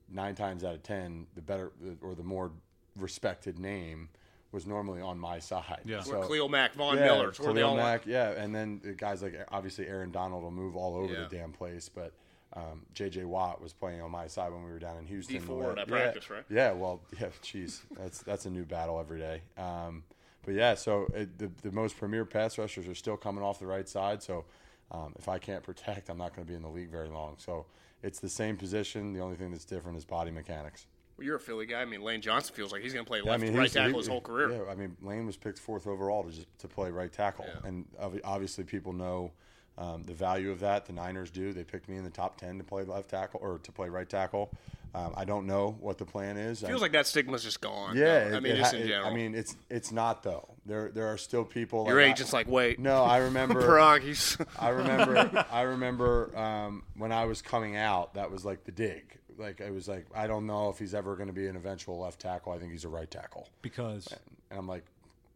nine 0.08 0.34
times 0.34 0.64
out 0.64 0.74
of 0.74 0.82
ten, 0.82 1.26
the 1.36 1.40
better 1.40 1.72
or 2.02 2.14
the 2.16 2.22
more 2.24 2.50
respected 2.96 3.58
name 3.58 4.08
was 4.56 4.66
normally 4.66 5.02
on 5.02 5.18
my 5.18 5.38
side. 5.38 5.82
Yeah. 5.84 6.02
Where 6.02 6.22
Khalil 6.22 6.48
Mack, 6.48 6.72
Von 6.74 6.96
yeah, 6.96 7.04
Miller, 7.04 7.28
it's 7.28 7.38
where 7.38 7.52
they 7.52 7.60
Khalil 7.60 7.76
Mack, 7.76 8.06
yeah, 8.06 8.30
and 8.30 8.54
then 8.54 8.80
the 8.82 8.94
guys 8.94 9.22
like 9.22 9.34
obviously 9.52 9.86
Aaron 9.86 10.10
Donald 10.10 10.42
will 10.42 10.50
move 10.50 10.74
all 10.76 10.96
over 10.96 11.12
Yeah. 11.12 11.26
the 11.28 11.36
damn 11.36 11.52
place, 11.52 11.90
but 11.90 12.14
um, 12.54 12.86
J.J. 12.94 13.24
Watt 13.24 13.60
was 13.60 13.74
playing 13.74 14.00
on 14.00 14.10
my 14.10 14.26
side 14.28 14.50
when 14.52 14.64
we 14.64 14.70
were 14.70 14.78
down 14.78 14.96
in 14.96 15.04
Houston. 15.04 15.42
D4 15.42 15.72
at 15.72 15.78
yeah, 15.78 15.84
practice, 15.84 16.30
right? 16.30 16.44
Yeah, 16.48 16.72
well, 16.72 17.02
yeah, 17.20 17.26
jeez, 17.42 17.82
that's 17.98 18.20
that's 18.20 18.46
a 18.46 18.50
new 18.50 18.64
battle 18.64 18.98
every 18.98 19.18
day. 19.18 19.42
Um, 19.58 20.04
but 20.42 20.54
yeah, 20.54 20.74
so 20.74 21.06
it, 21.14 21.38
the 21.38 21.50
the 21.62 21.70
most 21.72 21.98
premier 21.98 22.24
pass 22.24 22.56
rushers 22.56 22.88
are 22.88 22.94
still 22.94 23.18
coming 23.18 23.44
off 23.44 23.58
the 23.58 23.66
right 23.66 23.86
side. 23.86 24.22
So 24.22 24.46
um, 24.90 25.12
if 25.18 25.28
I 25.28 25.38
can't 25.38 25.62
protect, 25.62 26.08
I'm 26.08 26.16
not 26.16 26.34
going 26.34 26.46
to 26.46 26.50
be 26.50 26.56
in 26.56 26.62
the 26.62 26.70
league 26.70 26.90
very 26.90 27.08
long. 27.10 27.34
So 27.36 27.66
it's 28.02 28.20
the 28.20 28.30
same 28.30 28.56
position. 28.56 29.12
The 29.12 29.20
only 29.20 29.36
thing 29.36 29.50
that's 29.50 29.66
different 29.66 29.98
is 29.98 30.06
body 30.06 30.30
mechanics. 30.30 30.86
Well, 31.16 31.24
you're 31.26 31.36
a 31.36 31.40
Philly 31.40 31.66
guy. 31.66 31.80
I 31.80 31.84
mean, 31.86 32.02
Lane 32.02 32.20
Johnson 32.20 32.54
feels 32.54 32.72
like 32.72 32.82
he's 32.82 32.92
going 32.92 33.04
to 33.04 33.08
play 33.08 33.22
left, 33.22 33.42
he 33.42 33.50
right 33.50 33.70
tackle 33.70 33.92
he- 33.92 33.96
his 33.98 34.06
whole 34.08 34.20
career. 34.20 34.50
Yeah, 34.52 34.70
I 34.70 34.74
mean, 34.74 34.96
Lane 35.02 35.26
was 35.26 35.36
picked 35.36 35.58
fourth 35.58 35.86
overall 35.86 36.24
to 36.24 36.30
just 36.30 36.46
to 36.58 36.68
play 36.68 36.90
right 36.90 37.12
tackle, 37.12 37.46
Yeah. 37.48 37.68
and 37.68 37.86
obviously 38.24 38.64
people 38.64 38.92
know 38.92 39.32
um, 39.78 40.02
the 40.04 40.14
value 40.14 40.50
of 40.50 40.60
that. 40.60 40.86
The 40.86 40.92
Niners 40.92 41.30
do. 41.30 41.52
They 41.52 41.64
picked 41.64 41.88
me 41.88 41.96
in 41.96 42.04
the 42.04 42.10
top 42.10 42.38
ten 42.38 42.58
to 42.58 42.64
play 42.64 42.82
left 42.84 43.10
tackle 43.10 43.40
or 43.42 43.58
to 43.58 43.72
play 43.72 43.88
right 43.88 44.08
tackle. 44.08 44.50
Um, 44.94 45.12
I 45.14 45.26
don't 45.26 45.46
know 45.46 45.76
what 45.80 45.98
the 45.98 46.06
plan 46.06 46.38
is. 46.38 46.60
Feels 46.60 46.80
I- 46.80 46.84
like 46.84 46.92
that 46.92 47.06
stigma's 47.06 47.42
just 47.44 47.60
gone. 47.60 47.94
yeah. 47.96 48.28
though. 48.30 48.36
I 48.38 48.40
mean, 48.40 48.52
it 48.52 48.56
just 48.56 48.72
in 48.74 48.82
it- 48.82 48.88
general. 48.88 49.10
I 49.10 49.14
mean, 49.14 49.34
it's 49.34 49.54
it's 49.68 49.92
not 49.92 50.22
though. 50.22 50.48
There 50.64 50.90
there 50.90 51.08
are 51.08 51.18
still 51.18 51.44
people. 51.44 51.84
your 51.86 51.96
like 51.96 52.08
I- 52.08 52.12
agent's 52.12 52.32
like, 52.32 52.48
wait, 52.48 52.78
no, 52.78 53.02
I 53.04 53.18
remember. 53.18 53.78
I 54.58 54.68
remember. 54.68 55.44
I 55.50 55.62
remember 55.62 56.36
um, 56.38 56.82
when 56.96 57.12
I 57.12 57.24
was 57.26 57.42
coming 57.42 57.76
out. 57.76 58.14
That 58.14 58.30
was 58.30 58.44
like 58.46 58.64
the 58.64 58.72
dig. 58.72 59.18
Like 59.38 59.60
I 59.60 59.70
was 59.70 59.88
like 59.88 60.06
I 60.14 60.26
don't 60.26 60.46
know 60.46 60.68
if 60.70 60.78
he's 60.78 60.94
ever 60.94 61.16
going 61.16 61.28
to 61.28 61.32
be 61.34 61.46
an 61.46 61.56
eventual 61.56 62.00
left 62.00 62.20
tackle. 62.20 62.52
I 62.52 62.58
think 62.58 62.72
he's 62.72 62.84
a 62.84 62.88
right 62.88 63.10
tackle. 63.10 63.48
because 63.62 64.08
And 64.50 64.58
I'm 64.58 64.68
like, 64.68 64.84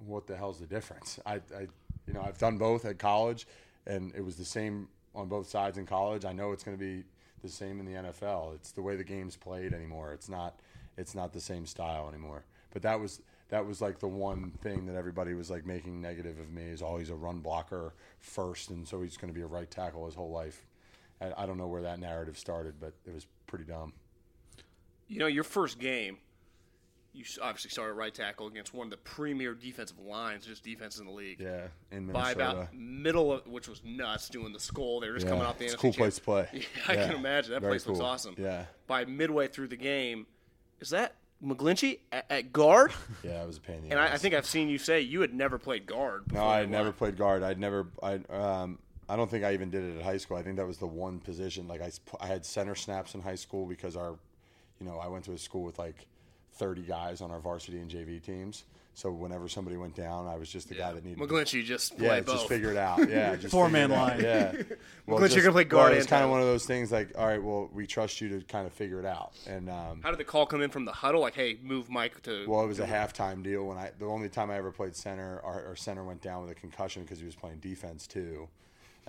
what 0.06 0.26
the 0.26 0.36
hell's 0.36 0.58
the 0.58 0.66
difference? 0.66 1.18
I, 1.26 1.34
I, 1.34 1.68
you 2.06 2.14
know, 2.14 2.22
I've 2.22 2.38
done 2.38 2.58
both 2.58 2.84
at 2.84 2.98
college, 2.98 3.46
and 3.86 4.12
it 4.14 4.24
was 4.24 4.36
the 4.36 4.44
same 4.44 4.88
on 5.14 5.28
both 5.28 5.48
sides 5.48 5.78
in 5.78 5.86
college. 5.86 6.24
I 6.24 6.32
know 6.32 6.52
it's 6.52 6.64
going 6.64 6.76
to 6.76 6.82
be 6.82 7.04
the 7.42 7.48
same 7.48 7.80
in 7.80 7.86
the 7.86 7.92
NFL. 7.92 8.54
It's 8.54 8.72
the 8.72 8.82
way 8.82 8.96
the 8.96 9.04
game's 9.04 9.36
played 9.36 9.72
anymore. 9.72 10.12
It's 10.12 10.28
not, 10.28 10.60
it's 10.96 11.14
not 11.14 11.32
the 11.32 11.40
same 11.40 11.66
style 11.66 12.08
anymore. 12.08 12.44
But 12.72 12.82
that 12.82 13.00
was 13.00 13.20
that 13.48 13.66
was 13.66 13.80
like 13.80 13.98
the 13.98 14.08
one 14.08 14.52
thing 14.62 14.86
that 14.86 14.94
everybody 14.94 15.34
was 15.34 15.50
like 15.50 15.66
making 15.66 16.00
negative 16.00 16.38
of 16.38 16.52
me 16.52 16.62
is 16.62 16.82
oh, 16.82 16.86
always 16.86 17.10
a 17.10 17.14
run 17.14 17.40
blocker 17.40 17.94
first, 18.20 18.70
and 18.70 18.86
so 18.86 19.02
he's 19.02 19.16
going 19.16 19.32
to 19.32 19.34
be 19.34 19.42
a 19.42 19.46
right 19.46 19.70
tackle 19.70 20.06
his 20.06 20.14
whole 20.14 20.30
life. 20.30 20.64
I, 21.20 21.32
I 21.36 21.46
don't 21.46 21.58
know 21.58 21.66
where 21.66 21.82
that 21.82 21.98
narrative 21.98 22.38
started, 22.38 22.74
but 22.80 22.92
it 23.04 23.12
was 23.12 23.26
pretty 23.50 23.64
dumb. 23.64 23.92
you 25.08 25.18
know, 25.18 25.26
your 25.26 25.42
first 25.44 25.78
game, 25.80 26.18
you 27.12 27.24
obviously 27.42 27.70
started 27.70 27.94
right 27.94 28.14
tackle 28.14 28.46
against 28.46 28.72
one 28.72 28.86
of 28.86 28.90
the 28.92 28.96
premier 28.98 29.52
defensive 29.54 29.98
lines, 29.98 30.46
just 30.46 30.62
defense 30.62 31.00
in 31.00 31.06
the 31.06 31.12
league. 31.12 31.40
Yeah, 31.40 31.66
in 31.90 32.06
By 32.06 32.30
about 32.30 32.72
middle 32.72 33.32
of, 33.32 33.46
which 33.48 33.68
was 33.68 33.82
nuts, 33.84 34.28
doing 34.28 34.52
the 34.52 34.60
skull. 34.60 35.00
They 35.00 35.08
were 35.08 35.14
just 35.16 35.26
Yeah, 35.26 35.32
coming 35.32 35.46
off 35.46 35.58
the 35.58 35.64
it's 35.64 35.74
a 35.74 35.76
NFC 35.76 35.80
cool 35.80 35.92
place 35.92 36.14
to 36.16 36.20
play. 36.22 36.48
Yeah, 36.52 36.62
I 36.86 36.94
Yeah, 36.94 37.06
can 37.08 37.16
imagine 37.16 37.52
that 37.52 37.60
very 37.60 37.72
place 37.72 37.86
looks 37.88 37.98
awesome. 38.00 38.36
Yeah. 38.38 38.66
By 38.86 39.04
midway 39.04 39.48
through 39.48 39.68
the 39.68 39.76
game, 39.76 40.26
is 40.78 40.90
that 40.90 41.16
McGlinchey 41.44 41.98
at, 42.12 42.26
at 42.30 42.52
guard? 42.52 42.92
Yeah, 43.24 43.42
it 43.42 43.46
was 43.48 43.56
a 43.56 43.60
pain 43.60 43.78
in 43.78 43.82
the 43.88 43.90
and 43.90 43.98
I, 43.98 44.14
I 44.14 44.16
think 44.16 44.34
I've 44.34 44.46
seen 44.46 44.68
you 44.68 44.78
say 44.78 45.00
you 45.00 45.20
had 45.22 45.34
never 45.34 45.58
played 45.58 45.86
guard. 45.86 46.32
No, 46.32 46.46
I 46.46 46.60
had 46.60 46.70
never 46.70 46.92
played 46.92 47.16
guard. 47.18 47.42
I'd 47.42 47.58
never. 47.58 47.88
I 48.02 48.20
um. 48.30 48.78
I 49.10 49.16
don't 49.16 49.30
think 49.30 49.44
I 49.44 49.52
even 49.52 49.70
did 49.70 49.82
it 49.84 49.96
at 49.98 50.02
high 50.04 50.16
school. 50.18 50.36
I 50.36 50.42
think 50.42 50.56
that 50.56 50.66
was 50.66 50.78
the 50.78 50.86
one 50.86 51.18
position. 51.20 51.66
Like 51.68 51.82
I, 51.82 51.86
s- 51.86 52.00
I 52.20 52.26
had 52.26 52.44
center 52.46 52.74
snaps 52.74 53.14
in 53.14 53.20
high 53.20 53.34
school 53.34 53.66
because 53.66 53.96
our, 53.96 54.14
you 54.80 54.86
know, 54.86 54.98
I 54.98 55.08
went 55.08 55.24
to 55.26 55.32
a 55.32 55.38
school 55.38 55.62
with 55.62 55.78
like, 55.78 56.06
thirty 56.54 56.82
guys 56.82 57.20
on 57.20 57.30
our 57.30 57.40
varsity 57.40 57.78
and 57.78 57.90
JV 57.90 58.22
teams. 58.22 58.64
So 58.92 59.10
whenever 59.10 59.48
somebody 59.48 59.76
went 59.78 59.94
down, 59.94 60.26
I 60.26 60.36
was 60.36 60.50
just 60.50 60.68
the 60.68 60.74
guy 60.74 60.92
that 60.92 61.04
needed. 61.04 61.18
McGlinchey 61.18 61.64
just 61.64 61.96
play 61.96 62.06
yeah, 62.06 62.20
both. 62.20 62.34
just 62.34 62.48
figure 62.48 62.70
it 62.70 62.76
out. 62.76 63.08
Yeah, 63.08 63.36
just 63.40 63.52
Four-man 63.52 63.88
figure 63.88 63.96
it 63.96 63.98
out. 63.98 64.08
line. 64.08 64.20
Yeah, 64.20 64.76
well, 65.06 65.20
Glitch, 65.20 65.34
you're 65.34 65.42
gonna 65.44 65.52
play 65.54 65.64
guard 65.64 65.92
Well, 65.92 65.98
it's 65.98 66.08
kind 66.08 66.24
of 66.24 66.30
one 66.30 66.40
of 66.40 66.46
those 66.46 66.66
things. 66.66 66.90
Like, 66.92 67.12
all 67.16 67.26
right, 67.26 67.42
well, 67.42 67.70
we 67.72 67.86
trust 67.86 68.20
you 68.20 68.28
to 68.40 68.44
kind 68.46 68.66
of 68.66 68.72
figure 68.72 68.98
it 68.98 69.06
out. 69.06 69.32
And 69.46 69.70
um, 69.70 70.00
How 70.02 70.10
did 70.10 70.18
the 70.18 70.24
call 70.24 70.44
come 70.44 70.60
in 70.60 70.70
from 70.70 70.84
the 70.84 70.92
huddle? 70.92 71.20
Like, 71.22 71.34
hey, 71.34 71.56
move 71.62 71.88
Mike 71.88 72.20
to. 72.24 72.46
well, 72.46 72.62
it 72.62 72.66
was 72.66 72.80
a 72.80 72.86
halftime 72.86 73.42
deal. 73.42 73.64
When 73.64 73.78
I 73.78 73.92
the 73.98 74.06
only 74.06 74.28
time 74.28 74.50
I 74.50 74.56
ever 74.56 74.72
played 74.72 74.94
center, 74.96 75.40
our, 75.44 75.64
our 75.68 75.76
center 75.76 76.04
went 76.04 76.20
down 76.20 76.42
with 76.42 76.50
a 76.50 76.54
concussion 76.56 77.02
because 77.02 77.20
he 77.20 77.24
was 77.24 77.36
playing 77.36 77.58
defense 77.60 78.06
too. 78.06 78.48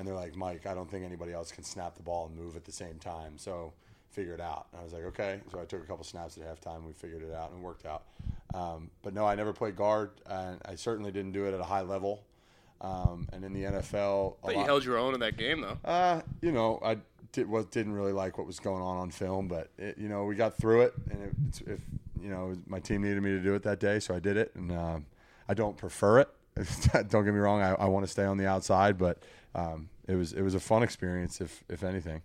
And 0.01 0.07
they're 0.07 0.15
like, 0.15 0.35
Mike, 0.35 0.65
I 0.65 0.73
don't 0.73 0.89
think 0.89 1.05
anybody 1.05 1.31
else 1.31 1.51
can 1.51 1.63
snap 1.63 1.93
the 1.95 2.01
ball 2.01 2.25
and 2.25 2.35
move 2.35 2.55
at 2.55 2.65
the 2.65 2.71
same 2.71 2.97
time. 2.97 3.37
So 3.37 3.71
figure 4.09 4.33
it 4.33 4.41
out. 4.41 4.65
And 4.71 4.81
I 4.81 4.83
was 4.83 4.93
like, 4.93 5.03
okay. 5.03 5.39
So 5.51 5.61
I 5.61 5.65
took 5.65 5.83
a 5.83 5.85
couple 5.85 6.03
snaps 6.03 6.39
at 6.39 6.43
halftime. 6.43 6.87
We 6.87 6.91
figured 6.91 7.21
it 7.21 7.31
out 7.31 7.51
and 7.51 7.59
it 7.59 7.63
worked 7.63 7.85
out. 7.85 8.05
Um, 8.55 8.89
but 9.03 9.13
no, 9.13 9.27
I 9.27 9.35
never 9.35 9.53
played 9.53 9.75
guard, 9.75 10.09
and 10.25 10.59
I 10.65 10.73
certainly 10.73 11.11
didn't 11.11 11.33
do 11.33 11.45
it 11.45 11.53
at 11.53 11.59
a 11.59 11.63
high 11.63 11.81
level. 11.81 12.23
Um, 12.81 13.29
and 13.31 13.45
in 13.45 13.53
the 13.53 13.61
NFL, 13.61 14.37
but 14.43 14.53
you 14.53 14.57
lot- 14.57 14.65
held 14.65 14.83
your 14.83 14.97
own 14.97 15.13
in 15.13 15.19
that 15.19 15.37
game, 15.37 15.61
though. 15.61 15.77
uh, 15.85 16.21
you 16.41 16.51
know, 16.51 16.79
I 16.83 16.97
did, 17.31 17.47
was, 17.47 17.67
didn't 17.67 17.93
really 17.93 18.11
like 18.11 18.39
what 18.39 18.47
was 18.47 18.59
going 18.59 18.81
on 18.81 18.97
on 18.97 19.11
film, 19.11 19.47
but 19.47 19.69
it, 19.77 19.99
you 19.99 20.09
know, 20.09 20.23
we 20.23 20.33
got 20.33 20.57
through 20.57 20.81
it, 20.81 20.93
and 21.11 21.21
it, 21.21 21.31
it's, 21.47 21.61
if 21.61 21.79
you 22.19 22.29
know, 22.29 22.57
my 22.65 22.79
team 22.79 23.03
needed 23.03 23.21
me 23.21 23.29
to 23.29 23.39
do 23.39 23.53
it 23.53 23.61
that 23.61 23.79
day, 23.79 23.99
so 23.99 24.15
I 24.15 24.19
did 24.19 24.35
it, 24.35 24.51
and 24.55 24.71
um, 24.71 25.05
I 25.47 25.53
don't 25.53 25.77
prefer 25.77 26.21
it. 26.21 26.29
don't 26.91 27.23
get 27.23 27.25
me 27.35 27.39
wrong, 27.39 27.61
I, 27.61 27.75
I 27.75 27.85
want 27.85 28.03
to 28.03 28.11
stay 28.11 28.23
on 28.23 28.37
the 28.37 28.47
outside, 28.47 28.97
but 28.97 29.19
um, 29.53 29.89
it 30.07 30.15
was 30.15 30.33
it 30.33 30.41
was 30.41 30.55
a 30.55 30.59
fun 30.59 30.83
experience, 30.83 31.41
if 31.41 31.63
if 31.69 31.83
anything. 31.83 32.21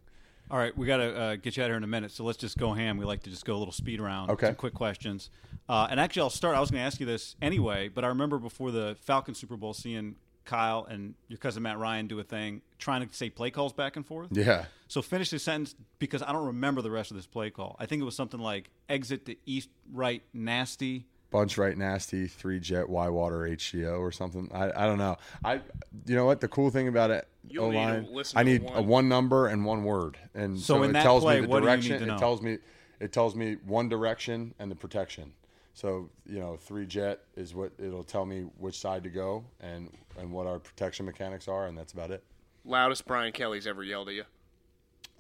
All 0.48 0.58
right, 0.58 0.76
we 0.78 0.86
got 0.86 0.98
to 0.98 1.16
uh, 1.16 1.36
get 1.36 1.56
you 1.56 1.64
out 1.64 1.66
here 1.66 1.76
in 1.76 1.82
a 1.82 1.88
minute, 1.88 2.12
so 2.12 2.22
let's 2.22 2.38
just 2.38 2.56
go 2.56 2.72
ham. 2.72 2.98
We 2.98 3.04
like 3.04 3.24
to 3.24 3.30
just 3.30 3.44
go 3.44 3.56
a 3.56 3.58
little 3.58 3.72
speed 3.72 4.00
round. 4.00 4.30
Okay. 4.30 4.46
Some 4.46 4.54
quick 4.54 4.74
questions. 4.74 5.28
Uh, 5.68 5.88
and 5.90 5.98
actually, 5.98 6.22
I'll 6.22 6.30
start. 6.30 6.56
I 6.56 6.60
was 6.60 6.70
going 6.70 6.80
to 6.80 6.86
ask 6.86 7.00
you 7.00 7.06
this 7.06 7.34
anyway, 7.42 7.88
but 7.88 8.04
I 8.04 8.08
remember 8.08 8.38
before 8.38 8.70
the 8.70 8.96
Falcon 9.00 9.34
Super 9.34 9.56
Bowl 9.56 9.74
seeing 9.74 10.14
Kyle 10.44 10.86
and 10.88 11.14
your 11.26 11.38
cousin 11.38 11.64
Matt 11.64 11.78
Ryan 11.78 12.06
do 12.06 12.20
a 12.20 12.22
thing 12.22 12.62
trying 12.78 13.06
to 13.06 13.12
say 13.12 13.28
play 13.28 13.50
calls 13.50 13.72
back 13.72 13.96
and 13.96 14.06
forth. 14.06 14.28
Yeah, 14.30 14.66
So 14.86 15.02
finish 15.02 15.30
the 15.30 15.40
sentence 15.40 15.74
because 15.98 16.22
I 16.22 16.32
don't 16.32 16.46
remember 16.46 16.80
the 16.80 16.92
rest 16.92 17.10
of 17.10 17.16
this 17.16 17.26
play 17.26 17.50
call. 17.50 17.74
I 17.80 17.86
think 17.86 18.00
it 18.00 18.04
was 18.04 18.14
something 18.14 18.38
like 18.38 18.70
exit 18.88 19.24
the 19.24 19.38
east 19.44 19.68
right 19.92 20.22
nasty. 20.32 21.06
Bunch 21.36 21.58
right 21.58 21.76
nasty, 21.76 22.26
three 22.26 22.58
jet 22.58 22.88
Y 22.88 23.08
water 23.10 23.40
HCO 23.40 24.00
or 24.00 24.10
something. 24.10 24.48
I, 24.54 24.70
I 24.74 24.86
don't 24.86 24.96
know. 24.96 25.16
I 25.44 25.60
you 26.06 26.16
know 26.16 26.24
what 26.24 26.40
the 26.40 26.48
cool 26.48 26.70
thing 26.70 26.88
about 26.88 27.10
it. 27.10 27.28
You 27.46 27.60
only 27.60 27.76
need 27.76 27.84
to 27.84 27.90
O-line, 27.92 28.08
listen 28.10 28.38
I 28.38 28.42
need 28.42 28.62
one. 28.62 28.76
a 28.76 28.80
one 28.82 29.08
number 29.10 29.46
and 29.46 29.64
one 29.66 29.84
word, 29.84 30.16
and 30.34 30.58
So 30.58 30.76
so, 30.76 30.82
in 30.84 30.90
it 30.90 30.92
that 30.94 31.02
tells 31.02 31.22
play, 31.24 31.40
me 31.40 31.46
the 31.46 31.48
what 31.48 31.60
do 31.62 31.66
you 31.68 31.76
need 31.76 31.80
direction. 31.82 32.00
to 32.00 32.06
know? 32.06 32.14
It 32.14 32.18
tells 32.18 32.40
me 32.42 32.58
it 33.00 33.12
tells 33.12 33.34
me 33.36 33.56
one 33.66 33.90
direction 33.90 34.54
and 34.58 34.70
the 34.70 34.74
protection. 34.74 35.34
So 35.74 36.08
you 36.24 36.40
know, 36.40 36.56
three 36.56 36.86
jet 36.86 37.20
is 37.36 37.54
what 37.54 37.72
it'll 37.78 38.02
tell 38.02 38.24
me 38.24 38.46
which 38.56 38.78
side 38.80 39.04
to 39.04 39.10
go 39.10 39.44
and 39.60 39.90
and 40.18 40.32
what 40.32 40.46
our 40.46 40.58
protection 40.58 41.04
mechanics 41.04 41.48
are, 41.48 41.66
and 41.66 41.76
that's 41.76 41.92
about 41.92 42.10
it. 42.10 42.24
Loudest 42.64 43.06
Brian 43.06 43.32
Kelly's 43.32 43.66
ever 43.66 43.84
yelled 43.84 44.08
at 44.08 44.14
you. 44.14 44.24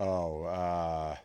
Oh, 0.00 0.44
uh, 0.44 1.16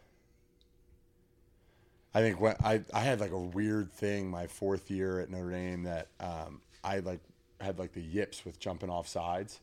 I 2.13 2.21
think 2.21 2.41
when 2.41 2.55
I 2.63 2.81
I 2.93 2.99
had 2.99 3.19
like 3.19 3.31
a 3.31 3.39
weird 3.39 3.91
thing 3.91 4.29
my 4.29 4.47
fourth 4.47 4.91
year 4.91 5.19
at 5.19 5.29
Notre 5.29 5.51
Dame 5.51 5.83
that 5.83 6.07
um, 6.19 6.61
I 6.83 6.99
like 6.99 7.21
had 7.59 7.79
like 7.79 7.93
the 7.93 8.01
yips 8.01 8.43
with 8.43 8.59
jumping 8.59 8.89
off 8.89 9.07
sides, 9.07 9.59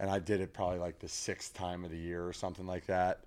and 0.00 0.10
I 0.10 0.18
did 0.18 0.40
it 0.40 0.52
probably 0.52 0.78
like 0.78 0.98
the 0.98 1.08
sixth 1.08 1.54
time 1.54 1.84
of 1.84 1.90
the 1.90 1.96
year 1.96 2.26
or 2.26 2.32
something 2.32 2.66
like 2.66 2.86
that. 2.86 3.20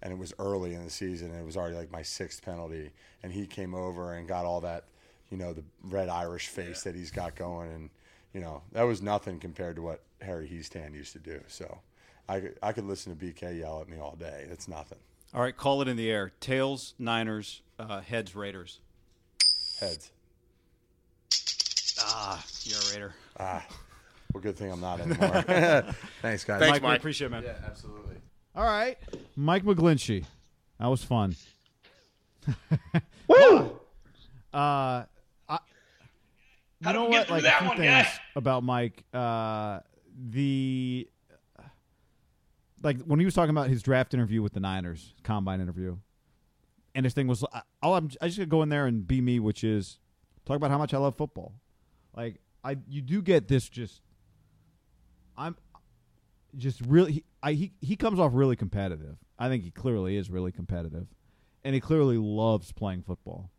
And 0.00 0.12
it 0.12 0.18
was 0.18 0.32
early 0.38 0.74
in 0.74 0.84
the 0.84 0.90
season, 0.90 1.30
and 1.32 1.40
it 1.40 1.44
was 1.44 1.56
already 1.56 1.76
like 1.76 1.90
my 1.90 2.02
sixth 2.02 2.44
penalty. 2.44 2.90
And 3.22 3.32
he 3.32 3.46
came 3.46 3.74
over 3.74 4.12
and 4.14 4.28
got 4.28 4.44
all 4.46 4.60
that, 4.60 4.84
you 5.28 5.36
know, 5.36 5.52
the 5.52 5.64
red 5.82 6.08
Irish 6.08 6.48
face 6.48 6.82
that 6.82 6.94
he's 6.94 7.10
got 7.10 7.34
going, 7.34 7.70
and 7.72 7.90
you 8.32 8.40
know 8.40 8.62
that 8.72 8.82
was 8.82 9.00
nothing 9.00 9.38
compared 9.38 9.76
to 9.76 9.82
what 9.82 10.02
Harry 10.20 10.48
Hiestand 10.48 10.94
used 10.94 11.12
to 11.12 11.18
do. 11.20 11.40
So, 11.46 11.78
I 12.28 12.50
I 12.62 12.72
could 12.72 12.84
listen 12.84 13.16
to 13.16 13.24
BK 13.24 13.60
yell 13.60 13.80
at 13.80 13.88
me 13.88 13.98
all 13.98 14.16
day. 14.16 14.46
It's 14.50 14.66
nothing. 14.68 14.98
All 15.34 15.42
right, 15.42 15.56
call 15.56 15.82
it 15.82 15.88
in 15.88 15.96
the 15.96 16.10
air. 16.10 16.32
Tails, 16.40 16.94
Niners, 16.98 17.62
uh, 17.78 18.00
heads, 18.00 18.34
Raiders. 18.34 18.80
Heads. 19.80 20.10
Ah, 22.00 22.44
you're 22.64 22.78
a 22.78 22.92
Raider. 22.94 23.14
Ah, 23.38 23.64
well, 24.32 24.40
good 24.42 24.56
thing 24.56 24.70
I'm 24.72 24.80
not 24.80 25.00
anymore. 25.00 25.14
Thanks, 26.22 26.44
guys. 26.44 26.60
Thanks, 26.60 26.70
Mike, 26.70 26.82
we 26.82 26.88
Mike. 26.88 26.98
appreciate 26.98 27.26
it, 27.26 27.30
man. 27.30 27.42
Yeah, 27.44 27.56
absolutely. 27.66 28.16
All 28.56 28.64
right, 28.64 28.96
Mike 29.36 29.64
McGlinchey. 29.64 30.24
That 30.80 30.86
was 30.86 31.02
fun. 31.04 31.34
Woo! 33.26 33.72
Uh, 34.54 35.04
I, 35.46 35.58
you 36.80 36.92
know 36.94 37.04
what? 37.04 37.28
Like 37.28 37.44
a 37.44 37.50
few 37.60 37.76
things 37.76 38.06
about 38.34 38.62
Mike. 38.64 39.04
Uh, 39.12 39.80
the 40.30 41.06
like 42.82 43.00
when 43.02 43.18
he 43.18 43.24
was 43.24 43.34
talking 43.34 43.50
about 43.50 43.68
his 43.68 43.82
draft 43.82 44.14
interview 44.14 44.42
with 44.42 44.52
the 44.52 44.60
Niners, 44.60 45.14
combine 45.22 45.60
interview, 45.60 45.96
and 46.94 47.04
his 47.04 47.14
thing 47.14 47.26
was, 47.26 47.44
I, 47.52 47.62
I'll, 47.82 47.94
I'm 47.94 48.10
I 48.20 48.26
just 48.26 48.38
gonna 48.38 48.46
go 48.46 48.62
in 48.62 48.68
there 48.68 48.86
and 48.86 49.06
be 49.06 49.20
me, 49.20 49.40
which 49.40 49.64
is 49.64 49.98
talk 50.44 50.56
about 50.56 50.70
how 50.70 50.78
much 50.78 50.94
I 50.94 50.98
love 50.98 51.16
football. 51.16 51.54
Like 52.16 52.40
I, 52.64 52.76
you 52.88 53.02
do 53.02 53.22
get 53.22 53.48
this 53.48 53.68
just. 53.68 54.02
I'm 55.36 55.56
just 56.56 56.80
really. 56.80 57.12
He, 57.12 57.24
I, 57.42 57.52
he 57.52 57.72
he 57.80 57.96
comes 57.96 58.18
off 58.18 58.32
really 58.34 58.56
competitive. 58.56 59.16
I 59.38 59.48
think 59.48 59.62
he 59.62 59.70
clearly 59.70 60.16
is 60.16 60.30
really 60.30 60.52
competitive, 60.52 61.06
and 61.64 61.74
he 61.74 61.80
clearly 61.80 62.16
loves 62.16 62.72
playing 62.72 63.02
football. 63.02 63.50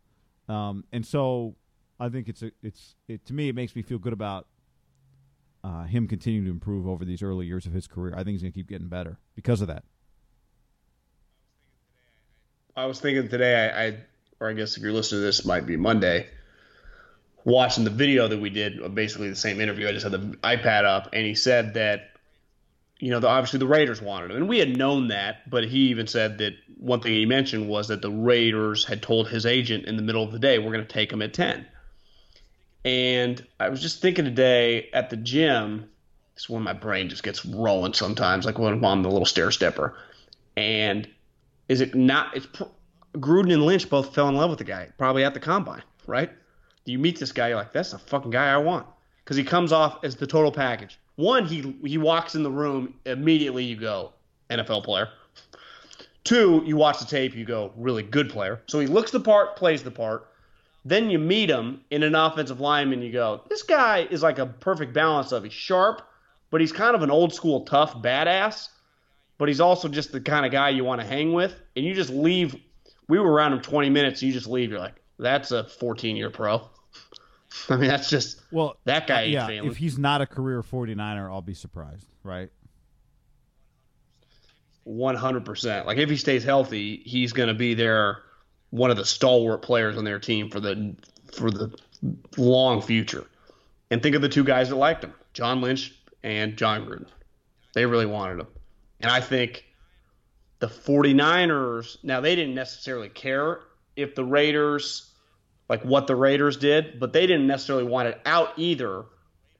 Um, 0.48 0.84
and 0.92 1.06
so 1.06 1.54
I 1.98 2.08
think 2.08 2.28
it's 2.28 2.42
a, 2.42 2.50
it's 2.62 2.96
it, 3.08 3.24
to 3.26 3.32
me 3.32 3.48
it 3.48 3.54
makes 3.54 3.74
me 3.76 3.82
feel 3.82 3.98
good 3.98 4.12
about 4.12 4.46
uh, 5.62 5.84
him 5.84 6.08
continuing 6.08 6.44
to 6.46 6.50
improve 6.50 6.86
over 6.86 7.04
these 7.04 7.22
early 7.22 7.46
years 7.46 7.66
of 7.66 7.72
his 7.72 7.86
career. 7.86 8.14
I 8.14 8.18
think 8.18 8.30
he's 8.30 8.42
going 8.42 8.52
to 8.52 8.58
keep 8.58 8.68
getting 8.68 8.88
better 8.88 9.18
because 9.34 9.60
of 9.60 9.68
that. 9.68 9.84
I 12.76 12.86
was 12.86 13.00
thinking 13.00 13.28
today, 13.28 13.68
I, 13.68 13.86
I, 13.86 13.96
or 14.40 14.50
I 14.50 14.52
guess 14.54 14.76
if 14.76 14.82
you're 14.82 14.92
listening 14.92 15.20
to 15.20 15.24
this, 15.24 15.44
might 15.44 15.66
be 15.66 15.76
Monday, 15.76 16.28
watching 17.44 17.84
the 17.84 17.90
video 17.90 18.28
that 18.28 18.40
we 18.40 18.48
did 18.48 18.94
basically 18.94 19.28
the 19.28 19.36
same 19.36 19.60
interview. 19.60 19.88
I 19.88 19.92
just 19.92 20.04
had 20.04 20.12
the 20.12 20.36
iPad 20.38 20.84
up, 20.84 21.10
and 21.12 21.26
he 21.26 21.34
said 21.34 21.74
that, 21.74 22.12
you 22.98 23.10
know, 23.10 23.20
the, 23.20 23.28
obviously 23.28 23.58
the 23.58 23.66
Raiders 23.66 24.00
wanted 24.00 24.30
him. 24.30 24.38
And 24.38 24.48
we 24.48 24.58
had 24.58 24.76
known 24.76 25.08
that, 25.08 25.48
but 25.50 25.64
he 25.64 25.88
even 25.88 26.06
said 26.06 26.38
that 26.38 26.54
one 26.78 27.00
thing 27.00 27.12
he 27.12 27.26
mentioned 27.26 27.68
was 27.68 27.88
that 27.88 28.02
the 28.02 28.10
Raiders 28.10 28.84
had 28.84 29.02
told 29.02 29.28
his 29.28 29.44
agent 29.44 29.84
in 29.86 29.96
the 29.96 30.02
middle 30.02 30.22
of 30.22 30.32
the 30.32 30.38
day, 30.38 30.58
we're 30.58 30.72
going 30.72 30.86
to 30.86 30.92
take 30.92 31.12
him 31.12 31.22
at 31.22 31.34
10. 31.34 31.66
And 32.84 33.44
I 33.58 33.68
was 33.68 33.82
just 33.82 34.00
thinking 34.00 34.24
today 34.24 34.88
at 34.92 35.10
the 35.10 35.16
gym, 35.16 35.88
it's 36.34 36.48
when 36.48 36.62
my 36.62 36.72
brain 36.72 37.08
just 37.08 37.22
gets 37.22 37.44
rolling 37.44 37.92
sometimes, 37.92 38.46
like 38.46 38.58
when 38.58 38.72
I'm 38.72 38.84
on 38.84 39.02
the 39.02 39.10
little 39.10 39.26
stair 39.26 39.50
stepper. 39.50 39.96
And 40.56 41.08
is 41.68 41.80
it 41.80 41.94
not? 41.94 42.36
It's 42.36 42.46
Gruden 43.16 43.52
and 43.52 43.66
Lynch 43.66 43.88
both 43.90 44.14
fell 44.14 44.28
in 44.28 44.36
love 44.36 44.50
with 44.50 44.58
the 44.58 44.64
guy, 44.64 44.88
probably 44.96 45.24
at 45.24 45.34
the 45.34 45.40
combine, 45.40 45.82
right? 46.06 46.30
You 46.86 46.98
meet 46.98 47.18
this 47.18 47.32
guy, 47.32 47.48
you're 47.48 47.56
like, 47.56 47.72
that's 47.72 47.92
the 47.92 47.98
fucking 47.98 48.30
guy 48.30 48.52
I 48.52 48.56
want, 48.56 48.86
because 49.22 49.36
he 49.36 49.44
comes 49.44 49.72
off 49.72 50.02
as 50.02 50.16
the 50.16 50.26
total 50.26 50.50
package. 50.50 50.98
One, 51.16 51.44
he 51.44 51.74
he 51.84 51.98
walks 51.98 52.34
in 52.34 52.42
the 52.42 52.50
room 52.50 52.94
immediately. 53.04 53.64
You 53.64 53.76
go 53.76 54.12
NFL 54.48 54.84
player. 54.84 55.10
Two, 56.24 56.62
you 56.64 56.76
watch 56.76 56.98
the 56.98 57.04
tape, 57.04 57.34
you 57.34 57.44
go 57.44 57.72
really 57.76 58.02
good 58.02 58.30
player. 58.30 58.60
So 58.66 58.80
he 58.80 58.86
looks 58.86 59.10
the 59.10 59.20
part, 59.20 59.56
plays 59.56 59.82
the 59.82 59.90
part. 59.90 60.29
Then 60.84 61.10
you 61.10 61.18
meet 61.18 61.50
him 61.50 61.82
in 61.90 62.02
an 62.02 62.14
offensive 62.14 62.60
lineman, 62.60 63.02
you 63.02 63.12
go, 63.12 63.42
this 63.48 63.62
guy 63.62 64.06
is 64.10 64.22
like 64.22 64.38
a 64.38 64.46
perfect 64.46 64.94
balance 64.94 65.32
of 65.32 65.44
he's 65.44 65.52
sharp, 65.52 66.02
but 66.50 66.60
he's 66.60 66.72
kind 66.72 66.94
of 66.94 67.02
an 67.02 67.10
old 67.10 67.34
school 67.34 67.64
tough 67.66 67.94
badass 68.02 68.68
but 69.40 69.48
he's 69.48 69.58
also 69.58 69.88
just 69.88 70.12
the 70.12 70.20
kind 70.20 70.44
of 70.44 70.52
guy 70.52 70.68
you 70.68 70.84
want 70.84 71.00
to 71.00 71.06
hang 71.06 71.32
with. 71.32 71.58
And 71.74 71.82
you 71.82 71.94
just 71.94 72.10
leave. 72.10 72.54
We 73.08 73.18
were 73.18 73.32
around 73.32 73.54
him 73.54 73.62
20 73.62 73.88
minutes. 73.88 74.22
You 74.22 74.34
just 74.34 74.46
leave. 74.46 74.68
You're 74.68 74.78
like, 74.78 75.00
that's 75.18 75.50
a 75.50 75.64
14 75.64 76.14
year 76.14 76.28
pro. 76.28 76.68
I 77.70 77.76
mean, 77.76 77.88
that's 77.88 78.10
just 78.10 78.42
Well, 78.52 78.76
that 78.84 79.06
guy. 79.06 79.22
yeah. 79.22 79.48
If 79.48 79.78
he's 79.78 79.96
not 79.96 80.20
a 80.20 80.26
career 80.26 80.62
49er, 80.62 81.30
I'll 81.30 81.40
be 81.40 81.54
surprised. 81.54 82.06
Right? 82.22 82.50
100%. 84.86 85.86
Like 85.86 85.96
if 85.96 86.10
he 86.10 86.18
stays 86.18 86.44
healthy, 86.44 87.02
he's 87.06 87.32
going 87.32 87.48
to 87.48 87.54
be 87.54 87.72
their 87.72 88.18
one 88.70 88.90
of 88.90 88.96
the 88.96 89.04
stalwart 89.04 89.62
players 89.62 89.96
on 89.96 90.04
their 90.04 90.18
team 90.18 90.50
for 90.50 90.60
the 90.60 90.94
for 91.32 91.50
the 91.50 91.76
long 92.36 92.80
future. 92.80 93.26
And 93.90 94.02
think 94.02 94.14
of 94.14 94.22
the 94.22 94.28
two 94.28 94.44
guys 94.44 94.68
that 94.68 94.76
liked 94.76 95.04
him, 95.04 95.12
John 95.32 95.60
Lynch 95.60 95.94
and 96.22 96.56
Jon 96.56 96.86
Gruden. 96.86 97.06
They 97.74 97.86
really 97.86 98.06
wanted 98.06 98.40
him. 98.40 98.46
And 99.00 99.10
I 99.10 99.20
think 99.20 99.64
the 100.60 100.68
49ers, 100.68 101.98
now 102.02 102.20
they 102.20 102.36
didn't 102.36 102.54
necessarily 102.54 103.08
care 103.08 103.60
if 103.96 104.14
the 104.14 104.24
Raiders 104.24 105.10
like 105.70 105.82
what 105.84 106.08
the 106.08 106.16
Raiders 106.16 106.56
did, 106.56 106.98
but 106.98 107.12
they 107.12 107.28
didn't 107.28 107.46
necessarily 107.46 107.84
want 107.84 108.08
it 108.08 108.20
out 108.26 108.52
either 108.56 109.04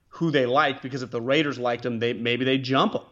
who 0.09 0.29
they 0.29 0.45
liked 0.45 0.83
because 0.83 1.03
if 1.03 1.09
the 1.09 1.21
Raiders 1.21 1.57
liked 1.57 1.85
him, 1.85 1.99
they 1.99 2.11
maybe 2.11 2.43
they 2.43 2.57
jump 2.57 2.93
him. 2.93 3.03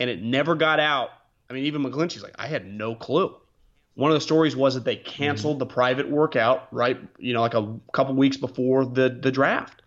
And 0.00 0.08
it 0.08 0.22
never 0.22 0.54
got 0.54 0.80
out. 0.80 1.10
I 1.50 1.52
mean, 1.52 1.66
even 1.66 1.82
McGlinchey's 1.82 2.22
like, 2.22 2.34
I 2.38 2.46
had 2.46 2.66
no 2.66 2.94
clue. 2.94 3.36
One 3.98 4.12
of 4.12 4.14
the 4.14 4.20
stories 4.20 4.54
was 4.54 4.74
that 4.74 4.84
they 4.84 4.94
canceled 4.94 5.58
the 5.58 5.66
private 5.66 6.08
workout 6.08 6.68
right, 6.70 7.00
you 7.18 7.32
know, 7.32 7.40
like 7.40 7.54
a 7.54 7.74
couple 7.92 8.14
weeks 8.14 8.36
before 8.36 8.84
the 8.84 9.08
the 9.08 9.32
draft. 9.32 9.82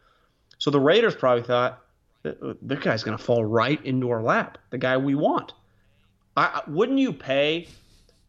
So 0.58 0.70
the 0.70 0.82
Raiders 0.82 1.16
probably 1.16 1.44
thought 1.44 1.82
the 2.24 2.76
guy's 2.76 3.04
going 3.04 3.18
to 3.18 3.24
fall 3.24 3.46
right 3.46 3.80
into 3.86 4.10
our 4.10 4.22
lap, 4.22 4.58
the 4.70 4.78
guy 4.78 4.98
we 4.98 5.16
want. 5.16 5.54
I, 6.36 6.44
I- 6.66 6.70
wouldn't 6.70 7.00
you 7.00 7.14
pay 7.14 7.70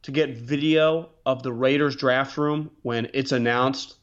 to 0.02 0.12
get 0.12 0.36
video 0.36 1.08
of 1.26 1.42
the 1.42 1.52
Raiders 1.52 1.96
draft 1.96 2.36
room 2.38 2.70
when 2.82 3.10
it's 3.12 3.32
announced? 3.32 3.96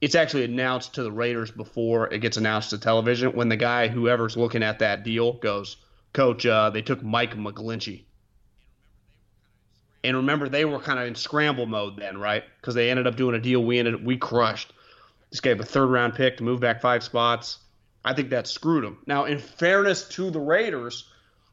It's 0.00 0.16
actually 0.16 0.42
announced 0.42 0.94
to 0.96 1.04
the 1.04 1.12
Raiders 1.12 1.52
before 1.52 2.12
it 2.12 2.18
gets 2.18 2.36
announced 2.36 2.70
to 2.70 2.78
television. 2.78 3.30
When 3.36 3.48
the 3.48 3.56
guy, 3.56 3.86
whoever's 3.86 4.36
looking 4.36 4.64
at 4.64 4.80
that 4.80 5.04
deal, 5.04 5.34
goes, 5.34 5.76
"Coach, 6.14 6.44
uh, 6.46 6.70
they 6.70 6.82
took 6.82 7.00
Mike 7.00 7.36
McGlinchey." 7.36 8.02
And 10.04 10.16
remember, 10.16 10.48
they 10.48 10.64
were 10.64 10.80
kind 10.80 10.98
of 10.98 11.06
in 11.06 11.14
scramble 11.14 11.66
mode 11.66 11.96
then, 11.96 12.18
right? 12.18 12.42
Because 12.60 12.74
they 12.74 12.90
ended 12.90 13.06
up 13.06 13.16
doing 13.16 13.34
a 13.36 13.38
deal 13.38 13.62
we 13.62 13.78
ended 13.78 14.04
we 14.04 14.16
crushed. 14.16 14.72
This 15.30 15.40
gave 15.40 15.60
a 15.60 15.64
third 15.64 15.86
round 15.86 16.14
pick 16.14 16.36
to 16.38 16.44
move 16.44 16.60
back 16.60 16.80
five 16.80 17.02
spots. 17.02 17.58
I 18.04 18.12
think 18.12 18.30
that 18.30 18.46
screwed 18.48 18.84
them. 18.84 18.98
Now, 19.06 19.24
in 19.26 19.38
fairness 19.38 20.08
to 20.10 20.30
the 20.30 20.40
Raiders, 20.40 21.08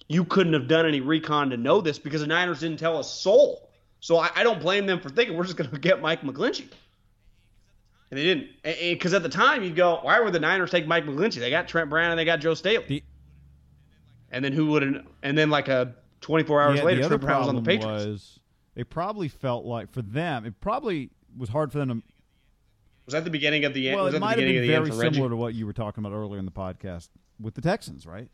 you 0.07 0.25
couldn't 0.25 0.53
have 0.53 0.67
done 0.67 0.87
any 0.87 0.99
recon 0.99 1.51
to 1.51 1.57
know 1.57 1.79
this 1.79 1.99
because 1.99 2.21
the 2.21 2.27
Niners 2.27 2.59
didn't 2.59 2.79
tell 2.79 2.99
a 2.99 3.03
soul. 3.03 3.69
So 3.99 4.17
I, 4.17 4.31
I 4.35 4.43
don't 4.43 4.59
blame 4.59 4.87
them 4.87 4.99
for 4.99 5.09
thinking 5.09 5.37
we're 5.37 5.43
just 5.43 5.57
going 5.57 5.69
to 5.71 5.77
get 5.79 6.01
Mike 6.01 6.21
McGlinchey. 6.21 6.67
And 8.09 8.17
they 8.17 8.23
didn't. 8.23 8.47
Because 8.63 9.13
at 9.13 9.21
the 9.21 9.29
time, 9.29 9.63
you'd 9.63 9.75
go, 9.75 9.99
why 10.01 10.19
would 10.19 10.33
the 10.33 10.39
Niners 10.39 10.71
take 10.71 10.87
Mike 10.87 11.05
McGlinchey? 11.05 11.35
They 11.35 11.51
got 11.51 11.67
Trent 11.67 11.91
Brown 11.91 12.09
and 12.09 12.19
they 12.19 12.25
got 12.25 12.39
Joe 12.39 12.55
Staley. 12.55 12.85
The- 12.87 13.03
and 14.31 14.43
then 14.43 14.53
who 14.53 14.67
would? 14.67 15.05
And 15.23 15.37
then 15.37 15.49
like 15.51 15.67
a 15.67 15.93
24 16.21 16.61
hours 16.61 16.79
Yeah, 16.79 16.85
later, 16.85 17.07
Trent 17.07 17.21
Brown 17.21 17.39
was 17.39 17.47
on 17.49 17.55
the 17.55 17.61
Patriots. 17.61 18.05
was 18.05 18.38
they 18.79 18.85
probably 18.85 19.27
felt 19.27 19.65
like 19.65 19.91
for 19.91 20.01
them, 20.01 20.45
it 20.45 20.61
probably 20.61 21.09
was 21.37 21.49
hard 21.49 21.69
for 21.69 21.79
them 21.79 21.89
to. 21.89 21.95
Was 23.07 23.11
that 23.11 23.25
the 23.25 23.29
beginning 23.29 23.65
of 23.65 23.73
the 23.73 23.89
end? 23.89 23.97
Well, 23.97 24.05
was 24.05 24.13
it 24.13 24.21
might 24.21 24.37
have 24.37 24.47
been 24.47 24.65
very 24.65 24.73
end 24.73 24.95
Reggie? 24.95 25.15
similar 25.15 25.29
to 25.31 25.35
what 25.35 25.53
you 25.53 25.65
were 25.65 25.73
talking 25.73 26.01
about 26.01 26.15
earlier 26.15 26.39
in 26.39 26.45
the 26.45 26.51
podcast 26.51 27.09
with 27.41 27.55
the 27.55 27.61
Texans, 27.61 28.07
right? 28.07 28.29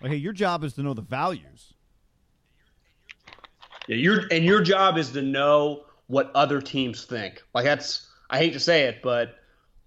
Like, 0.00 0.10
hey, 0.10 0.16
your 0.16 0.32
job 0.32 0.64
is 0.64 0.72
to 0.72 0.82
know 0.82 0.94
the 0.94 1.02
values. 1.02 1.74
Yeah, 3.86 3.94
your 3.94 4.22
and 4.32 4.44
your 4.44 4.62
job 4.62 4.98
is 4.98 5.12
to 5.12 5.22
know 5.22 5.84
what 6.08 6.32
other 6.34 6.60
teams 6.60 7.04
think. 7.04 7.40
Like 7.54 7.64
that's 7.64 8.08
I 8.30 8.38
hate 8.38 8.54
to 8.54 8.60
say 8.60 8.86
it, 8.86 9.00
but 9.00 9.36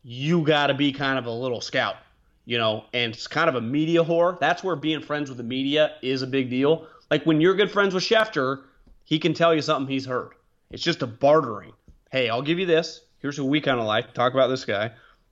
you 0.04 0.44
got 0.44 0.68
to 0.68 0.74
be 0.74 0.94
kind 0.94 1.20
of 1.20 1.26
a 1.26 1.32
little 1.32 1.60
scout, 1.60 1.98
you 2.46 2.58
know, 2.58 2.86
and 2.94 3.14
it's 3.14 3.28
kind 3.28 3.50
of 3.50 3.56
a 3.56 3.62
media 3.62 4.06
whore. 4.06 4.40
That's 4.40 4.64
where 4.64 4.78
being 4.78 5.02
friends 5.02 5.28
with 5.28 5.38
the 5.38 5.44
media 5.44 5.96
is 6.02 6.22
a 6.22 6.28
big 6.28 6.50
deal. 6.50 6.88
Like 7.12 7.26
when 7.26 7.42
you're 7.42 7.56
good 7.56 7.72
friends 7.72 7.94
with 7.94 8.06
Schefter, 8.06 8.64
he 9.06 9.18
can 9.20 9.34
tell 9.34 9.56
you 9.56 9.62
something 9.62 9.90
he's 9.92 10.06
heard. 10.06 10.32
It's 10.72 10.84
just 10.84 11.02
a 11.02 11.08
bartering. 11.08 11.72
Hey, 12.12 12.30
I'll 12.30 12.42
give 12.42 12.60
you 12.60 12.66
this. 12.66 13.02
Here's 13.20 13.38
who 13.38 13.46
we 13.46 13.62
kind 13.62 13.80
of 13.80 13.86
like. 13.86 14.14
Talk 14.14 14.34
about 14.34 14.48
this 14.50 14.66
guy. 14.66 14.92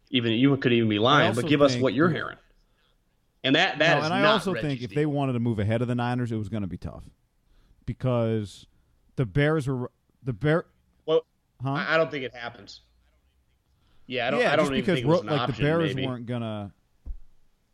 Even 0.09 0.32
you 0.32 0.55
could 0.57 0.71
even 0.74 0.89
be 0.89 0.99
lying, 0.99 1.34
but 1.36 1.47
give 1.47 1.61
us 1.61 1.76
what 1.76 1.93
you're 1.93 2.09
hearing. 2.09 2.38
And 3.43 3.55
that 3.55 3.80
that 3.80 3.95
No, 3.95 3.99
is 3.99 4.05
and 4.05 4.13
I 4.13 4.32
also 4.32 4.53
Reggie's 4.53 4.69
think 4.69 4.82
if 4.84 4.95
they 4.95 5.05
wanted 5.05 5.34
to 5.34 5.39
move 5.39 5.59
ahead 5.59 5.82
of 5.82 5.88
the 5.89 5.95
Niners, 5.95 6.32
it 6.32 6.38
was 6.38 6.47
going 6.49 6.61
to 6.63 6.67
be 6.67 6.78
tough 6.78 7.03
because 7.86 8.65
the 9.15 9.26
Bears 9.26 9.67
were 9.67 9.91
the 10.24 10.34
Bear. 10.34 10.65
Well, 11.05 11.26
Huh? 11.61 11.71
I 11.74 11.97
don't 11.97 12.09
think 12.11 12.24
it 12.24 12.34
happens. 12.34 12.82
Yeah, 14.07 14.28
I 14.28 14.32
don't. 14.32 14.39
yeah, 14.39 14.53
I 14.53 14.55
don't 14.55 14.65
just 14.65 14.71
even 14.74 14.82
because 14.82 14.95
think 14.97 15.05
it 15.05 15.09
was 15.09 15.21
Ro- 15.24 15.32
like 15.32 15.41
option. 15.41 15.55
the 15.55 15.69
Bears 15.69 15.95
maybe. 15.95 16.07
weren't 16.07 16.26
gonna 16.26 16.74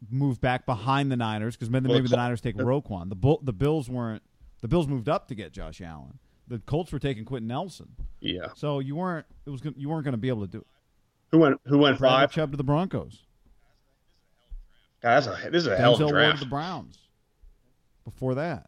move 0.10 0.40
back 0.40 0.66
behind 0.66 1.12
the 1.12 1.18
Niners 1.18 1.56
because 1.56 1.70
maybe, 1.70 1.88
Well, 1.88 1.98
maybe 1.98 2.08
the 2.08 2.12
the 2.12 2.18
Niners 2.18 2.42
take 2.42 2.56
Roquan. 2.56 3.10
The 3.10 3.16
Bull, 3.16 3.40
the 3.44 3.54
Bills 3.54 3.90
weren't. 3.90 4.24
The 4.62 4.68
Bills 4.68 4.88
moved 4.88 5.08
up 5.10 5.28
to 5.30 5.36
get 5.36 5.52
Josh 5.54 5.82
Allen. 5.82 6.20
The 6.48 6.60
Colts 6.60 6.92
were 6.92 7.00
taking 7.00 7.26
Quenton 7.26 7.48
Nelson. 7.48 7.90
Yeah. 8.20 8.48
So 8.56 8.80
you 8.80 8.96
weren't. 8.96 9.26
It 9.46 9.50
was. 9.50 9.62
You 9.78 9.90
weren't 9.90 10.04
going 10.04 10.14
to 10.14 10.18
be 10.18 10.30
able 10.30 10.46
to 10.46 10.52
do 10.52 10.58
it. 10.60 10.68
Who 11.32 11.40
went? 11.40 11.62
Who 11.66 11.78
went 11.78 12.00
Bradley 12.00 12.24
five? 12.24 12.32
Chubb 12.32 12.52
to 12.52 12.58
the 12.58 12.64
Broncos. 12.64 13.22
God, 15.02 15.24
that's 15.24 15.28
a, 15.28 15.50
this 15.50 15.62
is 15.62 15.68
a 15.68 15.78
hell 15.78 15.94
of 15.94 16.00
Denzel 16.00 16.02
a 16.02 16.06
Ward 16.06 16.16
to 16.16 16.20
draft. 16.28 16.40
the 16.40 16.46
Browns. 16.48 16.98
Before 18.04 18.36
that, 18.36 18.68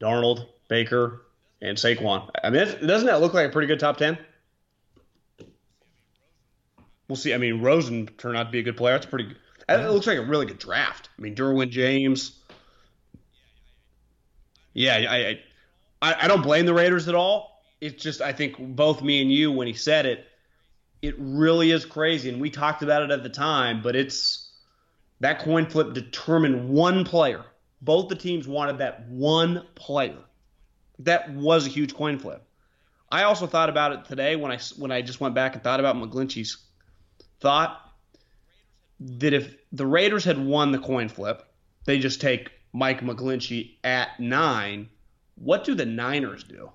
Darnold, 0.00 0.46
Baker, 0.68 1.22
and 1.60 1.76
Saquon. 1.76 2.30
I 2.42 2.50
mean, 2.50 2.64
doesn't 2.86 3.06
that 3.06 3.20
look 3.20 3.34
like 3.34 3.48
a 3.48 3.52
pretty 3.52 3.68
good 3.68 3.78
top 3.78 3.98
ten? 3.98 4.18
We'll 7.08 7.16
see. 7.16 7.34
I 7.34 7.36
mean, 7.36 7.60
Rosen 7.60 8.06
turned 8.16 8.38
out 8.38 8.44
to 8.44 8.50
be 8.50 8.60
a 8.60 8.62
good 8.62 8.76
player. 8.76 8.94
That's 8.94 9.06
pretty. 9.06 9.36
It 9.68 9.90
looks 9.90 10.06
like 10.06 10.18
a 10.18 10.22
really 10.22 10.46
good 10.46 10.58
draft. 10.58 11.10
I 11.18 11.22
mean, 11.22 11.34
Derwin 11.34 11.70
James. 11.70 12.41
Yeah, 14.74 14.94
I, 14.96 15.40
I 16.00 16.24
I 16.24 16.28
don't 16.28 16.42
blame 16.42 16.66
the 16.66 16.74
Raiders 16.74 17.08
at 17.08 17.14
all. 17.14 17.62
It's 17.80 18.02
just 18.02 18.20
I 18.20 18.32
think 18.32 18.56
both 18.58 19.02
me 19.02 19.22
and 19.22 19.32
you, 19.32 19.52
when 19.52 19.66
he 19.66 19.72
said 19.72 20.06
it, 20.06 20.26
it 21.00 21.14
really 21.18 21.70
is 21.70 21.84
crazy, 21.84 22.28
and 22.28 22.40
we 22.40 22.50
talked 22.50 22.82
about 22.82 23.02
it 23.02 23.10
at 23.10 23.22
the 23.22 23.28
time. 23.28 23.82
But 23.82 23.96
it's 23.96 24.50
that 25.20 25.40
coin 25.40 25.66
flip 25.66 25.94
determined 25.94 26.68
one 26.68 27.04
player. 27.04 27.44
Both 27.80 28.08
the 28.08 28.14
teams 28.14 28.46
wanted 28.46 28.78
that 28.78 29.08
one 29.08 29.66
player. 29.74 30.18
That 31.00 31.32
was 31.32 31.66
a 31.66 31.70
huge 31.70 31.94
coin 31.94 32.18
flip. 32.18 32.44
I 33.10 33.24
also 33.24 33.46
thought 33.46 33.68
about 33.68 33.92
it 33.92 34.04
today 34.06 34.36
when 34.36 34.50
I 34.50 34.58
when 34.78 34.90
I 34.90 35.02
just 35.02 35.20
went 35.20 35.34
back 35.34 35.54
and 35.54 35.62
thought 35.62 35.80
about 35.80 35.96
McGlinchey's 35.96 36.58
thought 37.40 37.78
that 39.00 39.32
if 39.32 39.54
the 39.72 39.86
Raiders 39.86 40.24
had 40.24 40.38
won 40.38 40.72
the 40.72 40.78
coin 40.78 41.08
flip, 41.08 41.42
they 41.84 41.98
just 41.98 42.20
take 42.20 42.50
Mike 42.72 43.00
McGlinchey 43.00 43.76
at 43.84 44.18
nine. 44.18 44.88
What 45.34 45.64
do 45.64 45.74
the 45.74 45.86
Niners 45.86 46.44
do? 46.44 46.70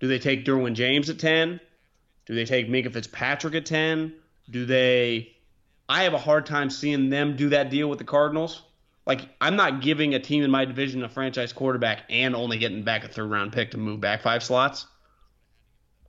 Do 0.00 0.08
they 0.08 0.18
take 0.18 0.44
Derwin 0.44 0.74
James 0.74 1.10
at 1.10 1.18
ten? 1.18 1.60
Do 2.26 2.34
they 2.34 2.44
take 2.44 2.68
Minkah 2.68 2.92
Fitzpatrick 2.92 3.54
at 3.54 3.66
ten? 3.66 4.14
Do 4.50 4.66
they? 4.66 5.32
I 5.88 6.02
have 6.02 6.14
a 6.14 6.18
hard 6.18 6.46
time 6.46 6.70
seeing 6.70 7.10
them 7.10 7.36
do 7.36 7.50
that 7.50 7.70
deal 7.70 7.88
with 7.88 7.98
the 7.98 8.04
Cardinals. 8.04 8.62
Like 9.06 9.28
I'm 9.40 9.56
not 9.56 9.82
giving 9.82 10.14
a 10.14 10.18
team 10.18 10.42
in 10.42 10.50
my 10.50 10.64
division 10.64 11.04
a 11.04 11.08
franchise 11.08 11.52
quarterback 11.52 12.02
and 12.10 12.34
only 12.34 12.58
getting 12.58 12.82
back 12.82 13.04
a 13.04 13.08
third 13.08 13.30
round 13.30 13.52
pick 13.52 13.70
to 13.70 13.78
move 13.78 14.00
back 14.00 14.22
five 14.22 14.42
slots. 14.42 14.86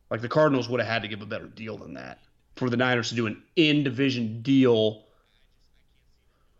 Like 0.09 0.21
the 0.21 0.29
Cardinals 0.29 0.67
would 0.67 0.79
have 0.79 0.89
had 0.89 1.01
to 1.03 1.07
give 1.07 1.21
a 1.21 1.25
better 1.25 1.47
deal 1.47 1.77
than 1.77 1.93
that 1.93 2.19
for 2.55 2.69
the 2.69 2.77
Niners 2.77 3.09
to 3.09 3.15
do 3.15 3.27
an 3.27 3.43
in 3.55 3.83
division 3.83 4.41
deal. 4.41 5.03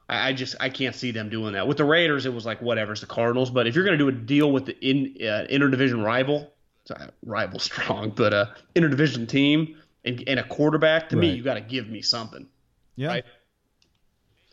I, 0.09 0.29
I 0.29 0.33
just 0.33 0.55
I 0.59 0.69
can't 0.69 0.95
see 0.95 1.11
them 1.11 1.29
doing 1.29 1.53
that. 1.53 1.67
With 1.67 1.77
the 1.77 1.85
Raiders, 1.85 2.25
it 2.25 2.33
was 2.33 2.45
like 2.45 2.61
whatever, 2.61 2.91
it's 2.91 3.01
the 3.01 3.07
Cardinals. 3.07 3.49
But 3.49 3.67
if 3.67 3.75
you're 3.75 3.85
going 3.85 3.97
to 3.97 4.03
do 4.03 4.09
a 4.09 4.11
deal 4.11 4.51
with 4.51 4.65
the 4.65 4.77
in 4.81 5.15
uh, 5.21 5.45
interdivision 5.49 6.03
rival, 6.03 6.51
sorry, 6.85 7.03
uh, 7.03 7.07
rival 7.25 7.59
strong, 7.59 8.11
but 8.11 8.33
a 8.33 8.55
interdivision 8.75 9.27
team 9.27 9.77
and, 10.05 10.23
and 10.27 10.39
a 10.39 10.43
quarterback, 10.43 11.09
to 11.09 11.15
me, 11.15 11.31
you 11.31 11.43
got 11.43 11.55
to 11.55 11.61
give 11.61 11.87
me 11.87 12.01
something. 12.01 12.47
Yeah. 12.95 13.07
Right. 13.07 13.25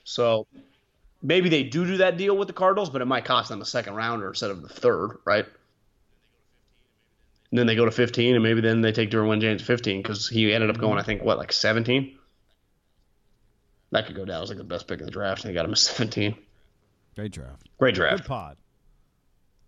So 0.05 0.47
maybe 1.23 1.49
they 1.49 1.63
do 1.65 1.87
do 1.87 1.97
that 1.99 2.17
deal 2.17 2.37
with 2.37 2.49
the 2.49 2.55
Cardinals, 2.55 2.91
but 2.91 3.01
it 3.01 3.07
might 3.07 3.25
cost 3.25 3.49
them 3.49 3.61
a 3.61 3.65
second 3.65 3.95
rounder 3.95 4.29
instead 4.29 4.51
of 4.51 4.63
the 4.63 4.69
third, 4.69 5.19
right? 5.25 5.47
And 7.51 7.59
then 7.59 7.67
they 7.67 7.77
go 7.77 7.85
to 7.85 7.91
15, 7.91 8.35
and 8.35 8.43
maybe 8.43 8.61
then 8.61 8.81
they 8.81 8.93
take 8.93 9.11
Derwin 9.11 9.41
James 9.41 9.63
15 9.63 10.03
because 10.03 10.29
he 10.29 10.53
ended 10.53 10.71
up 10.71 10.79
going, 10.79 10.93
mm-hmm. 10.93 10.99
I 10.99 11.03
think, 11.05 11.23
what, 11.23 11.39
like 11.39 11.53
17? 11.53 12.19
That 13.91 14.07
could 14.07 14.17
go 14.17 14.25
down 14.25 14.43
as 14.43 14.49
like 14.49 14.59
the 14.59 14.65
best 14.65 14.89
pick 14.89 15.01
of 15.01 15.07
the 15.07 15.13
draft, 15.13 15.45
and 15.45 15.51
they 15.51 15.55
got 15.55 15.65
him 15.65 15.73
at 15.73 15.79
17. 15.79 16.37
Great 17.15 17.33
draft. 17.33 17.69
Great 17.79 17.95
draft. 17.95 18.23
Good 18.23 18.29
pod. 18.29 18.57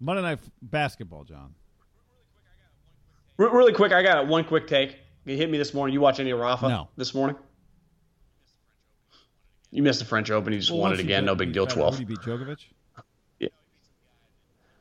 Monday 0.01 0.23
night 0.23 0.41
basketball, 0.63 1.25
John. 1.25 1.55
Really 3.39 3.73
quick, 3.73 3.93
I 3.93 4.03
got 4.03 4.27
one 4.27 4.45
quick 4.45 4.67
take. 4.67 4.97
It 5.27 5.37
hit 5.37 5.51
me 5.51 5.59
this 5.59 5.75
morning. 5.75 5.93
You 5.95 6.01
watch 6.01 6.21
any 6.21 6.31
of 6.31 6.39
Rafa 6.39 6.69
No. 6.69 6.89
this 6.97 7.15
morning? 7.15 7.37
You 9.71 9.83
missed 9.83 9.99
the 9.99 10.05
French 10.05 10.31
Open. 10.31 10.53
You 10.53 10.59
just 10.59 10.71
Well, 10.71 10.81
won 10.81 10.93
it 10.93 11.01
again. 11.01 11.23
beat- 11.23 11.27
No 11.27 11.35
big 11.35 11.53
deal. 11.53 11.67
12. 11.67 11.95
Who 11.95 11.99
he 12.01 12.05
beat 12.05 12.19
Djokovic? 12.21 12.65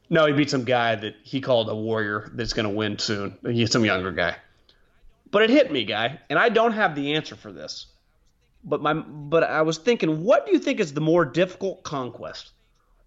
No, 0.07 0.27
he 0.27 0.33
beat 0.33 0.51
some 0.51 0.65
guy 0.65 0.95
that 0.95 1.15
he 1.23 1.41
called 1.41 1.67
a 1.67 1.75
warrior 1.75 2.29
that's 2.33 2.53
going 2.53 2.65
to 2.65 2.69
win 2.69 2.99
soon. 2.99 3.37
He's 3.43 3.71
some 3.71 3.83
younger 3.83 4.11
guy. 4.11 4.35
But 5.31 5.41
it 5.41 5.49
hit 5.49 5.71
me, 5.71 5.83
guy, 5.83 6.19
and 6.29 6.37
I 6.37 6.49
don't 6.49 6.73
have 6.73 6.93
the 6.95 7.15
answer 7.15 7.35
for 7.35 7.51
this. 7.51 7.87
But 8.65 8.81
my 8.81 8.93
but 8.93 9.43
I 9.43 9.61
was 9.61 9.77
thinking, 9.77 10.23
what 10.23 10.45
do 10.45 10.51
you 10.51 10.59
think 10.59 10.79
is 10.79 10.93
the 10.93 11.01
more 11.01 11.23
difficult 11.23 11.83
conquest? 11.83 12.51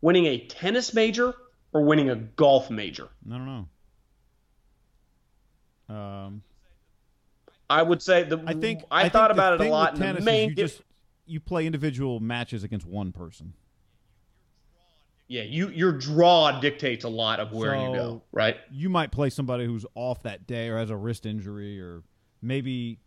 Winning 0.01 0.27
a 0.27 0.39
tennis 0.39 0.95
major 0.95 1.35
or 1.73 1.85
winning 1.85 2.11
a 2.11 2.17
golf 2.17 2.71
major? 2.71 3.09
I 3.27 3.31
don't 3.31 3.47
know. 3.47 3.69
Um, 5.95 6.43
I 7.69 7.83
would 7.83 8.03
say 8.03 8.23
the 8.23 8.43
I 8.47 8.55
think 8.55 8.83
I, 8.91 9.03
think 9.03 9.13
thought 9.13 9.29
the 9.29 9.35
about 9.35 9.61
it 9.61 9.67
a 9.67 9.69
lot. 9.69 9.99
And 9.99 10.17
the 10.17 10.23
main 10.23 10.51
you 10.51 10.55
just 10.55 10.81
you 11.27 11.41
play 11.41 11.67
individual 11.67 12.21
matches 12.21 12.65
against 12.65 12.87
one 12.87 13.13
person. 13.13 13.53
yeah, 15.27 15.43
you 15.43 15.69
your 15.71 15.93
draw 15.93 16.61
dictates 16.61 17.05
a 17.05 17.09
lot 17.09 17.41
of 17.41 17.53
where 17.53 17.77
you 17.77 17.95
go, 17.95 18.23
right? 18.33 18.57
You 18.71 18.89
might 18.89 19.11
play 19.11 19.31
somebody 19.31 19.67
who's 19.67 19.85
off 19.95 20.23
that 20.23 20.47
day 20.47 20.69
or 20.69 20.79
has 20.79 20.91
a 20.91 20.97
wrist 20.97 21.27
injury, 21.27 21.81
or 21.81 22.03
maybe 22.41 23.01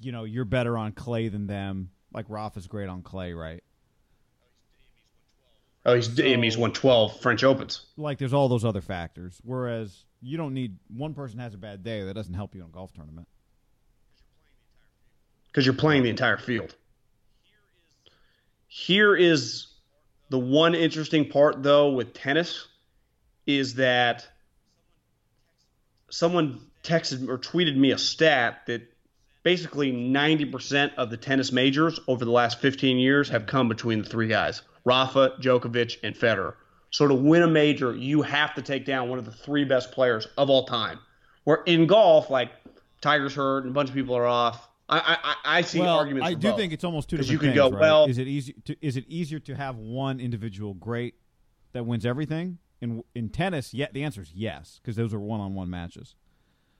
you 0.00 0.10
know 0.10 0.24
you're 0.24 0.46
better 0.46 0.78
on 0.78 0.92
clay 0.92 1.28
than 1.28 1.46
them. 1.46 1.90
Like 2.12 2.26
Rafa's 2.28 2.66
great 2.66 2.88
on 2.88 3.02
clay, 3.02 3.32
right? 3.32 3.62
Oh, 5.84 5.94
he's 5.94 6.18
I 6.20 6.22
mean, 6.24 6.40
oh, 6.40 6.42
he's 6.42 6.58
won 6.58 6.72
twelve 6.72 7.20
French 7.20 7.44
Opens. 7.44 7.86
Like 7.96 8.18
there's 8.18 8.32
all 8.32 8.48
those 8.48 8.64
other 8.64 8.80
factors. 8.80 9.40
Whereas 9.44 10.04
you 10.20 10.36
don't 10.36 10.54
need 10.54 10.76
one 10.94 11.14
person 11.14 11.38
has 11.38 11.54
a 11.54 11.58
bad 11.58 11.82
day 11.84 12.02
that 12.04 12.14
doesn't 12.14 12.34
help 12.34 12.54
you 12.54 12.60
in 12.62 12.66
a 12.66 12.70
golf 12.70 12.92
tournament. 12.92 13.28
because 15.48 15.66
you're 15.66 15.74
playing 15.74 16.02
the 16.02 16.10
entire 16.10 16.36
field. 16.36 16.74
Here 18.68 19.16
is 19.16 19.68
the 20.30 20.38
one 20.38 20.74
interesting 20.74 21.28
part, 21.28 21.62
though, 21.62 21.90
with 21.90 22.12
tennis 22.14 22.68
is 23.46 23.74
that 23.74 24.26
someone 26.10 26.60
texted 26.84 27.28
or 27.28 27.38
tweeted 27.38 27.76
me 27.76 27.92
a 27.92 27.98
stat 27.98 28.66
that 28.66 28.82
basically 29.42 29.92
90% 29.92 30.94
of 30.96 31.10
the 31.10 31.16
tennis 31.16 31.52
majors 31.52 31.98
over 32.08 32.24
the 32.24 32.30
last 32.30 32.60
15 32.60 32.98
years 32.98 33.28
have 33.28 33.46
come 33.46 33.68
between 33.68 34.02
the 34.02 34.08
three 34.08 34.28
guys 34.28 34.62
Rafa, 34.84 35.34
Djokovic, 35.40 35.96
and 36.02 36.14
Federer. 36.14 36.54
So 36.90 37.06
to 37.06 37.14
win 37.14 37.42
a 37.42 37.48
major, 37.48 37.94
you 37.94 38.22
have 38.22 38.54
to 38.54 38.62
take 38.62 38.86
down 38.86 39.10
one 39.10 39.18
of 39.18 39.26
the 39.26 39.32
three 39.32 39.64
best 39.64 39.92
players 39.92 40.26
of 40.38 40.48
all 40.48 40.64
time. 40.64 40.98
Where 41.44 41.62
in 41.66 41.86
golf, 41.86 42.30
like 42.30 42.50
Tiger's 43.00 43.34
hurt 43.34 43.64
and 43.64 43.70
a 43.70 43.74
bunch 43.74 43.90
of 43.90 43.94
people 43.94 44.16
are 44.16 44.26
off. 44.26 44.68
I 44.88 45.18
I, 45.22 45.58
I 45.58 45.62
see 45.62 45.80
well, 45.80 45.98
arguments. 45.98 46.26
I 46.26 46.34
do 46.34 46.48
both. 46.48 46.56
think 46.56 46.72
it's 46.72 46.84
almost 46.84 47.10
two 47.10 47.18
different 47.18 47.32
you 47.32 47.38
could 47.38 47.46
things. 47.48 47.56
go, 47.56 47.70
right? 47.70 47.80
well- 47.80 48.06
is 48.06 48.18
it 48.18 48.26
easy? 48.26 48.54
To, 48.64 48.76
is 48.80 48.96
it 48.96 49.04
easier 49.06 49.38
to 49.40 49.54
have 49.54 49.76
one 49.76 50.18
individual 50.20 50.74
great 50.74 51.14
that 51.72 51.84
wins 51.84 52.06
everything? 52.06 52.58
In 52.80 53.02
in 53.14 53.28
tennis, 53.28 53.74
yeah, 53.74 53.86
the 53.92 54.04
answer 54.04 54.22
is 54.22 54.32
yes, 54.32 54.80
because 54.80 54.96
those 54.96 55.12
are 55.12 55.18
one-on-one 55.20 55.68
matches. 55.68 56.14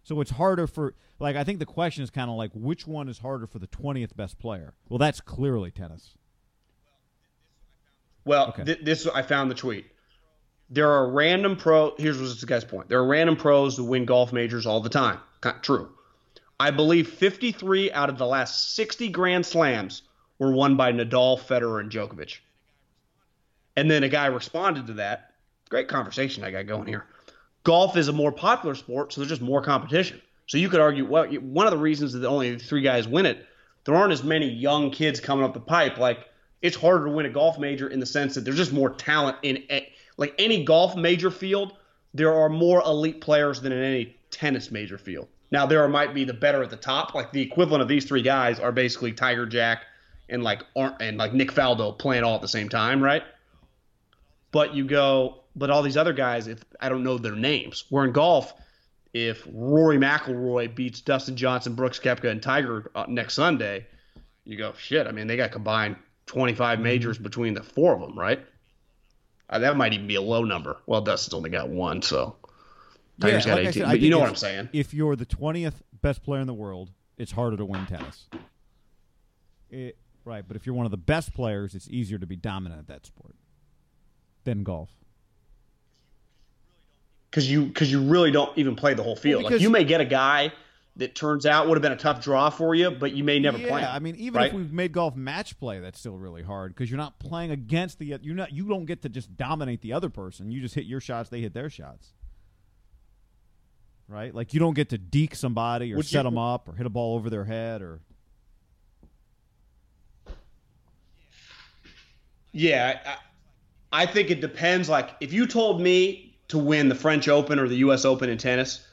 So 0.09 0.23
it's 0.23 0.31
harder 0.31 0.67
for 0.67 0.95
like 1.21 1.37
I 1.37 1.45
think 1.45 1.59
the 1.59 1.67
question 1.67 2.03
is 2.03 2.09
kind 2.09 2.31
of 2.31 2.37
like 2.39 2.51
which 2.55 2.87
one 2.87 3.11
is 3.11 3.19
harder 3.19 3.47
for 3.47 3.59
the 3.59 3.67
twentieth 3.67 4.17
best 4.17 4.39
player? 4.39 4.73
Well, 4.89 4.97
that's 4.97 5.21
clearly 5.21 5.71
tennis. 5.71 6.15
Well, 8.25 8.49
Okay. 8.49 8.65
th- 8.65 8.79
this 8.83 9.07
I 9.07 9.21
found 9.21 9.51
the 9.51 9.55
tweet. 9.55 9.85
There 10.71 10.91
are 10.91 11.11
random 11.11 11.57
pro. 11.57 11.95
Here's 11.99 12.19
what's 12.19 12.41
the 12.41 12.47
guy's 12.47 12.65
point. 12.65 12.89
There 12.89 12.99
are 12.99 13.07
random 13.07 13.37
pros 13.37 13.77
who 13.77 13.85
win 13.85 14.07
golf 14.07 14.33
majors 14.33 14.65
all 14.65 14.81
the 14.81 14.89
time. 14.89 15.19
True. 15.61 15.91
I 16.59 16.71
believe 16.71 17.09
53 17.11 17.93
out 17.93 18.09
of 18.09 18.17
the 18.17 18.27
last 18.27 18.75
60 18.77 19.11
Grand 19.11 19.45
Slams 19.45 20.03
were 20.39 20.53
won 20.53 20.77
by 20.77 20.91
Nadal, 20.91 21.39
Federer, 21.39 21.81
and 21.81 21.91
Djokovic. 21.93 22.39
And 23.77 23.91
then 23.91 24.05
a 24.05 24.09
guy 24.09 24.27
responded 24.27 24.87
to 24.87 24.95
that. 24.95 25.35
Great 25.69 25.89
conversation 25.89 26.45
I 26.45 26.51
got 26.51 26.67
going 26.67 26.87
here. 26.87 27.05
Golf 27.65 27.97
is 27.97 28.09
a 28.09 28.13
more 28.13 28.33
popular 28.33 28.75
sport, 28.75 29.13
so 29.13 29.21
there's 29.21 29.29
just 29.29 29.43
more 29.43 29.63
competition. 29.63 30.21
So 30.47 30.57
you 30.57 30.69
could 30.69 30.81
argue, 30.81 31.05
well, 31.05 31.27
one 31.27 31.67
of 31.67 31.73
the 31.73 31.79
reasons 31.79 32.15
that 32.15 32.25
only 32.27 32.59
three 32.59 32.81
guys 32.81 33.07
win 33.07 33.27
it, 33.27 33.47
there 33.85 33.95
aren't 33.95 34.13
as 34.13 34.25
many 34.25 34.49
young 34.49 34.91
kids 34.91 35.21
coming 35.21 35.45
up 35.45 35.55
the 35.55 35.61
pipe. 35.61 35.99
Like 35.99 36.27
it's 36.63 36.77
harder 36.77 37.05
to 37.07 37.11
win 37.11 37.27
a 37.27 37.31
golf 37.31 37.59
major 37.59 37.89
in 37.89 38.01
the 38.01 38.07
sense 38.07 38.35
that 38.35 38.45
there's 38.45 38.57
just 38.57 38.73
more 38.73 38.91
talent 38.91 39.37
in 39.43 39.63
like 40.17 40.35
any 40.39 40.65
golf 40.65 40.97
major 40.97 41.31
field. 41.31 41.77
There 42.15 42.35
are 42.35 42.49
more 42.49 42.83
elite 42.83 43.21
players 43.21 43.61
than 43.61 43.73
in 43.73 43.83
any 43.83 44.17
tennis 44.31 44.71
major 44.71 44.99
field. 44.99 45.29
Now 45.51 45.67
there 45.67 45.87
might 45.89 46.15
be 46.15 46.25
the 46.25 46.35
better 46.35 46.63
at 46.63 46.71
the 46.71 46.77
top, 46.77 47.15
like 47.15 47.33
the 47.33 47.41
equivalent 47.41 47.83
of 47.83 47.89
these 47.89 48.05
three 48.05 48.23
guys 48.23 48.59
are 48.59 48.73
basically 48.73 49.13
Tiger 49.13 49.47
Jack 49.47 49.85
and 50.29 50.43
like 50.43 50.63
and 50.77 51.17
like 51.17 51.33
Nick 51.33 51.53
Faldo 51.53 51.97
playing 51.99 52.25
all 52.25 52.35
at 52.35 52.43
the 52.43 52.49
same 52.49 52.69
time, 52.69 53.03
right? 53.03 53.23
But 54.51 54.75
you 54.75 54.85
go, 54.85 55.45
but 55.59 55.71
all 55.71 55.83
these 55.83 55.97
other 55.97 56.13
guys, 56.13 56.47
if 56.47 56.65
I 56.81 56.89
don't 56.89 57.03
know 57.05 57.19
their 57.19 57.35
names, 57.37 57.85
where 57.91 58.05
in 58.05 58.13
golf, 58.13 58.53
if 59.13 59.47
Rory 59.51 59.99
McIlroy 59.99 60.75
beats 60.75 61.01
Dustin 61.01 61.37
Johnson, 61.37 61.75
Brooks 61.75 61.99
Koepka, 61.99 62.31
and 62.31 62.43
Tiger 62.43 62.91
uh, 62.95 63.07
next 63.09 63.35
Sunday, 63.35 63.87
you 64.45 64.57
go 64.57 64.73
shit. 64.79 65.07
I 65.07 65.13
mean, 65.13 65.27
they 65.27 65.37
got 65.37 65.51
combined 65.53 65.97
25 66.27 66.81
majors 66.81 67.19
between 67.19 67.55
the 67.55 67.63
four 67.63 67.95
of 67.95 68.01
them, 68.01 68.19
right? 68.19 68.41
Uh, 69.51 69.59
that 69.61 69.77
might 69.77 69.95
even 69.95 70.07
be 70.07 70.15
a 70.17 70.21
low 70.23 70.45
number. 70.45 70.77
Well, 70.87 71.01
Dustin's 71.01 71.35
only 71.35 71.51
got 71.51 71.69
one, 71.71 72.03
so 72.03 72.37
Tiger's 73.21 73.45
Yeah, 73.47 73.51
got 73.53 73.57
like 73.57 73.67
I 73.67 73.69
18. 73.71 73.73
said, 73.83 73.91
but 73.91 74.01
you 74.01 74.11
know 74.11 74.19
what 74.19 74.29
I'm 74.29 74.37
saying? 74.37 74.69
If 74.73 74.93
you're 74.95 75.17
the 75.17 75.25
twentieth 75.25 75.83
best 76.03 76.23
player 76.23 76.41
in 76.41 76.47
the 76.47 76.55
world, 76.55 76.91
it's 77.17 77.33
harder 77.33 77.57
to 77.57 77.65
win 77.65 77.87
tennis. 77.87 78.27
It, 79.71 79.97
right, 80.25 80.45
but 80.47 80.57
if 80.57 80.67
you're 80.67 80.75
one 80.75 80.85
of 80.87 80.91
the 80.91 80.97
best 80.99 81.35
players, 81.35 81.75
it's 81.75 81.89
easier 81.89 82.19
to 82.19 82.27
be 82.27 82.37
dominant 82.37 82.81
at 82.81 82.87
that 82.89 83.07
sport 83.07 83.35
than 84.45 84.63
golf. 84.63 84.91
Because 87.31 87.51
you 87.51 87.67
because 87.67 87.91
you 87.91 88.03
really 88.03 88.31
don't 88.31 88.57
even 88.57 88.77
play 88.77 88.95
the 88.95 89.03
whole 89.03 89.17
field. 89.17 89.43
like 89.43 89.51
because- 89.51 89.63
you 89.63 89.71
may 89.71 89.85
get 89.85 90.01
a 90.01 90.05
guy 90.05 90.53
that 90.97 91.15
turns 91.15 91.47
out 91.47 91.69
would 91.69 91.77
have 91.77 91.83
been 91.83 91.93
a 91.93 91.97
tough 91.97 92.21
draw 92.21 92.51
for 92.51 92.75
you, 92.75 92.91
but 92.91 93.13
you 93.13 93.23
may 93.23 93.39
never 93.39 93.57
yeah, 93.57 93.69
play. 93.69 93.81
Yeah, 93.83 93.95
I 93.95 94.01
mean, 94.01 94.17
even 94.17 94.39
right? 94.39 94.49
if 94.49 94.53
we've 94.53 94.73
made 94.73 94.91
golf 94.91 95.15
match 95.15 95.57
play, 95.61 95.79
that's 95.79 96.01
still 96.01 96.17
really 96.17 96.43
hard 96.43 96.75
because 96.75 96.91
you're 96.91 96.99
not 96.99 97.21
playing 97.21 97.53
against 97.53 98.01
the 98.01 98.19
you're 98.23 98.35
not 98.35 98.53
you 98.53 98.69
don't 98.69 98.85
get 98.85 99.03
to 99.03 99.09
just 99.09 99.37
dominate 99.37 99.81
the 99.81 99.93
other 99.93 100.11
person. 100.11 100.51
You 100.51 100.61
just 100.61 100.75
hit 100.75 100.87
your 100.87 101.01
shots, 101.01 101.31
they 101.31 101.41
hit 101.41 101.55
their 101.55 101.71
shots. 101.71 102.15
Right? 104.09 104.35
Like 104.35 104.55
you 104.55 104.61
don't 104.61 104.75
get 104.75 104.89
to 104.89 104.99
deke 104.99 105.35
somebody 105.35 105.93
or 105.93 105.99
Would 105.99 106.07
set 106.07 106.19
you- 106.19 106.23
them 106.25 106.39
up 106.39 106.69
or 106.69 106.75
hit 106.75 106.87
a 106.87 106.91
ball 106.91 107.15
over 107.15 107.31
their 107.31 107.45
head 107.45 107.83
or 107.83 108.01
Yeah, 112.53 112.99
I, 113.93 114.03
I 114.03 114.07
think 114.07 114.31
it 114.31 114.41
depends. 114.41 114.89
Like, 114.89 115.11
if 115.21 115.33
you 115.33 115.47
told 115.47 115.81
me 115.81 116.28
to 116.49 116.59
win 116.59 116.89
the 116.89 116.95
French 116.95 117.29
Open 117.29 117.59
or 117.59 117.69
the 117.69 117.77
U.S. 117.77 118.05
Open 118.05 118.29
in 118.31 118.39
tennis, 118.39 118.87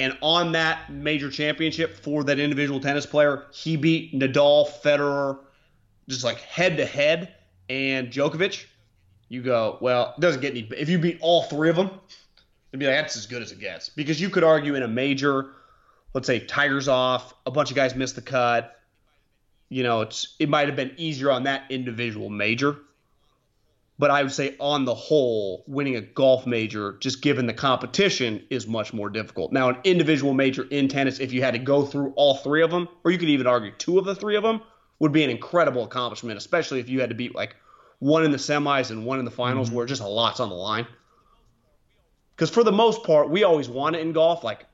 and 0.00 0.16
on 0.20 0.52
that 0.52 0.92
major 0.92 1.30
championship 1.30 2.02
for 2.02 2.24
that 2.24 2.38
individual 2.38 2.80
tennis 2.80 3.06
player, 3.06 3.46
he 3.52 3.76
beat 3.76 4.12
Nadal, 4.12 4.68
Federer, 4.82 5.38
just 6.08 6.24
like 6.24 6.38
head 6.38 6.76
to 6.76 6.86
head, 6.86 7.34
and 7.68 8.08
Djokovic, 8.08 8.64
you 9.28 9.42
go, 9.42 9.78
well, 9.80 10.14
it 10.16 10.20
doesn't 10.20 10.40
get 10.40 10.52
any. 10.52 10.68
If 10.76 10.88
you 10.88 10.98
beat 10.98 11.18
all 11.20 11.42
three 11.42 11.68
of 11.68 11.76
them, 11.76 11.90
it'd 12.72 12.80
be 12.80 12.86
like 12.86 12.94
that's 12.94 13.16
as 13.16 13.26
good 13.26 13.42
as 13.42 13.52
it 13.52 13.60
gets. 13.60 13.88
Because 13.88 14.20
you 14.20 14.30
could 14.30 14.44
argue 14.44 14.74
in 14.74 14.82
a 14.82 14.88
major, 14.88 15.50
let's 16.14 16.26
say 16.26 16.40
Tiger's 16.40 16.88
off, 16.88 17.34
a 17.44 17.50
bunch 17.50 17.70
of 17.70 17.76
guys 17.76 17.94
missed 17.94 18.14
the 18.14 18.22
cut. 18.22 18.74
You 19.68 19.82
know, 19.82 20.00
it's 20.00 20.34
it 20.38 20.48
might 20.48 20.68
have 20.68 20.76
been 20.76 20.94
easier 20.96 21.30
on 21.30 21.42
that 21.42 21.64
individual 21.70 22.30
major. 22.30 22.76
But 23.98 24.12
I 24.12 24.22
would 24.22 24.32
say, 24.32 24.54
on 24.60 24.84
the 24.84 24.94
whole, 24.94 25.64
winning 25.66 25.96
a 25.96 26.00
golf 26.00 26.46
major, 26.46 26.96
just 27.00 27.20
given 27.20 27.46
the 27.46 27.52
competition, 27.52 28.44
is 28.48 28.68
much 28.68 28.92
more 28.92 29.10
difficult. 29.10 29.52
Now, 29.52 29.70
an 29.70 29.78
individual 29.82 30.34
major 30.34 30.64
in 30.70 30.86
tennis, 30.86 31.18
if 31.18 31.32
you 31.32 31.42
had 31.42 31.54
to 31.54 31.58
go 31.58 31.84
through 31.84 32.12
all 32.14 32.36
three 32.36 32.62
of 32.62 32.70
them, 32.70 32.88
or 33.04 33.10
you 33.10 33.18
could 33.18 33.28
even 33.28 33.48
argue 33.48 33.72
two 33.72 33.98
of 33.98 34.04
the 34.04 34.14
three 34.14 34.36
of 34.36 34.44
them, 34.44 34.62
would 35.00 35.10
be 35.10 35.24
an 35.24 35.30
incredible 35.30 35.82
accomplishment, 35.82 36.38
especially 36.38 36.78
if 36.78 36.88
you 36.88 37.00
had 37.00 37.08
to 37.08 37.16
beat 37.16 37.34
like 37.34 37.56
one 37.98 38.24
in 38.24 38.30
the 38.30 38.38
semis 38.38 38.90
and 38.90 39.04
one 39.04 39.18
in 39.18 39.24
the 39.24 39.30
finals, 39.32 39.68
mm-hmm. 39.68 39.76
where 39.76 39.86
just 39.86 40.02
a 40.02 40.06
lot's 40.06 40.38
on 40.38 40.48
the 40.48 40.54
line. 40.54 40.86
Because 42.36 42.50
for 42.50 42.62
the 42.62 42.72
most 42.72 43.02
part, 43.02 43.30
we 43.30 43.42
always 43.42 43.68
want 43.68 43.96
it 43.96 44.00
in 44.00 44.12
golf. 44.12 44.44
Like, 44.44 44.64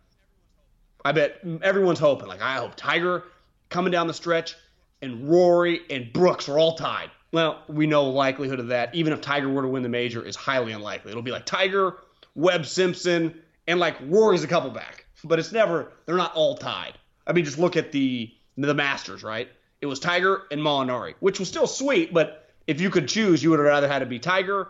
I 1.03 1.13
bet 1.13 1.41
everyone's 1.63 1.99
hoping. 1.99 2.29
Like, 2.29 2.43
I 2.43 2.57
hope 2.57 2.75
Tiger 2.77 3.25
coming 3.71 3.91
down 3.91 4.07
the 4.07 4.15
stretch 4.15 4.55
and 5.01 5.31
Rory 5.31 5.81
and 5.89 6.13
Brooks 6.13 6.49
are 6.49 6.59
all 6.59 6.77
tied. 6.77 7.11
Well, 7.35 7.65
we 7.67 7.89
know 7.89 8.05
likelihood 8.11 8.61
of 8.61 8.69
that, 8.69 8.95
even 8.95 9.13
if 9.13 9.21
Tiger 9.21 9.49
were 9.49 9.63
to 9.63 9.67
win 9.67 9.83
the 9.83 9.89
major, 9.89 10.25
is 10.25 10.37
highly 10.37 10.71
unlikely. 10.71 11.11
It'll 11.11 11.21
be 11.21 11.33
like 11.33 11.45
Tiger, 11.45 11.97
Webb 12.37 12.65
Simpson, 12.65 13.43
and 13.67 13.81
like 13.81 13.97
Rory's 14.07 14.45
a 14.45 14.47
couple 14.47 14.71
back. 14.71 15.07
But 15.25 15.41
it's 15.41 15.51
never 15.51 15.91
they're 16.07 16.17
not 16.17 16.37
all 16.37 16.57
tied. 16.57 16.93
I 17.27 17.33
mean, 17.33 17.45
just 17.45 17.59
look 17.59 17.77
at 17.77 17.91
the 17.91 18.33
the 18.57 18.73
Masters, 18.73 19.25
right? 19.25 19.49
It 19.81 19.87
was 19.87 19.99
Tiger 19.99 20.43
and 20.53 20.61
Molinari, 20.61 21.15
which 21.19 21.41
was 21.41 21.49
still 21.49 21.67
sweet, 21.67 22.15
but 22.15 22.49
if 22.69 22.81
you 22.81 22.89
could 22.89 23.09
choose, 23.09 23.43
you 23.43 23.51
would 23.51 23.59
have 23.59 23.67
rather 23.67 23.89
had 23.89 23.99
to 23.99 24.07
be 24.07 24.21
Tiger 24.21 24.69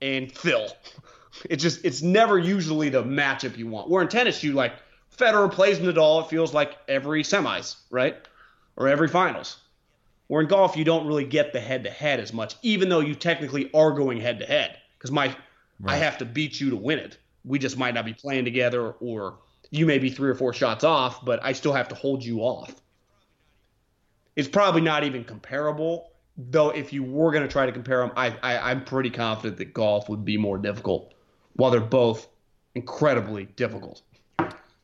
and 0.00 0.32
Phil. 0.32 0.68
It's 1.48 1.62
just 1.62 1.84
it's 1.84 2.02
never 2.02 2.36
usually 2.38 2.88
the 2.88 3.04
matchup 3.04 3.56
you 3.56 3.68
want. 3.68 3.88
Where 3.88 4.02
in 4.02 4.08
tennis, 4.08 4.42
you 4.42 4.52
like 4.52 4.72
Federer 5.16 5.52
plays 5.52 5.78
Nadal, 5.78 6.24
it 6.24 6.28
feels 6.28 6.52
like 6.52 6.76
every 6.88 7.22
semis, 7.22 7.76
right? 7.88 8.16
Or 8.74 8.88
every 8.88 9.06
finals. 9.06 9.58
Where 10.30 10.42
in 10.42 10.46
golf, 10.46 10.76
you 10.76 10.84
don't 10.84 11.08
really 11.08 11.24
get 11.24 11.52
the 11.52 11.58
head 11.58 11.82
to 11.82 11.90
head 11.90 12.20
as 12.20 12.32
much, 12.32 12.54
even 12.62 12.88
though 12.88 13.00
you 13.00 13.16
technically 13.16 13.68
are 13.74 13.90
going 13.90 14.20
head 14.20 14.38
to 14.38 14.46
head. 14.46 14.78
Because 14.96 15.10
my, 15.10 15.34
I 15.84 15.96
have 15.96 16.18
to 16.18 16.24
beat 16.24 16.60
you 16.60 16.70
to 16.70 16.76
win 16.76 17.00
it. 17.00 17.18
We 17.44 17.58
just 17.58 17.76
might 17.76 17.94
not 17.94 18.04
be 18.04 18.14
playing 18.14 18.44
together, 18.44 18.92
or 18.92 19.38
you 19.72 19.86
may 19.86 19.98
be 19.98 20.08
three 20.08 20.30
or 20.30 20.36
four 20.36 20.52
shots 20.52 20.84
off, 20.84 21.24
but 21.24 21.42
I 21.42 21.50
still 21.50 21.72
have 21.72 21.88
to 21.88 21.96
hold 21.96 22.24
you 22.24 22.42
off. 22.42 22.72
It's 24.36 24.46
probably 24.46 24.82
not 24.82 25.02
even 25.02 25.24
comparable, 25.24 26.12
though. 26.38 26.70
If 26.70 26.92
you 26.92 27.02
were 27.02 27.32
going 27.32 27.42
to 27.42 27.50
try 27.50 27.66
to 27.66 27.72
compare 27.72 27.98
them, 27.98 28.12
I, 28.14 28.28
I, 28.40 28.70
I'm 28.70 28.84
pretty 28.84 29.10
confident 29.10 29.56
that 29.56 29.74
golf 29.74 30.08
would 30.08 30.24
be 30.24 30.38
more 30.38 30.58
difficult, 30.58 31.12
while 31.54 31.72
they're 31.72 31.80
both 31.80 32.28
incredibly 32.76 33.46
difficult. 33.46 34.02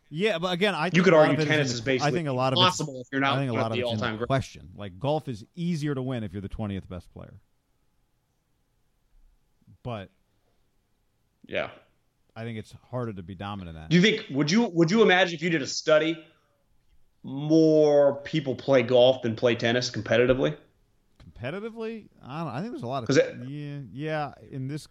Yeah, 0.08 0.38
but 0.38 0.52
again, 0.52 0.74
I 0.74 0.84
think 0.84 0.96
You 0.96 1.02
could 1.02 1.14
a 1.14 1.16
lot 1.16 1.22
argue 1.28 1.34
of 1.34 1.40
it 1.40 1.42
is 1.42 1.48
tennis 1.48 1.72
is 1.72 1.80
basically 1.80 2.08
I 2.08 2.12
think 2.12 2.28
a 2.28 2.32
lot 2.32 2.52
of 2.52 2.58
it's- 2.58 2.78
impossible 2.78 3.00
if 3.00 3.08
you're 3.10 3.20
not 3.20 3.36
I 3.36 3.40
think 3.40 3.50
a 3.50 3.54
lot 3.54 3.72
of 3.72 3.76
the 3.76 3.82
all-time 3.82 4.18
question. 4.26 4.70
Like 4.76 4.98
golf 5.00 5.26
is 5.28 5.44
easier 5.56 5.94
to 5.94 6.02
win 6.02 6.22
if 6.22 6.32
you're 6.32 6.42
the 6.42 6.48
twentieth 6.48 6.88
best 6.88 7.10
player. 7.12 7.40
But 9.82 10.10
Yeah. 11.46 11.70
I 12.34 12.44
think 12.44 12.58
it's 12.58 12.74
harder 12.90 13.12
to 13.14 13.22
be 13.22 13.34
dominant 13.34 13.76
at. 13.78 13.88
Do 13.90 13.96
you 13.96 14.02
think 14.02 14.26
would 14.30 14.50
you 14.50 14.64
would 14.66 14.90
you 14.90 15.02
imagine 15.02 15.34
if 15.34 15.42
you 15.42 15.50
did 15.50 15.62
a 15.62 15.66
study, 15.66 16.22
more 17.22 18.16
people 18.22 18.54
play 18.54 18.82
golf 18.82 19.22
than 19.22 19.34
play 19.34 19.54
tennis 19.54 19.90
competitively? 19.90 20.56
Competitively, 21.18 22.08
I 22.22 22.44
don't. 22.44 22.48
I 22.52 22.60
think 22.60 22.72
there's 22.72 22.82
a 22.82 22.86
lot 22.86 23.02
of 23.08 23.16
it- 23.16 23.48
yeah, 23.48 23.78
yeah. 23.92 24.32
In 24.50 24.68
this, 24.68 24.86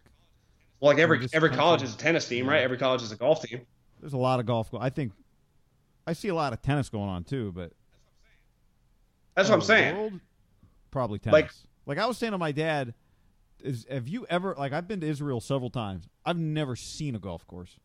Well, 0.80 0.92
like 0.92 1.00
every 1.02 1.28
every 1.34 1.50
college 1.50 1.80
country- 1.80 1.88
is 1.90 1.96
a 1.96 1.98
tennis 1.98 2.28
team, 2.28 2.48
right? 2.50 2.62
Every 2.62 2.78
college 2.78 3.02
is 3.04 3.12
a 3.12 3.16
golf 3.16 3.42
team. 3.44 3.66
There's 4.00 4.14
a 4.14 4.18
lot 4.18 4.40
of 4.40 4.46
golf. 4.46 4.72
Go- 4.72 4.80
I 4.80 4.90
think 4.90 5.12
I 6.08 6.14
see 6.14 6.28
a 6.28 6.36
lot 6.36 6.54
of 6.54 6.62
tennis 6.62 6.90
going 6.90 7.10
on 7.10 7.24
too, 7.24 7.52
but 7.54 7.72
That's 9.36 9.50
what 9.50 9.56
I'm 9.56 9.62
saying. 9.62 9.98
world, 9.98 10.20
probably 10.92 11.20
tennis. 11.20 11.34
Like- 11.34 11.52
Like, 11.88 11.98
I 12.00 12.08
was 12.08 12.18
saying 12.18 12.32
to 12.32 12.38
my 12.40 12.52
dad, 12.52 12.94
is 13.62 13.86
have 13.90 14.08
you 14.08 14.26
ever 14.30 14.56
like 14.58 14.74
I've 14.74 14.88
been 14.88 15.02
to 15.02 15.08
Israel 15.08 15.40
several 15.40 15.70
times. 15.70 16.08
I've 16.26 16.38
never 16.38 16.76
seen 16.76 17.16
a 17.16 17.20
golf 17.20 17.46
course 17.48 17.78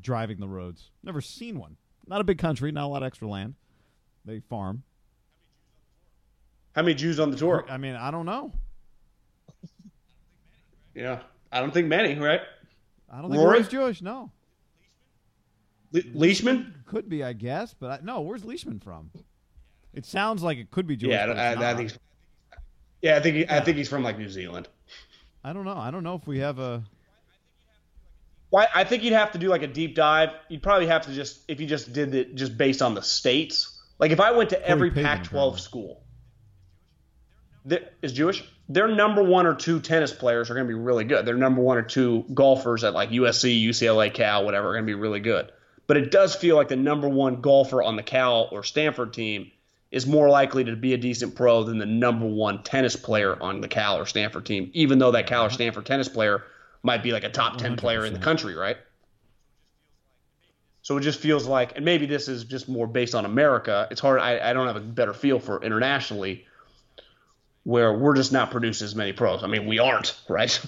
driving 0.00 0.40
the 0.40 0.48
roads. 0.48 0.90
Never 1.02 1.20
seen 1.20 1.58
one. 1.58 1.76
Not 2.06 2.20
a 2.20 2.24
big 2.24 2.38
country, 2.38 2.70
not 2.72 2.84
a 2.84 2.88
lot 2.88 3.02
of 3.02 3.06
extra 3.06 3.26
land. 3.28 3.54
They 4.24 4.40
farm. 4.40 4.82
How 6.74 6.82
many 6.82 6.94
Jews 6.94 7.18
on 7.20 7.30
the 7.30 7.36
tour? 7.36 7.64
I 7.68 7.76
mean, 7.78 7.94
I 7.96 8.10
don't 8.10 8.26
know. 8.26 8.52
Yeah, 10.94 11.20
I 11.50 11.60
don't 11.60 11.72
think 11.74 11.88
many, 11.88 12.14
right? 12.18 12.40
I 13.10 13.20
don't 13.20 13.30
think 13.30 13.38
Rory? 13.42 13.54
Rory's 13.54 13.68
Jewish. 13.68 14.00
No, 14.02 14.30
Le- 15.94 16.02
Leishman? 16.12 16.74
could 16.86 17.08
be, 17.08 17.24
I 17.24 17.32
guess, 17.32 17.74
but 17.74 17.90
I, 17.90 17.98
no. 18.02 18.20
Where's 18.20 18.44
Leishman 18.44 18.80
from? 18.80 19.10
It 19.94 20.04
sounds 20.04 20.42
like 20.42 20.58
it 20.58 20.70
could 20.70 20.86
be 20.86 20.96
Jewish. 20.96 21.14
Yeah, 21.14 21.26
I, 21.26 21.70
I, 21.70 21.74
think. 21.74 21.92
Yeah, 23.00 23.16
I 23.16 23.20
think 23.20 23.36
he, 23.36 23.48
I 23.48 23.60
think 23.60 23.76
he's 23.76 23.88
from 23.88 24.02
like 24.02 24.18
New 24.18 24.28
Zealand. 24.28 24.68
I 25.44 25.52
don't 25.52 25.64
know. 25.64 25.76
I 25.76 25.90
don't 25.90 26.02
know 26.02 26.16
if 26.16 26.26
we 26.26 26.40
have 26.40 26.58
a. 26.58 26.82
Why? 28.50 28.66
I 28.74 28.84
think 28.84 29.04
you'd 29.04 29.12
have 29.12 29.32
to 29.32 29.38
do 29.38 29.48
like 29.48 29.62
a 29.62 29.68
deep 29.68 29.94
dive. 29.94 30.30
You'd 30.48 30.62
probably 30.62 30.88
have 30.88 31.06
to 31.06 31.12
just 31.12 31.42
if 31.48 31.60
you 31.60 31.66
just 31.66 31.92
did 31.92 32.14
it 32.14 32.34
just 32.34 32.58
based 32.58 32.82
on 32.82 32.94
the 32.94 33.02
states. 33.02 33.80
Like 33.98 34.10
if 34.10 34.20
I 34.20 34.32
went 34.32 34.50
to 34.50 34.68
every 34.68 34.90
Pac-12 34.90 35.26
apparently. 35.26 35.60
school, 35.60 36.02
that 37.66 37.94
is 38.02 38.12
Jewish. 38.12 38.42
Their 38.68 38.88
number 38.88 39.22
one 39.22 39.46
or 39.46 39.54
two 39.54 39.78
tennis 39.78 40.12
players 40.12 40.50
are 40.50 40.54
going 40.54 40.66
to 40.66 40.68
be 40.68 40.78
really 40.78 41.04
good. 41.04 41.26
Their 41.26 41.36
number 41.36 41.60
one 41.60 41.76
or 41.76 41.82
two 41.82 42.24
golfers 42.32 42.82
at 42.82 42.94
like 42.94 43.10
USC, 43.10 43.62
UCLA, 43.62 44.12
Cal, 44.12 44.44
whatever, 44.44 44.70
are 44.70 44.72
going 44.72 44.84
to 44.84 44.90
be 44.90 44.94
really 44.94 45.20
good. 45.20 45.52
But 45.86 45.96
it 45.96 46.10
does 46.10 46.34
feel 46.34 46.56
like 46.56 46.68
the 46.68 46.76
number 46.76 47.08
one 47.08 47.40
golfer 47.40 47.82
on 47.82 47.96
the 47.96 48.02
Cal 48.02 48.48
or 48.50 48.62
Stanford 48.62 49.12
team 49.12 49.50
is 49.90 50.06
more 50.06 50.28
likely 50.28 50.64
to 50.64 50.74
be 50.74 50.94
a 50.94 50.98
decent 50.98 51.34
pro 51.34 51.62
than 51.62 51.78
the 51.78 51.86
number 51.86 52.26
one 52.26 52.62
tennis 52.62 52.96
player 52.96 53.40
on 53.40 53.60
the 53.60 53.68
Cal 53.68 53.98
or 53.98 54.06
Stanford 54.06 54.46
team, 54.46 54.70
even 54.72 54.98
though 54.98 55.12
that 55.12 55.26
Cal 55.26 55.44
or 55.44 55.50
Stanford 55.50 55.86
tennis 55.86 56.08
player 56.08 56.42
might 56.82 57.02
be 57.02 57.12
like 57.12 57.24
a 57.24 57.30
top 57.30 57.58
10 57.58 57.76
player 57.76 58.04
in 58.04 58.12
the 58.12 58.18
country, 58.18 58.54
right? 58.54 58.76
So 60.82 60.98
it 60.98 61.00
just 61.00 61.18
feels 61.18 61.46
like, 61.46 61.76
and 61.76 61.84
maybe 61.84 62.04
this 62.04 62.28
is 62.28 62.44
just 62.44 62.68
more 62.68 62.86
based 62.86 63.14
on 63.14 63.24
America. 63.24 63.88
It's 63.90 64.02
hard. 64.02 64.20
I, 64.20 64.50
I 64.50 64.52
don't 64.52 64.66
have 64.66 64.76
a 64.76 64.80
better 64.80 65.14
feel 65.14 65.38
for 65.38 65.62
internationally 65.62 66.44
where 67.62 67.96
we're 67.96 68.14
just 68.14 68.32
not 68.32 68.50
producing 68.50 68.84
as 68.84 68.94
many 68.94 69.12
pros. 69.12 69.42
I 69.42 69.46
mean, 69.46 69.66
we 69.66 69.78
aren't, 69.78 70.14
right? 70.28 70.60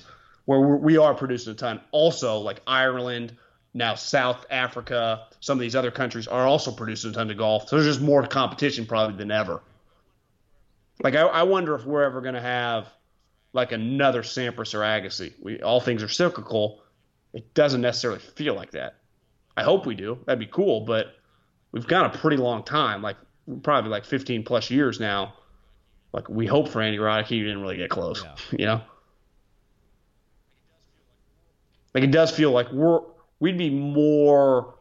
Where 0.47 0.61
we're, 0.61 0.77
we 0.77 0.97
are 0.97 1.15
producing 1.15 1.53
a 1.53 1.57
ton. 1.57 1.81
Also, 1.91 2.39
like 2.39 2.63
Ireland, 2.67 3.37
now 3.77 3.95
South 3.95 4.47
Africa, 4.51 5.27
some 5.41 5.59
of 5.59 5.61
these 5.61 5.77
other 5.77 5.91
countries 5.91 6.27
are 6.27 6.47
also 6.47 6.73
producing 6.73 7.11
a 7.11 7.13
ton 7.13 7.31
of 7.31 7.37
golf. 7.37 7.69
So 7.69 7.77
there's 7.77 7.87
just 7.87 8.01
more 8.01 8.27
competition 8.27 8.87
probably 8.87 9.19
than 9.19 9.31
ever. 9.31 9.63
Like, 11.03 11.15
I, 11.15 11.21
I 11.21 11.43
wonder 11.43 11.75
if 11.75 11.85
we're 11.85 12.03
ever 12.03 12.23
going 12.23 12.37
to 12.37 12.41
have 12.41 12.89
like 13.53 13.73
another 13.73 14.23
Sampras 14.23 14.73
or 14.73 14.79
Agassi. 14.79 15.35
We 15.43 15.61
all 15.61 15.81
things 15.81 16.03
are 16.03 16.09
cyclical. 16.09 16.81
It 17.35 17.53
doesn't 17.53 17.83
necessarily 17.83 18.21
feel 18.21 18.55
like 18.55 18.71
that. 18.71 18.95
I 19.59 19.63
hope 19.63 19.85
we 19.85 19.95
do. 19.95 20.19
That'd 20.25 20.39
be 20.39 20.47
cool, 20.47 20.87
but 20.87 21.09
we've 21.71 21.87
got 21.87 22.15
a 22.15 22.19
pretty 22.19 22.39
long 22.39 22.63
time, 22.63 23.03
like 23.03 23.17
probably 23.63 23.91
like 23.91 24.07
15 24.07 24.43
plus 24.45 24.71
years 24.71 24.99
now. 24.99 25.35
Like 26.15 26.31
we 26.31 26.47
hope 26.47 26.71
for 26.71 26.81
Andy 26.81 26.97
Roddick, 26.97 27.27
he 27.27 27.41
didn't 27.41 27.61
really 27.61 27.77
get 27.77 27.91
close. 27.91 28.25
yeah. 28.25 28.35
You 28.59 28.67
know, 28.67 28.81
like 31.93 32.05
it 32.05 32.11
does 32.11 32.31
feel 32.31 32.53
like 32.53 32.73
we're 32.73 33.01
we'd 33.41 33.59
be 33.59 33.71
more 33.71 34.75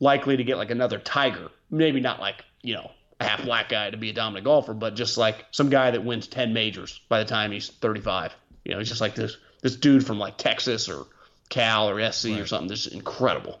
likely 0.00 0.36
to 0.36 0.44
get 0.44 0.56
like 0.56 0.70
another 0.70 0.98
Tiger, 0.98 1.50
maybe 1.70 2.00
not 2.00 2.20
like 2.20 2.44
you 2.62 2.74
know 2.74 2.90
a 3.20 3.24
half 3.24 3.44
black 3.44 3.68
guy 3.68 3.90
to 3.90 3.96
be 3.96 4.10
a 4.10 4.12
dominant 4.12 4.44
golfer, 4.44 4.74
but 4.74 4.94
just 4.94 5.16
like 5.16 5.44
some 5.50 5.70
guy 5.70 5.90
that 5.90 6.04
wins 6.04 6.26
10 6.26 6.52
majors 6.52 7.00
by 7.08 7.18
the 7.20 7.24
time 7.24 7.52
he's 7.52 7.68
35. 7.68 8.32
You 8.64 8.72
know, 8.72 8.78
he's 8.78 8.88
just 8.88 9.00
like 9.00 9.14
this 9.14 9.36
this 9.62 9.76
dude 9.76 10.06
from 10.06 10.18
like 10.18 10.36
Texas 10.36 10.88
or 10.88 11.06
Cal 11.48 11.88
or 11.88 12.12
SC 12.12 12.30
or 12.30 12.46
something. 12.46 12.68
This 12.68 12.86
is 12.86 12.92
incredible. 12.92 13.60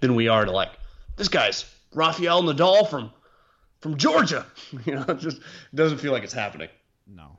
Than 0.00 0.14
we 0.14 0.28
are 0.28 0.44
to 0.44 0.50
like 0.52 0.70
this 1.16 1.28
guy's 1.28 1.64
Rafael 1.92 2.42
Nadal 2.42 2.88
from 2.88 3.10
from 3.80 3.96
Georgia. 3.96 4.46
You 4.84 4.96
know, 4.96 5.04
it 5.08 5.18
just 5.18 5.40
doesn't 5.74 5.98
feel 5.98 6.12
like 6.12 6.24
it's 6.24 6.32
happening. 6.32 6.68
No. 7.06 7.38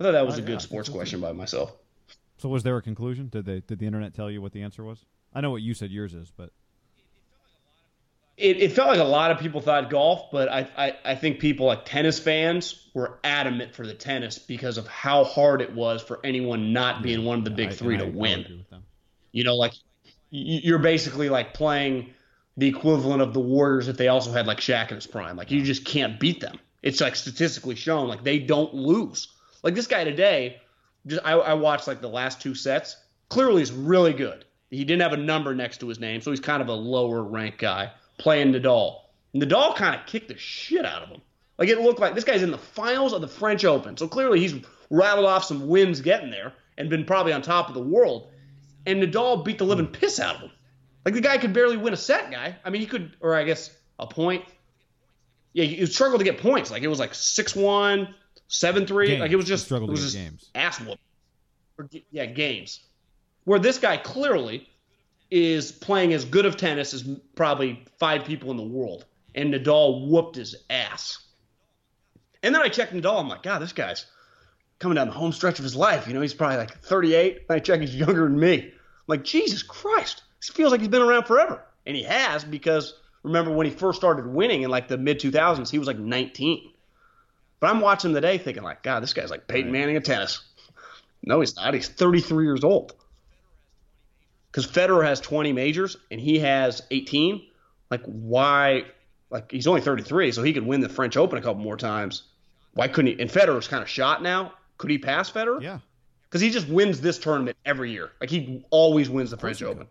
I 0.00 0.04
thought 0.04 0.12
that 0.12 0.26
was 0.26 0.38
a 0.38 0.40
yeah, 0.40 0.46
good 0.48 0.62
sports 0.62 0.88
question 0.88 1.20
by 1.20 1.32
myself. 1.32 1.72
So 2.38 2.48
was 2.48 2.62
there 2.62 2.76
a 2.76 2.82
conclusion? 2.82 3.28
Did 3.28 3.44
they 3.46 3.60
did 3.60 3.78
the 3.78 3.86
internet 3.86 4.14
tell 4.14 4.30
you 4.30 4.42
what 4.42 4.52
the 4.52 4.62
answer 4.62 4.82
was? 4.84 5.04
I 5.32 5.40
know 5.40 5.50
what 5.50 5.62
you 5.62 5.74
said 5.74 5.90
yours 5.90 6.14
is, 6.14 6.32
but 6.36 6.50
It, 8.36 8.56
it 8.60 8.72
felt 8.72 8.88
like 8.88 8.98
a 8.98 9.04
lot 9.04 9.30
of 9.30 9.38
people 9.38 9.60
thought 9.60 9.90
golf, 9.90 10.32
but 10.32 10.48
I, 10.48 10.68
I, 10.76 10.96
I 11.04 11.14
think 11.14 11.38
people 11.38 11.66
like 11.66 11.84
tennis 11.84 12.18
fans 12.18 12.88
were 12.92 13.18
adamant 13.22 13.74
for 13.76 13.86
the 13.86 13.94
tennis 13.94 14.38
because 14.40 14.76
of 14.76 14.88
how 14.88 15.22
hard 15.22 15.62
it 15.62 15.72
was 15.72 16.02
for 16.02 16.18
anyone 16.24 16.72
not 16.72 17.02
being 17.02 17.24
one 17.24 17.38
of 17.38 17.44
the 17.44 17.50
big 17.52 17.68
I- 17.68 17.72
three 17.72 17.96
to 17.96 18.04
I- 18.04 18.08
I 18.08 18.10
win. 18.10 18.40
agree. 18.40 18.64
You 19.30 19.44
know, 19.44 19.54
like 19.56 19.74
you're 20.30 20.78
basically 20.80 21.28
like 21.28 21.54
playing 21.54 22.10
the 22.56 22.66
equivalent 22.68 23.22
of 23.22 23.34
the 23.34 23.40
Warriors 23.40 23.86
if 23.88 23.96
they 23.96 24.08
also 24.08 24.32
had 24.32 24.46
like 24.46 24.58
Shaq 24.58 24.88
in 24.90 24.96
his 24.96 25.06
prime. 25.06 25.36
Like 25.36 25.50
you 25.52 25.62
just 25.62 25.84
can't 25.84 26.18
beat 26.18 26.40
them. 26.40 26.58
It's 26.82 27.00
like 27.00 27.14
statistically 27.16 27.74
shown. 27.76 28.08
Like 28.08 28.22
they 28.24 28.38
don't 28.40 28.74
lose. 28.74 29.28
Like 29.64 29.74
this 29.74 29.86
guy 29.88 30.04
today, 30.04 30.60
just 31.06 31.24
I, 31.24 31.32
I 31.32 31.54
watched 31.54 31.88
like 31.88 32.00
the 32.00 32.08
last 32.08 32.40
two 32.40 32.54
sets. 32.54 32.96
Clearly, 33.30 33.62
he's 33.62 33.72
really 33.72 34.12
good. 34.12 34.44
He 34.70 34.84
didn't 34.84 35.02
have 35.02 35.14
a 35.14 35.16
number 35.16 35.54
next 35.54 35.78
to 35.78 35.88
his 35.88 35.98
name, 35.98 36.20
so 36.20 36.30
he's 36.30 36.40
kind 36.40 36.62
of 36.62 36.68
a 36.68 36.74
lower 36.74 37.22
ranked 37.22 37.58
guy 37.58 37.90
playing 38.18 38.52
Nadal. 38.52 39.00
Nadal 39.34 39.74
kind 39.74 39.98
of 39.98 40.06
kicked 40.06 40.28
the 40.28 40.36
shit 40.36 40.84
out 40.84 41.02
of 41.02 41.08
him. 41.08 41.20
Like 41.58 41.68
it 41.68 41.80
looked 41.80 41.98
like 41.98 42.14
this 42.14 42.24
guy's 42.24 42.42
in 42.42 42.50
the 42.50 42.58
finals 42.58 43.12
of 43.12 43.22
the 43.22 43.28
French 43.28 43.64
Open, 43.64 43.96
so 43.96 44.06
clearly 44.06 44.38
he's 44.38 44.54
rattled 44.90 45.26
off 45.26 45.44
some 45.44 45.66
wins 45.66 46.00
getting 46.00 46.30
there 46.30 46.52
and 46.76 46.90
been 46.90 47.04
probably 47.04 47.32
on 47.32 47.42
top 47.42 47.68
of 47.68 47.74
the 47.74 47.82
world. 47.82 48.30
And 48.86 49.02
Nadal 49.02 49.44
beat 49.44 49.58
the 49.58 49.64
living 49.64 49.86
piss 49.86 50.20
out 50.20 50.36
of 50.36 50.42
him. 50.42 50.50
Like 51.04 51.14
the 51.14 51.20
guy 51.20 51.38
could 51.38 51.54
barely 51.54 51.76
win 51.76 51.94
a 51.94 51.96
set, 51.96 52.30
guy. 52.30 52.56
I 52.64 52.70
mean, 52.70 52.80
he 52.80 52.86
could, 52.86 53.16
or 53.20 53.34
I 53.34 53.44
guess 53.44 53.70
a 53.98 54.06
point. 54.06 54.44
Yeah, 55.54 55.64
he 55.64 55.86
struggled 55.86 56.20
to 56.20 56.24
get 56.24 56.38
points. 56.38 56.70
Like 56.70 56.82
it 56.82 56.88
was 56.88 56.98
like 56.98 57.14
six 57.14 57.54
one, 57.54 58.14
seven 58.54 58.86
three. 58.86 59.08
Games. 59.08 59.20
Like 59.20 59.30
it 59.32 59.36
was 59.36 59.46
just 59.46 59.64
struggled 59.64 59.90
it 59.90 59.92
was 59.92 60.02
just 60.02 60.16
games. 60.16 60.50
ass 60.54 60.80
whooping. 60.80 62.02
Yeah, 62.10 62.26
games. 62.26 62.80
Where 63.44 63.58
this 63.58 63.78
guy 63.78 63.96
clearly 63.96 64.68
is 65.30 65.72
playing 65.72 66.12
as 66.12 66.24
good 66.24 66.46
of 66.46 66.56
tennis 66.56 66.94
as 66.94 67.02
probably 67.34 67.84
five 67.98 68.24
people 68.24 68.50
in 68.50 68.56
the 68.56 68.62
world, 68.62 69.04
and 69.34 69.52
Nadal 69.52 70.08
whooped 70.08 70.36
his 70.36 70.54
ass. 70.70 71.18
And 72.42 72.54
then 72.54 72.62
I 72.62 72.68
checked 72.68 72.92
Nadal. 72.92 73.20
I'm 73.20 73.28
like, 73.28 73.42
God, 73.42 73.58
this 73.58 73.72
guy's 73.72 74.06
coming 74.78 74.96
down 74.96 75.08
the 75.08 75.14
home 75.14 75.32
stretch 75.32 75.58
of 75.58 75.64
his 75.64 75.74
life. 75.74 76.06
You 76.06 76.14
know, 76.14 76.20
he's 76.20 76.34
probably 76.34 76.58
like 76.58 76.78
38. 76.82 77.46
I 77.50 77.58
check 77.58 77.80
he's 77.80 77.96
younger 77.96 78.24
than 78.24 78.38
me. 78.38 78.60
I'm 78.60 78.72
like, 79.08 79.24
Jesus 79.24 79.62
Christ, 79.62 80.22
this 80.40 80.50
feels 80.50 80.70
like 80.70 80.80
he's 80.80 80.88
been 80.88 81.02
around 81.02 81.24
forever, 81.24 81.64
and 81.86 81.96
he 81.96 82.04
has 82.04 82.44
because 82.44 82.94
remember 83.24 83.50
when 83.50 83.66
he 83.66 83.72
first 83.72 83.98
started 83.98 84.26
winning 84.26 84.62
in 84.62 84.70
like 84.70 84.86
the 84.86 84.98
mid 84.98 85.18
2000s, 85.18 85.70
he 85.70 85.78
was 85.78 85.88
like 85.88 85.98
19. 85.98 86.73
But 87.60 87.70
I'm 87.70 87.80
watching 87.80 88.10
him 88.10 88.14
today 88.14 88.38
thinking 88.38 88.62
like, 88.62 88.82
God, 88.82 89.02
this 89.02 89.12
guy's 89.12 89.30
like 89.30 89.46
Peyton 89.46 89.72
Manning 89.72 89.96
of 89.96 90.02
tennis. 90.02 90.42
No, 91.22 91.40
he's 91.40 91.56
not. 91.56 91.72
He's 91.72 91.88
33 91.88 92.44
years 92.44 92.64
old. 92.64 92.94
Because 94.50 94.66
Federer 94.66 95.04
has 95.04 95.20
20 95.20 95.52
majors 95.52 95.96
and 96.10 96.20
he 96.20 96.38
has 96.40 96.82
18. 96.90 97.42
Like, 97.90 98.02
why? 98.04 98.84
Like, 99.30 99.50
he's 99.50 99.66
only 99.66 99.80
33, 99.80 100.32
so 100.32 100.42
he 100.42 100.52
could 100.52 100.66
win 100.66 100.80
the 100.80 100.88
French 100.88 101.16
Open 101.16 101.38
a 101.38 101.42
couple 101.42 101.62
more 101.62 101.76
times. 101.76 102.24
Why 102.74 102.88
couldn't 102.88 103.12
he? 103.12 103.20
And 103.20 103.30
Federer's 103.30 103.66
kind 103.66 103.82
of 103.82 103.88
shot 103.88 104.22
now. 104.22 104.52
Could 104.78 104.90
he 104.90 104.98
pass 104.98 105.30
Federer? 105.30 105.62
Yeah. 105.62 105.78
Because 106.24 106.40
he 106.40 106.50
just 106.50 106.68
wins 106.68 107.00
this 107.00 107.18
tournament 107.18 107.56
every 107.64 107.90
year. 107.90 108.10
Like, 108.20 108.30
he 108.30 108.64
always 108.70 109.08
wins 109.08 109.30
the 109.30 109.36
French 109.36 109.58
could. 109.58 109.68
Open. 109.68 109.86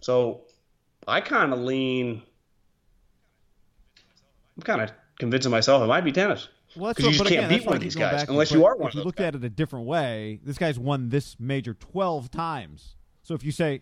So, 0.00 0.42
I 1.06 1.20
kind 1.20 1.52
of 1.52 1.60
lean. 1.60 2.22
I'm 4.58 4.62
kind 4.62 4.82
of 4.82 4.90
convincing 5.18 5.50
myself 5.50 5.82
it 5.82 5.86
might 5.86 6.02
be 6.02 6.12
tennis. 6.12 6.48
Well, 6.76 6.92
Because 6.92 7.06
you 7.06 7.12
just 7.12 7.24
can't 7.30 7.46
again, 7.46 7.58
beat 7.60 7.66
one 7.66 7.76
of 7.76 7.80
these 7.80 7.96
guys 7.96 8.28
unless 8.28 8.50
you 8.52 8.66
are 8.66 8.76
one 8.76 8.88
If 8.88 8.94
of 8.94 8.98
you 8.98 9.04
looked 9.04 9.18
guys. 9.18 9.28
at 9.28 9.34
it 9.36 9.44
a 9.44 9.48
different 9.48 9.86
way, 9.86 10.38
this 10.44 10.58
guy's 10.58 10.78
won 10.78 11.08
this 11.08 11.36
major 11.40 11.72
twelve 11.74 12.30
times. 12.30 12.96
So 13.22 13.34
if 13.34 13.42
you 13.44 13.52
say 13.52 13.80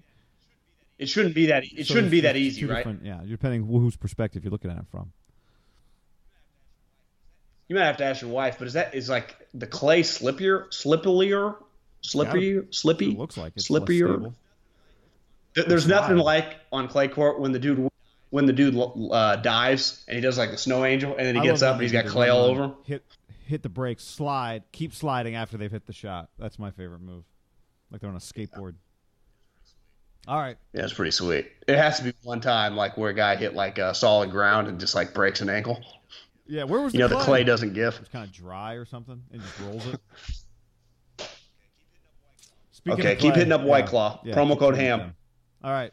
It 0.99 1.09
shouldn't 1.09 1.35
be 1.35 1.47
that. 1.47 1.65
It 1.65 1.87
so 1.87 1.95
shouldn't 1.95 2.11
be 2.13 2.21
that 2.21 2.37
easy, 2.37 2.65
right? 2.65 2.87
Yeah, 3.03 3.21
depending 3.27 3.67
whose 3.67 3.97
perspective 3.97 4.45
you're 4.45 4.53
looking 4.53 4.71
at 4.71 4.79
it 4.79 4.87
from. 4.91 5.13
You 7.69 7.75
might 7.75 7.85
have 7.87 7.97
to 7.97 8.05
ask 8.05 8.23
your 8.23 8.31
wife, 8.31 8.57
but 8.59 8.69
is 8.69 8.75
that 8.75 8.95
is 8.95 9.09
like 9.09 9.49
the 9.53 9.67
clay 9.67 10.03
slippier, 10.03 10.69
slipperier, 10.69 11.57
slippier, 12.05 12.73
slippy? 12.73 13.11
It 13.11 13.19
looks 13.19 13.37
like 13.37 13.55
it's 13.57 13.69
less 13.69 13.83
slipperier. 13.83 14.33
There's 15.55 15.89
nothing 15.89 16.19
like 16.19 16.57
on 16.71 16.87
clay 16.87 17.09
court 17.09 17.41
when 17.41 17.51
the 17.51 17.59
dude 17.59 17.89
when 18.31 18.47
the 18.47 18.53
dude 18.53 18.77
uh, 19.13 19.37
dives 19.37 20.05
and 20.09 20.17
he 20.17 20.21
does 20.21 20.39
like 20.39 20.51
the 20.51 20.59
snow 20.59 20.85
angel 20.85 21.15
and 21.17 21.27
then 21.27 21.35
he 21.35 21.41
I 21.41 21.45
gets 21.45 21.63
up 21.63 21.75
and 21.75 21.83
he's 21.83 21.93
got 21.93 22.07
clay 22.07 22.29
all 22.29 22.45
over 22.45 22.65
him. 22.65 22.75
Hit 22.85 23.05
hit 23.47 23.63
the 23.63 23.69
brakes, 23.69 24.05
slide, 24.05 24.65
keep 24.73 24.93
sliding 24.93 25.35
after 25.37 25.57
they've 25.57 25.71
hit 25.71 25.87
the 25.87 25.93
shot. 25.93 26.31
That's 26.39 26.59
my 26.59 26.71
favorite 26.71 27.01
move. 27.01 27.25
Like 27.91 28.01
they're 28.01 28.11
on 28.11 28.17
a 28.17 28.21
skateboard. 28.21 28.75
All 30.27 30.39
right. 30.39 30.57
Yeah, 30.73 30.83
it's 30.83 30.93
pretty 30.93 31.13
sweet. 31.13 31.47
It 31.69 31.77
has 31.77 31.99
to 31.99 32.05
be 32.05 32.13
one 32.25 32.41
time 32.41 32.77
like 32.77 32.97
where 32.97 33.11
a 33.11 33.15
guy 33.15 33.37
hit 33.37 33.55
like 33.55 33.79
uh, 33.79 33.93
solid 33.93 34.31
ground 34.33 34.67
and 34.67 34.81
just 34.81 34.95
like 34.95 35.15
breaks 35.15 35.41
an 35.41 35.49
ankle. 35.49 35.81
Yeah, 36.49 36.65
where 36.65 36.81
was 36.81 36.95
You 36.95 37.01
know 37.01 37.09
the 37.09 37.17
the 37.17 37.25
clay 37.25 37.45
doesn't 37.45 37.75
give. 37.75 37.97
It's 38.01 38.09
kind 38.09 38.25
of 38.25 38.33
dry 38.33 38.75
or 38.75 38.85
something, 38.85 39.23
and 39.33 39.41
just 39.43 39.61
rolls 39.61 39.87
it. 39.87 40.01
Okay, 42.89 43.17
keep 43.17 43.35
hitting 43.35 43.53
up 43.53 43.63
White 43.63 43.87
Claw. 43.87 44.21
yeah, 44.23 44.35
Promo 44.35 44.57
code 44.57 44.77
ham. 44.77 45.17
All 45.65 45.73
right. 45.73 45.93